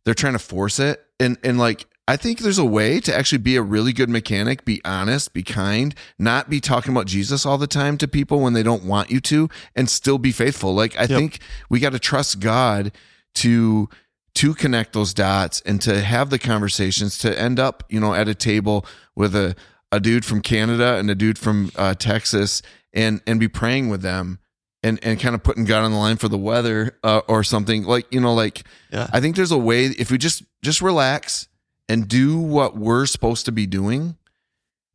they're 0.04 0.14
trying 0.14 0.34
to 0.34 0.38
force 0.38 0.78
it. 0.78 1.04
And 1.20 1.38
and 1.42 1.58
like 1.58 1.86
I 2.06 2.16
think 2.16 2.40
there's 2.40 2.58
a 2.58 2.64
way 2.64 3.00
to 3.00 3.14
actually 3.16 3.38
be 3.38 3.56
a 3.56 3.62
really 3.62 3.94
good 3.94 4.10
mechanic, 4.10 4.66
be 4.66 4.82
honest, 4.84 5.32
be 5.32 5.42
kind, 5.42 5.94
not 6.18 6.50
be 6.50 6.60
talking 6.60 6.92
about 6.92 7.06
Jesus 7.06 7.46
all 7.46 7.56
the 7.56 7.66
time 7.66 7.96
to 7.98 8.06
people 8.06 8.40
when 8.40 8.52
they 8.52 8.62
don't 8.62 8.84
want 8.84 9.10
you 9.10 9.20
to, 9.20 9.48
and 9.74 9.88
still 9.88 10.18
be 10.18 10.30
faithful. 10.30 10.74
Like 10.74 10.98
I 10.98 11.06
think 11.06 11.38
we 11.70 11.80
got 11.80 11.92
to 11.92 11.98
trust 11.98 12.40
God 12.40 12.92
to 13.36 13.88
to 14.34 14.54
connect 14.54 14.92
those 14.92 15.14
dots 15.14 15.60
and 15.64 15.80
to 15.82 16.00
have 16.00 16.30
the 16.30 16.38
conversations 16.38 17.18
to 17.18 17.38
end 17.38 17.60
up, 17.60 17.84
you 17.88 18.00
know, 18.00 18.14
at 18.14 18.28
a 18.28 18.34
table 18.34 18.86
with 19.14 19.34
a 19.34 19.54
a 19.92 20.00
dude 20.00 20.24
from 20.24 20.40
Canada 20.40 20.96
and 20.96 21.08
a 21.08 21.14
dude 21.14 21.38
from 21.38 21.70
uh, 21.76 21.94
Texas, 21.94 22.62
and 22.92 23.20
and 23.26 23.38
be 23.38 23.48
praying 23.48 23.88
with 23.88 24.02
them. 24.02 24.38
And, 24.82 25.02
and 25.02 25.18
kind 25.18 25.34
of 25.34 25.42
putting 25.42 25.64
God 25.64 25.82
on 25.82 25.92
the 25.92 25.96
line 25.96 26.18
for 26.18 26.28
the 26.28 26.36
weather 26.36 26.98
uh, 27.02 27.22
or 27.26 27.42
something 27.42 27.84
like 27.84 28.06
you 28.12 28.20
know 28.20 28.34
like 28.34 28.64
Yeah. 28.92 29.08
I 29.14 29.20
think 29.22 29.34
there's 29.34 29.50
a 29.50 29.56
way 29.56 29.86
if 29.86 30.10
we 30.10 30.18
just 30.18 30.42
just 30.62 30.82
relax 30.82 31.48
and 31.88 32.06
do 32.06 32.38
what 32.38 32.76
we're 32.76 33.06
supposed 33.06 33.46
to 33.46 33.52
be 33.52 33.66
doing 33.66 34.18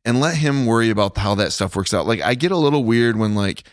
and 0.04 0.20
let 0.20 0.36
him 0.36 0.64
worry 0.64 0.90
about 0.90 1.18
how 1.18 1.34
that 1.34 1.52
stuff 1.52 1.74
works 1.74 1.92
out. 1.92 2.06
Like 2.06 2.20
I 2.20 2.34
get 2.34 2.52
a 2.52 2.56
little 2.56 2.84
weird 2.84 3.16
when 3.16 3.34
like 3.34 3.64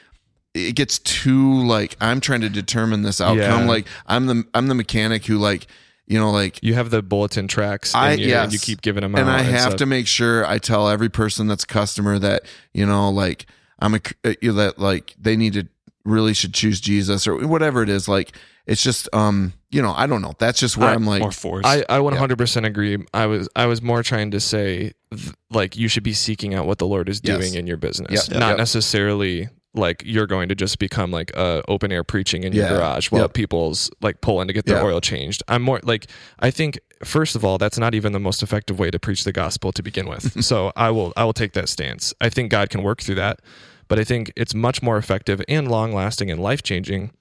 it 0.57 0.75
gets 0.75 0.99
too 0.99 1.63
like 1.63 1.95
I'm 2.01 2.19
trying 2.19 2.41
to 2.41 2.49
determine 2.49 3.01
this 3.03 3.21
outcome. 3.21 3.37
Yeah. 3.37 3.65
Like 3.67 3.87
I'm 4.07 4.25
the 4.25 4.43
I'm 4.53 4.67
the 4.67 4.75
mechanic 4.75 5.25
who 5.25 5.37
like 5.37 5.67
you 6.07 6.17
know 6.19 6.31
like 6.31 6.59
You 6.61 6.73
have 6.73 6.89
the 6.89 7.01
bulletin 7.01 7.47
tracts, 7.47 7.93
I- 7.93 8.11
and, 8.11 8.21
you, 8.21 8.33
and 8.35 8.51
you 8.53 8.59
keep 8.59 8.81
giving 8.81 9.01
them 9.01 9.15
out. 9.15 9.21
and 9.21 9.29
I 9.29 9.41
have 9.41 9.61
stuff. 9.61 9.75
to 9.77 9.85
make 9.85 10.07
sure 10.07 10.45
I 10.45 10.57
tell 10.57 10.89
every 10.89 11.09
person 11.09 11.47
that's 11.47 11.65
customer 11.65 12.17
that 12.19 12.43
you 12.73 12.85
know 12.85 13.09
like 13.09 13.45
I'm 13.79 13.93
a 13.95 13.99
uh, 14.25 14.33
you 14.41 14.51
know, 14.51 14.57
that 14.57 14.79
like 14.79 15.15
they 15.19 15.35
need 15.35 15.53
to 15.53 15.67
really 16.05 16.33
should 16.33 16.53
choose 16.53 16.79
Jesus 16.81 17.27
or 17.27 17.45
whatever 17.47 17.83
it 17.83 17.89
is. 17.89 18.07
Like 18.07 18.35
it's 18.65 18.81
just 18.81 19.07
um 19.13 19.53
you 19.69 19.81
know 19.81 19.93
I 19.95 20.07
don't 20.07 20.21
know. 20.21 20.33
That's 20.39 20.59
just 20.59 20.77
where 20.77 20.89
I- 20.89 20.93
I'm 20.93 21.05
like 21.05 21.21
More 21.21 21.31
force. 21.31 21.65
I, 21.65 21.83
I 21.89 21.99
100% 21.99 22.65
agree. 22.65 22.97
I 23.13 23.25
was 23.25 23.49
I 23.55 23.65
was 23.65 23.81
more 23.81 24.01
trying 24.03 24.31
to 24.31 24.39
say 24.39 24.93
th- 25.11 25.33
like 25.51 25.75
you 25.75 25.89
should 25.89 26.03
be 26.03 26.13
seeking 26.13 26.53
out 26.55 26.65
what 26.65 26.77
the 26.77 26.87
Lord 26.87 27.09
is 27.09 27.19
Yes. 27.23 27.37
doing 27.37 27.55
in 27.55 27.67
your 27.67 27.75
business, 27.77 28.29
Yep. 28.29 28.39
not 28.39 28.49
Yep. 28.51 28.57
necessarily 28.59 29.49
like 29.77 30.03
you're 30.05 30.27
going 30.27 30.49
to 30.49 30.55
just 30.55 30.79
become 30.79 31.11
like 31.11 31.31
uh, 31.37 31.61
open 31.67 31.91
air 31.91 32.03
preaching 32.03 32.43
in 32.43 32.53
your 32.53 32.67
garage 32.67 33.11
while 33.11 33.21
Yep. 33.23 33.33
people's 33.33 33.89
like 34.01 34.21
pulling 34.21 34.47
to 34.47 34.53
get 34.53 34.65
their 34.65 34.77
Yeah. 34.77 34.83
oil 34.85 35.01
changed. 35.01 35.43
I'm 35.47 35.61
more 35.61 35.79
like 35.83 36.07
I 36.39 36.51
think 36.51 36.79
first 37.03 37.35
of 37.35 37.45
all 37.45 37.57
that's 37.57 37.77
not 37.77 37.93
even 37.93 38.11
the 38.13 38.19
most 38.19 38.41
effective 38.43 38.79
way 38.79 38.89
to 38.91 38.99
preach 38.99 39.23
the 39.23 39.31
gospel 39.31 39.71
to 39.71 39.83
begin 39.83 40.07
with. 40.09 40.43
so 40.49 40.71
I 40.75 40.89
will 40.91 41.13
I 41.15 41.23
will 41.25 41.33
take 41.33 41.53
that 41.53 41.69
stance. 41.69 42.13
I 42.19 42.29
think 42.29 42.51
God 42.51 42.69
can 42.69 42.83
work 42.83 43.01
through 43.01 43.15
that, 43.15 43.39
but 43.87 43.99
I 43.99 44.03
think 44.03 44.31
it's 44.35 44.53
much 44.55 44.81
more 44.81 44.97
effective 44.97 45.41
and 45.47 45.69
long 45.69 45.93
lasting 45.93 46.29
and 46.31 46.41
life 46.41 46.63
changing 46.63 47.11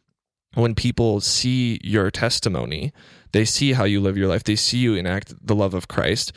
when 0.55 0.75
people 0.75 1.21
see 1.21 1.79
your 1.85 2.11
testimony, 2.11 2.91
they 3.33 3.45
see 3.45 3.75
how 3.75 3.85
you 3.85 4.01
live 4.01 4.17
your 4.17 4.29
life, 4.29 4.45
they 4.45 4.57
see 4.57 4.79
you 4.79 4.95
enact 4.95 5.35
the 5.47 5.55
love 5.55 5.75
of 5.75 5.87
Christ. 5.87 6.33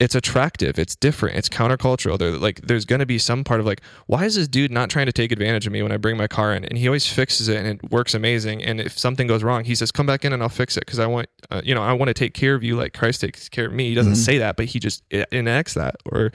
It's 0.00 0.14
attractive. 0.14 0.78
It's 0.78 0.96
different. 0.96 1.36
It's 1.36 1.50
countercultural. 1.50 2.18
They're 2.18 2.30
like, 2.38 2.62
there's 2.62 2.86
going 2.86 3.00
to 3.00 3.06
be 3.06 3.18
some 3.18 3.44
part 3.44 3.60
of 3.60 3.66
like, 3.66 3.82
why 4.06 4.24
is 4.24 4.34
this 4.34 4.48
dude 4.48 4.70
not 4.70 4.88
trying 4.88 5.04
to 5.04 5.12
take 5.12 5.30
advantage 5.30 5.66
of 5.66 5.72
me 5.74 5.82
when 5.82 5.92
I 5.92 5.98
bring 5.98 6.16
my 6.16 6.26
car 6.26 6.54
in? 6.54 6.64
And 6.64 6.78
he 6.78 6.88
always 6.88 7.06
fixes 7.06 7.48
it, 7.48 7.58
and 7.58 7.66
it 7.66 7.90
works 7.90 8.14
amazing. 8.14 8.64
And 8.64 8.80
if 8.80 8.98
something 8.98 9.26
goes 9.26 9.42
wrong, 9.42 9.64
he 9.64 9.74
says, 9.74 9.92
"Come 9.92 10.06
back 10.06 10.24
in, 10.24 10.32
and 10.32 10.42
I'll 10.42 10.48
fix 10.48 10.78
it 10.78 10.86
because 10.86 10.98
I 10.98 11.06
want, 11.06 11.28
uh, 11.50 11.60
you 11.62 11.74
know, 11.74 11.82
I 11.82 11.92
want 11.92 12.08
to 12.08 12.14
take 12.14 12.32
care 12.32 12.54
of 12.54 12.64
you 12.64 12.76
like 12.76 12.94
Christ 12.94 13.20
takes 13.20 13.48
care 13.50 13.66
of 13.66 13.74
me." 13.74 13.90
He 13.90 13.94
doesn't 13.94 14.16
say 14.16 14.38
that, 14.38 14.56
but 14.56 14.64
he 14.64 14.78
just 14.80 15.02
e- 15.12 15.22
enacts 15.32 15.74
that. 15.74 15.96
Or, 16.10 16.32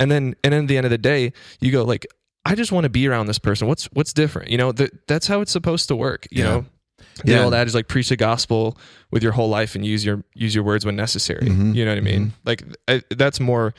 and 0.00 0.10
then, 0.10 0.34
and 0.42 0.54
then 0.54 0.62
at 0.62 0.68
the 0.68 0.78
end 0.78 0.86
of 0.86 0.90
the 0.90 0.96
day, 0.98 1.34
you 1.60 1.70
go 1.70 1.84
like, 1.84 2.06
I 2.46 2.54
just 2.54 2.72
want 2.72 2.84
to 2.84 2.90
be 2.90 3.06
around 3.06 3.26
this 3.26 3.38
person. 3.38 3.68
What's 3.68 3.84
what's 3.92 4.14
different? 4.14 4.50
You 4.50 4.56
know, 4.56 4.72
that 4.72 5.06
that's 5.06 5.26
how 5.26 5.42
it's 5.42 5.52
supposed 5.52 5.86
to 5.88 5.96
work. 5.96 6.26
You 6.30 6.44
Yeah. 6.44 6.50
know, 6.50 6.64
the 7.24 7.32
Yeah. 7.32 7.44
old 7.44 7.54
adage 7.54 7.74
like 7.74 7.88
preach 7.88 8.08
the 8.08 8.16
gospel 8.16 8.76
with 9.10 9.22
your 9.22 9.32
whole 9.32 9.48
life 9.48 9.74
and 9.74 9.84
use 9.84 10.04
your 10.04 10.24
use 10.34 10.54
your 10.54 10.64
words 10.64 10.84
when 10.86 10.96
necessary. 10.96 11.46
Mhm. 11.46 11.74
You 11.74 11.84
know 11.84 11.90
what 11.92 11.98
I 11.98 12.02
mean? 12.02 12.32
Like 12.44 12.64
I, 12.88 13.02
that's 13.10 13.40
more 13.40 13.74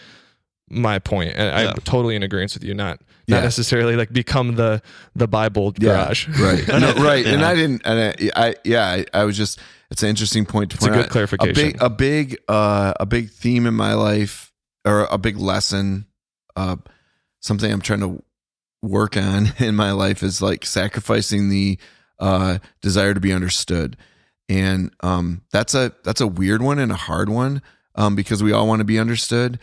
my 0.70 0.98
point, 1.00 1.34
and 1.36 1.48
Yeah. 1.48 1.70
I'm 1.72 1.76
totally 1.82 2.16
in 2.16 2.24
agreement 2.24 2.54
with 2.54 2.64
you. 2.64 2.74
Not 2.74 3.00
not 3.28 3.38
Yeah. 3.38 3.42
necessarily 3.44 3.96
like 3.96 4.12
become 4.14 4.56
the 4.56 4.82
the 5.16 5.28
Bible 5.28 5.72
garage. 5.72 6.28
right, 6.40 6.68
no, 6.68 6.94
right. 6.96 7.26
And 7.26 7.44
I 7.44 7.56
didn't. 7.56 7.82
And 7.86 8.16
I, 8.36 8.48
I 8.50 8.56
yeah, 8.64 8.86
I, 8.86 9.06
I 9.14 9.24
was 9.26 9.38
just. 9.38 9.60
It's 9.92 10.02
an 10.02 10.10
interesting 10.10 10.46
point 10.48 10.72
to 10.72 10.78
It's 10.78 10.86
a 10.88 10.90
good 10.90 11.06
out. 11.06 11.10
clarification. 11.10 11.52
A 11.52 11.54
big, 11.54 11.78
a 11.82 11.90
big, 11.90 12.38
uh, 12.48 12.94
a 13.00 13.06
big 13.06 13.30
theme 13.30 13.68
in 13.68 13.76
my 13.76 13.94
life, 13.94 14.52
or 14.86 15.06
a 15.12 15.20
big 15.20 15.38
lesson, 15.38 16.08
uh, 16.56 16.78
something 17.42 17.72
I'm 17.72 17.82
trying 17.82 18.00
to 18.00 18.24
work 18.82 19.16
on 19.16 19.54
in 19.60 19.76
my 19.76 19.92
life 19.92 20.24
is 20.24 20.42
like 20.42 20.66
sacrificing 20.66 21.50
the 21.50 21.78
uh, 22.20 22.60
desire 22.82 23.14
to 23.14 23.20
be 23.20 23.34
understood, 23.34 23.98
and 24.50 24.92
um, 25.02 25.42
that's 25.52 25.74
a 25.74 25.94
that's 26.04 26.22
a 26.22 26.28
weird 26.28 26.62
one 26.62 26.80
and 26.80 26.92
a 26.92 26.96
hard 26.96 27.30
one 27.30 27.62
um, 27.96 28.16
because 28.16 28.42
we 28.42 28.52
all 28.52 28.68
want 28.68 28.80
to 28.80 28.86
be 28.86 29.00
understood, 29.00 29.60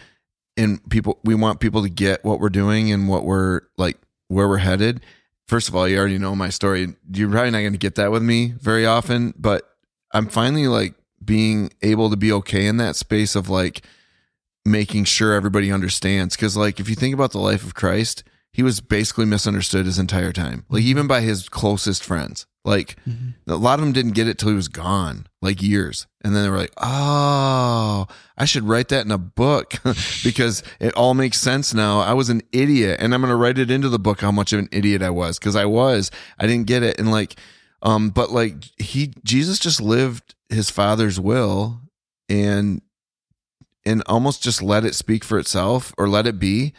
and 0.56 0.88
people 0.90 1.18
we 1.24 1.34
want 1.34 1.60
people 1.60 1.82
to 1.82 1.90
get 1.90 2.24
what 2.24 2.40
we're 2.40 2.48
doing 2.48 2.92
and 2.92 3.08
what 3.08 3.24
we're 3.24 3.62
like 3.76 3.96
where 4.28 4.48
we're 4.48 4.58
headed. 4.58 5.00
First 5.48 5.68
of 5.68 5.74
all, 5.74 5.88
you 5.88 5.98
already 5.98 6.18
know 6.18 6.36
my 6.36 6.48
story. 6.48 6.94
You're 7.12 7.30
probably 7.30 7.50
not 7.50 7.60
going 7.60 7.72
to 7.72 7.78
get 7.78 7.96
that 7.96 8.12
with 8.12 8.22
me 8.22 8.54
very 8.60 8.86
often, 8.86 9.34
but 9.36 9.68
I'm 10.12 10.28
finally 10.28 10.68
like 10.68 10.94
being 11.24 11.72
able 11.82 12.10
to 12.10 12.16
be 12.16 12.32
okay 12.32 12.66
in 12.66 12.76
that 12.76 12.96
space 12.96 13.34
of 13.34 13.48
like 13.48 13.82
making 14.64 15.04
sure 15.04 15.32
everybody 15.32 15.72
understands. 15.72 16.36
Cause 16.36 16.56
like 16.56 16.80
if 16.80 16.88
you 16.88 16.94
think 16.94 17.14
about 17.14 17.32
the 17.32 17.38
life 17.38 17.64
of 17.64 17.74
Christ, 17.74 18.22
he 18.52 18.62
was 18.62 18.80
basically 18.80 19.26
misunderstood 19.26 19.86
his 19.86 19.98
entire 19.98 20.32
time. 20.32 20.64
Like 20.68 20.82
even 20.82 21.06
by 21.06 21.20
his 21.20 21.48
closest 21.48 22.02
friends. 22.04 22.46
Like 22.62 22.96
a 23.46 23.54
lot 23.54 23.78
of 23.78 23.84
them 23.84 23.92
didn't 23.92 24.12
get 24.12 24.28
it 24.28 24.36
till 24.36 24.50
he 24.50 24.54
was 24.54 24.68
gone, 24.68 25.26
like 25.40 25.62
years. 25.62 26.06
And 26.22 26.36
then 26.36 26.42
they 26.42 26.50
were 26.50 26.58
like, 26.58 26.74
Oh, 26.76 28.06
I 28.36 28.44
should 28.44 28.64
write 28.64 28.88
that 28.88 29.06
in 29.06 29.10
a 29.10 29.16
book 29.18 29.74
because 30.24 30.62
it 30.78 30.92
all 30.94 31.14
makes 31.14 31.40
sense 31.40 31.72
now. 31.72 32.00
I 32.00 32.12
was 32.12 32.28
an 32.28 32.42
idiot 32.52 32.98
and 33.00 33.14
I'm 33.14 33.22
going 33.22 33.30
to 33.30 33.36
write 33.36 33.58
it 33.58 33.70
into 33.70 33.88
the 33.88 33.98
book 33.98 34.20
how 34.20 34.30
much 34.30 34.52
of 34.52 34.58
an 34.58 34.68
idiot 34.72 35.00
I 35.00 35.08
was 35.08 35.38
because 35.38 35.56
I 35.56 35.64
was. 35.64 36.10
I 36.38 36.46
didn't 36.46 36.66
get 36.66 36.82
it. 36.82 36.98
And 36.98 37.10
like, 37.10 37.36
um, 37.82 38.10
but 38.10 38.30
like 38.30 38.64
he, 38.78 39.14
Jesus 39.24 39.58
just 39.58 39.80
lived 39.80 40.34
his 40.50 40.68
father's 40.68 41.18
will 41.18 41.80
and, 42.28 42.82
and 43.86 44.02
almost 44.04 44.42
just 44.42 44.60
let 44.60 44.84
it 44.84 44.94
speak 44.94 45.24
for 45.24 45.38
itself 45.38 45.94
or 45.96 46.10
let 46.10 46.26
it 46.26 46.38
be. 46.38 46.74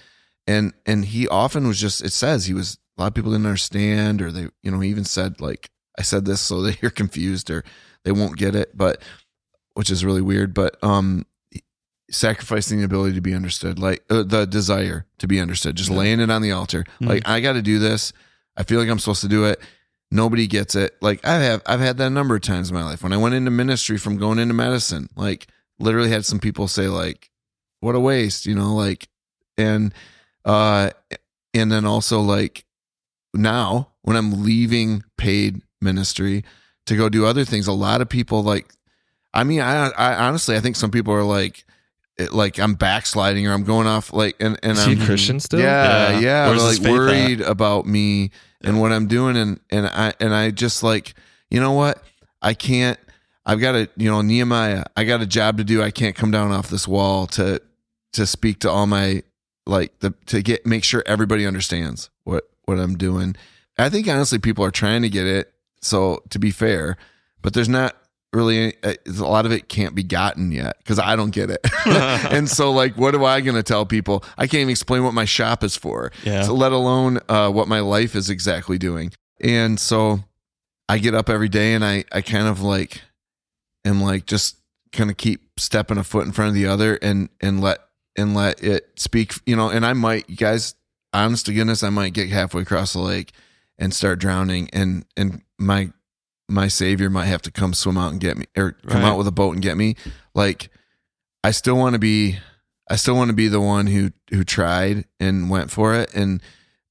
And, 0.48 0.74
and 0.86 1.06
he 1.06 1.28
often 1.28 1.68
was 1.68 1.80
just, 1.80 2.04
it 2.04 2.12
says 2.12 2.46
he 2.46 2.54
was, 2.54 2.78
a 2.98 3.02
lot 3.02 3.08
of 3.08 3.14
people 3.14 3.32
didn't 3.32 3.46
understand 3.46 4.22
or 4.22 4.32
they, 4.32 4.48
you 4.64 4.72
know, 4.72 4.80
he 4.80 4.90
even 4.90 5.06
said 5.06 5.40
like, 5.40 5.70
I 5.98 6.02
said 6.02 6.26
this 6.26 6.42
so 6.42 6.62
that 6.64 6.82
you're 6.82 6.92
confused 6.92 7.50
or 7.50 7.64
they 8.04 8.12
won't 8.12 8.38
get 8.38 8.56
it, 8.56 8.76
but 8.76 9.02
which 9.74 9.90
is 9.90 10.04
really 10.04 10.22
weird, 10.22 10.54
but, 10.54 10.82
um, 10.84 11.26
sacrificing 12.12 12.80
the 12.80 12.86
ability 12.86 13.16
to 13.16 13.22
be 13.22 13.34
understood, 13.34 13.80
like 13.80 14.04
uh, 14.10 14.24
the 14.24 14.46
desire 14.46 15.06
to 15.18 15.28
be 15.28 15.40
understood, 15.40 15.76
just 15.76 15.90
laying 15.90 16.20
it 16.20 16.30
on 16.30 16.42
the 16.42 16.52
altar. 16.52 16.84
Like 17.00 17.28
I 17.28 17.40
got 17.40 17.54
to 17.54 17.62
do 17.62 17.80
this. 17.80 18.14
I 18.58 18.64
feel 18.64 18.80
like 18.80 18.90
I'm 18.90 19.00
supposed 19.00 19.22
to 19.22 19.30
do 19.30 19.46
it. 19.46 19.62
Nobody 20.12 20.46
gets 20.46 20.76
it. 20.76 20.98
Like 21.02 21.26
I 21.26 21.36
have, 21.36 21.62
I've 21.66 21.80
had 21.80 21.98
that 21.98 22.08
a 22.08 22.10
number 22.10 22.36
of 22.36 22.42
times 22.42 22.70
in 22.70 22.76
my 22.76 22.84
life. 22.84 23.02
When 23.02 23.14
I 23.14 23.18
went 23.18 23.36
into 23.36 23.50
ministry 23.50 23.98
from 23.98 24.18
going 24.18 24.40
into 24.40 24.54
medicine, 24.54 25.08
like 25.16 25.48
literally 25.80 26.10
had 26.10 26.26
some 26.26 26.40
people 26.40 26.68
say 26.68 26.90
like, 26.90 27.30
"What 27.80 27.96
a 27.96 28.00
waste," 28.00 28.46
you 28.46 28.56
know, 28.56 28.76
like, 28.76 29.08
and 29.58 29.94
uh, 30.46 30.90
and 31.54 31.72
then 31.72 31.86
also 31.86 32.20
like 32.22 32.66
now 33.34 33.90
when 34.02 34.16
I'm 34.18 34.44
leaving 34.44 35.04
paid 35.18 35.62
ministry 35.82 36.44
to 36.88 36.96
go 36.96 37.10
do 37.10 37.26
other 37.26 37.46
things, 37.46 37.68
a 37.68 37.74
lot 37.74 38.02
of 38.02 38.10
people 38.10 38.44
like, 38.44 38.74
I 39.34 39.44
mean, 39.44 39.62
I, 39.62 39.90
I 39.90 40.26
honestly, 40.28 40.56
I 40.56 40.60
think 40.60 40.76
some 40.76 40.92
people 40.92 41.14
are 41.14 41.24
like, 41.24 41.64
it, 42.18 42.34
like 42.34 42.60
I'm 42.60 42.74
backsliding 42.76 43.48
or 43.48 43.54
I'm 43.54 43.64
going 43.64 43.88
off 43.88 44.12
like, 44.12 44.36
and 44.40 44.60
and 44.64 44.74
Is 44.74 44.86
I'm 44.86 45.02
a 45.02 45.06
Christian 45.06 45.40
still? 45.40 45.60
yeah, 45.60 46.12
Yeah. 46.12 46.20
yeah. 46.20 46.46
They're, 46.48 46.58
like 46.58 46.78
faith 46.78 46.86
at? 46.88 46.92
worried 46.92 47.42
about 47.42 47.86
me 47.86 48.32
and 48.62 48.82
what 48.82 48.92
I'm 48.92 49.08
doing, 49.08 49.38
and 49.38 49.60
and 49.70 49.88
I 49.88 50.14
and 50.20 50.34
I 50.34 50.52
just 50.52 50.84
like, 50.84 51.14
you 51.50 51.60
know 51.60 51.72
what? 51.72 52.04
I 52.42 52.54
can't. 52.54 53.00
I've 53.46 53.60
got 53.60 53.76
a 53.76 53.90
you 53.96 54.10
know 54.12 54.22
Nehemiah. 54.22 54.84
I 54.98 55.06
got 55.06 55.22
a 55.22 55.26
job 55.26 55.58
to 55.60 55.64
do. 55.64 55.82
I 55.82 55.90
can't 55.92 56.16
come 56.16 56.32
down 56.32 56.52
off 56.52 56.70
this 56.70 56.88
wall 56.88 57.28
to 57.28 57.62
to 58.14 58.28
speak 58.28 58.60
to 58.60 58.70
all 58.70 58.88
my 58.88 59.24
like 59.66 60.00
the 60.00 60.14
to 60.28 60.42
get 60.42 60.66
make 60.66 60.84
sure 60.84 61.04
everybody 61.06 61.46
understands 61.46 62.10
what 62.24 62.50
what 62.66 62.80
I'm 62.80 62.98
doing. 62.98 63.36
I 63.78 63.90
think 63.90 64.08
honestly, 64.08 64.40
people 64.40 64.66
are 64.66 64.72
trying 64.72 65.02
to 65.02 65.10
get 65.10 65.26
it. 65.26 65.54
So 65.82 66.24
to 66.30 66.40
be 66.40 66.52
fair, 66.52 66.98
but 67.42 67.54
there's 67.54 67.70
not 67.70 67.96
really 68.34 68.58
any, 68.58 68.74
uh, 68.84 68.94
a 69.06 69.12
lot 69.12 69.46
of 69.46 69.52
it 69.52 69.68
can't 69.68 69.94
be 69.94 70.04
gotten 70.04 70.52
yet 70.52 70.78
because 70.80 71.00
I 71.00 71.16
don't 71.16 71.32
get 71.32 71.50
it. 71.50 71.60
and 71.86 72.50
so 72.50 72.72
like, 72.72 72.98
what 72.98 73.16
am 73.16 73.24
I 73.24 73.42
going 73.42 73.56
to 73.56 73.64
tell 73.64 73.86
people? 73.86 74.24
I 74.38 74.48
can't 74.48 74.62
even 74.62 74.70
explain 74.70 75.04
what 75.04 75.14
my 75.14 75.26
shop 75.26 75.64
is 75.64 75.76
for. 75.76 76.12
Yeah. 76.24 76.44
So 76.44 76.54
let 76.54 76.72
alone 76.72 77.20
uh, 77.28 77.50
what 77.50 77.68
my 77.68 77.80
life 77.80 78.16
is 78.16 78.30
exactly 78.30 78.78
doing. 78.78 79.12
And 79.42 79.80
so 79.80 80.24
I 80.88 81.00
get 81.00 81.16
up 81.16 81.30
every 81.30 81.50
day 81.50 81.74
and 81.74 81.84
I 81.84 82.04
I 82.12 82.22
kind 82.22 82.48
of 82.48 82.62
like 82.62 83.02
am 83.86 84.02
like 84.02 84.26
just 84.26 84.58
kind 84.92 85.10
of 85.10 85.18
keep 85.18 85.42
stepping 85.58 85.98
a 85.98 86.04
foot 86.04 86.26
in 86.26 86.32
front 86.32 86.50
of 86.50 86.56
the 86.56 86.68
other 86.68 86.96
and 87.02 87.30
and 87.40 87.62
let 87.62 87.80
and 88.18 88.34
let 88.36 88.64
it 88.64 88.88
speak. 88.98 89.34
You 89.46 89.56
know, 89.56 89.70
and 89.70 89.86
I 89.86 89.94
might 89.94 90.30
you 90.30 90.36
guys, 90.36 90.76
honest 91.14 91.46
to 91.48 91.54
goodness, 91.54 91.84
I 91.84 91.90
might 91.90 92.14
get 92.14 92.30
halfway 92.30 92.62
across 92.64 92.94
the 92.94 93.00
lake 93.00 93.32
and 93.78 93.94
start 93.94 94.20
drowning 94.20 94.70
and 94.74 95.06
and 95.18 95.42
my 95.58 95.92
my 96.50 96.68
savior 96.68 97.10
might 97.10 97.26
have 97.26 97.42
to 97.44 97.52
come 97.52 97.74
swim 97.74 97.98
out 97.98 98.12
and 98.12 98.20
get 98.20 98.38
me 98.38 98.46
or 98.58 98.74
come 98.88 99.02
Right. 99.02 99.10
out 99.10 99.18
with 99.18 99.28
a 99.28 99.32
boat 99.32 99.54
and 99.54 99.62
get 99.62 99.78
me 99.78 99.96
like 100.36 100.70
I 101.44 101.52
still 101.52 101.78
want 101.78 101.94
to 101.94 102.00
be 102.00 102.38
I 102.90 102.98
still 102.98 103.16
want 103.16 103.30
to 103.30 103.36
be 103.36 103.48
the 103.48 103.62
one 103.62 103.88
who 103.88 104.12
who 104.32 104.44
tried 104.44 105.06
and 105.20 105.50
went 105.50 105.72
for 105.72 105.96
it 105.96 106.14
and 106.14 106.42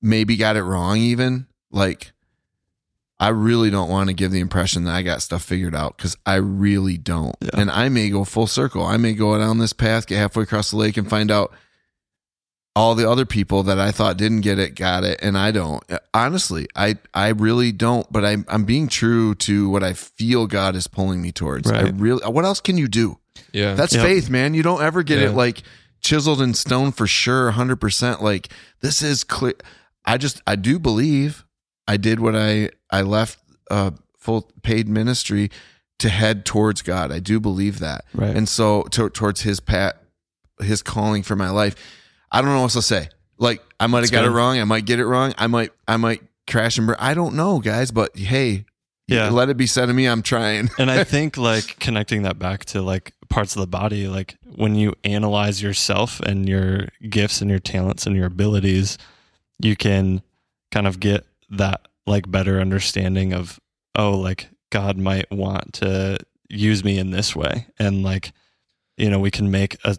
maybe 0.00 0.36
got 0.36 0.56
it 0.56 0.62
wrong 0.62 0.96
even. 0.96 1.46
Like 1.70 2.12
I 3.22 3.28
really 3.28 3.68
don't 3.68 3.90
want 3.90 4.08
to 4.08 4.14
give 4.14 4.30
the 4.32 4.40
impression 4.40 4.84
that 4.84 4.94
I 4.94 5.02
got 5.02 5.20
stuff 5.20 5.42
figured 5.44 5.74
out 5.74 5.96
because 5.98 6.16
I 6.24 6.36
really 6.36 6.96
don't. 6.96 7.36
Yeah. 7.42 7.50
And 7.52 7.70
I 7.70 7.90
may 7.90 8.08
go 8.08 8.24
full 8.24 8.46
circle. 8.46 8.82
I 8.86 8.96
may 8.96 9.12
go 9.12 9.38
down 9.38 9.58
this 9.58 9.74
path, 9.74 10.06
get 10.06 10.16
halfway 10.16 10.44
across 10.44 10.70
the 10.70 10.78
lake, 10.78 10.96
and 10.96 11.08
find 11.08 11.30
out 11.30 11.52
all 12.74 12.94
the 12.94 13.08
other 13.10 13.26
people 13.26 13.62
that 13.64 13.78
I 13.78 13.90
thought 13.90 14.16
didn't 14.16 14.40
get 14.40 14.58
it 14.58 14.74
got 14.74 15.04
it, 15.04 15.18
and 15.22 15.36
I 15.36 15.50
don't. 15.50 15.82
Uh, 15.92 15.98
honestly, 16.14 16.66
I 16.74 16.96
I 17.12 17.28
really 17.28 17.72
don't. 17.72 18.10
But 18.12 18.24
I'm 18.24 18.44
I'm 18.48 18.64
being 18.64 18.88
true 18.88 19.34
to 19.36 19.68
what 19.68 19.82
I 19.82 19.92
feel 19.92 20.46
God 20.46 20.74
is 20.74 20.86
pulling 20.86 21.20
me 21.20 21.30
towards. 21.32 21.70
I 21.70 21.82
Right. 21.82 21.94
really. 21.96 22.24
What 22.26 22.44
else 22.44 22.60
can 22.60 22.78
you 22.78 22.88
do? 22.88 23.18
Yeah. 23.52 23.74
That's 23.74 23.94
Yep. 23.94 24.02
faith, 24.04 24.30
man. 24.30 24.54
You 24.54 24.62
don't 24.62 24.82
ever 24.82 25.02
get 25.02 25.18
Yeah. 25.18 25.26
it 25.30 25.34
like 25.34 25.62
chiseled 26.00 26.40
in 26.40 26.54
stone 26.54 26.92
for 26.92 27.06
sure, 27.06 27.50
100%. 27.50 28.22
Like 28.22 28.48
this 28.80 29.02
is 29.02 29.24
clear. 29.24 29.54
I 30.06 30.16
just, 30.16 30.40
I 30.46 30.56
do 30.56 30.78
believe 30.78 31.44
I 31.90 31.96
did 31.96 32.20
what 32.20 32.36
I, 32.36 32.70
I 32.90 33.02
left 33.02 33.38
uh, 33.70 33.90
full 34.16 34.50
paid 34.62 34.88
ministry 34.88 35.50
to 35.98 36.08
head 36.08 36.44
towards 36.44 36.82
God. 36.82 37.10
I 37.12 37.18
do 37.18 37.40
believe 37.40 37.78
that. 37.80 38.04
Right. 38.14 38.36
And 38.36 38.48
so 38.48 38.82
to, 38.92 39.10
towards 39.10 39.40
his 39.42 39.60
pat, 39.60 40.02
his 40.60 40.82
calling 40.82 41.22
for 41.22 41.36
my 41.36 41.50
life. 41.50 41.74
I 42.30 42.40
don't 42.40 42.50
know 42.50 42.56
what 42.58 42.62
else 42.64 42.72
to 42.74 42.82
say. 42.82 43.08
Like 43.38 43.62
I 43.80 43.86
might 43.86 44.02
have 44.04 44.12
got 44.12 44.20
good. 44.22 44.28
it 44.28 44.34
wrong. 44.34 44.58
I 44.60 44.64
might 44.64 44.84
get 44.84 45.00
it 45.00 45.06
wrong. 45.06 45.34
I 45.36 45.46
might, 45.46 45.72
I 45.88 45.96
might 45.96 46.22
crash 46.48 46.78
and 46.78 46.86
burn. 46.86 46.96
I 46.98 47.14
don't 47.14 47.34
know 47.34 47.58
guys, 47.58 47.90
but 47.90 48.16
hey, 48.16 48.66
Yeah. 49.08 49.30
let 49.30 49.48
it 49.48 49.56
be 49.56 49.66
said 49.66 49.88
of 49.90 49.96
me. 49.96 50.06
I'm 50.06 50.22
trying. 50.22 50.70
and 50.78 50.90
I 50.90 51.02
think 51.14 51.36
like 51.36 51.78
connecting 51.80 52.22
that 52.22 52.38
back 52.38 52.66
to 52.66 52.82
like 52.82 53.14
parts 53.28 53.56
of 53.56 53.60
the 53.60 53.66
body, 53.66 54.06
like 54.06 54.36
when 54.54 54.74
you 54.76 54.94
analyze 55.02 55.60
yourself 55.62 56.20
and 56.20 56.48
your 56.48 56.88
gifts 57.08 57.40
and 57.40 57.50
your 57.50 57.58
talents 57.60 58.06
and 58.06 58.14
your 58.14 58.26
abilities, 58.26 58.96
you 59.58 59.74
can 59.76 60.22
kind 60.70 60.86
of 60.86 61.00
get 61.00 61.24
that 61.50 61.88
like 62.06 62.30
better 62.30 62.60
understanding 62.60 63.32
of, 63.32 63.60
oh, 63.94 64.12
like 64.12 64.48
God 64.70 64.98
might 64.98 65.30
want 65.30 65.74
to 65.74 66.18
use 66.48 66.84
me 66.84 66.98
in 66.98 67.10
this 67.10 67.34
way. 67.36 67.66
And 67.78 68.02
like, 68.02 68.32
you 68.96 69.10
know, 69.10 69.18
we 69.18 69.30
can 69.30 69.50
make 69.50 69.76
a, 69.84 69.96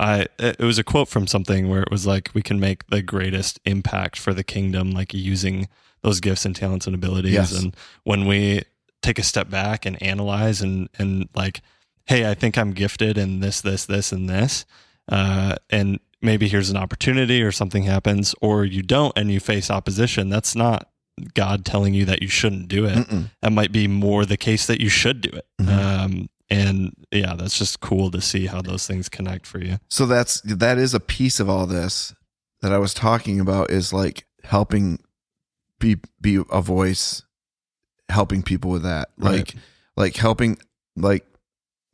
I, 0.00 0.26
it 0.38 0.60
was 0.60 0.78
a 0.78 0.84
quote 0.84 1.08
from 1.08 1.26
something 1.26 1.68
where 1.68 1.82
it 1.82 1.90
was 1.90 2.06
like, 2.06 2.30
we 2.32 2.42
can 2.42 2.60
make 2.60 2.86
the 2.86 3.02
greatest 3.02 3.58
impact 3.64 4.16
for 4.16 4.32
the 4.32 4.44
kingdom, 4.44 4.92
like 4.92 5.12
using 5.12 5.68
those 6.02 6.20
gifts 6.20 6.44
and 6.44 6.54
talents 6.54 6.86
and 6.86 6.94
abilities. 6.94 7.32
Yes. 7.32 7.52
And 7.52 7.74
when 8.04 8.26
we 8.26 8.62
take 9.02 9.18
a 9.18 9.22
step 9.22 9.48
back 9.50 9.86
and 9.86 10.00
analyze 10.02 10.60
and 10.60 10.88
and 10.98 11.28
like 11.34 11.60
hey 12.06 12.28
i 12.28 12.34
think 12.34 12.58
i'm 12.58 12.72
gifted 12.72 13.16
in 13.16 13.40
this 13.40 13.60
this 13.60 13.86
this 13.86 14.12
and 14.12 14.28
this 14.28 14.64
uh, 15.10 15.56
and 15.70 16.00
maybe 16.22 16.48
here's 16.48 16.70
an 16.70 16.76
opportunity 16.76 17.42
or 17.42 17.52
something 17.52 17.84
happens 17.84 18.34
or 18.40 18.64
you 18.64 18.82
don't 18.82 19.12
and 19.16 19.30
you 19.30 19.40
face 19.40 19.70
opposition 19.70 20.28
that's 20.28 20.54
not 20.56 20.88
god 21.34 21.64
telling 21.64 21.94
you 21.94 22.04
that 22.04 22.22
you 22.22 22.28
shouldn't 22.28 22.68
do 22.68 22.84
it 22.84 22.96
Mm-mm. 22.96 23.30
that 23.42 23.52
might 23.52 23.72
be 23.72 23.86
more 23.88 24.24
the 24.24 24.36
case 24.36 24.66
that 24.66 24.80
you 24.80 24.88
should 24.88 25.20
do 25.20 25.30
it 25.30 25.46
Mhm. 25.60 25.68
um, 25.68 26.28
and 26.50 26.92
yeah 27.12 27.34
that's 27.34 27.58
just 27.58 27.80
cool 27.80 28.10
to 28.10 28.20
see 28.20 28.46
how 28.46 28.62
those 28.62 28.86
things 28.86 29.08
connect 29.08 29.46
for 29.46 29.60
you 29.60 29.78
so 29.88 30.06
that's 30.06 30.40
that 30.42 30.78
is 30.78 30.94
a 30.94 31.00
piece 31.00 31.40
of 31.40 31.48
all 31.48 31.66
this 31.66 32.14
that 32.62 32.72
I 32.72 32.78
was 32.78 32.94
talking 32.94 33.38
about 33.40 33.70
is 33.70 33.92
like 33.92 34.26
helping 34.44 34.98
be 35.78 35.96
be 36.20 36.42
a 36.50 36.62
voice 36.62 37.22
helping 38.08 38.42
people 38.42 38.70
with 38.70 38.82
that 38.82 39.10
like 39.18 39.32
Right. 39.36 39.54
like 39.96 40.16
helping 40.16 40.58
like 40.96 41.26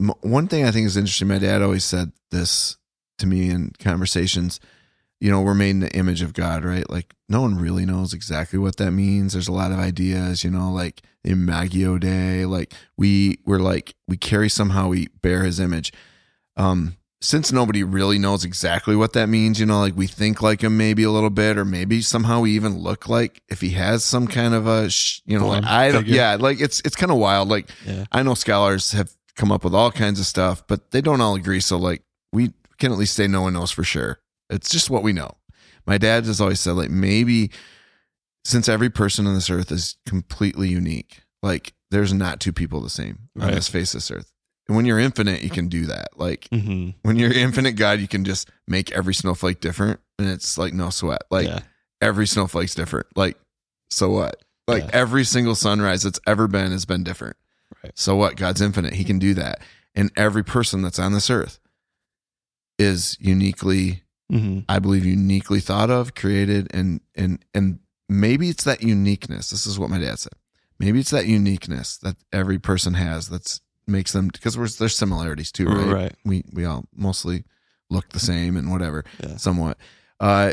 m- 0.01 0.12
one 0.20 0.47
thing 0.49 0.64
I 0.64 0.70
think 0.70 0.87
is 0.87 0.97
interesting 0.97 1.29
my 1.29 1.39
dad 1.39 1.61
always 1.62 1.85
said 1.85 2.12
this 2.31 2.77
to 3.19 3.27
me 3.27 3.51
in 3.51 3.73
conversations 3.79 4.61
you 5.21 5.31
know 5.31 5.41
we're 5.41 5.55
made 5.55 5.71
in 5.71 5.81
the 5.81 5.97
image 5.97 6.23
of 6.23 6.35
God 6.35 6.65
right? 6.65 6.89
Like 6.91 7.15
no 7.29 7.41
one 7.41 7.57
really 7.57 7.87
knows 7.87 8.12
exactly 8.12 8.59
what 8.59 8.77
that 8.77 8.91
means. 8.91 9.33
There's 9.33 9.49
a 9.49 9.53
lot 9.53 9.73
of 9.73 9.79
ideas 9.79 10.45
you 10.45 10.51
know 10.51 10.73
like 10.73 11.03
Imago 11.25 11.99
Dei 11.99 12.45
like 12.45 12.75
we 12.97 13.39
we're 13.47 13.59
like 13.59 13.95
we 14.07 14.17
carry 14.17 14.49
somehow 14.49 14.89
we 14.89 15.09
bear 15.23 15.45
his 15.45 15.61
image. 15.61 15.93
Um 16.57 16.97
since 17.25 17.51
nobody 17.51 17.83
really 17.83 18.19
knows 18.19 18.45
exactly 18.45 18.95
what 18.95 19.15
that 19.15 19.31
means, 19.31 19.59
you 19.59 19.65
know, 19.65 19.81
like 19.81 19.97
we 19.97 20.07
think 20.07 20.43
like 20.43 20.62
him 20.62 20.77
maybe 20.77 21.05
a 21.05 21.11
little 21.11 21.31
bit, 21.31 21.57
or 21.57 21.65
maybe 21.65 22.03
somehow 22.03 22.41
we 22.41 22.51
even 22.53 22.79
look 22.79 23.09
like 23.09 23.43
if 23.49 23.62
he 23.62 23.71
has 23.71 24.05
some 24.05 24.27
kind 24.27 24.53
of 24.53 24.67
a, 24.67 24.91
sh- 24.91 25.23
you 25.25 25.39
know, 25.39 25.49
like, 25.49 25.65
I 25.65 25.91
don't, 25.91 26.07
yeah, 26.07 26.37
like 26.39 26.61
it's 26.61 26.81
it's 26.81 26.95
kind 26.95 27.11
of 27.11 27.17
wild. 27.17 27.49
Like 27.49 27.71
yeah. 27.87 28.05
I 28.12 28.23
know 28.23 28.35
scholars 28.35 28.93
have 28.93 29.11
come 29.37 29.51
up 29.51 29.65
with 29.65 29.75
all 29.75 29.91
kinds 29.91 30.21
of 30.21 30.27
stuff, 30.27 30.67
but 30.67 30.91
they 30.91 31.01
don't 31.01 31.23
all 31.23 31.35
agree. 31.35 31.61
So 31.61 31.79
like 31.79 32.03
we 32.31 32.53
can 32.79 32.93
at 32.93 32.99
least 32.99 33.14
say 33.14 33.27
no 33.27 33.43
one 33.43 33.53
knows 33.55 33.70
for 33.70 33.85
sure. 33.85 34.18
It's 34.51 34.70
just 34.70 34.91
what 34.91 35.03
we 35.03 35.12
know. 35.12 35.33
My 35.87 35.99
dad 35.99 36.25
has 36.27 36.41
always 36.41 36.61
said 36.61 36.72
like 36.72 36.91
maybe 36.91 37.51
since 38.45 38.68
every 38.68 38.91
person 38.91 39.27
on 39.27 39.35
this 39.35 39.51
earth 39.51 39.70
is 39.72 39.97
completely 40.07 40.68
unique, 40.68 41.22
like 41.43 41.72
there's 41.91 42.12
not 42.12 42.41
two 42.41 42.53
people 42.53 42.81
the 42.81 42.91
same 42.91 43.29
on 43.39 43.47
Right. 43.49 43.55
this 43.55 43.68
face 43.68 43.95
of 43.95 43.99
this 43.99 44.11
earth. 44.11 44.31
And 44.66 44.77
when 44.77 44.87
you're 44.87 44.99
infinite, 44.99 45.43
you 45.43 45.51
can 45.51 45.68
do 45.68 45.87
that. 45.87 46.09
Like 46.18 46.49
hmm 46.51 46.91
when 47.03 47.16
you're 47.16 47.33
infinite 47.33 47.72
God, 47.72 48.01
you 48.01 48.09
can 48.09 48.25
just 48.25 48.51
make 48.66 48.91
every 48.93 49.14
snowflake 49.14 49.61
different, 49.61 50.01
and 50.18 50.29
it's 50.29 50.57
like 50.59 50.72
no 50.72 50.91
sweat. 50.91 51.22
Like 51.31 51.47
yeah 51.47 51.61
every 52.01 52.27
snowflake's 52.27 52.75
different. 52.75 53.07
Like 53.16 53.39
so 53.91 54.11
what? 54.11 54.43
Like 54.66 54.85
Yeah. 54.85 54.91
every 54.93 55.25
single 55.25 55.55
sunrise 55.55 56.03
that's 56.03 56.20
ever 56.27 56.49
been 56.49 56.72
has 56.72 56.85
been 56.85 57.05
different. 57.05 57.37
Right. 57.83 57.93
So 57.95 58.16
what? 58.16 58.37
God's 58.37 58.61
infinite. 58.61 58.95
He 58.95 59.05
can 59.05 59.18
do 59.18 59.35
that, 59.35 59.61
and 59.95 60.11
every 60.16 60.45
person 60.45 60.83
that's 60.83 60.99
on 60.99 61.12
this 61.12 61.29
earth 61.31 61.59
is 62.79 63.16
uniquely, 63.20 64.03
hmm 64.31 64.61
I 64.68 64.79
believe, 64.79 65.05
uniquely 65.05 65.61
thought 65.61 65.91
of, 65.91 66.14
created, 66.14 66.68
and 66.75 67.01
and 67.14 67.45
and 67.55 67.79
maybe 68.09 68.49
it's 68.49 68.64
that 68.64 68.83
uniqueness. 68.83 69.51
This 69.51 69.66
is 69.66 69.79
what 69.79 69.91
my 69.91 69.99
dad 69.99 70.18
said. 70.18 70.33
Maybe 70.79 71.01
it's 71.01 71.11
that 71.11 71.27
uniqueness 71.27 71.97
that 71.99 72.16
every 72.33 72.59
person 72.59 72.95
has 72.95 73.29
that's 73.29 73.61
makes 73.87 74.12
them 74.12 74.29
because 74.29 74.55
there's 74.79 74.97
similarities 74.97 75.53
too, 75.53 75.66
right? 75.66 75.93
Right. 75.93 76.14
We 76.25 76.45
we 76.53 76.64
all 76.64 76.87
mostly 76.95 77.45
look 77.91 78.09
the 78.11 78.18
same 78.20 78.57
and 78.57 78.70
whatever, 78.70 79.05
Yeah. 79.22 79.37
somewhat. 79.37 79.79
Uh, 80.18 80.53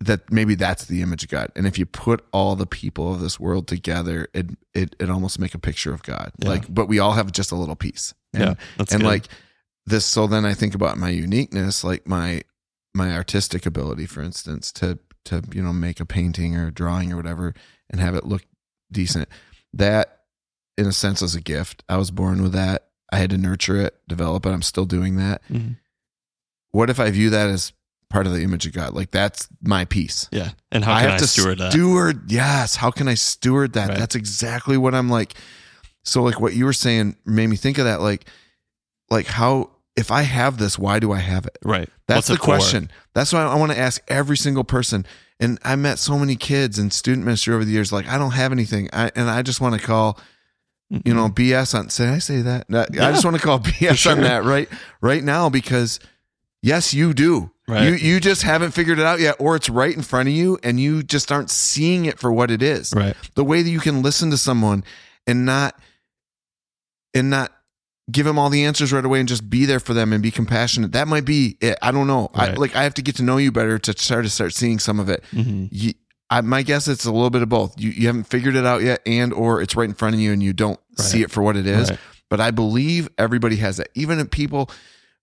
that 0.00 0.30
maybe 0.30 0.54
that's 0.54 0.84
the 0.84 1.02
image 1.02 1.24
of 1.24 1.30
God, 1.30 1.50
and 1.56 1.66
if 1.66 1.76
you 1.78 1.84
put 1.86 2.24
all 2.32 2.54
the 2.54 2.66
people 2.66 3.12
of 3.14 3.20
this 3.20 3.40
world 3.40 3.66
together, 3.66 4.28
it 4.32 4.50
it 4.72 4.94
it 5.00 5.10
almost 5.10 5.40
make 5.40 5.54
a 5.54 5.58
picture 5.58 5.92
of 5.92 6.02
God. 6.04 6.30
Yeah. 6.38 6.50
Like, 6.50 6.72
but 6.72 6.86
we 6.86 7.00
all 7.00 7.12
have 7.12 7.32
just 7.32 7.50
a 7.50 7.56
little 7.56 7.74
piece. 7.76 8.14
And, 8.34 8.42
yeah 8.42 8.54
and 8.78 8.88
good. 9.00 9.02
like 9.02 9.28
this 9.88 10.04
so 10.04 10.26
then 10.26 10.44
i 10.44 10.54
think 10.54 10.74
about 10.74 10.98
my 10.98 11.08
uniqueness 11.10 11.82
like 11.84 12.06
my 12.06 12.42
my 12.94 13.12
artistic 13.12 13.66
ability 13.66 14.06
for 14.06 14.22
instance 14.22 14.72
to 14.72 14.98
to 15.24 15.42
you 15.52 15.62
know 15.62 15.72
make 15.72 16.00
a 16.00 16.06
painting 16.06 16.56
or 16.56 16.68
a 16.68 16.72
drawing 16.72 17.12
or 17.12 17.16
whatever 17.16 17.54
and 17.90 18.00
have 18.00 18.14
it 18.14 18.24
look 18.24 18.42
decent. 18.90 19.28
That 19.74 20.20
in 20.78 20.86
a 20.86 20.92
sense 20.92 21.20
is 21.20 21.34
a 21.34 21.40
gift. 21.40 21.84
I 21.88 21.96
was 21.98 22.10
born 22.10 22.42
with 22.42 22.52
that. 22.52 22.86
I 23.12 23.16
had 23.18 23.30
to 23.30 23.38
nurture 23.38 23.76
it 23.76 23.94
develop 24.08 24.46
it. 24.46 24.50
I'm 24.50 24.62
still 24.62 24.86
doing 24.86 25.16
that. 25.16 25.42
Mhm. 25.50 25.76
what 26.70 26.88
if 26.90 26.98
i 27.00 27.10
view 27.10 27.30
that 27.30 27.48
as 27.50 27.72
part 28.10 28.26
of 28.26 28.32
the 28.32 28.42
image 28.42 28.66
of 28.66 28.72
god? 28.72 28.94
Like 28.94 29.10
that's 29.10 29.48
my 29.62 29.84
piece. 29.84 30.28
Yeah. 30.32 30.50
And 30.72 30.82
how 30.84 30.98
can 31.00 31.10
i, 31.10 31.16
steward 31.18 31.58
that? 31.58 31.72
steward 31.72 32.30
yes 32.30 32.76
how 32.76 32.90
can 32.90 33.06
i 33.08 33.14
steward 33.14 33.74
that? 33.74 33.90
Right. 33.90 33.98
that's 33.98 34.14
exactly 34.14 34.76
what 34.78 34.94
i'm 34.94 35.10
like. 35.10 35.34
So 36.04 36.22
like 36.22 36.40
what 36.40 36.54
you 36.54 36.64
were 36.64 36.72
saying 36.72 37.16
made 37.26 37.48
me 37.48 37.56
think 37.56 37.76
of 37.78 37.84
that 37.84 38.00
like 38.00 38.24
like 39.10 39.26
how 39.26 39.70
if 39.98 40.10
i 40.10 40.22
have 40.22 40.58
this 40.58 40.78
why 40.78 40.98
do 40.98 41.12
i 41.12 41.18
have 41.18 41.44
it? 41.46 41.58
Right. 41.64 41.88
That's 42.06 42.16
What's 42.16 42.28
the 42.28 42.36
for? 42.36 42.42
question. 42.42 42.90
That's 43.14 43.32
why 43.32 43.42
i 43.42 43.54
want 43.56 43.72
to 43.72 43.78
ask 43.78 44.00
every 44.08 44.36
single 44.36 44.64
person. 44.64 45.04
And 45.40 45.58
i 45.64 45.76
met 45.76 45.98
so 45.98 46.18
many 46.18 46.36
kids 46.36 46.78
in 46.78 46.90
student 46.90 47.24
ministry 47.26 47.54
over 47.54 47.64
the 47.64 47.72
years 47.72 47.92
like 47.92 48.06
i 48.08 48.16
don't 48.16 48.30
have 48.30 48.52
anything. 48.52 48.88
I, 48.92 49.10
and 49.14 49.28
i 49.28 49.42
just 49.42 49.60
want 49.60 49.78
to 49.78 49.86
call 49.86 50.18
you 51.04 51.12
know 51.12 51.28
bs 51.28 51.78
on 51.78 51.90
say, 51.90 52.08
i 52.08 52.18
say 52.18 52.40
that? 52.42 52.70
No, 52.70 52.82
i 52.82 53.12
just 53.12 53.24
want 53.24 53.36
to 53.36 53.42
call 53.42 53.58
bs 53.70 53.96
sure. 53.96 54.12
on 54.12 54.22
that 54.22 54.44
right 54.44 54.68
right 55.00 55.22
now 55.22 55.48
because 55.50 56.00
yes 56.62 56.94
you 56.94 57.12
do. 57.12 57.50
Right. 57.66 57.82
you 57.84 57.94
you 57.96 58.20
just 58.20 58.44
haven't 58.44 58.70
figured 58.70 58.98
it 58.98 59.04
out 59.04 59.20
yet 59.20 59.36
or 59.38 59.54
it's 59.54 59.68
right 59.68 59.94
in 59.94 60.02
front 60.02 60.28
of 60.28 60.34
you 60.34 60.58
and 60.62 60.80
you 60.80 61.02
just 61.02 61.30
aren't 61.30 61.50
seeing 61.50 62.06
it 62.06 62.18
for 62.18 62.32
what 62.32 62.50
it 62.50 62.62
is. 62.62 62.94
Right. 62.96 63.14
The 63.34 63.44
way 63.44 63.60
that 63.60 63.68
you 63.68 63.80
can 63.80 64.00
listen 64.00 64.30
to 64.30 64.38
someone 64.38 64.84
and 65.26 65.44
not 65.44 65.78
and 67.14 67.28
not 67.28 67.52
give 68.10 68.26
them 68.26 68.38
all 68.38 68.50
the 68.50 68.64
answers 68.64 68.92
right 68.92 69.04
away 69.04 69.20
and 69.20 69.28
just 69.28 69.48
be 69.50 69.64
there 69.64 69.80
for 69.80 69.94
them 69.94 70.12
and 70.12 70.22
be 70.22 70.30
compassionate. 70.30 70.92
That 70.92 71.08
might 71.08 71.24
be 71.24 71.56
it. 71.60 71.78
I 71.82 71.90
don't 71.90 72.06
know. 72.06 72.30
I, 72.34 72.52
like 72.52 72.74
i 72.74 72.82
have 72.82 72.94
to 72.94 73.02
get 73.02 73.16
to 73.16 73.22
know 73.22 73.36
you 73.36 73.52
better 73.52 73.78
to 73.78 73.98
start 73.98 74.24
to 74.24 74.30
start 74.30 74.54
seeing 74.54 74.78
some 74.78 75.00
of 75.00 75.08
it. 75.08 75.24
Hmm 75.30 75.66
you, 75.70 75.94
I, 76.30 76.42
my 76.42 76.62
guess 76.62 76.88
it's 76.88 77.06
a 77.06 77.12
little 77.12 77.30
bit 77.30 77.42
of 77.42 77.48
both. 77.48 77.80
You, 77.80 77.90
you 77.90 78.06
haven't 78.06 78.24
figured 78.24 78.54
it 78.54 78.66
out 78.66 78.82
yet 78.82 79.00
and 79.06 79.32
or 79.32 79.62
it's 79.62 79.74
right 79.74 79.88
in 79.88 79.94
front 79.94 80.14
of 80.14 80.20
you 80.20 80.32
and 80.32 80.42
you 80.42 80.52
don't 80.52 80.78
see 80.96 81.22
it 81.22 81.30
for 81.30 81.42
what 81.42 81.56
it 81.56 81.66
is. 81.66 81.90
Right. 81.90 81.98
but 82.28 82.40
i 82.40 82.50
believe 82.50 83.08
everybody 83.16 83.56
has 83.56 83.78
that. 83.78 83.88
Even 83.94 84.26
people 84.28 84.70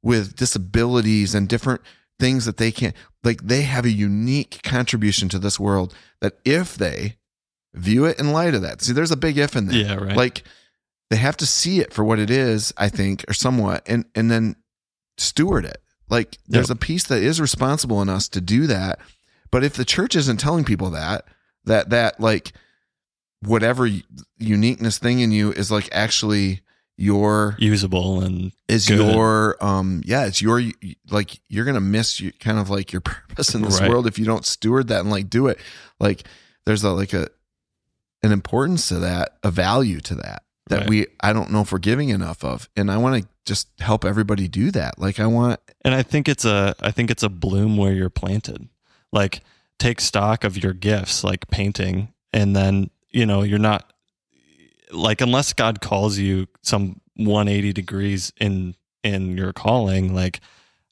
with 0.01 0.35
disabilities 0.35 1.35
and 1.35 1.47
different 1.47 1.81
things 2.19 2.45
that 2.45 2.57
they 2.57 2.71
can't 2.71 2.95
like 3.23 3.41
they 3.41 3.63
have 3.63 3.85
a 3.85 3.91
unique 3.91 4.61
contribution 4.63 5.27
to 5.29 5.37
this 5.37 5.59
world 5.59 5.93
that 6.21 6.37
if 6.45 6.75
they 6.75 7.17
view 7.73 8.05
it 8.05 8.17
in 8.19 8.31
light 8.31 8.53
of 8.53 8.61
that 8.61 8.81
see 8.81 8.93
there's 8.93 9.11
a 9.11 9.17
big 9.17 9.37
if 9.37 9.55
in 9.55 9.67
there. 9.67 9.77
Yeah 9.77 9.95
right. 9.95 10.15
Like 10.15 10.43
they 11.09 11.17
have 11.17 11.37
to 11.37 11.45
see 11.45 11.79
it 11.79 11.93
for 11.93 12.03
what 12.03 12.19
it 12.19 12.29
is 12.29 12.73
i 12.77 12.89
think 12.89 13.23
or 13.27 13.33
somewhat 13.33 13.83
and 13.87 14.05
and 14.15 14.29
then 14.31 14.55
steward 15.17 15.63
it. 15.65 15.77
Like 16.09 16.37
there's 16.47 16.69
a 16.69 16.75
piece 16.75 17.05
that 17.05 17.23
is 17.23 17.39
responsible 17.41 18.01
in 18.01 18.09
us 18.09 18.27
to 18.29 18.41
do 18.41 18.67
that. 18.67 18.99
But 19.49 19.63
if 19.63 19.73
the 19.73 19.85
church 19.85 20.15
isn't 20.15 20.37
telling 20.41 20.63
people 20.65 20.89
that, 20.91 21.25
that 21.63 21.89
that 21.91 22.19
like 22.19 22.51
whatever 23.41 23.89
uniqueness 24.37 24.97
thing 24.97 25.21
in 25.21 25.31
you 25.31 25.51
is 25.53 25.71
like 25.71 25.87
actually 25.91 26.61
your 26.97 27.55
usable 27.59 28.21
and 28.21 28.51
is 28.67 28.87
good. 28.87 28.99
your 28.99 29.55
um 29.63 30.01
yeah 30.05 30.25
it's 30.25 30.41
your 30.41 30.61
like 31.09 31.39
you're 31.49 31.65
gonna 31.65 31.81
miss 31.81 32.19
you 32.19 32.31
kind 32.39 32.59
of 32.59 32.69
like 32.69 32.91
your 32.93 33.01
purpose 33.01 33.53
in 33.55 33.61
this 33.61 33.79
Right. 33.79 33.89
world 33.89 34.05
if 34.07 34.17
you 34.19 34.25
don't 34.25 34.45
steward 34.45 34.87
that 34.89 35.01
and 35.01 35.09
like 35.09 35.29
do 35.29 35.47
it 35.47 35.59
like 35.99 36.23
there's 36.65 36.83
a 36.83 36.91
like 36.91 37.13
a 37.13 37.27
an 38.23 38.31
importance 38.31 38.87
to 38.89 38.99
that 38.99 39.37
a 39.43 39.51
value 39.51 39.99
to 40.01 40.15
that 40.15 40.43
that 40.67 40.79
Right. 40.81 40.89
we 40.89 41.07
i 41.21 41.31
don't 41.33 41.51
know 41.51 41.61
if 41.61 41.71
we're 41.71 41.77
giving 41.79 42.09
enough 42.09 42.43
of 42.43 42.69
and 42.75 42.89
i 42.91 42.97
want 42.97 43.21
to 43.23 43.29
just 43.45 43.67
help 43.79 44.03
everybody 44.03 44.47
do 44.47 44.71
that 44.71 44.97
like 44.97 45.19
i 45.19 45.27
want 45.27 45.59
And 45.83 45.93
I 45.93 46.01
think 46.01 46.27
it's 46.27 46.45
a 46.45 46.73
I 46.81 46.89
think 46.91 47.11
it's 47.11 47.21
a 47.23 47.29
bloom 47.29 47.77
where 47.77 47.93
you're 47.93 48.09
planted. 48.09 48.69
Like 49.11 49.41
take 49.77 50.01
stock 50.01 50.43
of 50.43 50.57
your 50.63 50.73
gifts, 50.73 51.23
like 51.23 51.47
painting, 51.49 52.11
and 52.33 52.55
then 52.55 52.89
you 53.11 53.25
know 53.27 53.43
you're 53.43 53.59
not 53.59 53.93
like 54.91 55.21
unless 55.21 55.53
God 55.53 55.79
calls 55.81 56.17
you 56.17 56.47
some 56.63 57.01
180 57.17 57.71
degrees 57.73 58.33
in 58.39 58.75
in 59.03 59.37
your 59.37 59.53
calling, 59.53 60.13
like 60.15 60.39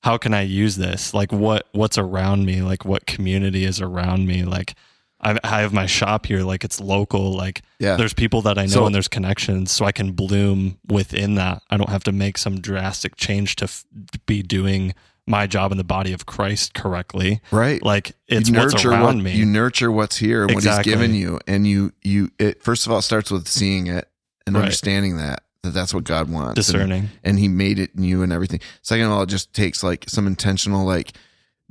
how 0.03 0.17
can 0.17 0.33
I 0.33 0.41
use 0.41 0.75
this? 0.75 1.13
Like 1.13 1.31
what 1.31 1.67
what's 1.71 1.97
around 1.97 2.45
me? 2.45 2.61
Like 2.61 2.85
what 2.85 3.07
community 3.07 3.65
is 3.65 3.81
around 3.81 4.27
me? 4.27 4.43
Like 4.43 4.75
I, 5.23 5.39
I 5.43 5.61
have 5.61 5.73
my 5.73 5.85
shop 5.85 6.25
here, 6.25 6.41
like 6.43 6.63
it's 6.63 6.79
local, 6.79 7.33
like 7.33 7.61
yeah 7.79 7.95
there's 7.95 8.13
people 8.13 8.41
that 8.43 8.57
I 8.57 8.63
know 8.63 8.67
So- 8.71 8.85
and 8.85 8.93
there's 8.95 9.07
connections, 9.07 9.71
so 9.71 9.85
I 9.85 9.91
can 9.91 10.11
bloom 10.11 10.77
within 10.87 11.35
that. 11.35 11.61
I 11.69 11.77
don't 11.77 11.89
have 11.89 12.03
to 12.05 12.11
make 12.11 12.37
some 12.37 12.59
drastic 12.59 13.15
change 13.15 13.55
to 13.57 13.65
f- 13.65 13.85
be 14.25 14.41
doing 14.41 14.93
my 15.25 15.47
job 15.47 15.71
in 15.71 15.77
the 15.77 15.85
body 15.85 16.11
of 16.11 16.25
Christ 16.25 16.73
correctly. 16.73 17.39
right 17.51 17.81
Like 17.81 18.11
it's 18.27 18.49
you 18.49 18.55
what's 18.59 18.73
nurture 18.73 18.89
around 18.91 19.03
what 19.03 19.23
me. 19.23 19.31
you 19.35 19.45
nurture 19.45 19.89
what's 19.91 20.17
here 20.17 20.43
and 20.43 20.53
what 20.53 20.63
he's 20.65 20.79
given 20.79 21.13
you 21.15 21.39
and 21.47 21.65
you 21.65 21.93
you 22.03 22.29
it 22.39 22.61
first 22.61 22.85
of 22.85 22.91
all 22.91 23.01
starts 23.01 23.31
with 23.31 23.47
seeing 23.47 23.87
it 23.87 24.09
and 24.45 24.55
Right. 24.55 24.63
understanding 24.63 25.15
that 25.17 25.43
that 25.61 25.71
that's 25.73 25.93
what 25.93 26.03
god 26.03 26.29
wants 26.29 26.49
and- 26.49 26.55
discerning. 26.57 27.09
and 27.23 27.39
he 27.39 27.47
made 27.47 27.79
it 27.79 27.91
in 27.95 28.03
you 28.03 28.21
and 28.21 28.33
everything. 28.33 28.59
Second 28.81 29.05
of 29.05 29.11
all, 29.13 29.21
it 29.23 29.29
just 29.29 29.53
takes 29.53 29.81
like 29.81 30.03
some 30.09 30.27
intentional 30.27 30.85
like 30.85 31.13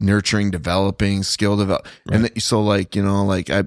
nurturing, 0.03 0.51
developing, 0.51 1.23
skill 1.23 1.57
develop. 1.57 1.87
And 2.11 2.27
th- 2.27 2.43
so 2.43 2.63
like, 2.63 2.95
you 2.97 3.03
know, 3.03 3.25
like 3.25 3.49
I 3.51 3.65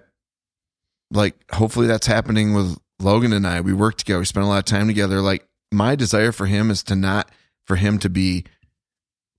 like 1.12 1.36
hopefully 1.52 1.88
that's 1.88 2.08
happening 2.08 2.54
with 2.54 2.78
Logan 3.00 3.34
and 3.34 3.46
I. 3.48 3.62
We 3.62 3.74
work 3.74 3.98
together, 3.98 4.20
we 4.20 4.26
spend 4.26 4.46
a 4.46 4.50
lot 4.50 4.60
of 4.60 4.66
time 4.66 4.88
together. 4.88 5.22
Like 5.22 5.48
my 5.72 5.96
desire 5.96 6.32
for 6.32 6.46
him 6.46 6.70
is 6.72 6.84
to 6.84 6.96
not 6.96 7.30
for 7.66 7.76
him 7.76 8.00
to 8.00 8.10
be 8.10 8.46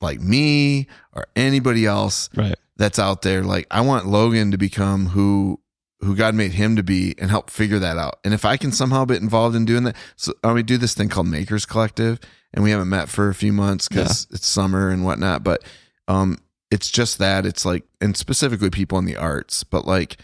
like 0.01 0.20
me 0.20 0.86
or 1.12 1.26
anybody 1.36 1.86
else 1.86 2.28
Right. 2.34 2.57
that's 2.76 2.99
out 2.99 3.22
there. 3.22 3.42
Like 3.42 3.66
I 3.70 3.80
want 3.80 4.07
Logan 4.07 4.51
to 4.51 4.59
become 4.59 5.07
who 5.07 5.61
who 6.01 6.14
God 6.14 6.34
made 6.34 6.53
him 6.53 6.76
to 6.76 6.82
be 6.82 7.14
and 7.18 7.30
help 7.30 7.49
figure 7.49 7.78
that 7.78 7.97
out. 7.97 8.18
And 8.22 8.34
if 8.34 8.44
I 8.44 8.59
can 8.59 8.70
somehow 8.70 9.07
get 9.07 9.22
involved 9.22 9.57
in 9.57 9.64
doing 9.64 9.84
that, 9.84 9.97
so 10.14 10.34
I 10.44 10.53
mean, 10.53 10.66
do 10.66 10.76
this 10.76 10.92
thing 10.92 11.09
called 11.09 11.26
Makers 11.26 11.64
Collective, 11.64 12.20
and 12.53 12.62
we 12.62 12.70
haven't 12.70 12.90
met 12.90 13.09
for 13.09 13.30
a 13.30 13.34
few 13.34 13.53
months 13.53 13.88
because 13.88 14.26
it's 14.30 14.47
summer 14.47 14.90
and 14.90 15.07
whatnot. 15.07 15.42
But 15.42 15.64
um, 16.07 16.36
it's 16.70 16.90
just 16.90 17.18
that 17.18 17.46
it's 17.46 17.64
like, 17.64 17.84
and 18.00 18.16
specifically 18.16 18.70
people 18.70 18.98
in 18.98 19.04
the 19.04 19.16
arts, 19.16 19.64
but 19.64 19.86
like 19.86 20.18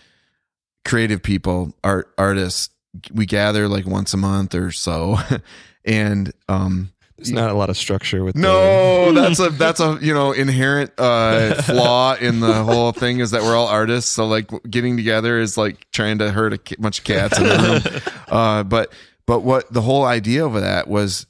creative 0.84 1.22
people, 1.22 1.74
art 1.84 2.12
artists. 2.18 2.70
We 3.12 3.24
gather 3.24 3.68
like 3.68 3.86
once 3.86 4.12
a 4.12 4.18
month 4.18 4.54
or 4.54 4.70
so, 4.70 5.16
and 5.84 6.30
um, 6.48 6.92
There's 7.16 7.32
not 7.32 7.48
a 7.48 7.54
lot 7.54 7.70
of 7.70 7.76
structure 7.78 8.22
with 8.22 8.36
no, 8.36 9.12
that's 9.14 9.40
a 9.40 9.48
that's 9.48 9.80
a 9.80 9.98
you 10.02 10.12
know 10.12 10.32
inherent 10.32 10.92
uh, 10.98 11.54
flaw 11.62 12.14
in 12.16 12.40
the 12.40 12.64
whole 12.64 12.92
thing 12.92 13.20
is 13.20 13.30
that 13.30 13.42
we're 13.42 13.56
all 13.56 13.68
artists. 13.68 14.10
So 14.10 14.26
like 14.26 14.50
getting 14.68 14.98
together 14.98 15.38
is 15.38 15.56
like 15.56 15.90
trying 15.90 16.18
to 16.18 16.30
herd 16.32 16.52
a 16.52 16.58
bunch 16.78 16.98
of 16.98 17.04
cats 17.04 17.38
in 17.38 17.44
the 17.44 18.02
room. 18.02 18.12
Uh, 18.28 18.62
but 18.64 18.92
but 19.26 19.40
what 19.40 19.72
the 19.72 19.80
whole 19.80 20.04
idea 20.04 20.44
of 20.44 20.52
that 20.54 20.88
was, 20.88 21.26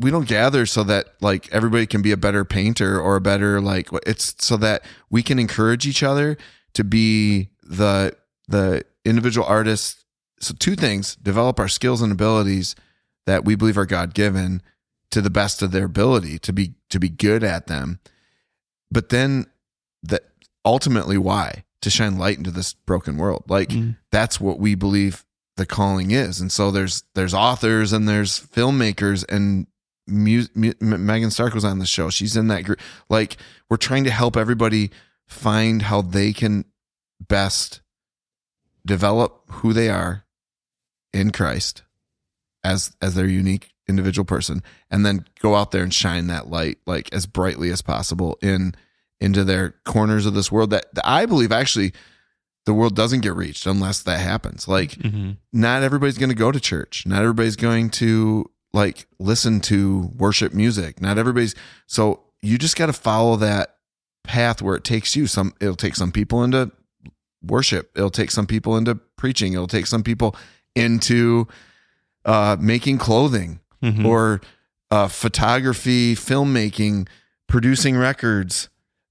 we 0.00 0.10
don't 0.10 0.28
gather 0.28 0.64
so 0.66 0.84
that 0.84 1.06
like 1.20 1.48
everybody 1.52 1.86
can 1.86 2.02
be 2.02 2.12
a 2.12 2.16
better 2.16 2.44
painter 2.44 3.00
or 3.00 3.16
a 3.16 3.20
better 3.20 3.60
like 3.60 3.88
it's 4.06 4.34
so 4.38 4.56
that 4.58 4.82
we 5.10 5.22
can 5.22 5.38
encourage 5.38 5.86
each 5.86 6.02
other 6.02 6.36
to 6.74 6.84
be 6.84 7.48
the 7.62 8.14
the 8.46 8.84
individual 9.04 9.46
artists. 9.46 10.04
So 10.40 10.54
two 10.58 10.76
things: 10.76 11.16
develop 11.16 11.58
our 11.58 11.68
skills 11.68 12.00
and 12.00 12.12
abilities 12.12 12.76
that 13.26 13.44
we 13.44 13.56
believe 13.56 13.76
are 13.76 13.86
God 13.86 14.14
given 14.14 14.62
to 15.10 15.20
the 15.20 15.30
best 15.30 15.62
of 15.62 15.70
their 15.72 15.86
ability 15.86 16.38
to 16.40 16.52
be 16.52 16.74
to 16.90 17.00
be 17.00 17.08
good 17.08 17.42
at 17.42 17.66
them 17.66 17.98
but 18.90 19.08
then 19.08 19.46
that 20.02 20.22
ultimately 20.64 21.16
why 21.18 21.64
to 21.80 21.88
shine 21.90 22.18
light 22.18 22.36
into 22.38 22.50
this 22.50 22.74
broken 22.74 23.16
world 23.16 23.42
like 23.48 23.70
Mm. 23.70 23.96
that's 24.12 24.38
what 24.38 24.58
we 24.58 24.74
believe 24.74 25.24
the 25.56 25.64
calling 25.66 26.10
is 26.10 26.40
and 26.42 26.52
so 26.52 26.70
there's 26.70 27.04
there's 27.14 27.32
authors 27.32 27.92
and 27.92 28.06
there's 28.06 28.38
filmmakers 28.38 29.24
and 29.30 29.66
mu- 30.08 30.46
mu- 30.54 30.74
Megan 30.80 31.30
Stark 31.30 31.54
was 31.54 31.64
on 31.64 31.78
the 31.78 31.86
show. 31.86 32.10
She's 32.10 32.36
in 32.36 32.48
that 32.48 32.64
group. 32.64 32.80
Like 33.08 33.36
we're 33.68 33.76
trying 33.76 34.04
to 34.04 34.10
help 34.10 34.36
everybody 34.36 34.90
find 35.26 35.82
how 35.82 36.02
they 36.02 36.32
can 36.32 36.64
best 37.20 37.80
develop 38.86 39.42
who 39.50 39.72
they 39.72 39.88
are 39.88 40.24
in 41.12 41.30
Christ 41.30 41.82
as 42.64 42.96
as 43.02 43.14
their 43.14 43.26
unique 43.26 43.72
individual 43.88 44.24
person 44.24 44.62
and 44.90 45.04
then 45.04 45.24
go 45.40 45.54
out 45.54 45.70
there 45.70 45.82
and 45.82 45.92
shine 45.94 46.26
that 46.26 46.48
light 46.48 46.78
like 46.86 47.12
as 47.12 47.24
brightly 47.26 47.70
as 47.70 47.80
possible 47.80 48.38
in 48.42 48.74
into 49.20 49.44
their 49.44 49.74
corners 49.84 50.26
of 50.26 50.34
this 50.34 50.52
world 50.52 50.70
that, 50.70 50.94
that 50.94 51.06
I 51.08 51.26
believe 51.26 51.50
actually 51.52 51.92
the 52.66 52.74
world 52.74 52.94
doesn't 52.94 53.20
get 53.20 53.34
reached 53.34 53.66
unless 53.66 54.02
that 54.02 54.20
happens. 54.20 54.68
Like 54.68 54.94
hmm 54.94 55.32
not 55.52 55.82
everybody's 55.82 56.18
going 56.18 56.28
to 56.28 56.34
go 56.34 56.52
to 56.52 56.60
church. 56.60 57.06
Not 57.06 57.20
everybody's 57.20 57.56
going 57.56 57.90
to 57.90 58.50
like 58.72 59.06
listen 59.18 59.60
to 59.62 60.12
worship 60.16 60.52
music. 60.52 61.00
Not 61.00 61.18
everybody's 61.18 61.54
so 61.86 62.24
you 62.42 62.58
just 62.58 62.76
got 62.76 62.86
to 62.86 62.92
follow 62.92 63.36
that 63.36 63.76
path 64.24 64.62
where 64.62 64.76
it 64.76 64.84
takes 64.84 65.16
you. 65.16 65.26
Some 65.26 65.54
it'll 65.60 65.76
take 65.76 65.96
some 65.96 66.12
people 66.12 66.42
into 66.44 66.70
worship. 67.42 67.90
It'll 67.96 68.10
take 68.10 68.30
some 68.30 68.46
people 68.46 68.76
into 68.76 68.94
preaching. 69.16 69.52
It'll 69.52 69.66
take 69.66 69.86
some 69.86 70.02
people 70.02 70.36
into 70.74 71.48
uh 72.24 72.56
making 72.60 72.98
clothing 72.98 73.60
hmm 73.80 74.04
or 74.04 74.40
uh, 74.90 75.08
photography, 75.08 76.14
filmmaking, 76.14 77.08
producing 77.46 77.96
records. 77.96 78.68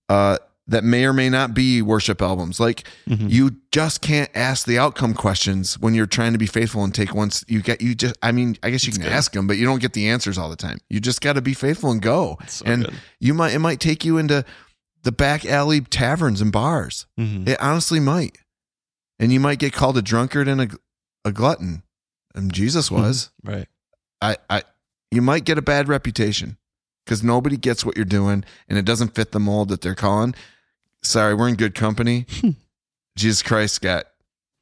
Uh, 0.10 0.38
that 0.70 0.84
may 0.84 1.06
or 1.06 1.14
may 1.14 1.30
not 1.30 1.54
be 1.54 1.82
worship 1.82 2.22
albums. 2.22 2.60
Like 2.60 2.88
Mhm. 3.08 3.30
you 3.32 3.58
just 3.72 4.02
can't 4.02 4.30
ask 4.36 4.66
the 4.66 4.78
outcome 4.78 5.14
questions 5.14 5.80
when 5.80 5.94
you're 5.94 6.06
trying 6.06 6.34
to 6.34 6.38
be 6.38 6.46
faithful 6.48 6.84
and 6.84 6.94
take 6.94 7.14
once 7.16 7.44
you 7.48 7.62
get 7.62 7.82
you 7.82 7.96
just. 7.96 8.16
I 8.22 8.32
mean, 8.34 8.58
I 8.62 8.70
guess 8.70 8.84
you 8.86 8.92
That's 8.92 8.98
can 9.04 9.10
good. 9.12 9.16
ask 9.16 9.32
them, 9.32 9.48
but 9.48 9.58
you 9.58 9.66
don't 9.66 9.80
get 9.82 9.94
the 9.94 10.10
answers 10.10 10.38
all 10.38 10.50
the 10.50 10.56
time. 10.58 10.80
You 10.90 11.00
just 11.00 11.22
got 11.22 11.34
to 11.34 11.42
be 11.42 11.54
faithful 11.54 11.92
and 11.92 12.02
go. 12.02 12.38
So 12.48 12.66
and 12.66 12.86
good. 12.86 12.94
you 13.20 13.34
might 13.34 13.54
it 13.54 13.60
might 13.60 13.80
take 13.80 14.04
you 14.04 14.18
into 14.18 14.44
the 15.04 15.12
back 15.14 15.46
alley 15.46 15.80
taverns 15.82 16.42
and 16.42 16.52
bars. 16.52 17.06
Mhm. 17.18 17.48
It 17.48 17.62
honestly 17.62 18.00
might, 18.02 18.38
and 19.20 19.32
you 19.32 19.40
might 19.40 19.60
get 19.60 19.72
called 19.74 19.98
a 19.98 20.02
drunkard 20.02 20.48
and 20.50 20.60
a, 20.62 20.68
a 21.24 21.32
glutton. 21.32 21.84
And 22.36 22.54
Jesus 22.54 22.92
was. 22.92 23.30
right. 23.44 23.68
I, 24.22 24.36
I 24.50 24.64
you 25.12 25.22
might 25.22 25.46
get 25.46 25.58
a 25.58 25.62
bad 25.62 25.88
reputation 25.88 26.58
because 27.06 27.24
nobody 27.24 27.56
gets 27.56 27.86
what 27.86 27.96
you're 27.96 28.04
doing 28.06 28.44
and 28.68 28.78
it 28.78 28.84
doesn't 28.84 29.16
fit 29.16 29.32
the 29.32 29.40
mold 29.40 29.70
that 29.70 29.80
they're 29.82 29.96
calling. 29.96 30.36
Sorry, 31.08 31.34
we're 31.34 31.48
in 31.50 31.56
good 31.56 31.76
company. 31.76 32.26
Jesus 33.18 33.42
Christ 33.42 33.82
got 33.82 34.06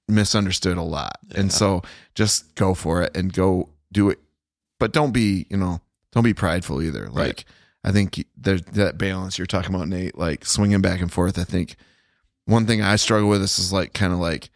misunderstood 0.08 0.78
a 0.78 0.82
lot. 0.84 1.18
And 1.34 1.52
so 1.52 1.82
just 2.14 2.56
go 2.56 2.74
for 2.74 3.02
it 3.04 3.16
and 3.18 3.34
go 3.34 3.70
do 3.92 4.10
it. 4.10 4.20
But 4.80 4.94
don't 4.94 5.12
be, 5.12 5.46
you 5.50 5.58
know, 5.58 5.82
don't 6.12 6.24
be 6.24 6.34
prideful 6.34 6.82
either. 6.82 7.06
Right. 7.06 7.14
Like 7.14 7.46
I 7.84 7.92
think 7.92 8.24
there's 8.38 8.62
that 8.64 8.98
balance 8.98 9.38
you're 9.38 9.46
talking 9.48 9.74
about, 9.74 9.88
Nate, 9.88 10.18
like 10.18 10.46
swinging 10.46 10.82
back 10.82 11.02
and 11.02 11.12
forth. 11.12 11.38
I 11.38 11.44
think 11.44 11.76
one 12.46 12.66
thing 12.66 12.82
I 12.82 12.96
struggle 12.96 13.30
with 13.30 13.42
this 13.42 13.58
is 13.60 13.74
like 13.74 13.94
kind 13.94 14.14
of 14.14 14.20
like 14.20 14.50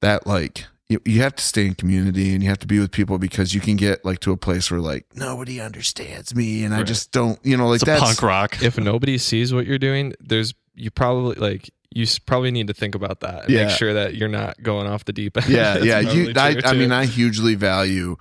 that, 0.00 0.26
like 0.26 0.64
you, 0.88 1.00
you 1.04 1.22
have 1.22 1.34
to 1.36 1.42
stay 1.42 1.66
in 1.66 1.74
community 1.74 2.32
and 2.32 2.42
you 2.42 2.48
have 2.48 2.60
to 2.60 2.66
be 2.66 2.78
with 2.78 2.92
people 2.92 3.18
because 3.18 3.54
you 3.54 3.60
can 3.60 3.76
get 3.76 4.04
like 4.04 4.20
to 4.20 4.32
a 4.32 4.36
place 4.36 4.70
where 4.70 4.80
like 4.80 5.04
nobody 5.14 5.60
understands 5.60 6.34
me 6.34 6.64
and 6.64 6.74
I 6.74 6.82
just 6.84 7.10
don't, 7.12 7.38
you 7.44 7.56
know, 7.56 7.68
like 7.68 7.76
It's 7.76 7.82
a 7.82 7.86
that's 7.86 8.02
punk 8.02 8.22
rock. 8.22 8.62
if 8.62 8.78
nobody 8.78 9.18
sees 9.18 9.52
what 9.52 9.66
you're 9.66 9.78
doing, 9.78 10.12
there's 10.20 10.54
you 10.76 10.90
probably 10.90 11.34
like 11.36 11.70
you 11.94 12.06
probably 12.26 12.50
need 12.50 12.66
to 12.66 12.74
think 12.74 12.94
about 12.94 13.20
that 13.20 13.44
and 13.44 13.50
Yeah. 13.50 13.66
make 13.66 13.76
sure 13.76 13.94
that 13.94 14.14
you're 14.16 14.28
not 14.28 14.62
going 14.62 14.86
off 14.86 15.04
the 15.06 15.12
deep 15.12 15.36
end. 15.36 15.48
yeah, 15.48 15.78
yeah. 15.82 16.00
You, 16.00 16.32
I, 16.36 16.60
I 16.64 16.72
mean, 16.74 16.92
I 16.92 17.06
hugely 17.06 17.54
value 17.54 18.16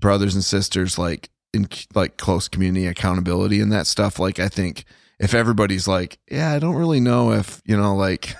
brothers 0.00 0.34
and 0.34 0.44
sisters 0.44 0.98
like 0.98 1.30
in 1.52 1.68
like 1.94 2.16
close 2.16 2.48
community 2.48 2.86
accountability 2.86 3.60
and 3.60 3.70
that 3.72 3.86
stuff. 3.86 4.18
Like, 4.18 4.38
I 4.40 4.48
think 4.48 4.84
if 5.20 5.34
everybody's 5.34 5.86
like, 5.86 6.18
yeah, 6.30 6.52
I 6.52 6.58
don't 6.58 6.74
really 6.74 7.00
know 7.00 7.32
if 7.32 7.62
you 7.64 7.76
know, 7.76 7.94
like, 7.94 8.34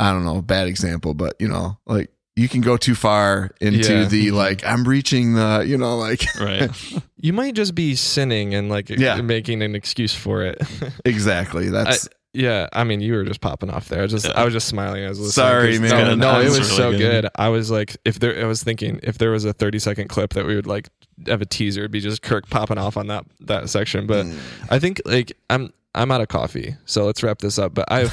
I 0.00 0.10
don't 0.12 0.24
know, 0.24 0.42
bad 0.42 0.66
example, 0.68 1.14
but 1.14 1.34
you 1.38 1.48
know, 1.48 1.78
like 1.86 2.10
you 2.34 2.48
can 2.48 2.60
go 2.60 2.76
too 2.76 2.94
far 2.94 3.50
into 3.60 3.92
Yeah. 3.94 4.04
the 4.06 4.30
like 4.32 4.64
I'm 4.64 4.84
reaching 4.84 5.34
the, 5.34 5.64
you 5.66 5.76
know, 5.78 5.96
like 5.96 6.22
Right. 6.40 6.70
you 7.16 7.32
might 7.32 7.54
just 7.54 7.74
be 7.74 7.94
sinning 7.94 8.54
and 8.54 8.68
like 8.68 8.88
Yeah. 8.90 9.20
making 9.20 9.62
an 9.62 9.74
excuse 9.74 10.14
for 10.14 10.42
it. 10.42 10.60
Exactly. 11.04 11.68
That's 11.68 12.08
yeah, 12.38 12.68
I 12.72 12.84
mean, 12.84 13.00
you 13.00 13.14
were 13.14 13.24
just 13.24 13.40
popping 13.40 13.68
off 13.68 13.88
there. 13.88 14.02
I 14.02 14.06
just, 14.06 14.24
Yeah. 14.26 14.32
I 14.36 14.44
was 14.44 14.54
just 14.54 14.68
smiling. 14.68 15.04
I 15.04 15.08
was 15.08 15.18
listening. 15.18 15.32
Sorry, 15.44 15.78
man. 15.80 16.18
No, 16.18 16.32
no, 16.34 16.40
it 16.40 16.44
was 16.44 16.58
really 16.58 16.64
so 16.70 16.90
good. 16.92 17.22
good. 17.22 17.28
I 17.34 17.48
was 17.48 17.70
like, 17.70 17.96
if 18.04 18.20
there, 18.20 18.40
I 18.40 18.46
was 18.46 18.62
thinking, 18.62 19.00
if 19.02 19.18
there 19.18 19.30
was 19.32 19.44
a 19.44 19.52
thirty 19.52 19.78
second 19.80 20.08
clip 20.08 20.34
that 20.34 20.46
we 20.46 20.54
would 20.54 20.66
like 20.66 20.88
have 21.26 21.42
a 21.42 21.46
teaser, 21.46 21.80
it'd 21.80 21.90
be 21.90 22.00
just 22.00 22.22
Kirk 22.22 22.48
popping 22.48 22.78
off 22.78 22.96
on 22.96 23.08
that 23.08 23.24
that 23.40 23.68
section. 23.68 24.06
But 24.06 24.26
Mm. 24.26 24.38
I 24.70 24.78
think 24.78 25.00
like 25.04 25.32
I'm, 25.50 25.72
I'm 25.94 26.10
out 26.12 26.20
of 26.20 26.28
coffee, 26.28 26.76
so 26.84 27.06
let's 27.06 27.22
wrap 27.24 27.38
this 27.40 27.58
up. 27.58 27.74
But 27.74 27.90
I, 27.90 28.08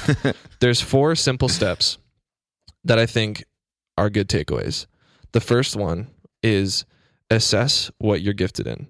there's 0.60 0.80
four 0.80 1.14
simple 1.14 1.48
steps 1.48 1.98
that 2.84 2.98
I 2.98 3.06
think 3.06 3.44
are 3.96 4.10
good 4.10 4.28
takeaways. 4.28 4.86
The 5.32 5.40
first 5.40 5.76
one 5.76 6.08
is 6.42 6.84
assess 7.30 7.90
what 7.98 8.22
you're 8.22 8.34
gifted 8.34 8.66
in. 8.66 8.88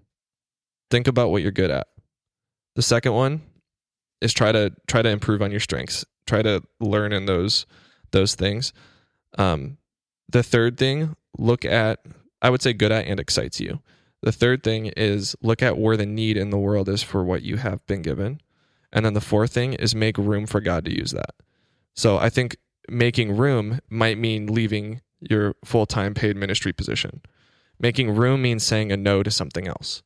Think 0.91 1.09
about 1.09 1.31
what 1.31 1.43
you're 1.43 1.53
good 1.53 1.71
at. 1.71 1.89
The 2.75 2.83
second 2.83 3.13
one 3.13 3.43
is 4.21 4.33
try 4.33 4.53
to 4.53 4.73
try 4.87 5.03
to 5.03 5.09
improve 5.09 5.43
on 5.43 5.51
your 5.51 5.61
strengths. 5.61 6.05
Try 6.27 6.43
to 6.43 6.63
learn 6.81 7.13
in 7.13 7.27
those 7.27 7.67
those 8.13 8.35
things. 8.35 8.73
Um, 9.39 9.79
the 10.29 10.43
third 10.43 10.79
thing, 10.79 11.17
look 11.39 11.65
at 11.65 12.01
I 12.43 12.51
would 12.51 12.63
say 12.63 12.73
good 12.73 12.93
at 12.93 13.07
and 13.07 13.21
excites 13.21 13.61
you. 13.61 13.81
The 14.23 14.33
third 14.33 14.63
thing 14.63 14.87
is 14.97 15.37
look 15.43 15.63
at 15.63 15.79
where 15.79 15.97
the 15.97 16.07
need 16.07 16.37
in 16.37 16.51
the 16.51 16.59
world 16.59 16.89
is 16.89 17.03
for 17.03 17.25
what 17.25 17.43
you 17.43 17.57
have 17.57 17.87
been 17.87 18.03
given. 18.03 18.41
And 18.93 19.05
then 19.05 19.15
the 19.15 19.21
fourth 19.21 19.53
thing 19.53 19.75
is 19.75 19.95
make 19.95 20.17
room 20.17 20.47
for 20.47 20.61
God 20.61 20.85
to 20.87 20.97
use 20.97 21.11
that. 21.13 21.35
So 21.95 22.19
I 22.19 22.31
think 22.31 22.57
making 22.89 23.37
room 23.37 23.81
might 23.89 24.19
mean 24.19 24.47
leaving 24.47 25.01
your 25.21 25.55
full 25.65 25.87
time 25.87 26.15
paid 26.15 26.37
ministry 26.37 26.73
position. 26.73 27.23
Making 27.79 28.15
room 28.15 28.43
means 28.43 28.65
saying 28.65 28.91
a 28.91 28.97
no 28.97 29.23
to 29.23 29.31
something 29.31 29.69
else. 29.69 30.03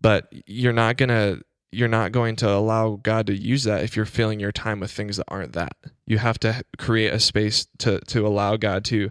But 0.00 0.28
you're 0.46 0.72
not 0.72 0.96
gonna 0.96 1.40
you're 1.70 1.88
not 1.88 2.12
going 2.12 2.36
to 2.36 2.50
allow 2.50 2.98
God 3.02 3.26
to 3.26 3.34
use 3.34 3.64
that 3.64 3.82
if 3.82 3.96
you're 3.96 4.06
filling 4.06 4.40
your 4.40 4.52
time 4.52 4.80
with 4.80 4.90
things 4.90 5.18
that 5.18 5.26
aren't 5.28 5.52
that. 5.52 5.76
You 6.06 6.18
have 6.18 6.38
to 6.40 6.62
create 6.78 7.12
a 7.12 7.20
space 7.20 7.66
to 7.78 8.00
to 8.00 8.26
allow 8.26 8.56
God 8.56 8.84
to 8.86 9.10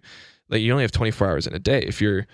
like 0.50 0.62
you 0.62 0.72
only 0.72 0.84
have 0.84 0.92
24 0.92 1.28
hours 1.28 1.48
in 1.48 1.54
a 1.54 1.60
day. 1.60 1.82
If 1.82 2.02
you're 2.02 2.26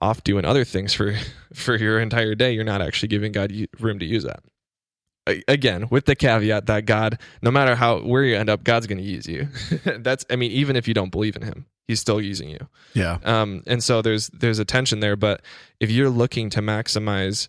off 0.00 0.24
doing 0.24 0.44
other 0.44 0.64
things 0.64 0.92
for 0.92 1.16
for 1.54 1.76
your 1.76 2.00
entire 2.00 2.34
day, 2.34 2.52
you're 2.52 2.64
not 2.64 2.82
actually 2.82 3.08
giving 3.08 3.32
God 3.32 3.52
room 3.78 3.98
to 3.98 4.06
use 4.06 4.24
that. 4.24 4.40
Again, 5.46 5.86
with 5.90 6.06
the 6.06 6.16
caveat 6.16 6.66
that 6.66 6.86
God, 6.86 7.18
no 7.40 7.50
matter 7.50 7.76
how 7.76 8.00
where 8.00 8.24
you 8.24 8.36
end 8.36 8.50
up, 8.50 8.64
God's 8.64 8.86
going 8.86 8.98
to 8.98 9.04
use 9.04 9.28
you. 9.28 9.48
That's 9.84 10.26
I 10.28 10.36
mean, 10.36 10.50
even 10.50 10.76
if 10.76 10.88
you 10.88 10.94
don't 10.94 11.10
believe 11.12 11.36
in 11.36 11.42
Him, 11.42 11.66
He's 11.86 12.00
still 12.00 12.20
using 12.20 12.48
you. 12.48 12.58
yeah. 12.94 13.18
Um, 13.22 13.62
and 13.66 13.82
so 13.82 14.02
there's 14.02 14.28
there's 14.28 14.58
a 14.58 14.64
tension 14.64 15.00
there. 15.00 15.16
But 15.16 15.42
if 15.78 15.90
you're 15.90 16.10
looking 16.10 16.50
to 16.50 16.60
maximize, 16.60 17.48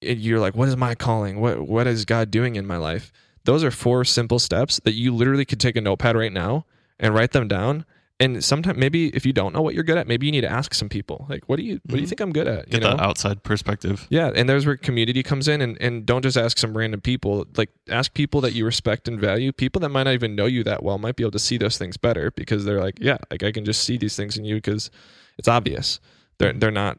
you're 0.00 0.40
like, 0.40 0.54
what 0.54 0.68
is 0.68 0.76
my 0.76 0.94
calling? 0.94 1.40
What 1.40 1.60
what 1.68 1.86
is 1.86 2.04
God 2.04 2.30
doing 2.30 2.56
in 2.56 2.66
my 2.66 2.76
life? 2.76 3.12
Those 3.44 3.64
are 3.64 3.70
four 3.70 4.04
simple 4.04 4.38
steps 4.38 4.80
that 4.84 4.92
you 4.92 5.14
literally 5.14 5.44
could 5.44 5.60
take 5.60 5.76
a 5.76 5.80
notepad 5.80 6.16
right 6.16 6.32
now 6.32 6.66
and 6.98 7.14
write 7.14 7.32
them 7.32 7.48
down. 7.48 7.84
And 8.22 8.44
sometimes 8.44 8.76
maybe 8.76 9.08
if 9.16 9.24
you 9.24 9.32
don't 9.32 9.54
know 9.54 9.62
what 9.62 9.74
you're 9.74 9.82
good 9.82 9.96
at, 9.96 10.06
maybe 10.06 10.26
you 10.26 10.32
need 10.32 10.42
to 10.42 10.50
ask 10.52 10.74
some 10.74 10.90
people. 10.90 11.24
Like, 11.30 11.48
what 11.48 11.56
do 11.56 11.62
you 11.62 11.80
what 11.86 11.94
do 11.94 12.00
you 12.00 12.04
Mhm. 12.04 12.08
think 12.10 12.20
I'm 12.20 12.32
good 12.32 12.46
at? 12.46 12.66
You 12.66 12.72
Get 12.72 12.82
know? 12.82 12.90
that 12.96 13.00
outside 13.02 13.42
perspective. 13.42 14.06
Yeah, 14.10 14.30
and 14.34 14.46
there's 14.46 14.66
where 14.66 14.76
community 14.76 15.22
comes 15.22 15.48
in, 15.48 15.62
and, 15.62 15.80
and 15.80 16.04
don't 16.04 16.20
just 16.20 16.36
ask 16.36 16.58
some 16.58 16.76
random 16.76 17.00
people. 17.00 17.46
Like 17.56 17.70
ask 17.88 18.12
people 18.12 18.42
that 18.42 18.52
you 18.52 18.66
respect 18.66 19.08
and 19.08 19.18
value. 19.18 19.52
People 19.52 19.80
that 19.80 19.88
might 19.88 20.02
not 20.02 20.12
even 20.12 20.34
know 20.34 20.44
you 20.44 20.62
that 20.64 20.82
well 20.82 20.98
might 20.98 21.16
be 21.16 21.22
able 21.24 21.30
to 21.32 21.38
see 21.38 21.56
those 21.56 21.78
things 21.78 21.96
better 21.96 22.30
because 22.32 22.66
they're 22.66 22.80
like, 22.80 22.98
yeah, 23.00 23.16
like 23.30 23.42
I 23.42 23.52
can 23.52 23.64
just 23.64 23.82
see 23.84 23.96
these 23.96 24.16
things 24.16 24.36
in 24.36 24.44
you 24.44 24.56
because 24.56 24.90
it's 25.38 25.48
obvious. 25.48 25.98
They're 26.36 26.52
they're 26.52 26.70
not 26.70 26.98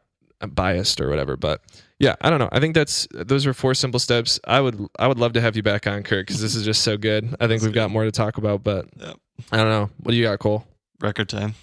biased 0.56 1.00
or 1.00 1.08
whatever. 1.08 1.38
But 1.38 1.62
yeah, 2.02 2.16
I 2.22 2.30
don't 2.30 2.40
know. 2.40 2.50
I 2.52 2.60
think 2.60 2.74
that's 2.76 3.08
those 3.12 3.46
are 3.46 3.54
four 3.54 3.74
simple 3.74 4.00
steps. 4.00 4.40
I 4.46 4.60
would 4.60 4.88
I 5.00 5.08
would 5.08 5.20
love 5.20 5.34
to 5.34 5.42
have 5.42 5.56
you 5.56 5.64
back 5.64 5.88
on, 5.88 6.04
Kirk, 6.04 6.28
because 6.28 6.42
this 6.42 6.56
is 6.56 6.66
just 6.66 6.82
so 6.82 6.98
good. 6.98 7.36
I 7.40 7.48
think 7.48 7.62
we've 7.62 7.74
got 7.74 7.92
more 7.92 8.04
to 8.04 8.12
talk 8.12 8.38
about, 8.38 8.64
but 8.64 8.88
Yep. 8.98 9.18
I 9.52 9.58
don't 9.58 9.70
know. 9.70 9.90
What 9.98 10.12
do 10.12 10.18
you 10.18 10.24
got, 10.26 10.40
Cole? 10.40 10.66
Record 11.00 11.30
time. 11.30 11.56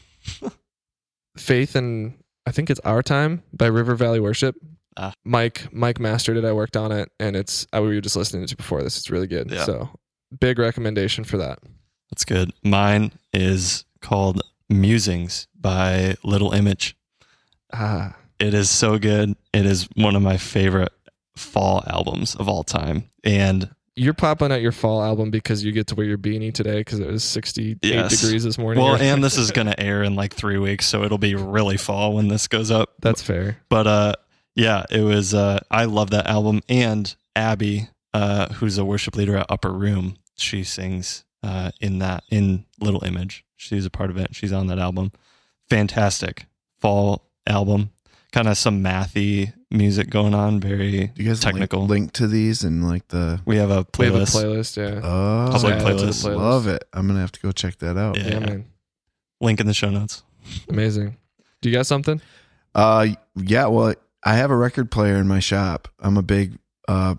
Faith 1.36 1.76
and 1.76 2.14
I 2.46 2.50
think 2.52 2.70
it's 2.70 2.80
Our 2.80 3.02
Time 3.02 3.42
by 3.52 3.66
River 3.66 3.94
Valley 3.94 4.20
Worship. 4.20 4.56
Ah. 4.96 5.12
Mike 5.24 5.68
Mike 5.72 6.00
mastered 6.00 6.36
it. 6.36 6.44
I 6.44 6.52
worked 6.52 6.76
on 6.76 6.90
it, 6.90 7.10
and 7.20 7.36
it's 7.36 7.66
I 7.72 7.80
we 7.80 7.94
were 7.94 8.00
just 8.00 8.16
listening 8.16 8.46
to 8.46 8.52
it 8.54 8.56
before 8.56 8.82
this. 8.82 8.96
It's 8.96 9.10
really 9.10 9.28
good. 9.28 9.50
Yeah. 9.50 9.64
So 9.64 9.90
big 10.40 10.58
recommendation 10.58 11.24
for 11.24 11.36
that. 11.38 11.60
That's 12.10 12.24
good. 12.24 12.52
Mine 12.64 13.12
is 13.32 13.84
called 14.00 14.42
Musings 14.68 15.46
by 15.58 16.16
Little 16.24 16.52
Image. 16.52 16.96
Ah, 17.72 18.16
It 18.40 18.54
is 18.54 18.70
so 18.70 18.98
good. 18.98 19.34
It 19.52 19.66
is 19.66 19.88
one 19.96 20.14
of 20.16 20.22
my 20.22 20.36
favorite 20.36 20.92
fall 21.36 21.82
albums 21.86 22.34
of 22.34 22.48
all 22.48 22.62
time. 22.64 23.10
And 23.24 23.70
you're 23.96 24.14
popping 24.14 24.52
out 24.52 24.60
your 24.60 24.70
fall 24.72 25.02
album 25.02 25.30
because 25.32 25.64
you 25.64 25.72
get 25.72 25.88
to 25.88 25.96
wear 25.96 26.06
your 26.06 26.18
beanie 26.18 26.54
today 26.54 26.78
because 26.78 27.00
it 27.00 27.06
was 27.08 27.24
68 27.24 27.78
Yes. 27.82 28.20
degrees 28.20 28.44
this 28.44 28.56
morning. 28.58 28.82
well, 28.84 28.94
and 29.00 29.22
this 29.24 29.36
is 29.36 29.50
going 29.50 29.66
to 29.66 29.78
air 29.80 30.04
in 30.04 30.14
like 30.14 30.34
three 30.34 30.58
weeks, 30.58 30.86
so 30.86 31.02
it'll 31.02 31.18
be 31.18 31.34
really 31.34 31.76
fall 31.76 32.14
when 32.14 32.28
this 32.28 32.46
goes 32.46 32.70
up. 32.70 32.94
that's 33.00 33.22
fair. 33.22 33.58
But 33.68 33.86
uh, 33.88 34.12
yeah, 34.54 34.84
it 34.90 35.00
was. 35.02 35.34
Uh, 35.34 35.58
I 35.70 35.86
love 35.86 36.10
that 36.10 36.26
album. 36.28 36.60
And 36.68 37.12
Abby, 37.34 37.88
uh, 38.14 38.52
who's 38.54 38.78
a 38.78 38.84
worship 38.84 39.16
leader 39.16 39.36
at 39.36 39.46
Upper 39.48 39.72
Room, 39.72 40.16
she 40.36 40.62
sings 40.62 41.24
uh, 41.42 41.72
in 41.80 41.98
that 41.98 42.22
in 42.30 42.66
Little 42.80 43.02
Image. 43.04 43.44
She's 43.56 43.84
a 43.84 43.90
part 43.90 44.10
of 44.10 44.16
it. 44.16 44.34
She's 44.36 44.52
on 44.52 44.68
that 44.68 44.78
album. 44.78 45.10
Fantastic 45.68 46.46
fall 46.78 47.24
album. 47.46 47.90
Kind 48.32 48.46
of 48.48 48.58
some 48.58 48.82
mathy 48.82 49.52
music 49.70 50.10
going 50.10 50.34
on. 50.34 50.60
Very 50.60 51.06
Do 51.08 51.22
you 51.22 51.28
guys 51.28 51.40
technical. 51.40 51.80
Link, 51.80 51.90
link 51.90 52.12
to 52.14 52.26
these 52.26 52.62
and 52.62 52.86
like 52.86 53.08
the 53.08 53.40
we 53.46 53.56
have 53.56 53.70
a 53.70 53.86
We 53.98 54.04
have 54.06 54.14
a 54.14 54.18
playlist. 54.18 54.36
playlist. 54.36 54.76
Yeah. 54.76 55.00
oh, 55.02 55.48
Public 55.50 55.74
Add 55.74 55.80
it 55.80 55.98
to 55.98 56.06
the 56.06 56.12
playlist. 56.12 56.36
love 56.36 56.66
it. 56.66 56.84
I'm 56.92 57.06
gonna 57.06 57.20
have 57.20 57.32
to 57.32 57.40
go 57.40 57.52
check 57.52 57.78
that 57.78 57.96
out. 57.96 58.18
Yeah. 58.18 58.28
yeah, 58.28 58.38
man. 58.40 58.64
Link 59.40 59.60
in 59.60 59.66
the 59.66 59.72
show 59.74 59.88
notes. 59.90 60.22
Amazing. 60.68 61.16
Do 61.62 61.68
you 61.70 61.74
got 61.74 61.86
something? 61.86 62.20
Uh, 62.74 63.08
yeah. 63.34 63.66
Well, 63.66 63.94
I 64.22 64.34
have 64.34 64.50
a 64.50 64.56
record 64.56 64.90
player 64.90 65.16
in 65.16 65.26
my 65.26 65.40
shop. 65.40 65.88
I'm 65.98 66.16
a 66.18 66.22
big 66.22 66.58
uh 66.86 67.14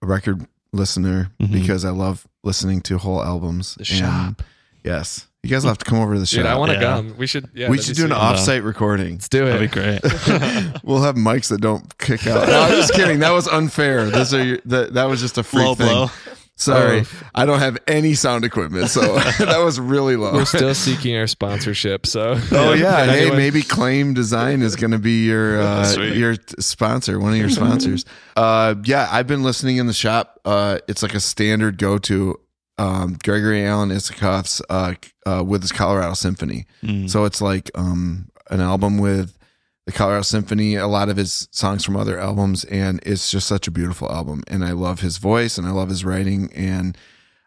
record 0.00 0.46
listener 0.72 1.30
Mhm. 1.40 1.52
because 1.52 1.84
I 1.84 1.90
love 1.90 2.26
listening 2.42 2.80
to 2.82 2.96
whole 2.98 3.22
albums. 3.22 3.74
The 3.74 3.84
shop. 3.84 4.42
Yes, 4.82 5.26
you 5.42 5.50
guys 5.50 5.64
will 5.64 5.70
have 5.70 5.78
to 5.78 5.84
come 5.84 5.98
over 6.00 6.14
to 6.14 6.20
the 6.20 6.26
shop. 6.26 6.38
Dude, 6.38 6.46
I 6.46 6.56
want 6.56 6.70
to 6.72 6.78
Yeah. 6.78 6.94
come. 6.96 7.16
We 7.16 7.26
should. 7.26 7.48
Yeah, 7.54 7.68
we 7.68 7.78
should 7.80 7.96
do 7.96 8.04
an 8.04 8.10
offsite 8.12 8.64
recording. 8.64 9.12
Let's 9.14 9.28
do 9.28 9.44
it. 9.46 9.50
That'd 9.50 9.70
be 9.70 9.80
great. 9.80 10.00
we'll 10.84 11.02
have 11.02 11.16
mics 11.16 11.48
that 11.48 11.60
don't 11.60 11.96
kick 11.98 12.26
out. 12.26 12.46
No, 12.48 12.60
I'm 12.62 12.70
just 12.72 12.92
kidding. 12.94 13.18
That 13.20 13.30
was 13.32 13.48
unfair. 13.48 14.06
Those 14.10 14.32
are 14.34 14.44
your, 14.44 14.58
that. 14.66 14.94
That 14.94 15.04
was 15.04 15.20
just 15.20 15.38
a 15.38 15.42
freak 15.42 15.64
Low 15.64 15.74
thing. 15.74 15.86
blow. 15.88 16.10
Sorry, 16.54 17.00
Oh. 17.00 17.26
I 17.34 17.44
don't 17.46 17.58
have 17.58 17.78
any 17.88 18.14
sound 18.14 18.44
equipment, 18.44 18.88
so 18.90 19.00
that 19.16 19.58
was 19.64 19.80
really 19.80 20.14
low. 20.16 20.34
We're 20.34 20.44
still 20.44 20.74
seeking 20.76 21.16
our 21.16 21.26
sponsorship. 21.26 22.06
So. 22.06 22.38
Oh 22.52 22.74
yeah, 22.74 23.04
hey, 23.06 23.22
anyone- 23.22 23.38
maybe 23.38 23.62
Claim 23.62 24.14
Design 24.14 24.62
is 24.62 24.76
going 24.76 24.90
to 24.92 24.98
be 24.98 25.24
your 25.26 25.60
uh, 25.60 25.92
your 25.96 26.36
sponsor, 26.60 27.18
one 27.18 27.32
of 27.32 27.38
your 27.38 27.48
sponsors. 27.50 28.04
uh, 28.36 28.76
yeah, 28.84 29.08
I've 29.10 29.26
been 29.26 29.42
listening 29.42 29.78
in 29.78 29.86
the 29.88 29.92
shop. 29.94 30.38
Uh, 30.44 30.78
it's 30.86 31.02
like 31.02 31.14
a 31.14 31.20
standard 31.20 31.78
go 31.78 31.98
to. 31.98 32.38
Um, 32.78 33.18
Gregory 33.22 33.64
Alan 33.64 33.90
Isakov's 33.90 34.62
uh, 34.70 34.94
uh, 35.26 35.44
with 35.46 35.62
his 35.62 35.72
Colorado 35.72 36.14
Symphony. 36.14 36.66
Mm. 36.82 37.08
So 37.08 37.24
it's 37.24 37.40
like 37.40 37.70
um, 37.74 38.30
an 38.50 38.60
album 38.60 38.98
with 38.98 39.38
the 39.86 39.92
Colorado 39.92 40.22
Symphony, 40.22 40.76
a 40.76 40.86
lot 40.86 41.08
of 41.08 41.16
his 41.16 41.48
songs 41.50 41.84
from 41.84 41.96
other 41.96 42.18
albums, 42.18 42.64
and 42.64 43.00
it's 43.04 43.30
just 43.30 43.48
such 43.48 43.66
a 43.66 43.70
beautiful 43.70 44.10
album. 44.10 44.42
And 44.48 44.64
I 44.64 44.72
love 44.72 45.00
his 45.00 45.18
voice 45.18 45.58
and 45.58 45.66
I 45.66 45.70
love 45.70 45.88
his 45.88 46.04
writing, 46.04 46.50
and 46.54 46.96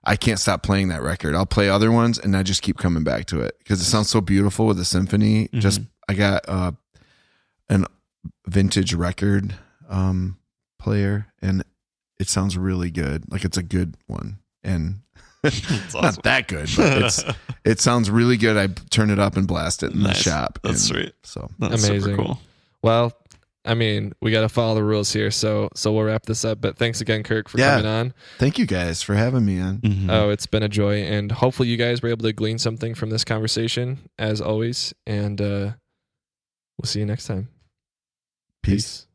I 0.04 0.16
can't 0.16 0.40
stop 0.40 0.62
playing 0.62 0.90
that 0.90 1.02
record. 1.02 1.34
I'll 1.34 1.46
play 1.46 1.70
other 1.70 1.92
ones, 1.92 2.20
and 2.20 2.36
I 2.36 2.44
just 2.44 2.62
keep 2.62 2.78
coming 2.78 3.04
back 3.04 3.26
to 3.28 3.42
it 3.42 3.56
because 3.60 3.82
it 3.82 3.86
sounds 3.86 4.10
so 4.10 4.22
beautiful 4.22 4.66
with 4.68 4.78
the 4.78 4.86
symphony. 4.86 5.50
Just 5.54 5.82
I 6.08 6.14
got 6.14 6.44
uh, 6.48 6.74
an 7.70 7.86
vintage 8.46 8.94
record 8.94 9.56
um, 9.90 10.38
player, 10.78 11.28
and 11.42 11.64
it 12.20 12.28
sounds 12.28 12.58
really 12.58 12.92
good. 12.92 13.32
Like 13.32 13.46
it's 13.46 13.58
a 13.58 13.64
good 13.64 13.96
one, 14.08 14.40
and 14.64 15.02
That's 15.52 15.94
not 15.94 16.24
that 16.24 16.48
good, 16.48 16.70
but 16.76 17.02
it's 17.04 17.24
it 17.66 17.80
sounds 17.80 18.10
really 18.10 18.38
good. 18.38 18.58
I 18.58 18.68
turn 18.90 19.10
it 19.10 19.20
up 19.20 19.38
and 19.38 19.48
blast 19.48 19.84
it 19.84 19.94
in 19.94 20.02
Nice. 20.04 20.18
the 20.18 20.24
shop. 20.30 20.60
That's 20.64 20.90
and 20.90 20.98
sweet. 20.98 21.14
So 21.24 21.50
That's 21.60 21.88
Amazing. 21.88 22.02
super 22.12 22.24
cool. 22.24 22.40
Well, 22.82 23.14
I 23.68 23.74
mean, 23.74 24.14
we 24.22 24.30
got 24.32 24.42
to 24.42 24.50
follow 24.50 24.76
the 24.76 24.84
rules 24.84 25.12
here. 25.12 25.32
So, 25.32 25.70
so 25.74 25.92
we'll 25.92 26.04
wrap 26.04 26.28
this 26.28 26.46
up. 26.46 26.62
But 26.62 26.78
thanks 26.78 27.02
again, 27.02 27.24
Kirk, 27.24 27.50
for 27.50 27.58
Yeah. 27.58 27.72
coming 27.78 27.88
on. 27.88 28.14
thank 28.38 28.60
you 28.60 28.68
guys 28.68 29.02
for 29.02 29.16
having 29.16 29.44
me 29.44 29.60
on. 29.60 29.80
Mhm. 29.80 30.12
Oh, 30.12 30.30
it's 30.30 30.46
been 30.46 30.62
a 30.62 30.70
joy, 30.70 31.02
and 31.02 31.32
hopefully, 31.32 31.68
you 31.70 31.76
guys 31.78 32.04
were 32.04 32.10
able 32.10 32.24
to 32.26 32.34
glean 32.34 32.60
something 32.60 32.94
from 32.94 33.10
this 33.10 33.24
conversation, 33.24 34.08
as 34.20 34.40
always. 34.40 34.94
And 35.08 35.42
uh, 35.42 35.72
we'll 36.78 36.86
see 36.86 37.00
you 37.00 37.06
next 37.08 37.26
time. 37.26 37.48
Peace. 38.62 39.08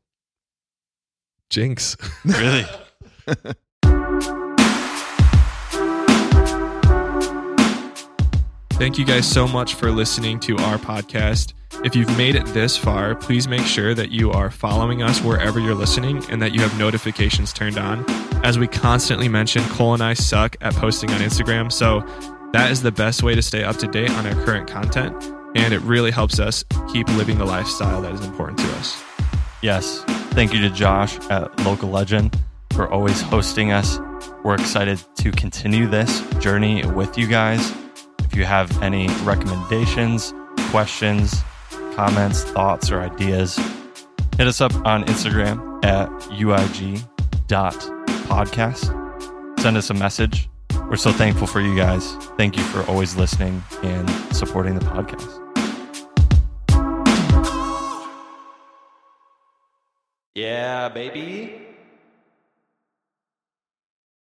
Jinx. 1.49 1.97
really? 2.25 2.65
Thank 8.81 8.97
you 8.97 9.05
guys 9.05 9.31
so 9.31 9.47
much 9.47 9.75
for 9.75 9.91
listening 9.91 10.41
to 10.41 10.57
our 10.57 10.79
podcast. 10.79 11.53
If 11.85 11.95
you've 11.95 12.17
made 12.17 12.35
it 12.35 12.47
this 12.47 12.79
far, 12.79 13.15
please 13.15 13.47
make 13.47 13.67
sure 13.67 13.95
that 13.95 14.11
you 14.11 14.31
are 14.33 14.51
following 14.51 15.03
us 15.03 15.21
wherever 15.21 15.61
you're 15.61 15.75
listening 15.75 16.25
and 16.31 16.41
that 16.41 16.55
you 16.55 16.63
have 16.63 16.79
notifications 16.79 17.53
turned 17.53 17.77
on. 17.77 18.09
As 18.43 18.59
we 18.59 18.67
constantly 18.67 19.29
mention, 19.29 19.63
Cole 19.65 19.93
and 19.93 20.03
I 20.03 20.15
suck 20.15 20.57
at 20.63 20.73
posting 20.73 21.11
on 21.11 21.21
Instagram, 21.21 21.71
so 21.71 22.01
that 22.55 22.71
is 22.71 22.81
the 22.81 22.91
best 22.91 23.23
way 23.23 23.35
to 23.35 23.43
stay 23.43 23.65
up 23.65 23.77
to 23.77 23.87
date 23.87 24.11
on 24.13 24.27
our 24.27 24.45
current 24.47 24.67
content, 24.67 25.15
and 25.55 25.75
it 25.75 25.83
really 25.83 26.11
helps 26.11 26.41
us 26.41 26.65
keep 26.91 27.07
living 27.09 27.37
the 27.37 27.45
lifestyle 27.45 28.01
that 28.01 28.15
is 28.15 28.25
important 28.25 28.61
to 28.61 28.67
us. 28.77 29.05
Yes. 29.61 30.03
Thank 30.33 30.55
you 30.55 30.61
to 30.63 30.71
Josh 30.71 31.19
at 31.29 31.65
Local 31.67 31.91
Legend 31.91 32.35
for 32.73 32.91
always 32.91 33.21
hosting 33.21 33.73
us. 33.73 33.99
We're 34.43 34.55
excited 34.55 34.99
to 35.17 35.33
continue 35.33 35.87
this 35.87 36.23
journey 36.39 36.83
with 36.87 37.19
you 37.19 37.27
guys. 37.27 37.75
If 38.31 38.37
you 38.37 38.45
have 38.45 38.81
any 38.81 39.09
recommendations, 39.25 40.33
questions, 40.71 41.43
comments, 41.97 42.45
thoughts, 42.45 42.89
or 42.93 43.01
ideas, 43.01 43.57
hit 44.37 44.47
us 44.47 44.61
up 44.61 44.73
on 44.87 45.03
Instagram 45.07 45.85
at 45.85 46.09
uig.podcast. 46.31 47.01
Send 49.61 49.77
us 49.77 49.91
a 49.91 49.95
message. 49.95 50.49
We're 50.89 50.95
so 50.95 51.11
thankful 51.11 51.49
for 51.49 51.61
you 51.61 51.77
guys. 51.77 52.15
Thank 52.37 52.57
you 52.57 52.63
for 52.63 52.85
always 52.85 53.17
listening 53.17 53.65
and 53.83 54.09
supporting 54.33 54.79
the 54.79 54.85
podcast. 54.85 55.39
Yeah, 60.37 60.89
baby. 60.89 61.70